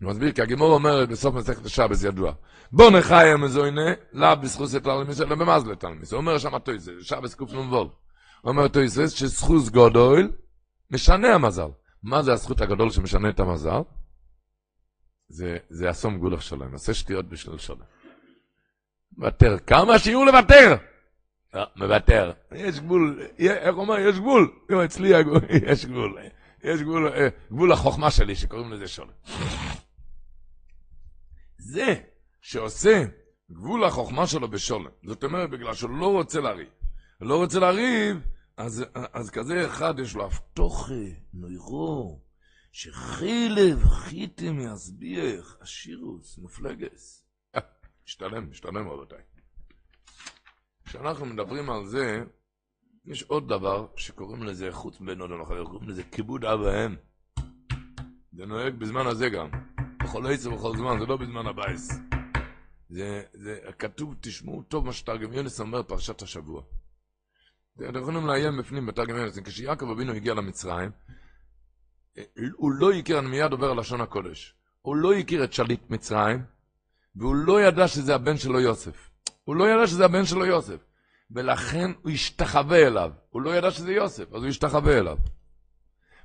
הוא 0.00 0.10
מסביר, 0.10 0.32
כי 0.32 0.42
הגימור 0.42 0.74
אומרת 0.74 1.08
בסוף 1.08 1.34
מסכת 1.34 1.66
השבס 1.66 2.04
ידוע, 2.04 2.32
בוא 2.72 2.90
נחיה 2.90 3.36
מזוינה, 3.36 3.92
לאו 4.12 4.36
בזכוס 4.42 4.74
את 4.74 4.82
תלמיס, 4.82 5.20
אלא 5.20 5.34
במזל 5.34 5.74
תלמיס. 5.74 6.12
הוא 6.12 6.18
אומר 6.18 6.38
שם 6.38 6.58
טויסס, 6.58 6.90
שבס 7.00 7.34
קנ"ו. 7.34 7.76
הוא 7.76 7.90
אומר 8.44 8.68
טויסס 8.68 9.12
שזכוס 9.12 9.68
גודל 9.68 10.30
משנה 10.90 11.34
המזל. 11.34 11.68
מה 12.02 12.22
זה 12.22 12.32
הזכות 12.32 12.60
הגדול 12.60 12.90
שמשנה 12.90 13.28
את 13.28 13.40
המזל? 13.40 13.80
זה, 15.28 15.56
זה 15.68 15.90
אסום 15.90 16.18
גולח 16.18 16.40
שלם, 16.40 16.72
עושה 16.72 16.94
שטויות 16.94 17.28
בשביל 17.28 17.58
שלם. 17.58 17.76
מוותר, 19.16 19.58
כמה 19.66 19.98
שיעור 19.98 20.26
לוותר? 20.26 20.76
לא, 21.54 21.64
מוותר. 21.76 22.32
יש 22.52 22.80
גבול, 22.80 23.22
איך 23.38 23.76
אומר? 23.76 23.98
יש 23.98 24.18
גבול. 24.18 24.52
אצלי 24.84 25.08
יש 25.70 25.86
גבול. 25.86 26.18
יש 26.64 26.82
גבול, 26.82 27.08
אה, 27.08 27.28
גבול 27.50 27.72
החוכמה 27.72 28.10
שלי, 28.10 28.36
שקוראים 28.36 28.72
לזה 28.72 28.88
שולם. 28.88 29.12
זה 31.58 31.94
שעושה 32.40 33.04
גבול 33.50 33.84
החוכמה 33.84 34.26
שלו 34.26 34.48
בשולם, 34.48 34.90
זאת 35.06 35.24
אומרת, 35.24 35.50
בגלל 35.50 35.74
שהוא 35.74 35.90
לא 35.90 36.12
רוצה 36.12 36.40
לריב. 36.40 36.68
לא 37.20 37.36
רוצה 37.36 37.58
לריב, 37.58 38.16
אז, 38.56 38.84
אז 39.12 39.30
כזה 39.30 39.66
אחד 39.66 39.98
יש 39.98 40.14
לו 40.14 40.24
אבטוחה, 40.24 40.94
נוירו, 41.34 42.20
שחילב 42.72 43.84
חיתם 43.84 44.60
יסביח, 44.60 45.56
אשירוס, 45.62 46.38
מופלגס. 46.38 47.24
משתלם, 48.06 48.50
משתלם 48.50 48.88
רבותיי. 48.88 49.33
כשאנחנו 50.94 51.26
מדברים 51.26 51.70
על 51.70 51.86
זה, 51.86 52.24
יש 53.04 53.22
עוד 53.22 53.48
דבר 53.48 53.86
שקוראים 53.96 54.42
לזה, 54.42 54.72
חוץ 54.72 55.00
מבנו 55.00 55.28
לנחל, 55.28 55.64
קוראים 55.64 55.88
לזה 55.88 56.02
כיבוד 56.02 56.44
אב 56.44 56.60
ואם. 56.60 56.94
זה 58.32 58.46
נוהג 58.46 58.74
בזמן 58.74 59.06
הזה 59.06 59.28
גם. 59.28 59.48
בכל 60.02 60.26
עת 60.26 60.46
ובכל 60.46 60.76
זמן, 60.76 60.98
זה 61.00 61.06
לא 61.06 61.16
בזמן 61.16 61.46
הבייס. 61.46 61.92
זה, 62.88 63.22
זה 63.32 63.58
כתוב, 63.78 64.14
תשמעו 64.20 64.62
טוב 64.62 64.86
מה 64.86 64.92
שתרגום 64.92 65.32
יונתן 65.32 65.60
אומר 65.60 65.82
פרשת 65.82 66.22
השבוע. 66.22 66.62
אתם 67.76 67.98
יכולים 67.98 68.26
לעיין 68.26 68.58
בפנים 68.58 68.86
בתרגום 68.86 69.16
יונתן, 69.16 69.38
כשיעקב 69.38 69.90
אבינו 69.90 70.12
הגיע 70.12 70.34
למצרים, 70.34 70.90
הוא 72.56 72.72
לא 72.72 72.92
הכיר, 72.92 73.18
אני 73.18 73.28
מיד 73.28 73.52
עובר 73.52 73.70
על 73.70 73.80
לשון 73.80 74.00
הקודש, 74.00 74.54
הוא 74.82 74.96
לא 74.96 75.14
הכיר 75.14 75.44
את 75.44 75.52
שליט 75.52 75.90
מצרים, 75.90 76.44
והוא 77.16 77.34
לא 77.34 77.60
ידע 77.60 77.88
שזה 77.88 78.14
הבן 78.14 78.36
שלו 78.36 78.60
יוסף. 78.60 79.13
הוא 79.44 79.56
לא 79.56 79.68
ידע 79.68 79.86
שזה 79.86 80.04
הבן 80.04 80.24
שלו 80.24 80.44
יוסף. 80.44 80.84
ולכן 81.30 81.90
הוא 82.02 82.12
השתחווה 82.12 82.86
אליו. 82.86 83.12
הוא 83.30 83.42
לא 83.42 83.56
ידע 83.56 83.70
שזה 83.70 83.92
יוסף, 83.92 84.32
אז 84.32 84.42
הוא 84.42 84.46
השתחווה 84.46 84.98
אליו. 84.98 85.18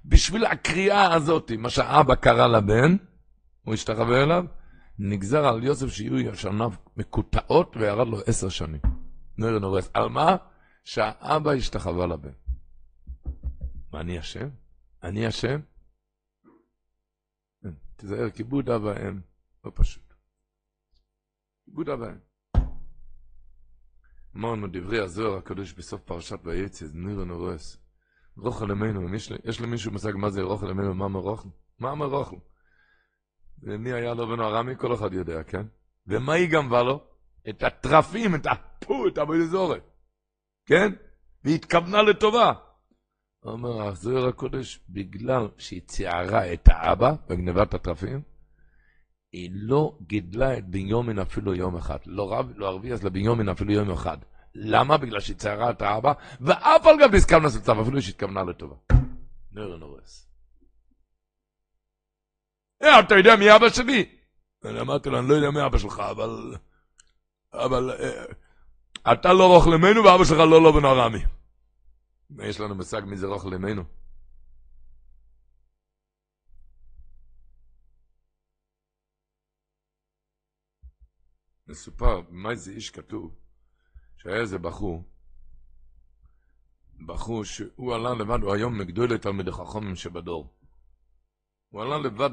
בשביל 0.05 0.45
הקריאה 0.45 1.13
הזאת, 1.13 1.51
מה 1.51 1.69
שאבא 1.69 2.15
קרא 2.15 2.47
לבן, 2.47 2.95
הוא 3.61 3.73
השתחווה 3.73 4.23
אליו, 4.23 4.45
נגזר 4.99 5.45
על 5.45 5.63
יוסף 5.63 5.87
שיהיו 5.87 6.19
ישניו 6.19 6.71
מקוטעות 6.97 7.77
וירד 7.77 8.07
לו 8.07 8.17
עשר 8.27 8.49
שנים. 8.49 8.81
נראה 9.37 9.59
נורס. 9.59 9.89
על 9.93 10.09
מה? 10.09 10.35
שהאבא 10.83 11.51
השתחווה 11.51 12.07
לבן. 12.07 12.31
מה 13.93 13.99
אני 14.01 14.19
אשם? 14.19 14.49
אני 15.03 15.27
אשם? 15.27 15.59
תיזהר, 17.95 18.29
כיבוד 18.29 18.69
אב 18.69 18.83
ואם, 18.83 19.21
לא 19.65 19.71
פשוט. 19.75 20.13
כיבוד 21.65 21.89
אב 21.89 21.99
ואם. 21.99 22.28
אמרנו 24.35 24.67
דברי 24.67 24.99
הזוהר 24.99 25.37
הקדוש 25.37 25.73
בסוף 25.73 26.01
פרשת 26.01 26.39
ויצא, 26.43 26.85
ניר 26.93 27.23
נורס. 27.23 27.77
רוכל 28.37 28.71
אמנו, 28.71 29.15
יש, 29.15 29.31
יש 29.43 29.61
למישהו 29.61 29.91
מושג 29.91 30.11
מה 30.15 30.29
זה 30.29 30.41
רוכל 30.41 30.69
אמנו, 30.69 30.93
מה 30.93 31.07
מרוחל? 31.07 31.49
מה 31.79 31.95
מרוחל? 31.95 32.35
ומי 33.63 33.93
היה 33.93 34.13
לו 34.13 34.27
בנו 34.27 34.43
ארמי? 34.43 34.77
כל 34.77 34.93
אחד 34.93 35.13
יודע, 35.13 35.43
כן? 35.43 35.65
ומה 36.07 36.33
היא 36.33 36.49
גנבה 36.49 36.83
לו? 36.83 37.03
את 37.49 37.63
הטרפים, 37.63 38.35
את 38.35 38.45
הפו, 38.45 39.07
את 39.07 39.17
הבלזורת, 39.17 39.83
כן? 40.65 40.93
והיא 41.43 41.55
התכוונה 41.55 42.01
לטובה. 42.01 42.53
אומר 43.43 43.87
הזוהר 43.87 44.27
הקודש, 44.27 44.79
בגלל 44.89 45.47
שהיא 45.57 45.81
ציערה 45.81 46.53
את 46.53 46.67
האבא 46.67 47.13
בגנבת 47.29 47.73
הטרפים, 47.73 48.21
היא 49.31 49.49
לא 49.53 49.97
גידלה 50.01 50.57
את 50.57 50.69
בניומין 50.69 51.19
אפילו 51.19 51.55
יום 51.55 51.75
אחד. 51.75 51.97
לא 52.05 52.33
רב, 52.33 52.51
לא 52.55 52.67
ערבי, 52.67 52.93
אז 52.93 53.03
לבניומין 53.03 53.49
אפילו 53.49 53.73
יום 53.73 53.91
אחד. 53.91 54.17
למה? 54.55 54.97
בגלל 54.97 55.19
שהיא 55.19 55.35
ציירה 55.35 55.69
את 55.69 55.81
האבא, 55.81 56.13
ואף 56.41 56.85
על 56.85 56.95
גב 56.99 57.41
לעשות 57.43 57.63
צו, 57.63 57.81
אפילו 57.81 58.01
שהתכוונה 58.01 58.43
לטובה. 58.43 58.75
נר 59.51 59.77
נורס. 59.77 60.29
אה, 62.83 62.99
אתה 62.99 63.15
יודע 63.15 63.35
מי 63.35 63.55
אבא 63.55 63.69
שלי? 63.69 64.05
אני 64.65 64.79
אמרתי 64.79 65.09
לו, 65.09 65.19
אני 65.19 65.29
לא 65.29 65.33
יודע 65.33 65.51
מי 65.51 65.65
אבא 65.65 65.77
שלך, 65.77 65.99
אבל... 65.99 66.55
אבל... 67.53 67.91
אה, 67.91 68.25
אתה 69.13 69.33
לא 69.33 69.47
רוך 69.47 69.67
למנו 69.67 70.03
ואבא 70.03 70.23
שלך 70.23 70.37
לא 70.37 70.63
לא 70.63 70.71
בן 70.71 70.85
ארמי. 70.85 71.19
יש 72.39 72.59
לנו 72.59 72.75
מושג 72.75 73.01
מי 73.05 73.17
זה 73.17 73.27
רוך 73.27 73.45
מסופר, 81.69 82.21
מה 82.29 82.55
זה 82.55 82.71
איש 82.71 82.89
כתוב, 82.89 83.35
שהיה 84.17 84.41
איזה 84.41 84.57
בחור, 84.57 85.03
בחור 87.05 87.43
שהוא 87.43 87.95
עלה 87.95 88.13
לבד, 88.13 88.39
הוא 88.41 88.53
היום 88.53 88.77
מגדול 88.77 89.17
תלמידי 89.17 89.51
חכמים 89.51 89.95
שבדור. 89.95 90.53
הוא 91.69 91.81
עלה 91.81 91.97
לבד 91.97 92.29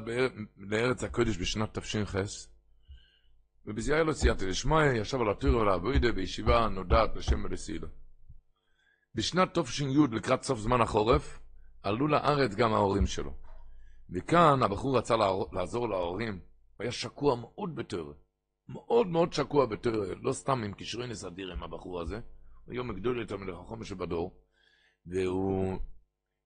לארץ 0.57 1.03
הקודש 1.03 1.37
בשנת 1.37 1.79
תש"ח, 1.79 2.15
ובזה 3.65 3.93
היה 3.93 4.03
לו 4.03 4.13
סייעתא 4.13 4.49
דשמיא, 4.49 4.83
ישב 4.83 5.21
על 5.21 5.29
הטור 5.29 5.55
ולעבודה 5.55 6.11
בישיבה 6.11 6.67
נודעת 6.67 7.13
בשם 7.13 7.39
מלסילה. 7.39 7.87
בשנת 9.15 9.57
תש"י, 9.59 9.85
לקראת 10.11 10.43
סוף 10.43 10.59
זמן 10.59 10.81
החורף, 10.81 11.39
עלו 11.83 12.07
לארץ 12.07 12.55
גם 12.55 12.73
ההורים 12.73 13.07
שלו. 13.07 13.33
וכאן 14.09 14.63
הבחור 14.63 14.97
רצה 14.97 15.15
לעזור 15.51 15.89
להורים, 15.89 16.33
הוא 16.33 16.83
היה 16.83 16.91
שקוע 16.91 17.35
מאוד 17.35 17.75
בתורה. 17.75 18.13
מאוד 18.69 19.07
מאוד 19.07 19.33
שקוע 19.33 19.65
בתורה, 19.65 20.07
לא 20.21 20.33
סתם 20.33 20.63
עם 20.63 20.73
קשרי 20.73 21.07
נסדיר 21.07 21.51
עם 21.51 21.63
הבחור 21.63 22.01
הזה, 22.01 22.19
היום 22.67 22.89
הגדול 22.89 23.19
יותר 23.19 23.37
מלך 23.37 23.57
החומש 23.59 23.89
שבדור, 23.89 24.41
והוא... 25.05 25.79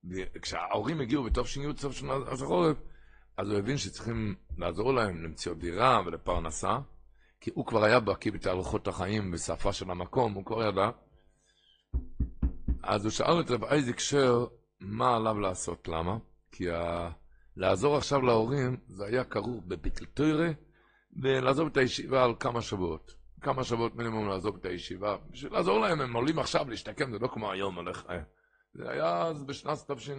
וכשההורים 0.04 1.02
הגיעו 1.02 1.24
בתש"י, 1.24 1.62
סוף 1.78 1.94
שנה 1.94 2.14
החורף, 2.14 2.78
אז 3.38 3.50
הוא 3.50 3.60
הבין 3.60 3.78
שצריכים 3.78 4.36
לעזור 4.58 4.94
להם 4.94 5.24
למציאות 5.24 5.58
דירה 5.58 6.02
ולפרנסה, 6.06 6.80
כי 7.42 7.52
הוא 7.54 7.66
כבר 7.66 7.84
היה 7.84 8.00
בקיא 8.00 8.32
בתהלכות 8.32 8.88
החיים 8.88 9.32
בשפה 9.32 9.74
של 9.74 9.92
המקום, 9.92 10.34
הוא 10.34 10.46
כבר 10.46 10.68
ידע. 10.68 10.90
אז 12.84 13.04
הוא 13.06 13.12
שאל 13.12 13.40
את 13.40 13.52
רב 13.52 13.64
אייזיק 13.64 14.00
שר 14.00 14.46
מה 14.80 15.16
עליו 15.16 15.40
לעשות, 15.40 15.88
למה? 15.88 16.18
כי 16.52 16.72
ה... 16.72 17.10
לעזור 17.56 17.98
עכשיו 17.98 18.22
להורים 18.22 18.78
זה 18.88 19.06
היה 19.06 19.24
כרוך 19.24 19.64
בביטל 19.68 20.06
תוירה 20.06 20.52
ולעזוב 21.14 21.68
את 21.68 21.78
הישיבה 21.78 22.24
על 22.24 22.34
כמה 22.40 22.62
שבועות. 22.62 23.16
כמה 23.42 23.64
שבועות 23.64 23.96
מינימום 23.96 24.28
לעזוב 24.30 24.56
את 24.56 24.66
הישיבה. 24.66 25.18
בשביל 25.32 25.54
לעזור 25.54 25.80
להם, 25.80 26.02
הם 26.02 26.16
עולים 26.16 26.40
עכשיו 26.40 26.70
להשתקם, 26.70 27.12
זה 27.12 27.20
לא 27.20 27.28
כמו 27.28 27.52
היום 27.52 27.76
הולך. 27.76 28.06
אה. 28.10 28.22
זה 28.74 28.90
היה 28.90 29.26
אז 29.26 29.44
בשנת 29.44 29.92
תש"י. 29.92 30.12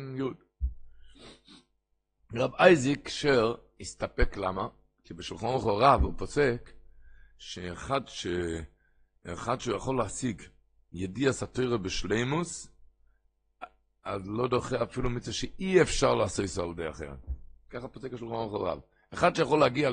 רב 2.34 2.54
אייזיק 2.54 3.08
שר 3.08 3.54
הסתפק 3.80 4.36
למה? 4.36 4.68
כי 5.04 5.14
בשולחן 5.14 5.46
ערוך 5.46 5.66
רב 5.66 6.02
הוא 6.02 6.14
פוסק 6.16 6.70
שאחד 7.38 8.00
ש... 8.08 8.26
אחד 9.26 9.60
שהוא 9.60 9.76
יכול 9.76 9.96
להשיג 9.96 10.42
ידיע 10.92 11.32
סאטירה 11.32 11.78
בשלימוס, 11.78 12.68
אז 14.04 14.22
לא 14.28 14.48
דוחה 14.48 14.82
אפילו 14.82 15.10
מצווה 15.10 15.32
שאי 15.32 15.82
אפשר 15.82 16.14
לעשות 16.14 16.58
על 16.58 16.70
ידי 16.70 16.90
אחר. 16.90 17.14
ככה 17.70 17.88
פוסק 17.88 18.12
השולחן 18.12 18.34
ערוך 18.34 18.62
רב. 18.68 18.80
אחד 19.14 19.36
שיכול 19.36 19.60
להגיע 19.60 19.90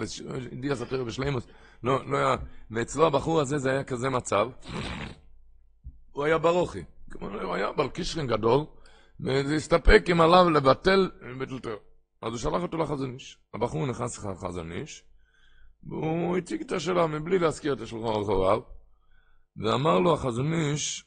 לידיע 0.51 0.75
סאטירה 0.75 1.03
בשלימוס, 1.03 1.47
לא, 1.83 2.09
לא 2.09 2.17
היה... 2.17 2.35
ואצלו 2.71 3.07
הבחור 3.07 3.41
הזה 3.41 3.57
זה 3.57 3.71
היה 3.71 3.83
כזה 3.83 4.09
מצב, 4.09 4.49
הוא 6.11 6.23
היה 6.23 6.37
ברוכי. 6.37 6.83
הוא 7.19 7.55
היה 7.55 7.71
בעל 7.71 7.89
קישרין 7.89 8.27
גדול, 8.27 8.65
וזה 9.19 9.55
הסתפק 9.55 10.03
עם 10.07 10.21
עליו 10.21 10.49
לבטל 10.49 11.11
ביטל 11.39 11.75
אז 12.21 12.31
הוא 12.31 12.37
שלח 12.37 12.61
אותו 12.61 12.77
לחזון 12.77 13.13
איש. 13.13 13.37
הבחור 13.53 13.85
נכנס 13.85 14.25
לחזון 14.25 14.71
איש, 14.71 15.03
והוא 15.83 16.37
הציג 16.37 16.61
את 16.61 16.71
השאלה 16.71 17.07
מבלי 17.07 17.39
להזכיר 17.39 17.73
את 17.73 17.81
השולחן 17.81 18.07
הרחוביו, 18.07 18.61
ואמר 19.57 19.99
לו 19.99 20.13
החזון 20.13 20.53
איש, 20.53 21.05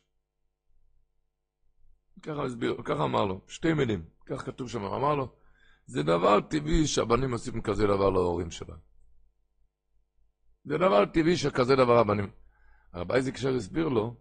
ככה 2.22 2.44
הסביר, 2.44 2.76
ככה 2.84 3.04
אמר 3.04 3.24
לו, 3.24 3.40
שתי 3.48 3.72
מילים, 3.72 4.04
כך 4.26 4.46
כתוב 4.46 4.68
שם, 4.68 4.84
אמר 4.84 5.14
לו, 5.14 5.34
זה 5.86 6.02
דבר 6.02 6.40
טבעי 6.40 6.86
שהבנים 6.86 7.32
עושים 7.32 7.62
כזה 7.62 7.86
דבר 7.86 8.10
להורים 8.10 8.50
שלהם. 8.50 8.78
זה 10.64 10.78
דבר 10.78 11.04
טבעי 11.04 11.36
שכזה 11.36 11.76
דבר 11.76 11.98
הבנים. 11.98 12.30
הרב 12.92 13.12
אייזיק 13.12 13.36
שר 13.36 13.56
הסביר 13.56 13.88
לו, 13.88 14.14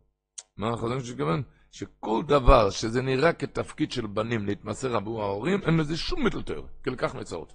מה 0.57 0.69
החזון 0.69 0.97
איש 0.97 1.09
התכוון? 1.09 1.43
שכל 1.71 2.23
דבר 2.27 2.69
שזה 2.69 3.01
נראה 3.01 3.33
כתפקיד 3.33 3.91
של 3.91 4.07
בנים 4.07 4.45
להתמסר 4.45 4.95
עבור 4.95 5.23
ההורים, 5.23 5.61
אין 5.61 5.77
לזה 5.77 5.97
שום 5.97 6.25
מטלטר, 6.25 6.63
כי 6.83 6.89
לכך 6.89 7.15
מצאות. 7.15 7.53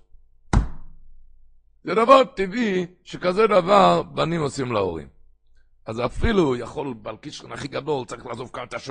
זה 1.85 1.95
דבר 1.95 2.25
טבעי 2.25 2.87
שכזה 3.05 3.47
דבר 3.47 4.03
בנים 4.03 4.41
עושים 4.41 4.73
להורים. 4.73 5.09
אז 5.87 6.01
אפילו 6.05 6.57
יכול 6.57 6.95
בעל 6.95 7.17
קישרן 7.17 7.53
הכי 7.53 7.69
גדול, 7.69 8.07
צריך 8.07 8.27
לעזוב 8.27 8.51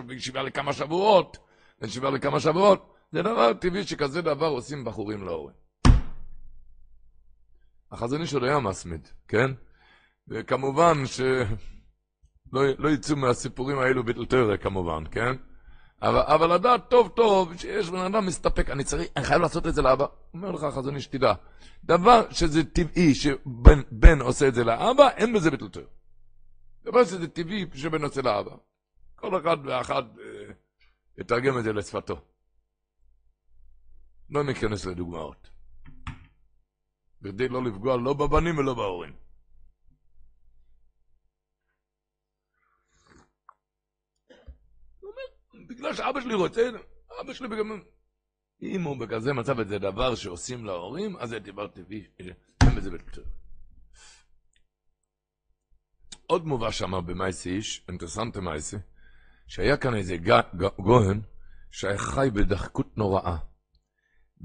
הישיבה 0.09 0.41
לכמה 0.41 0.73
שבועות, 0.73 1.37
ישיבה 1.81 2.09
לכמה 2.09 2.39
שבועות, 2.39 2.94
זה 3.15 3.21
דבר 3.21 3.53
טבעי 3.53 3.83
שכזה 3.83 4.21
דבר 4.21 4.47
עושים 4.47 4.83
בחורים 4.83 5.23
להורים. 5.23 5.55
החזון 7.91 8.21
עוד 8.33 8.43
היה 8.43 8.59
מסמיד, 8.59 9.07
כן? 9.27 9.51
וכמובן 10.27 11.05
ש... 11.05 11.21
לא, 12.53 12.89
יצאו 12.89 13.15
מהסיפורים 13.15 13.79
האלו 13.79 14.03
בתלתרה 14.03 14.57
כמובן, 14.57 15.03
כן? 15.11 15.35
אבל, 16.01 16.19
אבל 16.19 16.55
לדעת 16.55 16.89
טוב 16.89 17.11
טוב 17.15 17.57
שיש 17.57 17.89
בן 17.89 17.99
אדם 17.99 18.25
מסתפק, 18.25 18.69
אני 18.69 18.83
צריך, 18.83 19.09
אני 19.15 19.25
חייב 19.25 19.41
לעשות 19.41 19.67
את 19.67 19.75
זה 19.75 19.81
לאבא. 19.81 20.05
אומר 20.33 20.51
לך 20.51 20.65
חזון 20.75 20.95
איש, 20.95 21.09
דבר 21.83 22.31
שזה 22.31 22.63
טבעי 22.63 23.13
שבן 23.13 24.21
עושה 24.21 24.47
את 24.47 24.55
זה 24.55 24.63
לאבא, 24.63 25.09
אין 25.09 25.33
בזה 25.33 25.51
בתלתרה. 25.51 25.83
דבר 26.83 27.03
שזה 27.03 27.27
טבעי 27.27 27.65
שבן 27.73 28.03
עושה 28.03 28.21
לאבא. 28.21 28.55
כל 29.15 29.41
אחד 29.41 29.57
ואחד 29.65 30.03
אה, 30.19 30.53
יתרגם 31.17 31.57
את 31.57 31.63
זה 31.63 31.73
לשפתו. 31.73 32.34
לא 34.29 34.43
ניכנס 34.43 34.85
לדוגמאות. 34.85 35.49
כדי 37.23 37.47
לא 37.47 37.63
לפגוע 37.63 37.97
לא 37.97 38.13
בבנים 38.13 38.57
ולא 38.57 38.73
בהורים. 38.73 39.13
בגלל 45.69 45.93
שאבא 45.93 46.21
שלי 46.21 46.33
רוצה, 46.33 46.69
אבא 47.21 47.33
שלי 47.33 47.47
בגלל... 47.47 47.63
אם 48.61 48.81
הוא 48.81 48.99
בכזה 48.99 49.33
מצב 49.33 49.55
וזה 49.57 49.79
דבר 49.79 50.15
שעושים 50.15 50.65
להורים, 50.65 51.17
אז 51.17 51.29
זה 51.29 51.39
דבר 51.39 51.67
טבעי, 51.67 52.07
אין 52.19 52.75
בזה 52.75 52.91
בית 52.91 53.17
עוד 56.27 56.45
מובא 56.45 56.71
שם 56.71 56.91
במייסי 57.05 57.49
איש, 57.49 57.85
אינטרסנטה 57.87 58.41
מייסי, 58.41 58.77
שהיה 59.47 59.77
כאן 59.77 59.95
איזה 59.95 60.17
גוהן 60.79 61.21
שהיה 61.71 61.97
חי 61.97 62.29
בדחקות 62.33 62.97
נוראה. 62.97 63.37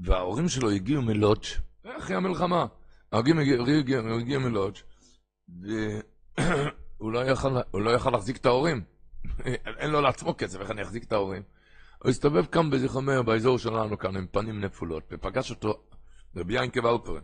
וההורים 0.03 0.49
שלו 0.49 0.69
הגיעו 0.69 1.01
מלודג' 1.01 1.45
אחרי 1.83 2.15
המלחמה. 2.15 2.65
ההורים 3.11 3.39
הגיעו 3.39 3.63
מלודג' 4.41 4.75
והוא 6.99 7.11
לא, 7.11 7.23
לא 7.73 7.89
יכל 7.89 8.09
להחזיק 8.09 8.37
את 8.37 8.45
ההורים. 8.45 8.83
אין 9.79 9.91
לו 9.91 10.01
לעצמו 10.01 10.37
כסף, 10.37 10.59
איך 10.59 10.71
אני 10.71 10.81
אחזיק 10.81 11.03
את 11.03 11.11
ההורים? 11.11 11.43
הוא 12.03 12.09
הסתובב 12.09 12.45
כאן 12.45 12.69
בזיכרון 12.69 13.05
מאיר, 13.05 13.21
באזור 13.21 13.57
שלנו 13.57 13.97
כאן, 13.97 14.17
עם 14.17 14.27
פנים 14.27 14.59
נפולות, 14.59 15.03
ופגש 15.11 15.51
אותו 15.51 15.83
רבי 16.35 16.63
ינקה 16.63 16.87
ולפרין. 16.87 17.23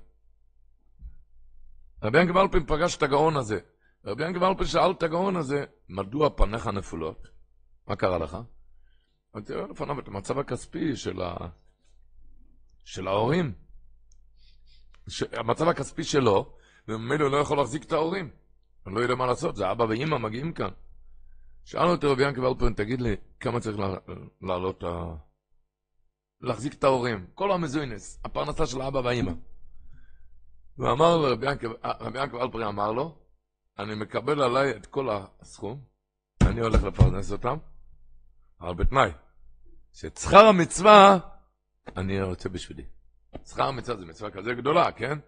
רבי 2.03 2.21
ינקה 2.21 2.39
ולפרין 2.39 2.65
פגש 2.65 2.97
את 2.97 3.03
הגאון 3.03 3.37
הזה. 3.37 3.59
רבי 4.05 4.25
ינקה 4.25 4.45
ולפרין 4.45 4.67
שאל 4.67 4.91
את 4.91 5.03
הגאון 5.03 5.35
הזה, 5.35 5.65
מדוע 5.89 6.29
פניך 6.29 6.67
נפולות? 6.67 7.27
מה 7.87 7.95
קרה 7.95 8.17
לך? 8.17 8.37
תראה 9.45 9.67
לפניו 9.67 9.99
את 9.99 10.07
המצב 10.07 10.39
הכספי 10.39 10.95
של, 10.95 11.21
ה... 11.21 11.35
של 12.87 13.07
ההורים. 13.07 13.53
המצב 15.33 15.67
הכספי 15.67 16.03
שלו, 16.03 16.53
וממילא 16.87 17.31
לא 17.31 17.37
יכול 17.37 17.57
להחזיק 17.57 17.83
את 17.83 17.91
ההורים. 17.91 18.29
אני 18.87 18.95
לא 18.95 18.99
יודע 18.99 19.15
מה 19.15 19.25
לעשות, 19.25 19.55
זה 19.55 19.71
אבא 19.71 19.83
ואימא 19.83 20.17
מגיעים 20.17 20.53
כאן. 20.53 20.69
שאלנו 21.65 21.95
את 21.95 22.03
רבי 22.03 22.23
ינקי 22.23 22.39
ולפרין, 22.39 22.73
תגיד 22.73 23.01
לי, 23.01 23.15
כמה 23.39 23.59
צריך 23.59 23.77
לעלות 24.41 24.83
ה... 24.83 25.15
להחזיק 26.41 26.73
את 26.73 26.83
ההורים, 26.83 27.27
כל 27.33 27.51
המזוינס, 27.51 28.19
הפרנסה 28.25 28.65
של 28.65 28.81
האבא 28.81 28.97
והאימא. 28.97 29.31
ואמר 30.77 31.17
לו, 31.17 31.31
רבי 31.31 31.51
ינקי 31.51 32.35
ולפרין 32.35 32.67
אמר 32.67 32.91
לו, 32.91 33.17
אני 33.79 33.95
מקבל 33.95 34.41
עליי 34.41 34.71
את 34.71 34.85
כל 34.85 35.09
הסכום, 35.41 35.81
אני 36.41 36.61
הולך 36.61 36.83
לפרנס 36.83 37.31
אותם, 37.31 37.57
אבל 38.61 38.73
בתנאי, 38.73 39.09
שאת 39.93 40.17
שכר 40.17 40.45
המצווה 40.45 41.19
אני 41.97 42.21
רוצה 42.21 42.49
בשבילי. 42.49 42.85
שכר 43.45 43.63
המצווה 43.63 43.97
זה 43.97 44.05
מצווה 44.05 44.31
כזה 44.31 44.53
גדולה, 44.53 44.91
כן? 44.91 45.19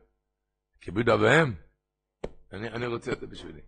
כיבוד 0.81 1.10
אביהם, 1.10 1.56
אני, 2.53 2.69
אני 2.69 2.86
רוצה 2.86 3.11
את 3.11 3.19
זה 3.19 3.27
בשבילי. 3.27 3.61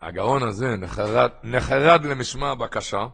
הגאון 0.00 0.42
הזה 0.42 0.76
נחרד, 0.76 1.30
נחרד 1.42 2.04
למשמע 2.04 2.50
הבקשה, 2.50 3.06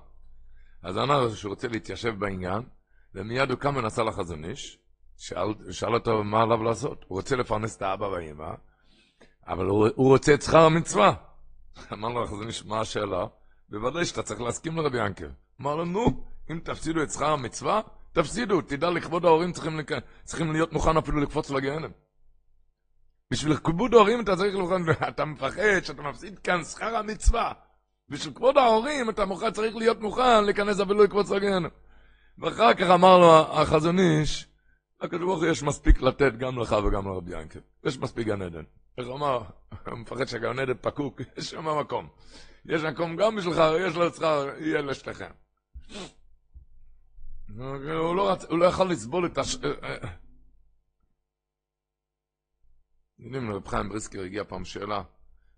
אז 0.83 0.99
אמר 0.99 1.35
שהוא 1.35 1.51
רוצה 1.51 1.69
להתיישב 1.69 2.15
בעניין, 2.19 2.63
ומיד 3.15 3.51
הוא 3.51 3.59
קם 3.59 3.77
ונסע 3.77 4.05
לחזון 4.05 4.45
איש, 4.45 4.79
שאל, 5.17 5.73
שאל 5.73 5.95
אותו 5.95 6.25
מה 6.25 6.43
עליו 6.43 6.63
לעשות. 6.63 7.05
הוא 7.09 7.19
רוצה 7.19 7.37
לפרנס 7.37 7.77
את 7.77 7.83
האבא 7.83 8.05
והאמא, 8.05 8.51
אבל 9.47 9.67
הוא, 9.67 9.89
הוא 9.95 10.09
רוצה 10.09 10.35
את 10.35 10.43
שכר 10.43 10.61
המצווה. 10.61 11.15
אמר 11.93 12.09
לו 12.09 12.25
החזון 12.25 12.47
איש, 12.47 12.65
מה 12.65 12.81
השאלה? 12.81 13.27
בוודאי 13.69 14.05
שאתה 14.05 14.23
צריך 14.23 14.41
להסכים 14.41 14.77
לרבי 14.77 15.07
ינקר. 15.07 15.29
אמר 15.61 15.77
לו, 15.77 15.85
נו, 15.85 16.25
אם 16.51 16.61
תפסידו 16.65 17.03
את 17.03 17.11
שכר 17.11 17.33
המצווה, 17.33 17.81
תפסידו, 18.19 18.61
תדע 18.61 18.91
לכבוד 18.91 19.25
ההורים 19.25 19.53
צריכים, 19.53 19.79
לק... 19.79 19.91
צריכים 20.25 20.53
להיות 20.53 20.73
מוכן 20.73 20.97
אפילו 20.97 21.21
לקפוץ 21.21 21.51
לגיהנם. 21.51 21.91
בשביל 23.31 23.57
כיבוד 23.57 23.95
ההורים 23.95 24.21
אתה 24.21 24.37
צריך 24.37 24.55
לוכן, 24.55 24.83
אתה 25.09 25.25
מפחד 25.25 25.81
שאתה 25.85 26.03
מפסיד 26.03 26.39
כאן 26.39 26.65
שכר 26.65 26.97
המצווה. 26.97 27.53
בשביל 28.09 28.35
כבוד 28.35 28.59
ההורים 28.59 29.11
אתה 29.11 29.25
מוכן, 29.25 29.51
צריך 29.51 29.77
להיות 29.77 30.01
מוכן 30.01 30.45
להיכנס 30.45 30.81
אפילו 30.81 31.05
לקפוץ 31.05 31.31
לגיהנם. 31.31 31.69
ואחר 32.39 32.75
כך 32.75 32.91
אמר 32.91 33.19
לו 33.19 33.61
החזון 33.61 33.99
איש, 33.99 34.47
לקדוש 35.03 35.25
ברוך 35.25 35.43
הוא 35.43 35.47
יש 35.47 35.63
מספיק 35.63 36.01
לתת 36.03 36.33
גם 36.39 36.59
לך 36.59 36.77
וגם 36.85 37.09
לרבי 37.09 37.41
ינקל. 37.41 37.61
יש 37.85 37.99
מספיק 37.99 38.27
גן 38.27 38.43
עדן. 38.43 38.65
איך 38.99 39.07
הוא 39.07 39.17
אמר? 39.17 39.43
הוא 39.87 39.99
מפחד 39.99 40.25
שהגן 40.25 40.59
עדן 40.59 40.75
פקוק, 40.81 41.21
יש 41.37 41.51
שם 41.51 41.79
מקום. 41.81 42.09
יש 42.67 42.83
מקום 42.83 43.17
גם 43.17 43.37
בשבילך, 43.37 43.63
יש 43.81 43.95
שכר, 44.17 44.49
יהיה 44.59 44.83
לשתיכם. 44.83 45.31
הוא 47.57 48.17
לא, 48.17 48.33
רצ... 48.33 48.45
הוא 48.45 48.59
לא 48.59 48.65
יכל 48.65 48.85
לסבול 48.85 49.27
את 49.27 49.39
הש... 49.39 49.57
אה, 49.57 49.71
אה. 49.83 50.09
יודעים, 53.19 53.53
רב 53.53 53.69
חיים 53.69 53.89
בריסקר 53.89 54.21
הגיע 54.21 54.45
פעם 54.45 54.65
שאלה, 54.65 55.03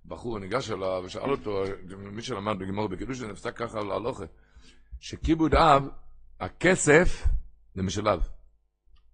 בחור 0.05 0.39
ניגש 0.39 0.71
אליו 0.71 1.03
ושאל 1.05 1.31
אותו, 1.31 1.62
מי 1.97 2.23
שלמד 2.23 2.59
בגמור 2.59 2.89
בקידוש, 2.89 3.21
נפסק 3.23 3.57
ככה 3.57 3.79
על 3.79 3.91
ההלוכה, 3.91 4.25
שכיבוד 5.01 5.55
אב, 5.55 5.89
הכסף 6.41 7.27
זה 7.75 7.83
משלב. 7.83 8.29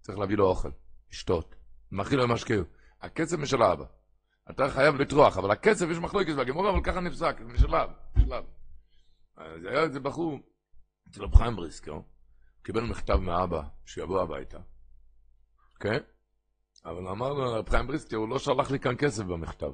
צריך 0.01 0.17
להביא 0.17 0.37
לו 0.37 0.45
אוכל, 0.45 0.69
לשתות, 1.11 1.55
מאכיל 1.91 2.19
לו 2.19 2.27
משקהו. 2.27 2.63
הכסף 3.01 3.37
משל 3.37 3.61
האבא. 3.61 3.85
אתה 4.49 4.69
חייב 4.69 4.95
לטרוח, 4.95 5.37
אבל 5.37 5.51
הכסף 5.51 5.85
יש 5.91 5.97
מחלוקת 5.97 6.35
בגמור, 6.35 6.69
אבל 6.69 6.83
ככה 6.83 6.99
נפסק, 6.99 7.35
משלב, 7.45 7.89
משלב. 8.15 8.43
אז 9.37 9.65
היה 9.65 9.83
איזה 9.83 9.99
בחור, 9.99 10.39
אצל 11.09 11.23
רב 11.23 11.35
חיים 11.35 11.55
בריסקר, 11.55 11.99
קיבל 12.67 12.83
מכתב 12.83 13.15
מאבא 13.15 13.61
שיבוא 13.85 14.21
הביתה, 14.21 14.57
כן? 15.79 15.97
אבל 16.85 17.07
אמר 17.07 17.33
לו, 17.33 17.53
רב 17.53 17.69
חיים 17.69 17.87
בריסקר, 17.87 18.17
הוא 18.17 18.29
לא 18.29 18.39
שלח 18.39 18.71
לי 18.71 18.79
כאן 18.79 18.95
כסף 18.97 19.23
במכתב. 19.23 19.71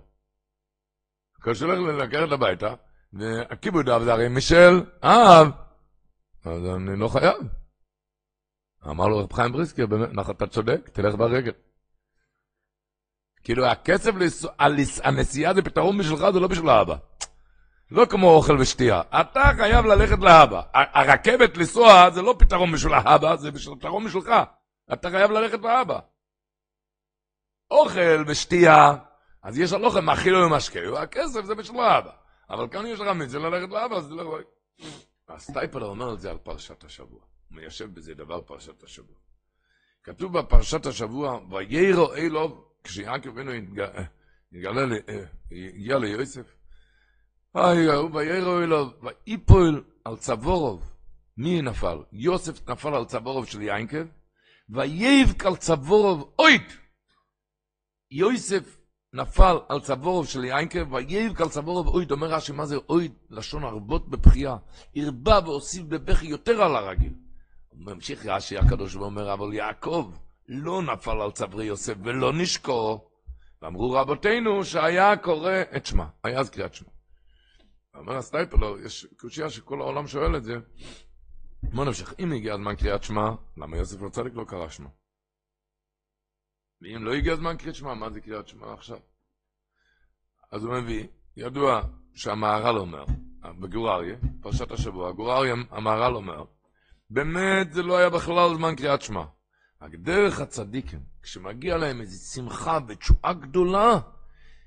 כשהוא 1.43 1.71
הולך 1.73 2.03
לקחת 2.03 2.31
הביתה, 2.31 2.73
והכיבוד 3.13 3.89
אב 3.89 4.03
זה 4.03 4.13
הרי 4.13 4.29
משל 4.29 4.85
אב, 5.03 5.47
אז 6.45 6.61
אני 6.75 6.99
לא 6.99 7.07
חייב. 7.07 7.37
אמר 8.89 9.07
לו 9.07 9.17
רב 9.17 9.33
חיים 9.33 9.51
בריסקר, 9.51 9.85
באמת, 9.85 10.09
אתה 10.31 10.47
צודק, 10.47 10.89
תלך 10.89 11.15
ברגל. 11.15 11.53
כאילו 13.43 13.65
הכסף, 13.65 14.11
הנסיעה 15.03 15.53
זה 15.53 15.61
פתרון 15.61 15.97
בשבילך, 15.97 16.21
זה 16.33 16.39
לא 16.39 16.47
בשביל 16.47 16.69
האבא. 16.69 16.95
לא 17.91 18.05
כמו 18.05 18.29
אוכל 18.29 18.57
ושתייה. 18.59 19.01
אתה 19.01 19.43
חייב 19.57 19.85
ללכת 19.85 20.19
לאבא. 20.19 20.61
הרכבת 20.73 21.57
לנסוע 21.57 22.09
זה 22.09 22.21
לא 22.21 22.35
פתרון 22.39 22.71
בשביל 22.71 22.93
האבא, 22.93 23.35
זה 23.35 23.51
פתרון 23.51 24.05
בשבילך. 24.05 24.29
אתה 24.93 25.09
חייב 25.09 25.31
ללכת 25.31 25.59
לאבא. 25.59 25.99
אוכל 27.71 28.23
ושתייה, 28.27 28.95
אז 29.43 29.59
יש 29.59 29.73
על 29.73 29.85
אוכל 29.85 29.99
מאכיל 29.99 30.35
ומשקה, 30.35 30.79
הכסף 31.01 31.45
זה 31.45 31.55
בשביל 31.55 31.81
האבא. 31.81 32.11
אבל 32.49 32.67
כאן 32.67 32.85
יש 32.85 32.99
לך 32.99 33.07
מיצה 33.07 33.39
ללכת 33.39 33.69
לאבא, 33.71 33.95
אז 33.95 34.11
לא... 34.11 34.39
הסטייפלר 35.29 35.85
אומר 35.85 36.13
את 36.13 36.21
זה 36.21 36.31
על 36.31 36.37
פרשת 36.37 36.83
השבוע. 36.83 37.19
הוא 37.19 37.57
מיישב 37.57 37.93
בזה 37.93 38.13
דבר 38.13 38.41
פרשת 38.41 38.83
השבוע. 38.83 39.15
כתוב 40.03 40.39
בפרשת 40.39 40.85
השבוע, 40.85 41.39
ויירו 41.51 42.13
אלוב, 42.13 42.73
כשיעקב 42.83 43.29
אבינו 43.29 43.51
התגלה, 43.51 44.85
אה, 45.09 45.23
הגיע 45.51 45.97
ליוסף, 45.97 46.55
ויירו 47.55 48.59
אלוב, 48.59 48.93
ואיפול 49.01 49.83
על 50.05 50.17
צבורוב. 50.17 50.91
מי 51.37 51.61
נפל? 51.61 51.97
יוסף 52.11 52.69
נפל 52.69 52.95
על 52.95 53.05
צבורוב 53.05 53.45
של 53.45 53.61
יעקב, 53.61 54.05
וייבק 54.69 55.45
על 55.45 55.55
צוואריו 55.55 56.33
עוד. 56.39 56.77
יוסף 58.11 58.77
נפל 59.13 59.57
על 59.69 59.79
צוואריו 59.79 60.27
של 60.27 60.43
יעקב, 60.43 60.93
וייבק 60.93 61.41
על 61.41 61.49
צוואריו 61.49 61.87
עוד. 61.87 62.11
אומר 62.11 62.27
רש"י, 62.27 62.51
מה 62.51 62.65
זה 62.65 62.75
עוד? 62.89 63.11
לשון 63.29 63.63
הרבות 63.63 64.09
בבכייה. 64.09 64.57
הרבה 64.95 65.39
והוסיף 65.43 65.83
בבכי 65.83 66.25
יותר 66.25 66.63
על 66.63 66.75
הרגיל. 66.75 67.13
ממשיך 67.73 68.25
רש"י 68.25 68.57
הקדוש 68.57 68.95
ואומר, 68.95 69.33
אבל 69.33 69.53
יעקב 69.53 70.11
לא 70.47 70.81
נפל 70.81 71.21
על 71.21 71.31
צווארי 71.31 71.65
יוסף 71.65 71.93
ולא 72.03 72.33
נשקו. 72.33 73.09
ואמרו 73.61 73.91
רבותינו 73.91 74.63
שהיה 74.65 75.17
קורא 75.17 75.53
את 75.75 75.85
שמע, 75.85 76.07
היה 76.23 76.39
אז 76.39 76.49
קריאת 76.49 76.73
שמע. 76.73 76.89
אומר 77.95 78.17
הסטייפלר, 78.17 78.79
יש 78.79 79.07
קושייה 79.17 79.49
שכל 79.49 79.81
העולם 79.81 80.07
שואל 80.07 80.37
את 80.37 80.43
זה, 80.43 80.53
בוא 81.63 81.85
נמשיך, 81.85 82.13
אם 82.19 82.31
הגיע 82.31 82.53
הזמן 82.53 82.75
קריאת 82.75 83.03
שמע, 83.03 83.29
למה 83.57 83.77
יוסף 83.77 84.01
לא 84.01 84.09
צדיק 84.09 84.33
לא 84.33 84.45
קרא 84.47 84.69
שמע? 84.69 84.89
ואם 86.81 87.03
לא 87.03 87.13
הגיע 87.13 87.33
הזמן 87.33 87.57
קריאת 87.57 87.75
שמע, 87.75 87.93
מה 87.93 88.09
זה 88.09 88.21
קריאת 88.21 88.47
שמע 88.47 88.73
עכשיו? 88.73 88.99
אז 90.51 90.63
הוא 90.63 90.73
מביא, 90.73 91.07
ידוע 91.37 91.81
שהמהר"ל 92.13 92.77
אומר, 92.77 93.05
בגור 93.59 93.91
אריה, 93.91 94.15
פרשת 94.41 94.71
השבוע, 94.71 95.11
גור 95.11 95.37
אריה, 95.37 95.53
המהר"ל 95.71 96.15
אומר, 96.15 96.43
באמת 97.09 97.73
זה 97.73 97.83
לא 97.83 97.97
היה 97.97 98.09
בכלל 98.09 98.55
זמן 98.55 98.75
קריאת 98.75 99.01
שמע. 99.01 99.23
רק 99.81 99.91
דרך 99.95 100.39
הצדיקים, 100.39 101.03
כשמגיע 101.21 101.77
להם 101.77 102.01
איזו 102.01 102.33
שמחה 102.33 102.79
ותשועה 102.87 103.33
גדולה, 103.33 103.99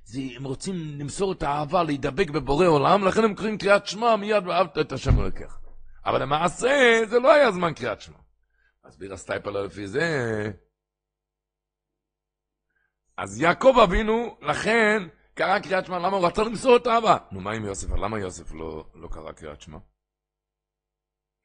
זה, 0.06 0.20
הם 0.36 0.44
רוצים 0.44 0.74
למסור 0.98 1.32
את 1.32 1.42
האהבה, 1.42 1.82
להידבק 1.82 2.30
בבורא 2.30 2.66
עולם, 2.66 3.04
לכן 3.04 3.24
הם 3.24 3.34
קוראים 3.34 3.58
קריאת 3.58 3.86
שמע 3.86 4.16
מיד 4.16 4.46
ואהבת 4.46 4.78
את 4.78 4.92
השם 4.92 5.20
אלוקיך. 5.20 5.58
אבל 6.04 6.22
למעשה 6.22 7.00
זה 7.08 7.18
לא 7.18 7.32
היה 7.32 7.52
זמן 7.52 7.74
קריאת 7.74 8.00
שמע. 8.00 8.18
מסביר 8.86 9.12
הסטייפלר 9.12 9.62
לפי 9.62 9.86
זה. 9.88 10.02
אז 13.16 13.40
יעקב 13.40 13.74
אבינו, 13.84 14.38
לכן, 14.42 15.02
קרא 15.34 15.58
קריאת 15.58 15.86
שמע, 15.86 15.98
למה 15.98 16.16
הוא 16.16 16.26
רצה 16.26 16.42
למסור 16.42 16.76
את 16.76 16.86
האהבה? 16.86 17.16
נו, 17.32 17.40
מה 17.40 17.52
עם 17.52 17.64
יוסף? 17.64 17.90
למה 17.90 18.18
יוסף 18.18 18.52
לא, 18.52 18.90
לא 18.94 19.08
קרא 19.08 19.32
קריאת 19.32 19.60
שמע? 19.60 19.78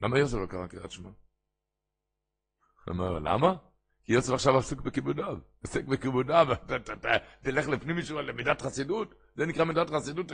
למה 0.01 0.19
יוסף 0.19 0.37
לא 0.37 0.45
קרא 0.45 0.67
קריאת 0.67 0.91
שמע? 0.91 1.09
הוא 1.09 2.93
אומר, 2.93 3.19
למה? 3.19 3.55
כי 4.05 4.13
יוסף 4.13 4.33
עכשיו 4.33 4.57
עסוק 4.57 4.81
בכיבודיו, 4.81 5.37
עסק 5.63 5.85
בכיבודיו, 5.85 6.47
תלך 7.43 7.67
לפנים 7.67 7.97
משורת, 7.97 8.25
למידת 8.25 8.61
חסידות, 8.61 9.13
זה 9.35 9.45
נקרא 9.45 9.63
מידת 9.63 9.89
חסידות, 9.89 10.31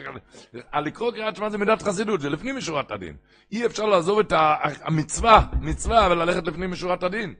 לקרוא 0.73 1.11
קריאת 1.11 1.35
שמע 1.35 1.49
זה 1.49 1.57
מידת 1.57 1.81
חסידות, 1.81 2.21
זה 2.21 2.29
לפנים 2.29 2.57
משורת 2.57 2.91
הדין. 2.91 3.17
אי 3.51 3.65
אפשר 3.65 3.85
לעזוב 3.85 4.19
את 4.19 4.33
המצווה, 4.81 5.45
מצווה, 5.61 6.07
וללכת 6.11 6.47
לפנים 6.47 6.71
משורת 6.71 7.03
הדין. 7.03 7.33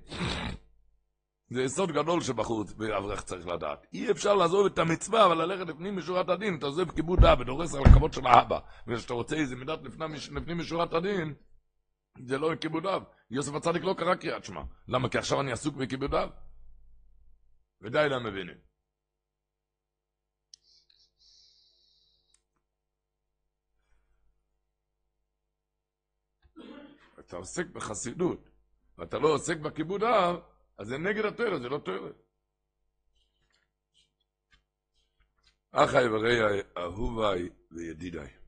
זה 1.50 1.64
יסוד 1.64 1.92
גדול 1.92 2.22
שבחור 2.22 2.66
ואברך 2.78 3.22
צריך 3.22 3.48
לדעת. 3.48 3.86
אי 3.94 4.12
אפשר 4.12 4.36
לעזוב 4.36 4.66
את 4.66 4.80
המצווה 4.80 5.28
וללכת 5.28 5.68
לפנים 5.68 5.98
משורת 5.98 6.30
הדין, 6.30 6.56
אתה 6.56 6.66
עוזב 6.66 6.92
כיבוד 6.92 7.26
אב 7.26 7.40
ודורס 7.40 7.76
על 7.76 7.82
הכבוד 7.86 8.14
של 8.14 8.28
האבא. 8.28 8.60
וכשאתה 8.88 9.14
רוצה 9.14 9.36
איזה 9.36 9.56
מידת 9.56 9.80
לפנים 10.32 10.58
משורת 10.58 10.94
הדין, 10.94 11.34
זה 12.26 12.38
לא 12.38 12.56
כיבודיו. 12.62 13.02
יוסף 13.32 13.54
הצדיק 13.54 13.84
לא 13.84 13.96
קרא 13.98 14.16
קריאת 14.16 14.46
שמע. 14.46 14.62
למה? 14.88 15.10
כי 15.10 15.18
עכשיו 15.18 15.42
אני 15.42 15.52
עסוק 15.52 15.76
בכיבודיו. 15.76 16.30
ודי 17.82 17.98
להם 18.10 18.24
לא 18.24 18.32
מבינים. 18.32 18.58
אתה 27.20 27.38
עוסק 27.38 27.66
בחסידות, 27.68 28.50
ואתה 28.98 29.20
לא 29.20 29.28
עוסק 29.28 29.58
בכיבוד 29.58 30.04
אב, 30.04 30.40
אז 30.78 30.88
זה 30.88 30.98
נגד 30.98 31.26
התוארת, 31.26 31.62
זה 31.62 31.70
לא 31.70 31.78
תוארת. 31.78 32.16
אחי 35.72 35.98
האיברי 35.98 36.62
אהוביי 36.78 37.50
וידידיי. 37.72 38.47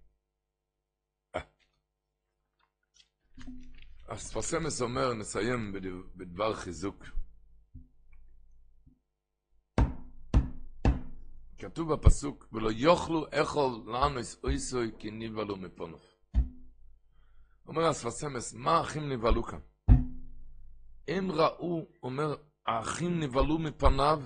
אז 4.09 4.31
פרסמס 4.31 4.81
אומר, 4.81 5.13
נסיים 5.13 5.73
בדבר 6.15 6.53
חיזוק. 6.53 7.05
כתוב 11.57 11.93
בפסוק, 11.93 12.47
ולא 12.53 12.71
יאכלו 12.71 13.25
אכול 13.31 13.71
לנו 13.87 14.19
איסוי 14.47 14.91
כי 14.99 15.11
נבהלו 15.11 15.57
מפונוף. 15.57 16.15
אומר 17.67 17.91
אספסמס, 17.91 18.53
מה 18.53 18.77
האחים 18.77 19.09
נבהלו 19.09 19.43
כאן? 19.43 19.59
הם 21.07 21.31
ראו, 21.31 21.87
אומר, 22.03 22.35
האחים 22.65 23.19
נבהלו 23.19 23.57
מפניו, 23.57 24.21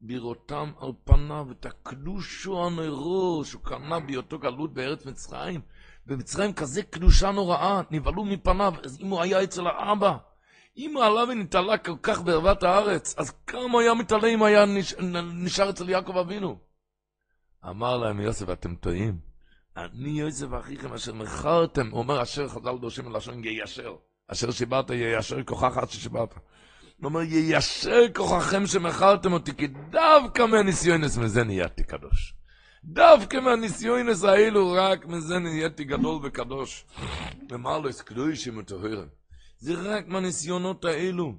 בראותם 0.00 0.72
על 0.80 0.92
פניו 1.04 1.46
את 1.50 1.66
הקדושו 1.66 2.66
הנרו 2.66 3.42
שהוא 3.44 3.62
קנה 3.62 4.00
בהיותו 4.00 4.38
גלות 4.38 4.74
בארץ 4.74 5.06
מצרים. 5.06 5.60
במצרים 6.06 6.52
כזה 6.52 6.82
קדושה 6.82 7.30
נוראה, 7.30 7.80
נבהלו 7.90 8.24
מפניו, 8.24 8.74
אז 8.84 9.00
אם 9.00 9.06
הוא 9.06 9.20
היה 9.20 9.42
אצל 9.42 9.66
האבא, 9.66 10.16
אם 10.76 10.94
עלה 11.02 11.24
ונתעלה 11.28 11.78
כל 11.78 11.96
כך 12.02 12.22
בערוות 12.22 12.62
הארץ, 12.62 13.14
אז 13.18 13.32
כמה 13.46 13.80
היה 13.80 13.94
מתעלה 13.94 14.28
אם 14.28 14.42
היה 14.42 14.64
נשאר 15.34 15.70
אצל 15.70 15.88
יעקב 15.88 16.16
אבינו? 16.16 16.58
אמר 17.68 17.96
להם 17.96 18.20
יוסף, 18.20 18.50
אתם 18.50 18.74
טועים. 18.74 19.18
אני 19.76 20.20
יוסף 20.20 20.46
אחיכם 20.60 20.92
אשר 20.92 21.12
מכרתם, 21.12 21.92
אומר 21.92 22.22
אשר 22.22 22.48
חז"ל 22.48 22.78
דורשים 22.80 23.04
מלשון 23.04 23.44
יישר. 23.44 23.94
אשר 24.28 24.50
שיברת 24.50 24.90
יישר 24.90 25.42
כוחך 25.42 25.76
עד 25.76 25.90
ששיברת. 25.90 26.34
הוא 26.34 26.40
אומר 27.04 27.20
יישר 27.20 28.00
כוחכם 28.14 28.66
שמכרתם 28.66 29.32
אותי, 29.32 29.54
כי 29.56 29.66
דווקא 29.66 30.42
מהניסיונס 30.46 31.16
מזה 31.16 31.44
נהייתי 31.44 31.84
קדוש. 31.84 32.34
דווקא 32.84 33.36
מהניסיונס 33.36 34.24
האלו 34.24 34.72
רק 34.72 35.06
מזה 35.06 35.38
נהייתי 35.38 35.84
גדול 35.84 36.20
וקדוש. 36.22 36.84
אמר 37.54 37.78
לו, 37.78 37.90
קדושים 38.04 38.58
וטהרם. 38.58 39.06
זה 39.58 39.74
רק 39.74 40.08
מהניסיונות 40.08 40.84
האלו. 40.84 41.34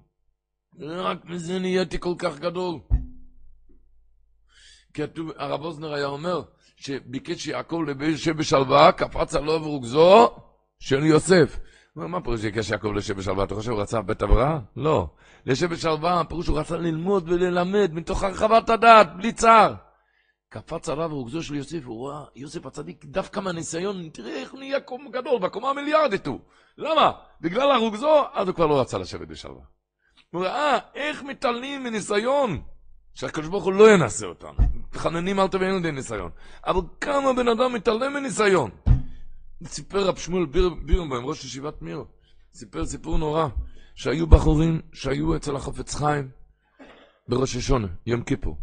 רק 0.80 1.26
מזה 1.26 1.60
נהייתי 1.60 2.00
כל 2.00 2.14
כך 2.18 2.40
גדול. 2.40 2.80
כתוב, 4.94 5.32
הרב 5.38 5.62
אוזנר 5.62 5.94
היה 5.94 6.06
אומר, 6.06 6.42
שביקש 6.76 7.48
יעקב 7.48 7.82
לשב 8.00 8.38
בשלווה, 8.38 8.92
קפץ 8.92 9.36
עליו 9.36 9.62
ורוגזו 9.64 10.36
של 10.80 11.04
יוסף. 11.06 11.60
מה 11.96 12.22
פירוש 12.22 12.42
שביקש 12.42 12.70
יעקב 12.70 12.88
לשב 12.94 13.18
בשלווה? 13.18 13.44
אתה 13.44 13.56
חושב 13.56 13.72
הוא 13.72 13.82
רצה 13.82 14.02
בית 14.02 14.22
הבראה? 14.22 14.60
לא. 14.76 15.08
לשב 15.46 15.70
בשלווה, 15.70 16.24
פירוש 16.30 16.48
הוא 16.48 16.60
רצה 16.60 16.78
ללמוד 16.78 17.30
וללמד 17.30 17.94
מתוך 17.94 18.24
הרחבת 18.24 18.70
הדעת, 18.70 19.18
בלי 19.18 19.32
צער. 19.32 19.74
קפץ 20.54 20.90
עליו 20.90 21.12
ורוגזו 21.12 21.44
של 21.44 21.56
יוסף, 21.56 21.86
הוא 21.86 22.10
ראה, 22.10 22.24
יוסף 22.36 22.66
הצדיק, 22.66 23.06
דווקא 23.06 23.40
מהניסיון, 23.40 24.10
תראה 24.10 24.36
איך 24.36 24.54
נהיה 24.54 24.80
קום 24.80 25.08
גדול, 25.12 25.40
בקומה 25.40 25.70
המיליארדית 25.70 26.28
הוא. 26.28 26.40
למה? 26.78 27.12
בגלל 27.42 27.72
הרוגזו, 27.72 28.24
אז 28.34 28.48
הוא 28.48 28.56
כבר 28.56 28.66
לא 28.66 28.82
רצה 28.82 28.98
לשבת 28.98 29.28
בשלווה. 29.28 29.62
הוא 30.32 30.46
ראה 30.46 30.78
איך 30.96 31.24
מתעלים 31.24 31.84
מניסיון. 31.84 32.62
שהקדוש 33.14 33.48
ברוך 33.48 33.64
הוא 33.64 33.74
לא 33.74 33.92
ינסה 33.92 34.26
אותנו. 34.26 34.58
מתחננים 34.88 35.40
אל 35.40 35.48
תביאנו 35.48 35.76
לידי 35.76 35.92
ניסיון. 35.92 36.32
אבל 36.66 36.82
כמה 37.02 37.34
בן 37.34 37.48
אדם 37.48 37.74
מתעלם 37.74 38.14
מניסיון? 38.14 38.72
סיפר 39.66 40.08
רב 40.08 40.18
שמואל 40.18 40.46
בירנבוים, 40.86 41.26
ראש 41.26 41.46
ישיבת 41.46 41.82
מיר, 41.82 42.04
סיפר 42.54 42.86
סיפור 42.86 43.18
נורא, 43.18 43.48
שהיו 43.96 44.28
בחורים 44.28 44.82
שהיו 44.94 45.36
אצל 45.36 45.56
החופץ 45.56 45.96
חיים 45.96 46.30
בראש 47.28 47.56
השונה, 47.56 47.88
יום 48.06 48.24
כיפור. 48.24 48.58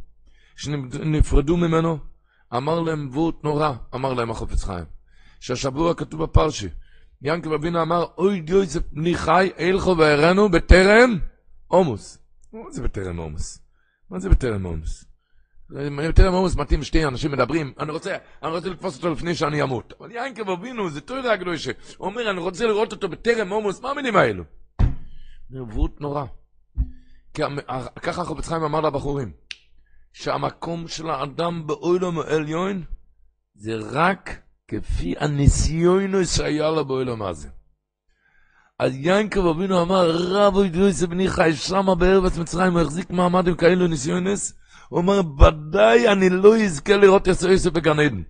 שנפרדו 0.60 1.56
ממנו, 1.56 1.98
אמר 2.56 2.80
להם 2.80 3.08
וורט 3.12 3.44
נורא, 3.44 3.72
אמר 3.94 4.14
להם 4.14 4.30
החופץ 4.30 4.64
חיים. 4.64 4.84
שהשבוע 5.40 5.94
כתוב 5.94 6.22
בפרשי, 6.22 6.68
ינקב 7.22 7.52
אבינו 7.52 7.82
אמר, 7.82 8.04
אוי 8.18 8.40
דיוסף 8.40 8.80
בני 8.92 9.14
חי, 9.14 9.50
אילכו 9.58 9.94
וארנו 9.98 10.48
בטרם 10.48 11.18
עומוס. 11.66 12.18
מה 12.52 12.70
זה 12.70 12.82
בטרם 12.82 13.16
עומוס? 13.16 13.58
מה 14.10 14.18
זה 14.18 14.28
בטרם 14.28 14.66
עומס? 14.66 15.04
בטרם 16.08 16.32
עומס 16.32 16.56
מתאים 16.56 16.82
שתי 16.82 17.04
אנשים 17.04 17.32
מדברים, 17.32 17.72
אני 17.78 17.92
רוצה, 17.92 18.16
אני 18.42 18.50
רוצה 18.50 18.68
לתפוס 18.68 18.96
אותו 18.96 19.10
לפני 19.10 19.34
שאני 19.34 19.62
אמות. 19.62 19.92
אבל 20.00 20.10
יענקב 20.10 20.50
אבינו, 20.50 20.90
זה 20.90 21.00
תוירה 21.00 21.32
הקדושה. 21.32 21.70
הוא 21.96 22.06
אומר, 22.06 22.30
אני 22.30 22.40
רוצה 22.40 22.66
לראות 22.66 22.92
אותו 22.92 23.08
בטרם 23.08 23.50
עומס, 23.50 23.80
מה 23.80 23.90
המילים 23.90 24.16
האלו? 24.16 24.44
נרבות 25.50 26.00
נורא. 26.00 26.24
ככה 28.02 28.24
חפץ 28.24 28.48
חיים 28.48 28.62
אמר 28.62 28.80
לבחורים, 28.80 29.32
שהמקום 30.12 30.88
של 30.88 31.10
האדם 31.10 31.66
באוילום 31.66 32.18
העליון, 32.18 32.82
זה 33.54 33.72
רק 33.92 34.40
כפי 34.68 35.14
הניסיון 35.18 36.24
שהיה 36.24 36.70
לו 36.70 36.84
באוילום 36.84 37.22
הזה. 37.22 37.48
אז 38.78 38.92
ינקב 38.96 39.46
אבינו 39.46 39.82
אמר, 39.82 40.10
רבו 40.10 40.64
ידויסה 40.64 41.06
בני 41.06 41.28
חי 41.28 41.52
שמה 41.54 41.94
בארץ 41.94 42.38
מצרים, 42.38 42.72
הוא 42.72 42.80
החזיק 42.80 43.10
מעמד 43.10 43.48
עם 43.48 43.54
כאלו 43.54 43.86
ניסיונס, 43.86 44.54
הוא 44.88 44.98
אומר, 44.98 45.20
ודאי 45.40 46.08
אני 46.08 46.30
לא 46.30 46.56
אזכה 46.56 46.96
לראות 46.96 47.26
יסו 47.26 47.48
יוסף 47.48 47.70
בגן 47.70 48.00
עדן. 48.00 48.22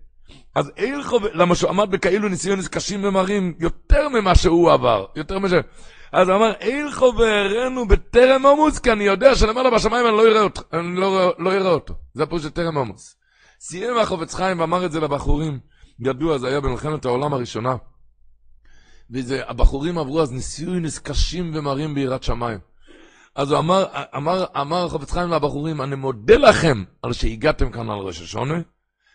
אז 0.54 0.70
אילכו, 0.76 1.18
למה 1.32 1.54
שהוא 1.54 1.70
עמד 1.70 1.90
בכאלו 1.90 2.28
ניסיונס 2.28 2.68
קשים 2.68 3.04
ומרים, 3.04 3.54
יותר 3.60 4.08
ממה 4.08 4.34
שהוא 4.34 4.72
עבר, 4.72 5.06
יותר 5.16 5.38
ממה 5.38 5.48
ש... 5.48 5.52
אז 6.12 6.28
הוא 6.28 6.36
אמר, 6.36 6.52
אילכו 6.60 7.12
והראינו 7.18 7.88
בטרם 7.88 8.46
עמוס, 8.46 8.78
כי 8.78 8.92
אני 8.92 9.04
יודע 9.04 9.34
שלמעלה 9.34 9.70
בשמיים 9.70 10.06
אני 10.06 10.16
לא 10.16 10.26
אראה 10.26 10.42
אותו, 10.42 10.62
אני 10.72 10.96
לא, 10.96 11.34
לא 11.38 11.52
אראה 11.52 11.70
אותו. 11.70 11.94
זה 12.14 12.22
הפירוש 12.22 12.42
של 12.42 12.50
טרם 12.50 12.78
עמוס. 12.78 13.16
סיים 13.60 13.98
החופץ 13.98 14.34
חיים 14.34 14.60
ואמר 14.60 14.86
את 14.86 14.92
זה 14.92 15.00
לבחורים, 15.00 15.58
ידוע, 16.00 16.38
זה 16.38 16.48
היה 16.48 16.60
במלחמת 16.60 17.04
העולם 17.04 17.34
הראשונה. 17.34 17.76
והבחורים 19.10 19.98
עברו 19.98 20.22
אז 20.22 20.32
ניסיונס 20.32 20.98
קשים 20.98 21.50
ומרים 21.54 21.94
ביראת 21.94 22.22
שמיים. 22.22 22.58
אז 23.34 23.50
הוא 23.50 23.58
אמר, 23.58 23.84
אמר, 24.16 24.44
אמר 24.60 24.88
חפץ 24.88 25.12
חיים 25.12 25.30
לבחורים, 25.30 25.82
אני 25.82 25.96
מודה 25.96 26.36
לכם 26.36 26.84
על 27.02 27.12
שהגעתם 27.12 27.70
כאן 27.70 27.90
על 27.90 27.98
ראש 27.98 28.20
השונה, 28.20 28.60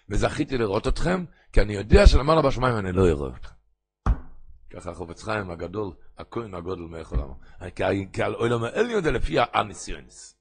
וזכיתי 0.10 0.58
לראות 0.58 0.88
אתכם, 0.88 1.26
כי 1.54 1.62
אני 1.62 1.74
יודע 1.74 2.08
שלמעלה 2.08 2.42
בשמיים 2.42 2.78
אני 2.78 2.92
לא 2.92 3.08
אראה 3.10 3.30
אתכם. 3.38 3.55
ככה 4.76 4.94
חפץ 4.94 5.24
חיים 5.24 5.52
הגדול, 5.52 5.94
הכהן 6.18 6.54
הגודל 6.54 6.82
מאיכל 6.82 7.16
אמר. 7.20 7.36
כי 8.14 8.24
על 8.24 8.34
עולם 8.34 8.64
העליון 8.64 9.04
זה 9.04 9.12
לפי 9.12 9.36
הניסיונס. 9.54 10.38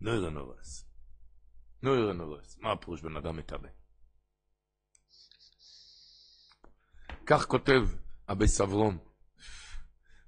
לא 0.00 0.10
יראה 0.10 0.30
נורס. 0.30 0.84
לא 1.82 1.90
יראה 1.90 2.12
נורס. 2.12 2.58
מה 2.60 2.72
הפירוש 2.72 3.02
בן 3.02 3.16
אדם 3.16 3.36
מתאבא? 3.36 3.68
כך 7.26 7.46
כותב 7.46 7.82
אבי 8.28 8.48
סברום. 8.48 8.98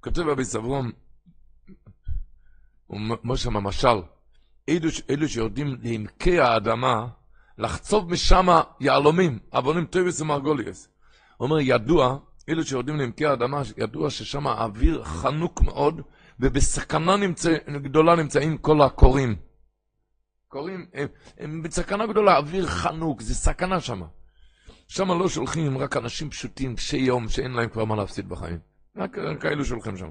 כותב 0.01 0.29
אבי 0.29 0.45
סברום, 0.45 0.93
אומר 2.91 3.37
שם 3.37 3.57
המשל, 3.57 4.03
אלו, 4.69 4.89
אלו 5.11 5.29
שיורדים 5.29 5.77
לעמקי 5.83 6.41
האדמה, 6.41 7.07
לחצוב 7.59 8.11
משם 8.11 8.47
יהלומים, 8.81 9.39
אבונים 9.53 9.87
טויבס 9.87 10.21
ומרגוליאס. 10.21 10.89
הוא 11.37 11.47
אומר, 11.47 11.61
ידוע, 11.61 12.19
אלו 12.49 12.65
שיורדים 12.65 12.97
לעמקי 12.97 13.27
האדמה, 13.27 13.63
ידוע 13.77 14.11
ששם 14.11 14.47
האוויר 14.47 15.05
חנוק 15.05 15.63
מאוד, 15.63 16.01
ובסכנה 16.41 17.17
נמצא, 17.17 17.57
גדולה 17.83 18.17
נמצאים 18.17 18.59
כל 18.59 18.83
הקוראים. 18.83 19.37
קוראים, 20.49 20.87
הם, 20.95 21.09
הם 21.39 21.63
בסכנה 21.63 22.07
גדולה, 22.07 22.37
אוויר 22.37 22.67
חנוק, 22.67 23.21
זה 23.23 23.35
סכנה 23.35 23.81
שם. 23.81 24.03
שם 24.89 25.09
לא 25.09 25.29
שולחים 25.29 25.79
רק 25.79 25.97
אנשים 25.97 26.31
פשוטים, 26.31 26.77
קשי 26.77 26.97
יום, 26.97 27.29
שאין 27.29 27.53
להם 27.53 27.69
כבר 27.69 27.85
מה 27.85 27.97
להפסיד 27.97 28.29
בחיים. 28.29 28.59
רק 28.97 29.17
כאלו 29.41 29.65
שולחים 29.65 29.97
שם. 29.97 30.11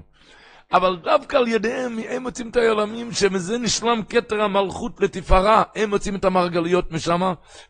אבל 0.72 0.96
דווקא 0.96 1.36
על 1.36 1.48
ידיהם, 1.48 1.98
הם 2.08 2.22
מוצאים 2.22 2.48
את 2.48 2.56
היעלמים, 2.56 3.12
שמזה 3.12 3.58
נשלם 3.58 4.02
כתר 4.08 4.40
המלכות 4.40 5.00
לתפארה. 5.00 5.62
הם 5.74 5.90
מוצאים 5.90 6.16
את 6.16 6.24
המרגליות 6.24 6.92
משם, 6.92 7.20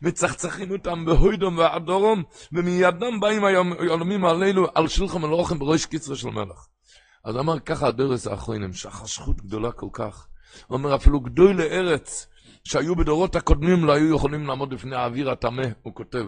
מצחצחים 0.01 0.71
אותם 0.71 1.05
בהוידום 1.05 1.57
ואדורום, 1.57 2.23
ומידם 2.51 3.19
באים 3.19 3.45
היעלמים 3.45 4.25
עלינו, 4.25 4.67
על 4.75 4.87
שילחם 4.87 5.25
אלרוחם 5.25 5.59
בראש 5.59 5.85
קיצר 5.85 6.15
של 6.15 6.29
מלך. 6.29 6.67
אז 7.25 7.37
אמר 7.37 7.59
ככה 7.59 7.87
הדרס 7.87 8.27
האחרונים, 8.27 8.73
שהחשכות 8.73 9.41
גדולה 9.41 9.71
כל 9.71 9.89
כך. 9.93 10.27
הוא 10.67 10.77
אומר, 10.77 10.95
אפילו 10.95 11.19
גדוי 11.19 11.53
לארץ, 11.53 12.27
שהיו 12.63 12.95
בדורות 12.95 13.35
הקודמים, 13.35 13.85
לא 13.85 13.93
היו 13.93 14.15
יכולים 14.15 14.47
לעמוד 14.47 14.69
בפני 14.69 14.95
האוויר 14.95 15.31
הטמא, 15.31 15.65
הוא 15.81 15.95
כותב. 15.95 16.25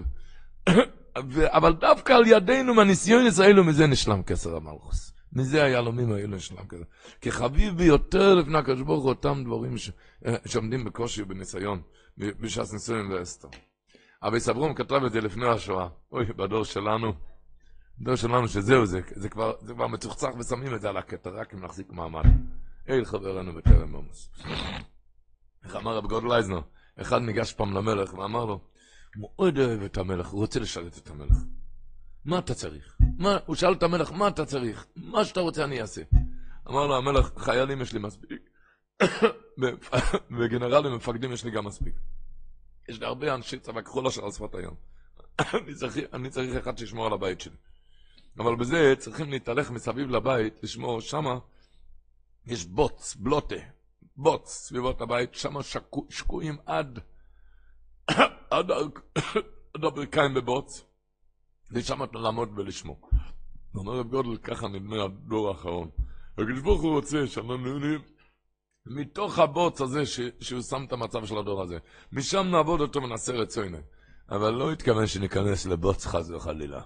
אבל 1.57 1.73
דווקא 1.73 2.13
על 2.13 2.27
ידינו 2.27 2.73
מהניסיונס 2.73 3.39
האלו 3.39 3.63
מזה 3.63 3.87
נשלם 3.87 4.23
כסר 4.23 4.55
המלכוס. 4.55 5.14
מזה 5.35 5.63
היהלומים 5.63 6.11
האלו 6.11 6.35
נשלם 6.35 6.67
כסר. 6.67 6.83
כי 7.21 7.31
חביב 7.31 7.77
ביותר 7.77 8.35
לפני 8.35 8.57
הקדוש 8.57 8.81
ברוך 8.81 9.03
הוא 9.03 9.09
אותם 9.09 9.43
דברים 9.45 9.77
ש... 9.77 9.91
שעומדים 10.45 10.85
בקושי 10.85 11.21
ובניסיון, 11.21 11.81
בש"ס 12.17 12.73
ניסיון 12.73 13.11
ואסתר. 13.11 13.47
אבי 14.23 14.39
סברום 14.39 14.73
כתב 14.73 15.03
את 15.05 15.11
זה 15.11 15.21
לפני 15.21 15.47
השואה. 15.47 15.87
אוי, 16.11 16.25
בדור 16.25 16.63
שלנו, 16.63 17.13
הדור 18.01 18.15
שלנו 18.15 18.47
שזהו 18.47 18.85
זה, 18.85 18.99
זה 19.15 19.29
כבר, 19.29 19.53
זה 19.61 19.73
כבר 19.73 19.87
מצוחצח 19.87 20.29
ושמים 20.39 20.75
את 20.75 20.81
זה 20.81 20.89
על 20.89 20.97
הקטע, 20.97 21.29
רק 21.29 21.53
אם 21.53 21.65
נחזיק 21.65 21.91
מעמד. 21.91 22.25
אל 22.89 23.05
חברנו 23.05 23.53
בטרם 23.53 23.95
עמוס. 23.95 24.29
איך 25.63 25.75
אמר 25.75 25.97
רב 25.97 26.07
גודל 26.07 26.31
אייזנר? 26.31 26.61
אחד 27.01 27.21
ניגש 27.21 27.53
פעם 27.53 27.73
למלך 27.73 28.13
ואמר 28.13 28.45
לו, 28.45 28.59
מאוד 29.15 29.59
אוהב 29.59 29.81
את 29.81 29.97
המלך, 29.97 30.27
הוא 30.27 30.41
רוצה 30.41 30.59
לשרת 30.59 30.97
את 30.97 31.09
המלך. 31.09 31.37
מה 32.25 32.39
אתה 32.39 32.53
צריך? 32.53 32.97
מה, 33.17 33.37
הוא 33.45 33.55
שאל 33.55 33.73
את 33.73 33.83
המלך, 33.83 34.11
מה 34.11 34.27
אתה 34.27 34.45
צריך? 34.45 34.85
מה 34.95 35.25
שאתה 35.25 35.39
רוצה 35.39 35.63
אני 35.63 35.81
אעשה. 35.81 36.01
אמר 36.67 36.87
לו 36.87 36.97
המלך, 36.97 37.31
חיילים 37.37 37.81
יש 37.81 37.93
לי 37.93 37.99
מספיק, 37.99 38.49
וגנרלים 40.39 40.91
ומפקדים 40.93 41.31
יש 41.31 41.43
לי 41.43 41.51
גם 41.51 41.65
מספיק. 41.65 41.95
יש 42.89 42.99
לי 42.99 43.05
הרבה 43.05 43.35
אנשי 43.35 43.59
צבא 43.59 43.81
כחול 43.81 44.07
אשר 44.07 44.25
על 44.25 44.31
שפת 44.31 44.55
הים. 44.55 44.75
אני, 45.63 45.75
צריך, 45.75 45.97
אני 46.13 46.29
צריך 46.29 46.55
אחד 46.55 46.77
שישמור 46.77 47.05
על 47.05 47.13
הבית 47.13 47.41
שלי. 47.41 47.55
אבל 48.37 48.55
בזה 48.55 48.93
צריכים 48.97 49.31
להתהלך 49.31 49.71
מסביב 49.71 50.09
לבית, 50.09 50.63
לשמור 50.63 51.01
שמה, 51.01 51.39
יש 52.45 52.65
בוץ, 52.65 53.15
בלוטה, 53.15 53.55
בוץ 54.17 54.49
סביבות 54.49 55.01
הבית, 55.01 55.33
שמה 55.33 55.63
שקו, 55.63 56.05
שקועים 56.09 56.57
עד, 56.65 56.99
עד, 58.49 58.71
עד 59.73 59.83
הברכיים 59.83 60.33
בבוץ, 60.33 60.85
ושם 61.71 62.03
אתה 62.03 62.19
לעמוד 62.19 62.49
ולשמור. 62.59 63.09
אומר 63.75 63.93
רב 63.99 64.07
גודל, 64.07 64.37
ככה 64.37 64.67
נדמה 64.67 65.03
הדור 65.03 65.49
האחרון. 65.49 65.89
הקדוש 66.37 66.61
ברוך 66.61 66.81
הוא 66.81 66.95
רוצה 66.95 67.27
שאנחנו 67.27 67.57
נהנים 67.57 68.01
מתוך 68.85 69.39
הבוץ 69.39 69.81
הזה 69.81 70.05
ש, 70.05 70.19
שהוא 70.39 70.61
שם 70.61 70.83
את 70.87 70.93
המצב 70.93 71.25
של 71.25 71.37
הדור 71.37 71.61
הזה. 71.61 71.77
משם 72.11 72.47
נעבוד 72.51 72.81
אותו 72.81 73.03
ונעשה 73.03 73.33
רצוינו. 73.33 73.77
אבל 74.29 74.49
לא 74.49 74.71
התכוון 74.71 75.07
שניכנס 75.07 75.65
לבוץ 75.65 76.05
חס 76.05 76.29
וחלילה. 76.29 76.81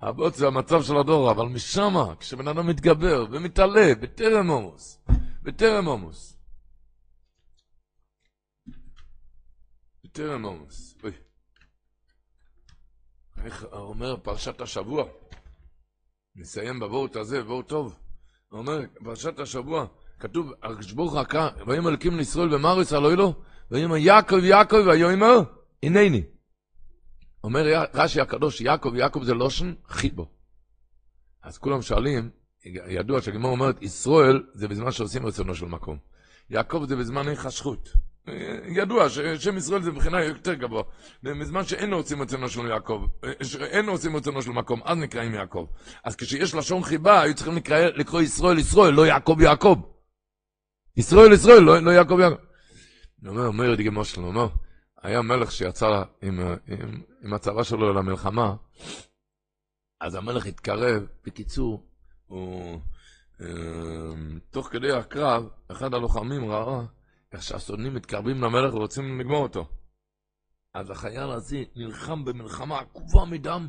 הבוץ 0.00 0.36
זה 0.36 0.46
המצב 0.46 0.82
של 0.82 0.96
הדור, 0.96 1.30
אבל 1.30 1.46
משם, 1.46 1.94
כשבן 2.20 2.48
אדם 2.48 2.66
מתגבר 2.66 3.26
ומתעלה, 3.30 3.94
בטרם 3.94 4.48
עומוס, 4.48 5.04
בטרם 5.42 5.86
עומוס. 5.86 6.38
בטרם 10.04 10.42
עומוס. 10.42 10.98
איך 13.44 13.66
אומר 13.72 14.16
פרשת 14.16 14.60
השבוע? 14.60 15.04
נסיים 16.36 16.80
בבורט 16.80 17.16
הזה, 17.16 17.42
בורט 17.42 17.68
טוב. 17.68 17.98
אומר, 18.52 18.80
פרשת 19.04 19.38
השבוע, 19.38 19.86
כתוב, 20.18 20.52
הוא 20.96 21.20
עקה, 21.20 21.48
ויאמר 21.66 21.88
אלוקים 21.88 22.16
לישראל 22.16 22.48
ישראל 22.80 23.02
לא 23.02 23.14
לו, 23.14 23.34
ויאמר 23.70 23.96
יעקב 23.96 24.44
יעקב 24.44 24.76
ויאמר 24.86 25.40
הנני. 25.82 26.22
אומר 27.44 27.88
רש"י 27.94 28.20
הקדוש, 28.20 28.60
יעקב 28.60 28.94
יעקב 28.94 29.22
זה 29.22 29.34
לושן 29.34 29.74
חיבו. 29.86 30.26
אז 31.42 31.58
כולם 31.58 31.82
שואלים, 31.82 32.30
ידוע 32.64 33.22
שהגמור 33.22 33.50
אומרת, 33.50 33.82
ישראל 33.82 34.46
זה 34.54 34.68
בזמן 34.68 34.90
שעושים 34.90 35.26
רצונו 35.26 35.54
של 35.54 35.66
מקום. 35.66 35.98
יעקב 36.50 36.84
זה 36.88 36.96
בזמן 36.96 37.34
חשכות. 37.34 37.88
ידוע 38.68 39.08
ששם 39.08 39.56
ישראל 39.56 39.82
זה 39.82 39.92
מבחינה 39.92 40.24
יותר 40.24 40.54
גבוה. 40.54 40.82
בזמן 41.22 41.64
שאין 41.64 41.92
רוצים 41.92 42.22
רצונו 42.22 42.48
של 42.48 42.66
יעקב, 42.66 43.06
אין 43.60 43.88
רוצים 43.88 44.16
רצונו 44.16 44.42
של 44.42 44.50
מקום, 44.50 44.80
אז 44.84 44.98
נקראים 44.98 45.34
יעקב. 45.34 45.66
אז 46.04 46.16
כשיש 46.16 46.54
לשון 46.54 46.82
חיבה, 46.82 47.20
היו 47.20 47.34
צריכים 47.34 47.56
לקרוא, 47.56 47.78
לקרוא 47.78 48.20
ישראל 48.20 48.58
ישראל, 48.58 48.94
לא 48.94 49.06
יעקב 49.06 49.36
יעקב. 49.40 49.76
ישראל 50.96 51.32
ישראל, 51.32 51.62
לא, 51.62 51.78
לא 51.78 51.90
יעקב 51.90 52.18
יעקב. 52.20 52.36
אומר, 53.26 53.46
אומר 53.46 53.64
ידידי 53.64 53.88
מושל, 53.88 54.20
הוא 54.20 54.28
אומר, 54.28 54.48
היה 55.02 55.22
מלך 55.22 55.52
שיצא 55.52 56.02
עם, 56.22 56.40
עם, 56.66 57.02
עם 57.24 57.34
הצבא 57.34 57.62
שלו 57.62 57.92
למלחמה, 57.92 58.54
אז 60.00 60.14
המלך 60.14 60.46
התקרב, 60.46 61.06
בקיצור, 61.26 61.86
הוא, 62.26 62.80
אה, 63.40 63.46
תוך 64.50 64.68
כדי 64.68 64.92
הקרב, 64.92 65.48
אחד 65.68 65.94
הלוחמים 65.94 66.50
ראה 66.50 66.82
איך 67.32 67.42
שהסודנים 67.42 67.94
מתקרבים 67.94 68.42
למלך 68.42 68.74
ורוצים 68.74 69.20
לגמור 69.20 69.42
אותו. 69.42 69.68
אז 70.74 70.90
החייל 70.90 71.30
הזה 71.30 71.62
נלחם 71.76 72.24
במלחמה 72.24 72.78
עקובה 72.78 73.24
מדם, 73.24 73.68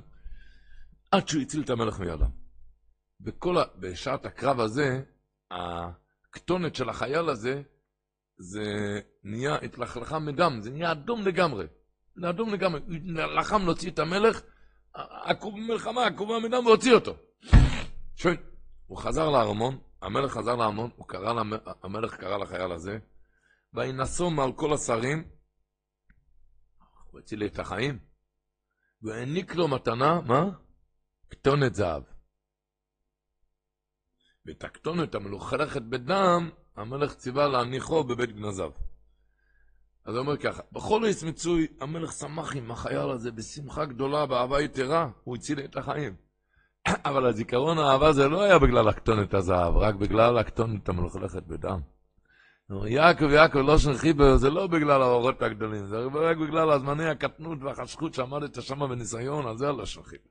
עד 1.12 1.28
שהוא 1.28 1.42
הציל 1.42 1.62
את 1.62 1.70
המלך 1.70 2.00
מידם. 2.00 2.30
בכל 3.20 3.58
ה... 3.58 3.64
בשעת 3.76 4.26
הקרב 4.26 4.60
הזה, 4.60 5.02
הכתונת 5.52 6.76
של 6.76 6.90
החייל 6.90 7.30
הזה, 7.30 7.62
זה 8.38 9.00
נהיה 9.24 9.56
התלכלכה 9.56 10.20
מדם, 10.20 10.60
זה 10.62 10.72
נהיה 10.72 10.92
אדום 10.92 11.22
לגמרי. 11.22 11.66
זה 12.16 12.30
אדום 12.30 12.54
לגמרי. 12.54 12.80
לחם 13.38 13.66
להוציא 13.66 13.92
את 13.92 14.00
המלך, 14.00 14.42
עקוב 15.24 15.54
במלחמה, 15.54 16.06
עקובה 16.06 16.40
מדם, 16.40 16.66
והוציא 16.66 16.94
אותו. 16.94 17.16
שואל, 18.16 18.36
הוא 18.88 18.98
חזר 18.98 19.30
לארמון, 19.30 19.78
המלך 20.02 20.32
חזר 20.32 20.56
לארמון, 20.56 20.90
המלך 21.84 22.16
קרא 22.16 22.38
לחייל 22.38 22.72
הזה, 22.72 23.00
וינשום 23.74 24.40
על 24.40 24.54
כל 24.54 24.74
השרים, 24.74 25.30
הוא 27.12 27.20
הציל 27.20 27.46
את 27.46 27.60
החיים, 27.60 28.00
והעניק 29.02 29.56
לו 29.56 29.68
מתנה, 29.68 30.22
מה? 30.22 30.50
כתונת 31.30 31.76
זהב. 31.76 32.04
ואת 34.46 34.64
הכתונת 34.64 35.16
המלוכלכת 35.16 35.82
בדם, 35.82 36.50
המלך 36.76 37.16
ציווה 37.16 37.48
להניחו 37.48 38.04
בבית 38.04 38.32
גנזיו. 38.32 38.72
אז 40.06 40.16
הוא 40.16 40.20
אומר 40.20 40.38
ככה, 40.38 40.62
בכל 40.72 41.02
עץ 41.10 41.24
מצוי, 41.24 41.68
המלך 41.82 42.12
שמח 42.12 42.56
עם 42.56 42.72
החייל 42.72 43.10
הזה 43.10 43.32
בשמחה 43.32 43.86
גדולה, 43.86 44.26
באהבה 44.26 44.62
יתרה, 44.62 45.10
הוא 45.24 45.36
הציל 45.36 45.60
את 45.60 45.78
החיים. 45.78 46.16
אבל 47.10 47.26
הזיכרון 47.26 47.78
האהבה 47.78 48.14
זה 48.14 48.28
לא 48.28 48.44
היה 48.44 48.60
בגלל 48.60 48.88
הכתונת 48.88 49.34
הזהב, 49.34 49.78
רק 49.78 49.96
בגלל 49.96 50.38
הכתונת 50.38 50.90
המלוכלכת 50.90 51.44
בדם. 51.44 51.82
יעקב, 52.86 53.32
יעקב, 53.32 53.60
לא 53.60 53.78
של 53.78 53.98
חיבר, 53.98 54.38
זה 54.38 54.50
לא 54.50 54.68
בגלל 54.68 55.02
האורות 55.02 55.42
הגדולים, 55.42 55.86
זה 55.86 55.98
רק 56.14 56.38
בגלל 56.38 56.72
הזמני 56.72 57.10
הקטנות 57.10 57.58
והחשכות 57.62 58.14
שעמדת 58.14 58.62
שם 58.62 58.80
בניסיון, 58.90 59.48
אז 59.48 59.58
זה 59.58 59.72
לא 59.72 59.86
של 59.86 60.04
חיבר. 60.04 60.24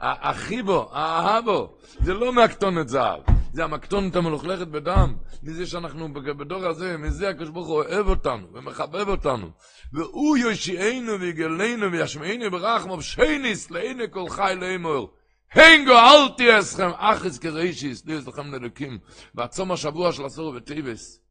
החיבו, 0.00 0.88
האהבו, 0.92 1.76
זה 2.00 2.14
לא 2.14 2.32
מהקטונת 2.32 2.88
זהב, 2.88 3.20
זה 3.52 3.64
המקטונת 3.64 4.16
המלוכלכת 4.16 4.68
בדם, 4.68 5.14
מזה 5.42 5.66
שאנחנו 5.66 6.12
בדור 6.12 6.64
הזה, 6.64 6.96
מזה 6.96 7.28
הקדוש 7.28 7.48
ברוך 7.48 7.68
הוא 7.68 7.76
אוהב 7.76 8.08
אותנו 8.08 8.46
ומחבב 8.52 9.08
אותנו. 9.08 9.50
והוא 9.92 10.36
יושיענו 10.36 11.20
ויגלנו 11.20 11.92
וישמענו 11.92 12.50
ברחמו 12.50 13.02
שייניס 13.02 13.70
לעיני 13.70 14.04
כל 14.10 14.28
חי 14.28 14.54
לאמור. 14.60 15.15
הינגו 15.50 15.92
אל 15.92 16.36
תהיה 16.36 16.60
אסכם, 16.60 16.90
אחס 16.96 17.38
כראשיס, 17.38 18.04
לי 18.04 18.14
יש 18.14 18.26
לכם 18.26 18.46
נלקים, 18.46 18.98
בעצום 19.34 19.72
השבוע 19.72 20.12
של 20.12 20.24
עשור 20.24 20.54
וטייבס. 20.56 21.22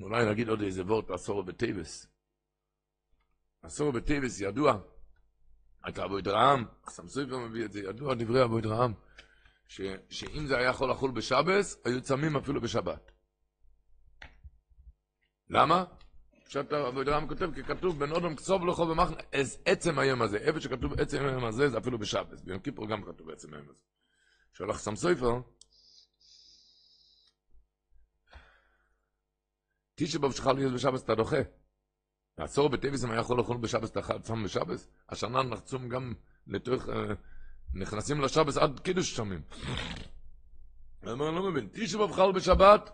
אולי 0.00 0.30
נגיד 0.30 0.48
עוד 0.48 0.60
איזה 0.60 0.82
וורט 0.82 1.10
עשור 1.10 1.44
וטייבס. 1.46 2.06
עשור 3.62 3.92
וטייבס 3.94 4.40
ידוע, 4.40 4.80
הייתה 5.84 6.04
אבו 6.04 6.18
ידרעם, 6.18 6.64
סמסויקר 6.88 7.38
מביא 7.38 7.64
את 7.64 7.72
זה, 7.72 7.80
ידוע 7.80 8.14
דברי 8.14 8.44
אבו 8.44 8.58
ידרעם, 8.58 8.94
שאם 10.08 10.46
זה 10.46 10.56
היה 10.58 10.68
יכול 10.68 10.90
לחול 10.90 11.10
בשבס, 11.10 11.82
היו 11.84 12.02
צמים 12.02 12.36
אפילו 12.36 12.60
בשבת. 12.60 13.12
למה? 15.48 15.84
אבוידרם 16.56 17.28
כותב, 17.28 17.50
כי 17.54 17.64
כתוב 17.64 17.98
בן 17.98 18.12
אודם 18.12 18.34
קצוב 18.34 18.66
לכו 18.66 18.86
במחנה, 18.86 19.16
עצם 19.64 19.98
היום 19.98 20.22
הזה, 20.22 20.36
איפה 20.36 20.60
שכתוב 20.60 21.00
עצם 21.00 21.26
היום 21.26 21.44
הזה, 21.44 21.68
זה 21.68 21.78
אפילו 21.78 21.98
בשבס, 21.98 22.42
ביום 22.42 22.58
כיפור 22.58 22.88
גם 22.88 23.02
כתוב 23.02 23.30
עצם 23.30 23.54
היום 23.54 23.68
הזה. 23.68 23.80
שולח 24.52 24.78
סם 24.78 24.96
סופר, 24.96 25.40
תשע 29.94 30.18
באב 30.18 30.32
שלך 30.32 30.46
להיות 30.46 30.72
בשבס 30.72 31.02
אתה 31.02 31.14
דוחה. 31.14 31.40
בטביס 32.72 33.04
אם 33.04 33.10
היה 33.10 33.20
יכול 33.20 33.38
לאכול 33.38 33.56
בשבס 33.56 33.90
אתה 33.90 34.18
צם 34.18 34.44
בשבס, 34.44 34.88
השנה 35.08 35.42
נחצום 35.42 35.88
גם 35.88 36.14
לתוך, 36.46 36.88
נכנסים 37.74 38.20
לשבס 38.20 38.56
עד 38.56 38.80
קידוש 38.80 39.16
שמים. 39.16 39.42
אני 41.02 41.18
לא 41.18 41.50
מבין, 41.50 41.68
תשע 41.72 41.98
חל 42.12 42.32
בשבת, 42.32 42.90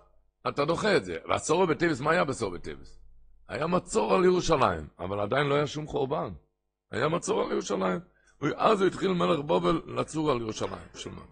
אתה 0.48 0.64
דוחה 0.64 0.96
את 0.96 1.04
זה. 1.04 1.18
והעשור 1.28 1.66
בטביס, 1.66 2.00
מה 2.00 2.10
היה 2.10 2.24
בעשור 2.24 2.50
בטביס? 2.50 3.05
היה 3.48 3.66
מצור 3.66 4.14
על 4.14 4.24
ירושלים, 4.24 4.89
אבל 4.98 5.20
עדיין 5.20 5.47
לא 5.47 5.55
היה 5.55 5.66
שום 5.66 5.86
חורבן. 5.86 6.32
היה 6.90 7.09
מצור 7.09 7.43
על 7.43 7.52
ירושלים. 7.52 8.01
אז 8.56 8.81
הוא 8.81 8.86
התחיל 8.89 9.12
מלך 9.12 9.40
בובל 9.40 9.82
לצור 9.86 10.31
על 10.31 10.40
ירושלים. 10.40 10.89
שמה. 10.94 11.23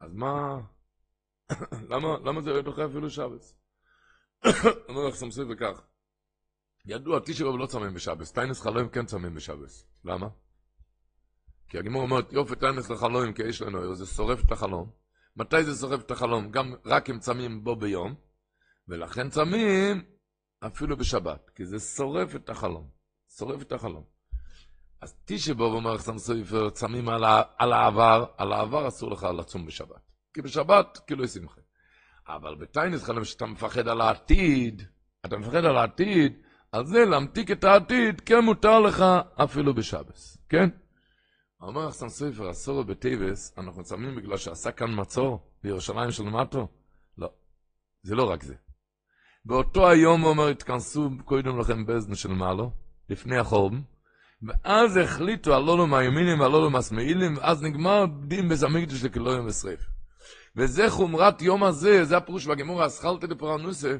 אז 0.00 0.14
מה... 0.14 0.60
למה, 1.90 2.08
למה 2.24 2.40
זה 2.40 2.62
דוחה 2.62 2.86
אפילו 2.86 3.10
שבס? 3.10 3.56
אומר 4.88 5.06
לך 5.08 5.14
סמסוי 5.14 5.44
וכך. 5.52 5.82
ידוע, 6.86 7.20
תשעי 7.24 7.46
לא 7.58 7.66
צמים 7.66 7.94
בשבס, 7.94 8.32
טיינס 8.32 8.60
חלוים 8.60 8.88
כן 8.88 9.06
צמים 9.06 9.34
בשבס. 9.34 9.86
למה? 10.04 10.28
כי 11.68 11.78
הגימור 11.78 12.02
אומרת, 12.02 12.32
יופי 12.32 12.56
טיינס 12.56 12.90
כי 13.34 13.42
יש 13.42 13.62
לנו, 13.62 13.94
זה 13.94 14.06
שורף 14.06 14.44
את 14.44 14.52
החלום. 14.52 14.90
מתי 15.36 15.64
זה 15.64 15.74
שורף 15.74 16.00
את 16.00 16.10
החלום? 16.10 16.50
גם 16.50 16.74
רק 16.84 17.10
אם 17.10 17.18
צמים 17.18 17.64
בו 17.64 17.76
ביום, 17.76 18.14
ולכן 18.88 19.30
צמים 19.30 20.02
אפילו 20.66 20.96
בשבת, 20.96 21.50
כי 21.54 21.66
זה 21.66 21.78
שורף 21.78 22.36
את 22.36 22.50
החלום. 22.50 22.88
שורף 23.38 23.62
את 23.62 23.72
החלום. 23.72 24.04
אז 25.00 25.14
תשבו, 25.24 25.64
אומר 25.64 25.98
חסם 25.98 26.18
סופר, 26.18 26.70
צמים 26.70 27.08
על, 27.08 27.24
ה- 27.24 27.42
על 27.58 27.72
העבר, 27.72 28.24
על 28.36 28.52
העבר 28.52 28.88
אסור 28.88 29.10
לך 29.10 29.24
לצום 29.38 29.66
בשבת. 29.66 30.00
כי 30.34 30.42
בשבת, 30.42 30.98
כאילו 31.06 31.24
יש 31.24 31.30
שמחה. 31.30 31.60
אבל 32.26 32.54
בתיינס 32.54 33.02
חלם 33.02 33.24
שאתה 33.24 33.46
מפחד 33.46 33.88
על 33.88 34.00
העתיד, 34.00 34.82
אתה 35.26 35.38
מפחד 35.38 35.64
על 35.64 35.76
העתיד, 35.76 36.42
על 36.72 36.86
זה 36.86 37.04
להמתיק 37.04 37.50
את 37.50 37.64
העתיד, 37.64 38.20
כן 38.20 38.38
מותר 38.44 38.80
לך 38.80 39.04
אפילו 39.44 39.74
בשבס, 39.74 40.38
כן? 40.48 40.68
אומר 41.60 41.90
חסם 41.90 42.08
סופר, 42.08 42.50
אסור 42.50 42.82
בטייבס, 42.82 43.58
אנחנו 43.58 43.84
צמים 43.84 44.16
בגלל 44.16 44.36
שעשה 44.36 44.72
כאן 44.72 45.00
מצור 45.00 45.52
בירושלים 45.62 46.10
של 46.10 46.22
מטו? 46.22 46.68
לא, 47.18 47.32
זה 48.02 48.14
לא 48.14 48.30
רק 48.30 48.42
זה. 48.42 48.54
באותו 49.44 49.88
היום, 49.88 50.20
הוא 50.20 50.30
אומר, 50.30 50.48
התכנסו 50.48 51.10
קודם 51.24 51.58
לכן 51.60 51.86
באזן 51.86 52.14
של 52.14 52.28
מעלו, 52.28 52.70
לפני 53.08 53.38
החורבן, 53.38 53.80
ואז 54.42 54.96
החליטו 54.96 55.54
הלולו 55.54 55.86
מהימינים 55.86 56.40
והלולו 56.40 56.70
מהשמאילים, 56.70 57.36
ואז 57.36 57.62
נגמר 57.62 58.04
דין 58.26 58.48
בזמיקדוש 58.48 59.04
לכלוים 59.04 59.46
ושריף. 59.46 59.80
וזה 60.56 60.90
חומרת 60.90 61.42
יום 61.42 61.64
הזה, 61.64 62.04
זה 62.04 62.16
הפירוש 62.16 62.46
בגמור 62.46 62.82
האסכלתא 62.82 63.26
דפרנוסה, 63.26 63.96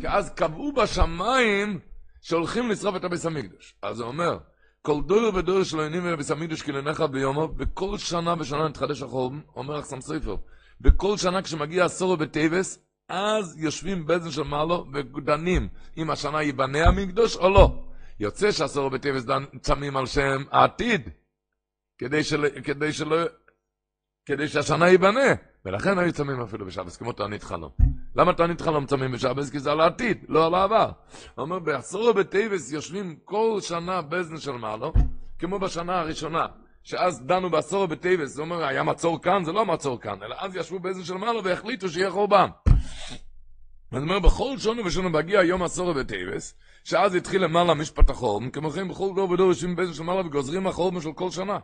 כי 0.00 0.08
אז 0.08 0.30
קבעו 0.30 0.72
בשמיים 0.72 1.78
שהולכים 2.20 2.70
לשרוף 2.70 2.96
את 2.96 3.04
הביס 3.04 3.26
המקדוש. 3.26 3.74
אז 3.82 4.00
הוא 4.00 4.08
אומר, 4.08 4.38
כל 4.82 5.02
דור 5.06 5.34
ודור 5.34 5.62
שלא 5.62 5.82
עניינים 5.82 6.12
בביס 6.12 6.30
המקדוש 6.30 6.62
כלנך 6.62 7.00
ביומו, 7.00 7.48
בכל 7.48 7.98
שנה 7.98 8.34
ושנה 8.38 8.68
נתחדש 8.68 9.02
החורבן, 9.02 9.40
אומר 9.56 9.78
אחסם 9.78 10.00
סופר, 10.00 10.36
בכל 10.80 11.16
שנה 11.16 11.42
כשמגיע 11.42 11.84
עשור 11.84 12.16
בטייבס, 12.16 12.78
אז 13.12 13.58
יושבים 13.58 14.06
באזן 14.06 14.30
של 14.30 14.42
מעלו 14.42 14.86
ודנים 14.92 15.68
אם 15.96 16.10
השנה 16.10 16.42
ייבנה 16.42 16.88
המקדוש 16.88 17.36
או 17.36 17.50
לא. 17.50 17.84
יוצא 18.20 18.52
שעשור 18.52 18.90
דן 19.26 19.44
צמים 19.60 19.96
על 19.96 20.06
שם 20.06 20.44
העתיד, 20.50 21.08
כדי, 21.98 22.24
של, 22.24 22.60
כדי 22.64 22.92
שלא... 22.92 23.16
כדי 24.26 24.48
שהשנה 24.48 24.88
ייבנה. 24.88 25.34
ולכן 25.64 25.98
היו 25.98 26.12
צמים 26.12 26.40
אפילו 26.40 26.66
בשבס, 26.66 26.96
כמו 26.96 27.12
תענית 27.12 27.42
חלום. 27.42 27.70
למה 28.16 28.32
תענית 28.32 28.60
חלום 28.60 28.86
צמים 28.86 29.12
בשבס? 29.12 29.50
כי 29.50 29.58
זה 29.58 29.72
על 29.72 29.80
העתיד, 29.80 30.24
לא 30.28 30.46
על 30.46 30.54
העבר. 30.54 30.90
הוא 31.34 31.42
אומר, 31.42 31.58
בעשור 31.58 32.12
בטייבס 32.12 32.72
יושבים 32.72 33.16
כל 33.24 33.58
שנה 33.60 34.02
באזן 34.02 34.38
של 34.38 34.52
מעלו, 34.52 34.92
כמו 35.38 35.58
בשנה 35.58 36.00
הראשונה. 36.00 36.46
שאז 36.82 37.26
דנו 37.26 37.50
בעשור 37.50 37.86
בטייבס, 37.86 38.28
זה 38.28 38.42
אומר, 38.42 38.64
היה 38.64 38.82
מצור 38.82 39.22
כאן, 39.22 39.44
זה 39.44 39.52
לא 39.52 39.66
מצור 39.66 40.00
כאן, 40.00 40.22
אלא 40.22 40.36
אז 40.38 40.56
ישבו 40.56 40.78
באיזה 40.78 41.04
של 41.04 41.14
מעלה 41.14 41.40
והחליטו 41.44 41.88
שיהיה 41.88 42.10
חורבן. 42.10 42.48
זאת 43.90 44.02
אומרת, 44.02 44.22
בכל 44.22 44.58
שונו 44.58 44.84
ושונו 44.84 45.10
מגיע 45.10 45.42
יום 45.42 45.62
עשור 45.62 45.92
בטייבס, 45.92 46.54
שאז 46.84 47.14
התחיל 47.14 47.44
למעלה 47.44 47.74
משפט 47.74 48.10
החורבן, 48.10 48.50
כמו 48.50 48.70
כן 48.70 48.88
בכל 48.88 49.10
דור 49.14 49.30
ודור 49.30 49.46
יושבים 49.46 49.76
באיזה 49.76 49.94
של 49.94 50.02
מעלה 50.02 50.26
וגוזרים 50.26 50.66
החורבן 50.66 51.00
של 51.00 51.12
כל 51.12 51.30
שנה. 51.30 51.58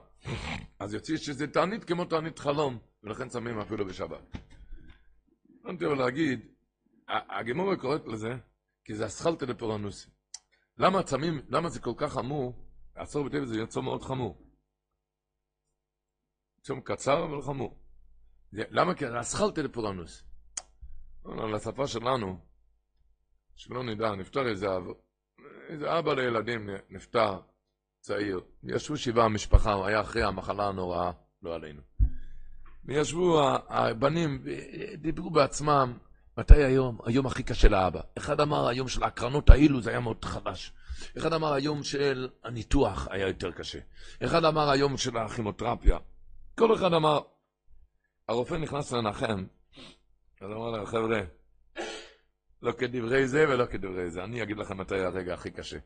אז 0.79 0.95
יוצא 0.95 1.17
שזה 1.17 1.47
תענית 1.47 1.85
כמו 1.85 2.05
תענית 2.05 2.39
חלום, 2.39 2.79
ולכן 3.03 3.29
צמים 3.29 3.61
אפילו 3.61 3.87
בשבת. 3.87 4.37
אני 5.67 5.87
רוצה 5.87 6.03
להגיד, 6.03 6.41
הגמורה 7.09 7.77
קוראת 7.77 8.07
לזה, 8.07 8.37
כי 8.85 8.95
זה 8.95 9.07
אסכלתא 9.07 9.47
דפורנוסי. 9.47 10.09
למה 10.79 11.03
צמים, 11.03 11.41
למה 11.49 11.69
זה 11.69 11.81
כל 11.81 11.93
כך 11.97 12.13
חמור? 12.13 12.53
עשור 12.95 13.25
בטייבס 13.25 13.49
זה 13.49 13.61
יצור 13.61 13.83
מאוד 13.83 14.03
חמור. 14.05 14.48
צום 16.69 16.81
קצר 16.81 17.25
אבל 17.25 17.43
חמור. 17.43 17.77
למה? 18.53 18.95
כי 18.95 19.09
זה 19.09 19.21
אסכלתא 19.21 19.63
דפורנוס. 19.63 20.23
על 21.25 21.55
השפה 21.55 21.87
שלנו, 21.87 22.39
שלא 23.57 23.85
נדע, 23.85 24.15
נפטר 24.15 24.49
איזה 24.49 24.77
אב, 24.77 24.85
איזה 25.69 25.99
אבא 25.99 26.15
לילדים 26.15 26.71
נפטר, 26.91 27.41
צעיר. 28.01 28.41
ישבו 28.63 28.97
שבעה 28.97 29.29
משפחה, 29.29 29.73
הוא 29.73 29.85
היה 29.85 30.01
אחרי 30.01 30.23
המחלה 30.23 30.69
הנוראה, 30.69 31.11
לא 31.43 31.55
עלינו. 31.55 31.81
וישבו 32.85 33.41
הבנים, 33.69 34.45
דיברו 34.99 35.31
בעצמם, 35.31 35.99
מתי 36.39 36.65
היום? 36.65 36.99
היום 37.05 37.27
הכי 37.27 37.43
קשה 37.43 37.69
לאבא. 37.69 38.01
אחד 38.19 38.41
אמר 38.41 38.69
היום 38.69 38.89
של 38.89 39.05
הקרנות 39.05 39.51
האילו 39.51 39.81
זה 39.81 39.91
היה 39.91 40.01
מאוד 40.01 40.25
חלש. 40.25 40.73
אחד 41.19 41.33
אמר 41.33 41.53
היום 41.53 41.83
של 41.83 42.29
הניתוח 42.45 43.09
היה 43.11 43.29
יותר 43.29 43.53
קשה. 43.53 43.79
אחד 44.25 44.45
אמר 44.45 44.71
היום 44.71 44.97
של 44.97 45.17
הכימותרפיה. 45.17 45.99
כל 46.59 46.75
אחד 46.75 46.93
אמר, 46.93 47.21
הרופא 48.29 48.55
נכנס 48.55 48.93
לנחם, 48.93 49.45
אז 50.41 50.51
אמר 50.51 50.71
להם, 50.71 50.87
חבר'ה, 50.87 51.21
לא 52.63 52.73
כדברי 52.73 53.29
זה 53.29 53.45
ולא 53.49 53.67
כדברי 53.67 54.11
זה, 54.11 54.25
אני 54.25 54.43
אגיד 54.43 54.59
לכם 54.59 54.79
מתי 54.79 54.99
הרגע 54.99 55.35
הכי 55.35 55.51
קשה. 55.51 55.79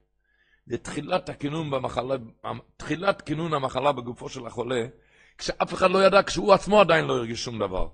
זה 0.66 0.78
תחילת 0.78 1.28
הכינון 1.28 1.70
במחלה, 1.70 2.15
תחילת 2.77 3.23
כינון 3.23 3.55
המחלה 3.55 3.93
בגופו 3.93 4.28
של 4.28 4.47
החולה, 4.47 4.86
כשאף 5.39 5.74
אחד 5.74 5.90
לא 5.90 6.05
ידע, 6.07 6.23
כשהוא 6.23 6.53
עצמו 6.53 6.81
עדיין 6.81 7.05
לא 7.05 7.16
הרגיש 7.16 7.44
שום 7.44 7.59
דבר. 7.59 7.89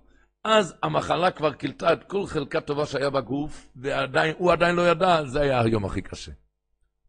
אז 0.44 0.74
המחלה 0.82 1.30
כבר 1.30 1.52
קילטה 1.52 1.92
את 1.92 2.04
כל 2.04 2.26
חלקה 2.26 2.60
טובה 2.60 2.86
שהיה 2.86 3.10
בגוף, 3.10 3.68
והוא 3.76 4.52
עדיין 4.52 4.76
לא 4.76 4.88
ידע, 4.90 5.24
זה 5.24 5.40
היה 5.40 5.60
היום 5.60 5.84
הכי 5.84 6.02
קשה. 6.02 6.32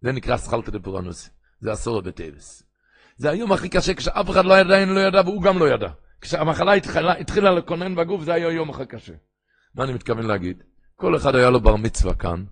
זה 0.01 0.11
נקרא 0.11 0.37
סכלתא 0.37 0.71
דפורנוס, 0.71 1.29
זה 1.59 1.71
עשור 1.71 2.01
בטייבס. 2.01 2.68
זה 3.19 3.29
היום 3.29 3.51
הכי 3.51 3.69
קשה 3.69 3.93
כשאף 3.93 4.29
אחד 4.29 4.45
לא 4.45 4.57
עדיין 4.57 4.89
לא 4.89 4.99
ידע 4.99 5.21
והוא 5.25 5.41
גם 5.41 5.57
לא 5.57 5.69
ידע. 5.69 5.89
כשהמחלה 6.21 6.73
התחילה, 6.73 7.13
התחילה 7.13 7.51
לקונן 7.51 7.95
בגוף, 7.95 8.23
זה 8.23 8.33
היה 8.33 8.47
היום 8.47 8.69
הכי 8.69 8.85
קשה. 8.85 9.13
מה 9.75 9.83
אני 9.83 9.93
מתכוון 9.93 10.25
להגיד? 10.25 10.63
כל 10.95 11.15
אחד 11.15 11.35
היה 11.35 11.49
לו 11.49 11.59
בר 11.59 11.75
מצווה 11.75 12.13
כאן, 12.13 12.45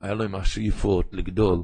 היה 0.00 0.14
לו 0.14 0.24
עם 0.24 0.34
השאיפות 0.34 1.08
לגדול. 1.12 1.62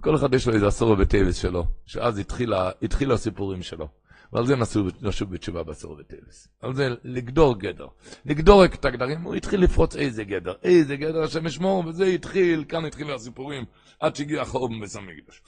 כל 0.00 0.16
אחד 0.16 0.34
יש 0.34 0.48
לו 0.48 0.54
איזה 0.54 0.66
עשור 0.66 0.94
בטייבס 0.94 1.36
שלו, 1.36 1.66
שאז 1.86 2.18
התחילה, 2.18 2.70
התחילו 2.82 3.14
הסיפורים 3.14 3.62
שלו. 3.62 3.88
ועל 4.32 4.46
זה 4.46 4.56
נסו, 4.56 4.84
נשוב 5.02 5.30
בתשובה 5.30 5.62
בעשור 5.62 5.96
בטייבס. 5.96 6.48
על 6.60 6.74
זה 6.74 6.88
לגדור 7.04 7.58
גדר. 7.58 7.86
לגדור 8.24 8.64
את 8.64 8.84
הגדרים, 8.84 9.22
הוא 9.22 9.34
התחיל 9.34 9.64
לפרוץ 9.64 9.96
איזה 9.96 10.24
גדר, 10.24 10.54
איזה 10.62 10.96
גדר 10.96 11.22
השם 11.22 11.46
ישמור, 11.46 11.86
וזה 11.86 12.04
התחיל, 12.04 12.64
כאן 12.68 12.84
התחילו 12.84 13.14
הסיפורים, 13.14 13.64
עד 14.00 14.16
שהגיע 14.16 14.42
החורבן 14.42 14.80
בית 14.80 14.96
המקדש. 14.96 15.42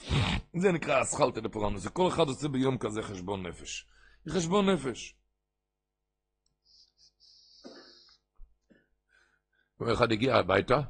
זה 0.55 0.71
נקרא 0.71 1.01
אסכלתא 1.01 1.41
דפורנוס, 1.41 1.87
כל 1.87 2.07
אחד 2.07 2.27
עושה 2.27 2.47
ביום 2.47 2.77
כזה 2.77 3.01
חשבון 3.01 3.47
נפש. 3.47 3.85
חשבון 4.29 4.69
נפש. 4.69 5.15
יום 9.81 9.89
אחד 9.89 10.11
הגיע 10.11 10.35
הביתה, 10.35 10.81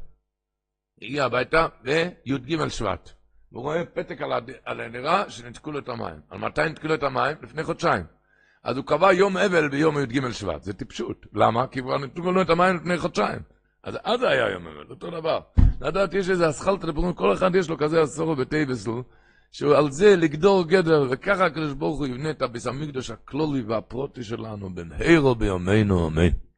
הגיע 1.01 1.25
הביתה, 1.25 1.67
וי"ג 1.83 2.67
שבט. 2.67 3.18
והוא 3.51 3.63
רואה 3.63 3.85
פתק 3.85 4.21
על, 4.21 4.31
הד... 4.31 4.51
על 4.65 4.81
הדירה 4.81 5.29
שניתקו 5.29 5.71
לו 5.71 5.79
את 5.79 5.89
המים. 5.89 6.19
על 6.29 6.39
מתי 6.39 6.63
ניתקו 6.63 6.87
לו 6.87 6.93
את 6.93 7.03
המים? 7.03 7.37
לפני 7.41 7.63
חודשיים. 7.63 8.03
אז 8.63 8.77
הוא 8.77 8.85
קבע 8.85 9.13
יום 9.13 9.37
אבל 9.37 9.69
ביום 9.69 9.99
י"ג 9.99 10.31
שבט. 10.31 10.63
זה 10.63 10.73
טיפשות. 10.73 11.25
למה? 11.33 11.67
כי 11.67 11.81
כבר 11.81 11.97
ניתקו 11.97 12.31
לו 12.31 12.41
את 12.41 12.49
המים 12.49 12.75
לפני 12.75 12.97
חודשיים. 12.97 13.39
אז 13.83 13.97
אז 14.03 14.23
היה 14.23 14.49
יום 14.49 14.67
אבל, 14.67 14.85
אותו 14.89 15.11
דבר. 15.11 15.39
לדעת, 15.81 16.13
יש 16.13 16.29
איזה 16.29 16.49
אסכלתא 16.49 16.85
לפורים, 16.85 17.13
כל 17.13 17.33
אחד 17.33 17.55
יש 17.55 17.69
לו 17.69 17.77
כזה 17.77 18.01
עשורו 18.01 18.35
בטייבסל, 18.35 18.91
שהוא 19.51 19.75
על 19.75 19.91
זה 19.91 20.15
לגדור 20.15 20.67
גדר, 20.67 21.07
וככה 21.09 21.45
הקדוש 21.45 21.73
ברוך 21.73 21.99
הוא 21.99 22.07
יבנה 22.07 22.29
את 22.29 22.41
הביס 22.41 22.67
המקדוש 22.67 23.09
הכלולי 23.11 23.61
והפרוטי 23.61 24.23
שלנו, 24.23 24.69
בין 24.69 24.91
הירו 24.99 25.35
בימינו 25.35 26.07
אמן. 26.07 26.48